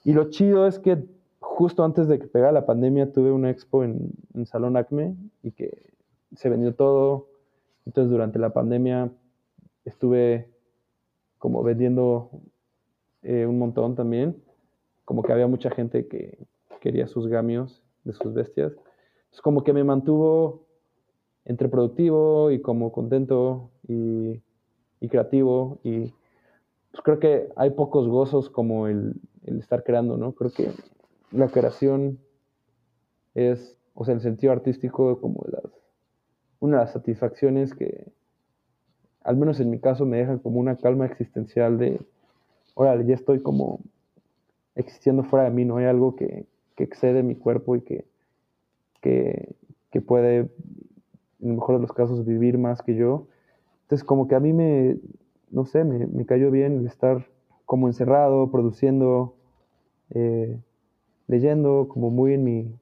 Y 0.03 0.13
lo 0.13 0.29
chido 0.29 0.67
es 0.67 0.79
que 0.79 1.03
justo 1.39 1.83
antes 1.83 2.07
de 2.07 2.19
que 2.19 2.27
pegara 2.27 2.51
la 2.51 2.65
pandemia 2.65 3.11
tuve 3.11 3.31
una 3.31 3.49
expo 3.49 3.83
en, 3.83 4.11
en 4.33 4.45
Salón 4.45 4.77
Acme 4.77 5.15
y 5.41 5.51
que 5.51 5.93
se 6.35 6.49
vendió 6.49 6.75
todo. 6.75 7.27
Entonces 7.85 8.11
durante 8.11 8.39
la 8.39 8.51
pandemia 8.51 9.11
estuve 9.85 10.49
como 11.37 11.63
vendiendo 11.63 12.29
eh, 13.21 13.45
un 13.45 13.59
montón 13.59 13.95
también. 13.95 14.35
Como 15.05 15.23
que 15.23 15.31
había 15.31 15.47
mucha 15.47 15.69
gente 15.69 16.07
que 16.07 16.37
quería 16.81 17.07
sus 17.07 17.27
gamios 17.27 17.83
de 18.03 18.13
sus 18.13 18.33
bestias. 18.33 18.73
Es 19.35 19.41
como 19.41 19.65
que 19.65 19.73
me 19.73 19.83
mantuvo 19.83 20.65
entre 21.43 21.67
productivo 21.67 22.51
y 22.51 22.61
como 22.61 22.93
contento 22.93 23.69
y, 23.85 24.41
y 25.01 25.09
creativo. 25.09 25.79
Y 25.83 26.13
pues 26.91 27.03
creo 27.03 27.19
que 27.19 27.49
hay 27.57 27.71
pocos 27.71 28.07
gozos 28.07 28.49
como 28.49 28.87
el, 28.87 29.15
el 29.43 29.59
estar 29.59 29.83
creando, 29.83 30.15
¿no? 30.15 30.31
Creo 30.31 30.51
que 30.51 30.71
la 31.31 31.49
creación 31.49 32.17
es, 33.33 33.77
o 33.93 34.05
sea, 34.05 34.13
el 34.13 34.21
sentido 34.21 34.53
artístico 34.53 35.19
como 35.19 35.45
una 36.61 36.77
de 36.77 36.83
las 36.85 36.93
satisfacciones 36.93 37.73
que, 37.73 38.13
al 39.21 39.35
menos 39.35 39.59
en 39.59 39.69
mi 39.69 39.79
caso, 39.79 40.05
me 40.05 40.15
dejan 40.15 40.39
como 40.39 40.61
una 40.61 40.77
calma 40.77 41.07
existencial 41.07 41.77
de, 41.77 41.99
órale, 42.73 43.05
ya 43.05 43.15
estoy 43.15 43.41
como 43.41 43.81
existiendo 44.75 45.25
fuera 45.25 45.43
de 45.43 45.51
mí, 45.51 45.65
no 45.65 45.75
hay 45.75 45.87
algo 45.87 46.15
que, 46.15 46.45
que 46.77 46.85
excede 46.85 47.21
mi 47.21 47.35
cuerpo 47.35 47.75
y 47.75 47.81
que, 47.81 48.05
que, 49.91 50.01
puede, 50.01 50.37
en 51.39 51.49
el 51.49 51.53
mejor 51.53 51.75
de 51.75 51.81
los 51.81 51.93
casos, 51.93 52.25
vivir 52.25 52.57
más 52.57 52.81
que 52.81 52.95
yo. 52.95 53.27
Entonces, 53.83 54.03
como 54.03 54.27
que 54.27 54.35
a 54.35 54.39
mí 54.39 54.51
me, 54.51 54.97
no 55.51 55.65
sé, 55.65 55.83
me, 55.83 56.07
me 56.07 56.25
cayó 56.25 56.51
bien 56.51 56.85
estar 56.85 57.27
como 57.65 57.87
encerrado, 57.87 58.51
produciendo, 58.51 59.35
eh, 60.09 60.59
leyendo, 61.27 61.87
como 61.87 62.09
muy 62.09 62.33
en 62.33 62.43
mi, 62.43 62.75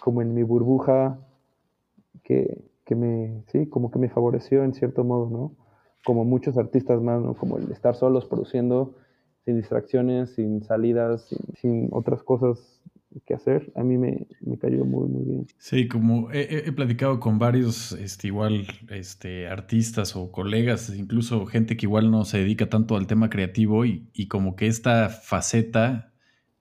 como 0.00 0.22
en 0.22 0.34
mi 0.34 0.42
burbuja, 0.42 1.18
que, 2.24 2.64
que, 2.84 2.94
me, 2.94 3.44
sí, 3.48 3.66
como 3.66 3.90
que 3.90 3.98
me 3.98 4.08
favoreció 4.08 4.64
en 4.64 4.74
cierto 4.74 5.04
modo, 5.04 5.30
¿no? 5.30 5.52
Como 6.04 6.24
muchos 6.24 6.58
artistas 6.58 7.00
más, 7.00 7.22
¿no? 7.22 7.34
Como 7.34 7.58
el 7.58 7.70
estar 7.70 7.94
solos 7.94 8.26
produciendo, 8.26 8.94
sin 9.44 9.56
distracciones, 9.56 10.34
sin 10.34 10.62
salidas, 10.64 11.28
sin 11.56 11.88
otras 11.92 12.22
cosas 12.22 12.82
que 13.26 13.34
hacer, 13.34 13.72
a 13.76 13.82
mí 13.82 13.98
me, 13.98 14.26
me, 14.40 14.58
cayó 14.58 14.84
muy, 14.84 15.08
muy 15.08 15.24
bien. 15.24 15.46
Sí, 15.58 15.88
como 15.88 16.30
he, 16.32 16.70
platicado 16.72 17.20
con 17.20 17.38
varios, 17.38 17.92
este, 17.92 18.28
igual, 18.28 18.66
este, 18.90 19.48
artistas 19.48 20.16
o 20.16 20.32
colegas, 20.32 20.92
incluso 20.96 21.46
gente 21.46 21.76
que 21.76 21.86
igual 21.86 22.10
no 22.10 22.24
se 22.24 22.38
dedica 22.38 22.68
tanto 22.68 22.96
al 22.96 23.06
tema 23.06 23.30
creativo 23.30 23.84
y, 23.84 24.08
y 24.12 24.28
como 24.28 24.56
que 24.56 24.66
esta 24.66 25.08
faceta, 25.08 26.12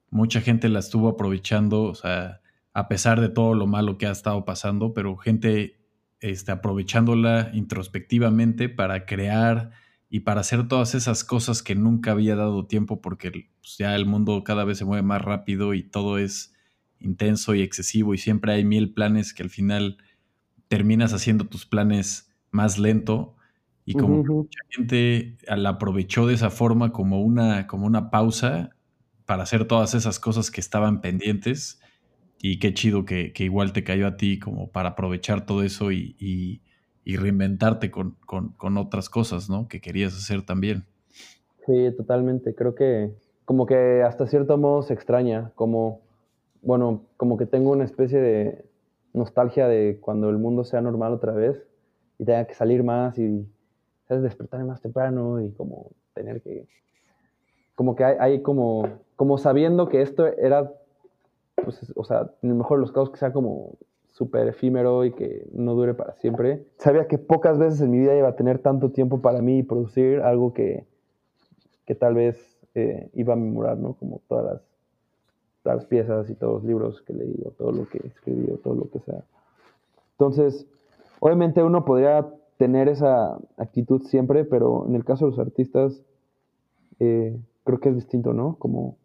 mucha 0.09 0.41
gente 0.41 0.69
la 0.69 0.79
estuvo 0.79 1.09
aprovechando, 1.09 1.83
o 1.83 1.95
sea, 1.95 2.41
a 2.73 2.87
pesar 2.87 3.21
de 3.21 3.29
todo 3.29 3.53
lo 3.53 3.67
malo 3.67 3.97
que 3.97 4.07
ha 4.07 4.11
estado 4.11 4.45
pasando, 4.45 4.93
pero 4.93 5.17
gente 5.17 5.81
este, 6.21 6.51
aprovechándola 6.51 7.49
introspectivamente 7.53 8.69
para 8.69 9.05
crear 9.05 9.71
y 10.13 10.19
para 10.19 10.41
hacer 10.41 10.67
todas 10.67 10.93
esas 10.93 11.23
cosas 11.23 11.63
que 11.63 11.73
nunca 11.73 12.11
había 12.11 12.35
dado 12.35 12.67
tiempo 12.67 12.99
porque 12.99 13.31
pues, 13.31 13.77
ya 13.77 13.95
el 13.95 14.05
mundo 14.05 14.43
cada 14.43 14.65
vez 14.65 14.77
se 14.77 14.83
mueve 14.83 15.03
más 15.03 15.21
rápido 15.21 15.73
y 15.73 15.83
todo 15.83 16.17
es 16.17 16.53
intenso 16.99 17.55
y 17.55 17.61
excesivo 17.61 18.13
y 18.13 18.17
siempre 18.17 18.51
hay 18.51 18.65
mil 18.65 18.93
planes 18.93 19.33
que 19.33 19.41
al 19.41 19.49
final 19.49 19.97
terminas 20.67 21.13
haciendo 21.13 21.45
tus 21.45 21.65
planes 21.65 22.29
más 22.51 22.77
lento 22.77 23.37
y 23.85 23.93
como 23.93 24.17
uh 24.19 24.23
-huh. 24.25 24.35
mucha 24.35 24.59
gente 24.69 25.37
la 25.47 25.69
aprovechó 25.69 26.27
de 26.27 26.33
esa 26.33 26.49
forma 26.49 26.91
como 26.91 27.21
una, 27.21 27.65
como 27.65 27.87
una 27.87 28.09
pausa 28.11 28.71
para 29.25 29.43
hacer 29.43 29.63
todas 29.63 29.93
esas 29.93 30.19
cosas 30.19 30.51
que 30.51 30.59
estaban 30.59 30.99
pendientes 30.99 31.79
y 32.41 32.59
qué 32.59 32.73
chido 32.73 33.05
que, 33.05 33.31
que 33.31 33.45
igual 33.45 33.71
te 33.71 33.85
cayó 33.85 34.07
a 34.07 34.17
ti 34.17 34.39
como 34.39 34.71
para 34.71 34.89
aprovechar 34.89 35.45
todo 35.45 35.63
eso 35.63 35.93
y, 35.93 36.17
y 36.19 36.63
y 37.03 37.17
reinventarte 37.17 37.91
con, 37.91 38.15
con, 38.25 38.49
con, 38.49 38.77
otras 38.77 39.09
cosas, 39.09 39.49
¿no? 39.49 39.67
Que 39.67 39.81
querías 39.81 40.13
hacer 40.15 40.45
también. 40.45 40.85
Sí, 41.65 41.91
totalmente. 41.95 42.53
Creo 42.53 42.75
que 42.75 43.11
como 43.45 43.65
que 43.65 44.03
hasta 44.03 44.27
cierto 44.27 44.57
modo 44.57 44.81
se 44.83 44.93
extraña, 44.93 45.51
como, 45.55 46.01
bueno, 46.61 47.03
como 47.17 47.37
que 47.37 47.45
tengo 47.45 47.71
una 47.71 47.83
especie 47.83 48.19
de 48.19 48.65
nostalgia 49.13 49.67
de 49.67 49.99
cuando 49.99 50.29
el 50.29 50.37
mundo 50.37 50.63
sea 50.63 50.81
normal 50.81 51.13
otra 51.13 51.33
vez 51.33 51.57
y 52.17 52.25
tenga 52.25 52.45
que 52.45 52.53
salir 52.53 52.83
más 52.83 53.17
y, 53.17 53.45
¿sabes? 54.07 54.23
Despertarme 54.23 54.65
más 54.65 54.81
temprano 54.81 55.41
y 55.41 55.51
como 55.51 55.91
tener 56.13 56.41
que, 56.41 56.67
como 57.75 57.95
que 57.95 58.03
hay, 58.03 58.15
hay 58.19 58.41
como, 58.41 58.87
como 59.15 59.37
sabiendo 59.37 59.89
que 59.89 60.01
esto 60.01 60.27
era, 60.27 60.71
pues, 61.55 61.91
o 61.95 62.03
sea, 62.03 62.31
en 62.41 62.51
el 62.51 62.55
mejor 62.55 62.77
de 62.77 62.81
los 62.81 62.91
casos 62.91 63.09
que 63.09 63.17
sea 63.17 63.33
como 63.33 63.77
súper 64.11 64.47
efímero 64.47 65.05
y 65.05 65.11
que 65.11 65.47
no 65.53 65.73
dure 65.73 65.93
para 65.93 66.13
siempre. 66.15 66.65
Sabía 66.77 67.07
que 67.07 67.17
pocas 67.17 67.57
veces 67.57 67.81
en 67.81 67.91
mi 67.91 67.99
vida 67.99 68.15
iba 68.15 68.29
a 68.29 68.35
tener 68.35 68.59
tanto 68.59 68.91
tiempo 68.91 69.21
para 69.21 69.41
mí 69.41 69.59
y 69.59 69.63
producir 69.63 70.21
algo 70.21 70.53
que, 70.53 70.85
que 71.85 71.95
tal 71.95 72.15
vez 72.15 72.37
eh, 72.75 73.09
iba 73.13 73.33
a 73.33 73.37
memorar, 73.37 73.77
¿no? 73.77 73.93
Como 73.93 74.21
todas 74.27 74.45
las, 74.45 74.61
todas 75.63 75.77
las 75.79 75.85
piezas 75.85 76.29
y 76.29 76.35
todos 76.35 76.55
los 76.55 76.63
libros 76.63 77.01
que 77.01 77.13
leí 77.13 77.41
o 77.45 77.51
todo 77.51 77.71
lo 77.71 77.87
que 77.87 77.99
escribí 78.05 78.51
o 78.51 78.57
todo 78.57 78.75
lo 78.75 78.89
que 78.89 78.99
sea. 78.99 79.23
Entonces, 80.13 80.67
obviamente 81.19 81.63
uno 81.63 81.85
podría 81.85 82.29
tener 82.57 82.89
esa 82.89 83.39
actitud 83.57 84.03
siempre, 84.03 84.45
pero 84.45 84.85
en 84.87 84.95
el 84.95 85.03
caso 85.03 85.25
de 85.25 85.31
los 85.31 85.39
artistas, 85.39 86.03
eh, 86.99 87.39
creo 87.63 87.79
que 87.79 87.89
es 87.89 87.95
distinto, 87.95 88.33
¿no? 88.33 88.55
Como 88.59 88.97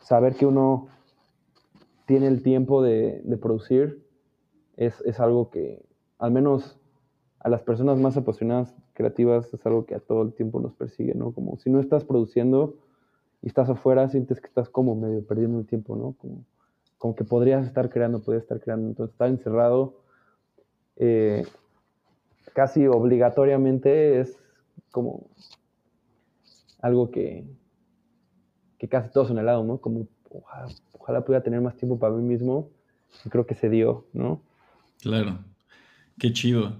saber 0.00 0.34
que 0.36 0.46
uno 0.46 0.88
tiene 2.06 2.28
el 2.28 2.42
tiempo 2.42 2.82
de, 2.82 3.20
de 3.24 3.36
producir 3.36 4.02
es, 4.76 5.00
es, 5.02 5.20
algo 5.20 5.50
que, 5.50 5.84
al 6.18 6.32
menos 6.32 6.78
a 7.40 7.48
las 7.48 7.62
personas 7.62 7.98
más 7.98 8.16
apasionadas, 8.16 8.74
creativas, 8.94 9.52
es 9.52 9.64
algo 9.66 9.86
que 9.86 9.94
a 9.94 10.00
todo 10.00 10.22
el 10.22 10.32
tiempo 10.32 10.60
nos 10.60 10.74
persigue, 10.74 11.14
¿no? 11.14 11.32
Como 11.32 11.58
si 11.58 11.70
no 11.70 11.80
estás 11.80 12.04
produciendo 12.04 12.76
y 13.42 13.48
estás 13.48 13.68
afuera, 13.68 14.08
sientes 14.08 14.40
que 14.40 14.46
estás 14.46 14.68
como 14.68 14.94
medio 14.94 15.26
perdiendo 15.26 15.58
el 15.58 15.66
tiempo, 15.66 15.96
¿no? 15.96 16.14
Como, 16.18 16.44
como 16.98 17.14
que 17.14 17.24
podrías 17.24 17.66
estar 17.66 17.90
creando, 17.90 18.22
podrías 18.22 18.44
estar 18.44 18.60
creando. 18.60 18.88
Entonces, 18.88 19.12
estar 19.12 19.28
encerrado 19.28 19.94
eh, 20.96 21.44
casi 22.54 22.86
obligatoriamente 22.86 24.20
es 24.20 24.38
como 24.90 25.26
algo 26.80 27.10
que, 27.10 27.44
que 28.78 28.88
casi 28.88 29.10
todos 29.10 29.30
en 29.30 29.38
el 29.38 29.46
lado, 29.46 29.64
¿no? 29.64 29.78
Como 29.78 30.06
ojalá, 30.98 31.24
pudiera 31.24 31.42
tener 31.42 31.60
más 31.60 31.76
tiempo 31.76 31.98
para 31.98 32.14
mí 32.14 32.22
mismo. 32.22 32.68
Y 33.24 33.28
creo 33.28 33.46
que 33.46 33.54
se 33.54 33.68
dio, 33.68 34.06
¿no? 34.12 34.40
Claro, 35.02 35.44
qué 36.18 36.32
chido. 36.32 36.78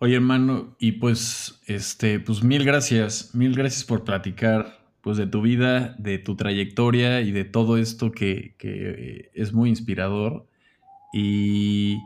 Oye, 0.00 0.16
hermano, 0.16 0.76
y 0.80 0.92
pues, 0.92 1.60
este, 1.66 2.18
pues 2.20 2.42
mil 2.42 2.64
gracias, 2.64 3.34
mil 3.34 3.54
gracias 3.54 3.84
por 3.84 4.04
platicar, 4.04 4.84
pues, 5.00 5.16
de 5.16 5.28
tu 5.28 5.40
vida, 5.40 5.94
de 5.98 6.18
tu 6.18 6.36
trayectoria 6.36 7.20
y 7.20 7.30
de 7.30 7.44
todo 7.44 7.78
esto 7.78 8.12
que, 8.12 8.56
que 8.58 9.30
es 9.32 9.52
muy 9.52 9.70
inspirador. 9.70 10.46
Y 11.14 11.98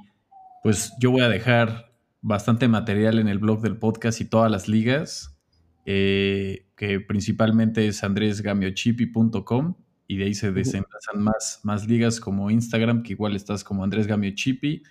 pues 0.63 0.93
yo 0.99 1.11
voy 1.13 1.23
a 1.23 1.29
dejar 1.29 1.93
bastante 2.23 2.67
material 2.67 3.21
en 3.21 3.29
el 3.29 3.39
blog 3.39 3.63
del 3.63 3.79
podcast 3.79 4.21
y 4.21 4.25
todas 4.25 4.51
las 4.51 4.69
ligas, 4.69 5.39
eh, 5.85 6.67
que 6.77 6.99
principalmente 7.01 7.87
es 7.87 8.03
andresgamiochipi.com 8.03 9.77
y 10.09 10.17
de 10.17 10.25
ahí 10.25 10.35
se 10.35 10.51
desenlazan 10.51 11.23
más, 11.23 11.61
más 11.63 11.87
ligas 11.87 12.19
como 12.21 12.51
Instagram, 12.51 13.05
que 13.05 13.13
igual 13.13 13.37
estás 13.37 13.63
como 13.63 13.85
Andrés 13.85 14.07
Gamio 14.07 14.33
Chipi. 14.35 14.83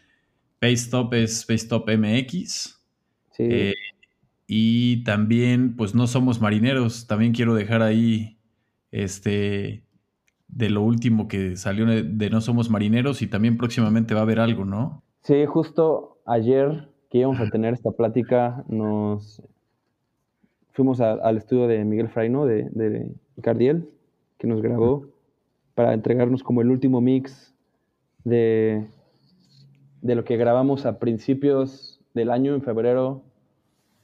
Paystop 0.65 1.13
es 1.13 1.45
Paystop 1.45 1.87
MX. 1.87 2.81
Sí. 3.33 3.43
Eh, 3.47 3.73
y 4.47 5.03
también, 5.03 5.75
pues 5.75 5.93
no 5.93 6.07
somos 6.07 6.41
marineros. 6.41 7.05
También 7.05 7.33
quiero 7.33 7.53
dejar 7.53 7.83
ahí 7.83 8.39
este 8.89 9.83
de 10.47 10.69
lo 10.71 10.81
último 10.81 11.27
que 11.27 11.55
salió 11.55 11.85
de 11.85 12.29
No 12.31 12.41
Somos 12.41 12.71
Marineros 12.71 13.21
y 13.21 13.27
también 13.27 13.57
próximamente 13.57 14.13
va 14.15 14.21
a 14.21 14.23
haber 14.23 14.39
algo, 14.39 14.65
¿no? 14.65 15.03
Sí, 15.21 15.45
justo 15.45 16.17
ayer 16.25 16.89
que 17.11 17.19
íbamos 17.19 17.39
a 17.39 17.49
tener 17.49 17.73
esta 17.73 17.91
plática, 17.91 18.63
nos 18.67 19.43
fuimos 20.71 20.99
al 20.99 21.37
estudio 21.37 21.67
de 21.67 21.83
Miguel 21.85 22.09
Fraino, 22.09 22.45
de, 22.45 22.69
de 22.71 23.11
Cardiel, 23.41 23.89
que 24.39 24.47
nos 24.47 24.61
grabó 24.61 25.07
para 25.75 25.93
entregarnos 25.93 26.41
como 26.41 26.61
el 26.61 26.71
último 26.71 27.01
mix 27.01 27.53
de, 28.23 28.87
de 30.06 30.14
lo 30.14 30.23
que 30.23 30.38
grabamos 30.38 30.86
a 30.86 30.99
principios 30.99 31.99
del 32.14 32.30
año, 32.30 32.53
en 32.53 32.61
febrero, 32.61 33.23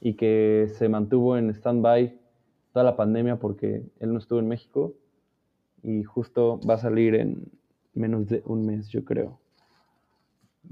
y 0.00 0.14
que 0.14 0.66
se 0.76 0.88
mantuvo 0.88 1.38
en 1.38 1.50
stand-by 1.50 2.18
toda 2.72 2.84
la 2.84 2.96
pandemia 2.96 3.38
porque 3.38 3.84
él 4.00 4.12
no 4.12 4.18
estuvo 4.18 4.40
en 4.40 4.48
México 4.48 4.96
y 5.84 6.02
justo 6.02 6.58
va 6.68 6.74
a 6.74 6.78
salir 6.78 7.14
en 7.14 7.44
menos 7.94 8.26
de 8.26 8.42
un 8.46 8.66
mes, 8.66 8.88
yo 8.88 9.04
creo. 9.04 9.38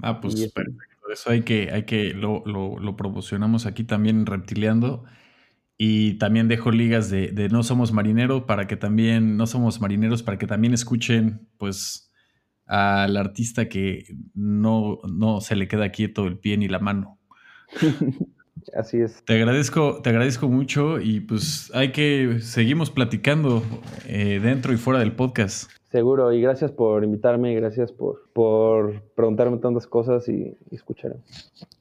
Ah, 0.01 0.19
pues 0.19 0.35
perfecto. 0.35 0.85
Eso 1.09 1.29
hay 1.29 1.43
que, 1.43 1.71
hay 1.71 1.83
que, 1.83 2.13
lo, 2.13 2.43
lo, 2.45 2.77
lo, 2.79 2.97
promocionamos 2.97 3.65
aquí 3.65 3.85
también 3.85 4.25
Reptiliando. 4.25 5.05
Y 5.77 6.15
también 6.15 6.49
dejo 6.49 6.71
ligas 6.71 7.09
de, 7.09 7.29
de, 7.31 7.47
No 7.47 7.63
Somos 7.63 7.93
Marineros 7.93 8.43
para 8.43 8.67
que 8.67 8.75
también, 8.75 9.37
No 9.37 9.47
Somos 9.47 9.79
Marineros, 9.79 10.23
para 10.23 10.37
que 10.37 10.45
también 10.45 10.73
escuchen, 10.73 11.47
pues, 11.57 12.10
al 12.71 13.17
artista 13.17 13.67
que 13.67 14.05
no, 14.33 14.99
no 15.03 15.41
se 15.41 15.57
le 15.57 15.67
queda 15.67 15.89
quieto 15.89 16.25
el 16.25 16.37
pie 16.37 16.55
ni 16.55 16.69
la 16.69 16.79
mano. 16.79 17.19
Así 18.73 19.01
es. 19.01 19.23
Te 19.25 19.33
agradezco, 19.33 20.01
te 20.01 20.09
agradezco 20.09 20.47
mucho 20.47 21.01
y 21.01 21.19
pues 21.19 21.69
hay 21.73 21.91
que 21.91 22.37
seguimos 22.39 22.89
platicando 22.89 23.61
eh, 24.07 24.39
dentro 24.41 24.71
y 24.71 24.77
fuera 24.77 25.01
del 25.01 25.11
podcast. 25.11 25.69
Seguro, 25.91 26.31
y 26.31 26.41
gracias 26.41 26.71
por 26.71 27.03
invitarme, 27.03 27.51
y 27.51 27.55
gracias 27.55 27.91
por, 27.91 28.29
por 28.31 29.01
preguntarme 29.15 29.57
tantas 29.57 29.85
cosas 29.85 30.29
y, 30.29 30.55
escuchar. 30.71 31.17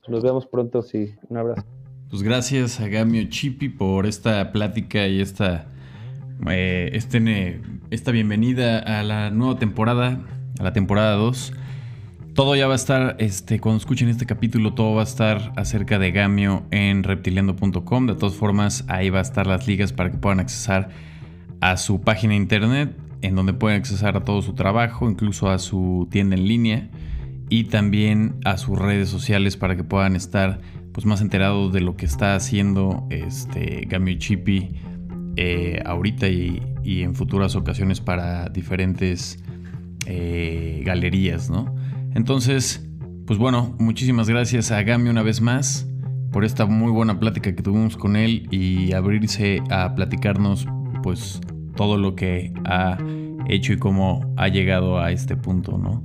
Nos 0.08 0.24
vemos 0.24 0.46
pronto, 0.46 0.82
sí. 0.82 1.14
Un 1.28 1.36
abrazo. 1.36 1.64
Pues 2.08 2.24
gracias 2.24 2.80
a 2.80 2.88
Gamio 2.88 3.28
Chipi 3.28 3.68
por 3.68 4.06
esta 4.06 4.50
plática 4.50 5.06
y 5.06 5.20
esta, 5.20 5.68
eh, 6.50 6.90
este, 6.94 7.60
esta 7.90 8.10
bienvenida 8.10 8.80
a 8.80 9.04
la 9.04 9.30
nueva 9.30 9.60
temporada, 9.60 10.39
a 10.60 10.62
la 10.62 10.72
temporada 10.72 11.16
2. 11.16 11.52
Todo 12.34 12.54
ya 12.54 12.68
va 12.68 12.74
a 12.74 12.76
estar, 12.76 13.16
este, 13.18 13.58
cuando 13.58 13.78
escuchen 13.78 14.08
este 14.08 14.26
capítulo, 14.26 14.74
todo 14.74 14.94
va 14.94 15.00
a 15.00 15.04
estar 15.04 15.52
acerca 15.56 15.98
de 15.98 16.12
Gamio 16.12 16.62
en 16.70 17.02
reptiliando.com. 17.02 18.06
De 18.06 18.14
todas 18.14 18.36
formas, 18.36 18.84
ahí 18.86 19.10
va 19.10 19.18
a 19.18 19.22
estar 19.22 19.46
las 19.46 19.66
ligas 19.66 19.92
para 19.92 20.12
que 20.12 20.18
puedan 20.18 20.38
accesar 20.38 20.90
a 21.60 21.76
su 21.76 22.00
página 22.00 22.36
internet, 22.36 22.96
en 23.22 23.34
donde 23.34 23.52
pueden 23.52 23.78
accesar 23.78 24.16
a 24.16 24.24
todo 24.24 24.42
su 24.42 24.54
trabajo, 24.54 25.10
incluso 25.10 25.50
a 25.50 25.58
su 25.58 26.06
tienda 26.10 26.36
en 26.36 26.46
línea 26.46 26.88
y 27.48 27.64
también 27.64 28.36
a 28.44 28.56
sus 28.56 28.78
redes 28.78 29.08
sociales 29.08 29.56
para 29.56 29.76
que 29.76 29.82
puedan 29.82 30.14
estar 30.14 30.60
pues, 30.92 31.04
más 31.04 31.20
enterados 31.20 31.72
de 31.72 31.80
lo 31.80 31.96
que 31.96 32.06
está 32.06 32.36
haciendo 32.36 33.06
este, 33.10 33.86
Gamio 33.88 34.16
Chippy 34.18 34.76
eh, 35.36 35.82
ahorita 35.84 36.28
y, 36.28 36.62
en 36.84 37.14
futuras 37.14 37.56
ocasiones 37.56 38.00
para 38.00 38.48
diferentes 38.48 39.42
eh, 40.06 40.82
galerías, 40.84 41.50
¿no? 41.50 41.74
Entonces, 42.14 42.86
pues 43.26 43.38
bueno, 43.38 43.74
muchísimas 43.78 44.28
gracias 44.28 44.70
a 44.72 44.82
Gami 44.82 45.08
una 45.08 45.22
vez 45.22 45.40
más 45.40 45.86
por 46.32 46.44
esta 46.44 46.66
muy 46.66 46.90
buena 46.90 47.18
plática 47.18 47.54
que 47.54 47.62
tuvimos 47.62 47.96
con 47.96 48.16
él 48.16 48.46
y 48.50 48.92
abrirse 48.92 49.62
a 49.70 49.94
platicarnos 49.94 50.66
pues 51.02 51.40
todo 51.76 51.96
lo 51.96 52.14
que 52.14 52.52
ha 52.64 52.98
hecho 53.48 53.72
y 53.72 53.78
cómo 53.78 54.32
ha 54.36 54.48
llegado 54.48 54.98
a 55.00 55.10
este 55.10 55.36
punto, 55.36 55.78
¿no? 55.78 56.04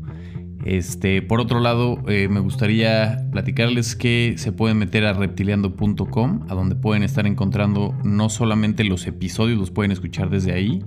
Este, 0.66 1.22
por 1.22 1.40
otro 1.40 1.60
lado, 1.60 2.00
eh, 2.08 2.28
me 2.28 2.40
gustaría 2.40 3.28
platicarles 3.32 3.96
que 3.96 4.34
se 4.38 4.52
pueden 4.52 4.80
meter 4.80 5.06
a 5.06 5.14
reptiliando.com, 5.14 6.42
a 6.50 6.56
donde 6.56 6.76
pueden 6.76 7.04
estar 7.04 7.28
encontrando 7.28 7.96
no 8.04 8.30
solamente 8.30 8.84
los 8.84 9.06
episodios, 9.06 9.60
los 9.60 9.70
pueden 9.70 9.92
escuchar 9.92 10.32
desde 10.32 10.54
ahí, 10.54 10.84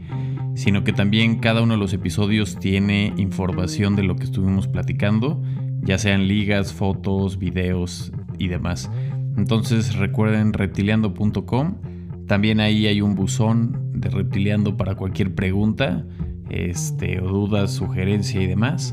sino 0.57 0.83
que 0.83 0.93
también 0.93 1.39
cada 1.39 1.63
uno 1.63 1.75
de 1.75 1.81
los 1.81 1.93
episodios 1.93 2.59
tiene 2.59 3.15
información 3.19 3.95
de 3.95 4.03
lo 4.03 4.17
que 4.17 4.25
estuvimos 4.25 4.67
platicando, 4.67 5.41
ya 5.83 5.97
sean 5.97 6.27
ligas, 6.27 6.73
fotos, 6.73 7.39
videos 7.39 8.11
y 8.37 8.49
demás. 8.49 8.91
Entonces 9.37 9.95
recuerden 9.95 10.55
reptiliando.com, 10.55 11.77
también 12.27 12.59
ahí 12.59 12.89
hay 12.89 13.01
un 13.01 13.15
buzón 13.15 13.93
de 13.93 14.11
reptiliando 14.11 14.77
para 14.77 14.97
cualquier 14.97 15.37
pregunta, 15.37 16.05
este, 16.51 17.21
o 17.21 17.29
dudas, 17.29 17.73
sugerencia 17.73 18.43
y 18.43 18.49
demás. 18.49 18.93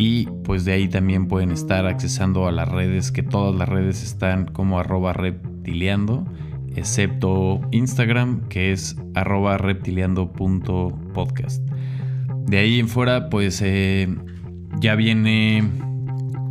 Y 0.00 0.26
pues 0.44 0.64
de 0.64 0.72
ahí 0.72 0.88
también 0.88 1.28
pueden 1.28 1.50
estar 1.50 1.84
accesando 1.84 2.48
a 2.48 2.52
las 2.52 2.66
redes, 2.66 3.12
que 3.12 3.22
todas 3.22 3.54
las 3.54 3.68
redes 3.68 4.02
están 4.02 4.46
como 4.46 4.78
arroba 4.78 5.12
reptiliando 5.12 6.24
excepto 6.74 7.60
Instagram, 7.70 8.48
que 8.48 8.72
es 8.72 8.96
arroba 9.14 9.58
reptiliando.podcast. 9.58 11.62
De 12.46 12.56
ahí 12.56 12.80
en 12.80 12.88
fuera, 12.88 13.28
pues 13.28 13.60
eh, 13.62 14.08
ya 14.80 14.94
viene 14.94 15.70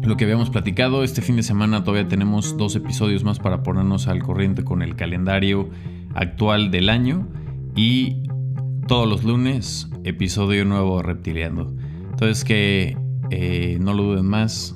lo 0.04 0.16
que 0.16 0.26
habíamos 0.26 0.52
platicado. 0.52 1.04
Este 1.04 1.24
fin 1.24 1.36
de 1.36 1.42
semana 1.42 1.84
todavía 1.84 2.08
tenemos 2.08 2.56
dos 2.56 2.76
episodios 2.76 3.24
más 3.24 3.40
para 3.40 3.64
ponernos 3.64 4.08
al 4.08 4.22
corriente 4.22 4.64
con 4.64 4.84
el 4.84 4.96
calendario 4.96 5.72
actual 6.14 6.70
del 6.70 6.88
año. 6.88 7.28
Y 7.76 8.28
todos 8.88 9.10
los 9.10 9.24
lunes, 9.24 9.90
episodio 10.04 10.66
nuevo 10.66 11.02
Reptiliando. 11.02 11.74
Entonces 12.12 12.44
que 12.44 13.09
eh, 13.32 13.78
no 13.80 13.94
lo 13.94 14.04
duden 14.04 14.26
más. 14.26 14.76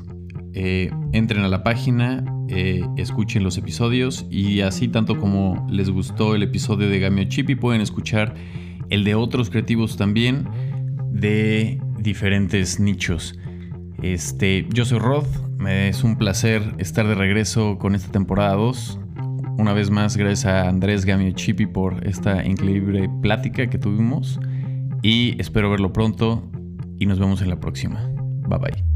Eh, 0.54 0.92
entren 1.14 1.44
a 1.44 1.48
la 1.48 1.64
página, 1.64 2.24
eh, 2.48 2.84
escuchen 2.98 3.44
los 3.44 3.58
episodios 3.58 4.28
y 4.30 4.62
así 4.62 4.88
tanto 4.88 5.18
como 5.20 5.66
les 5.70 5.90
gustó 5.90 6.36
el 6.36 6.44
episodio 6.44 6.90
de 6.90 7.00
Gamio 7.00 7.24
Chippy 7.24 7.56
pueden 7.56 7.82
escuchar 7.82 8.36
el 8.90 9.04
de 9.04 9.16
otros 9.16 9.50
creativos 9.50 9.98
también 9.98 10.48
de 11.12 11.82
diferentes 11.98 12.80
nichos. 12.80 13.36
Este, 14.04 14.68
yo 14.72 14.86
soy 14.86 15.00
Rod, 15.00 15.26
es 15.68 16.04
un 16.04 16.18
placer 16.18 16.62
estar 16.78 17.08
de 17.08 17.16
regreso 17.16 17.80
con 17.80 17.96
esta 17.96 18.12
temporada 18.12 18.54
2. 18.54 19.00
Una 19.58 19.74
vez 19.74 19.90
más, 19.90 20.18
gracias 20.18 20.46
a 20.46 20.68
Andrés 20.68 21.06
Gamio 21.06 21.32
Chippy 21.32 21.66
por 21.66 22.06
esta 22.06 22.46
increíble 22.46 23.10
plática 23.22 23.68
que 23.68 23.78
tuvimos 23.80 24.40
y 25.02 25.40
espero 25.40 25.72
verlo 25.72 25.94
pronto 25.94 26.52
y 27.00 27.06
nos 27.06 27.20
vemos 27.20 27.42
en 27.42 27.50
la 27.50 27.60
próxima. 27.60 28.13
Bye 28.48 28.58
bye. 28.58 28.93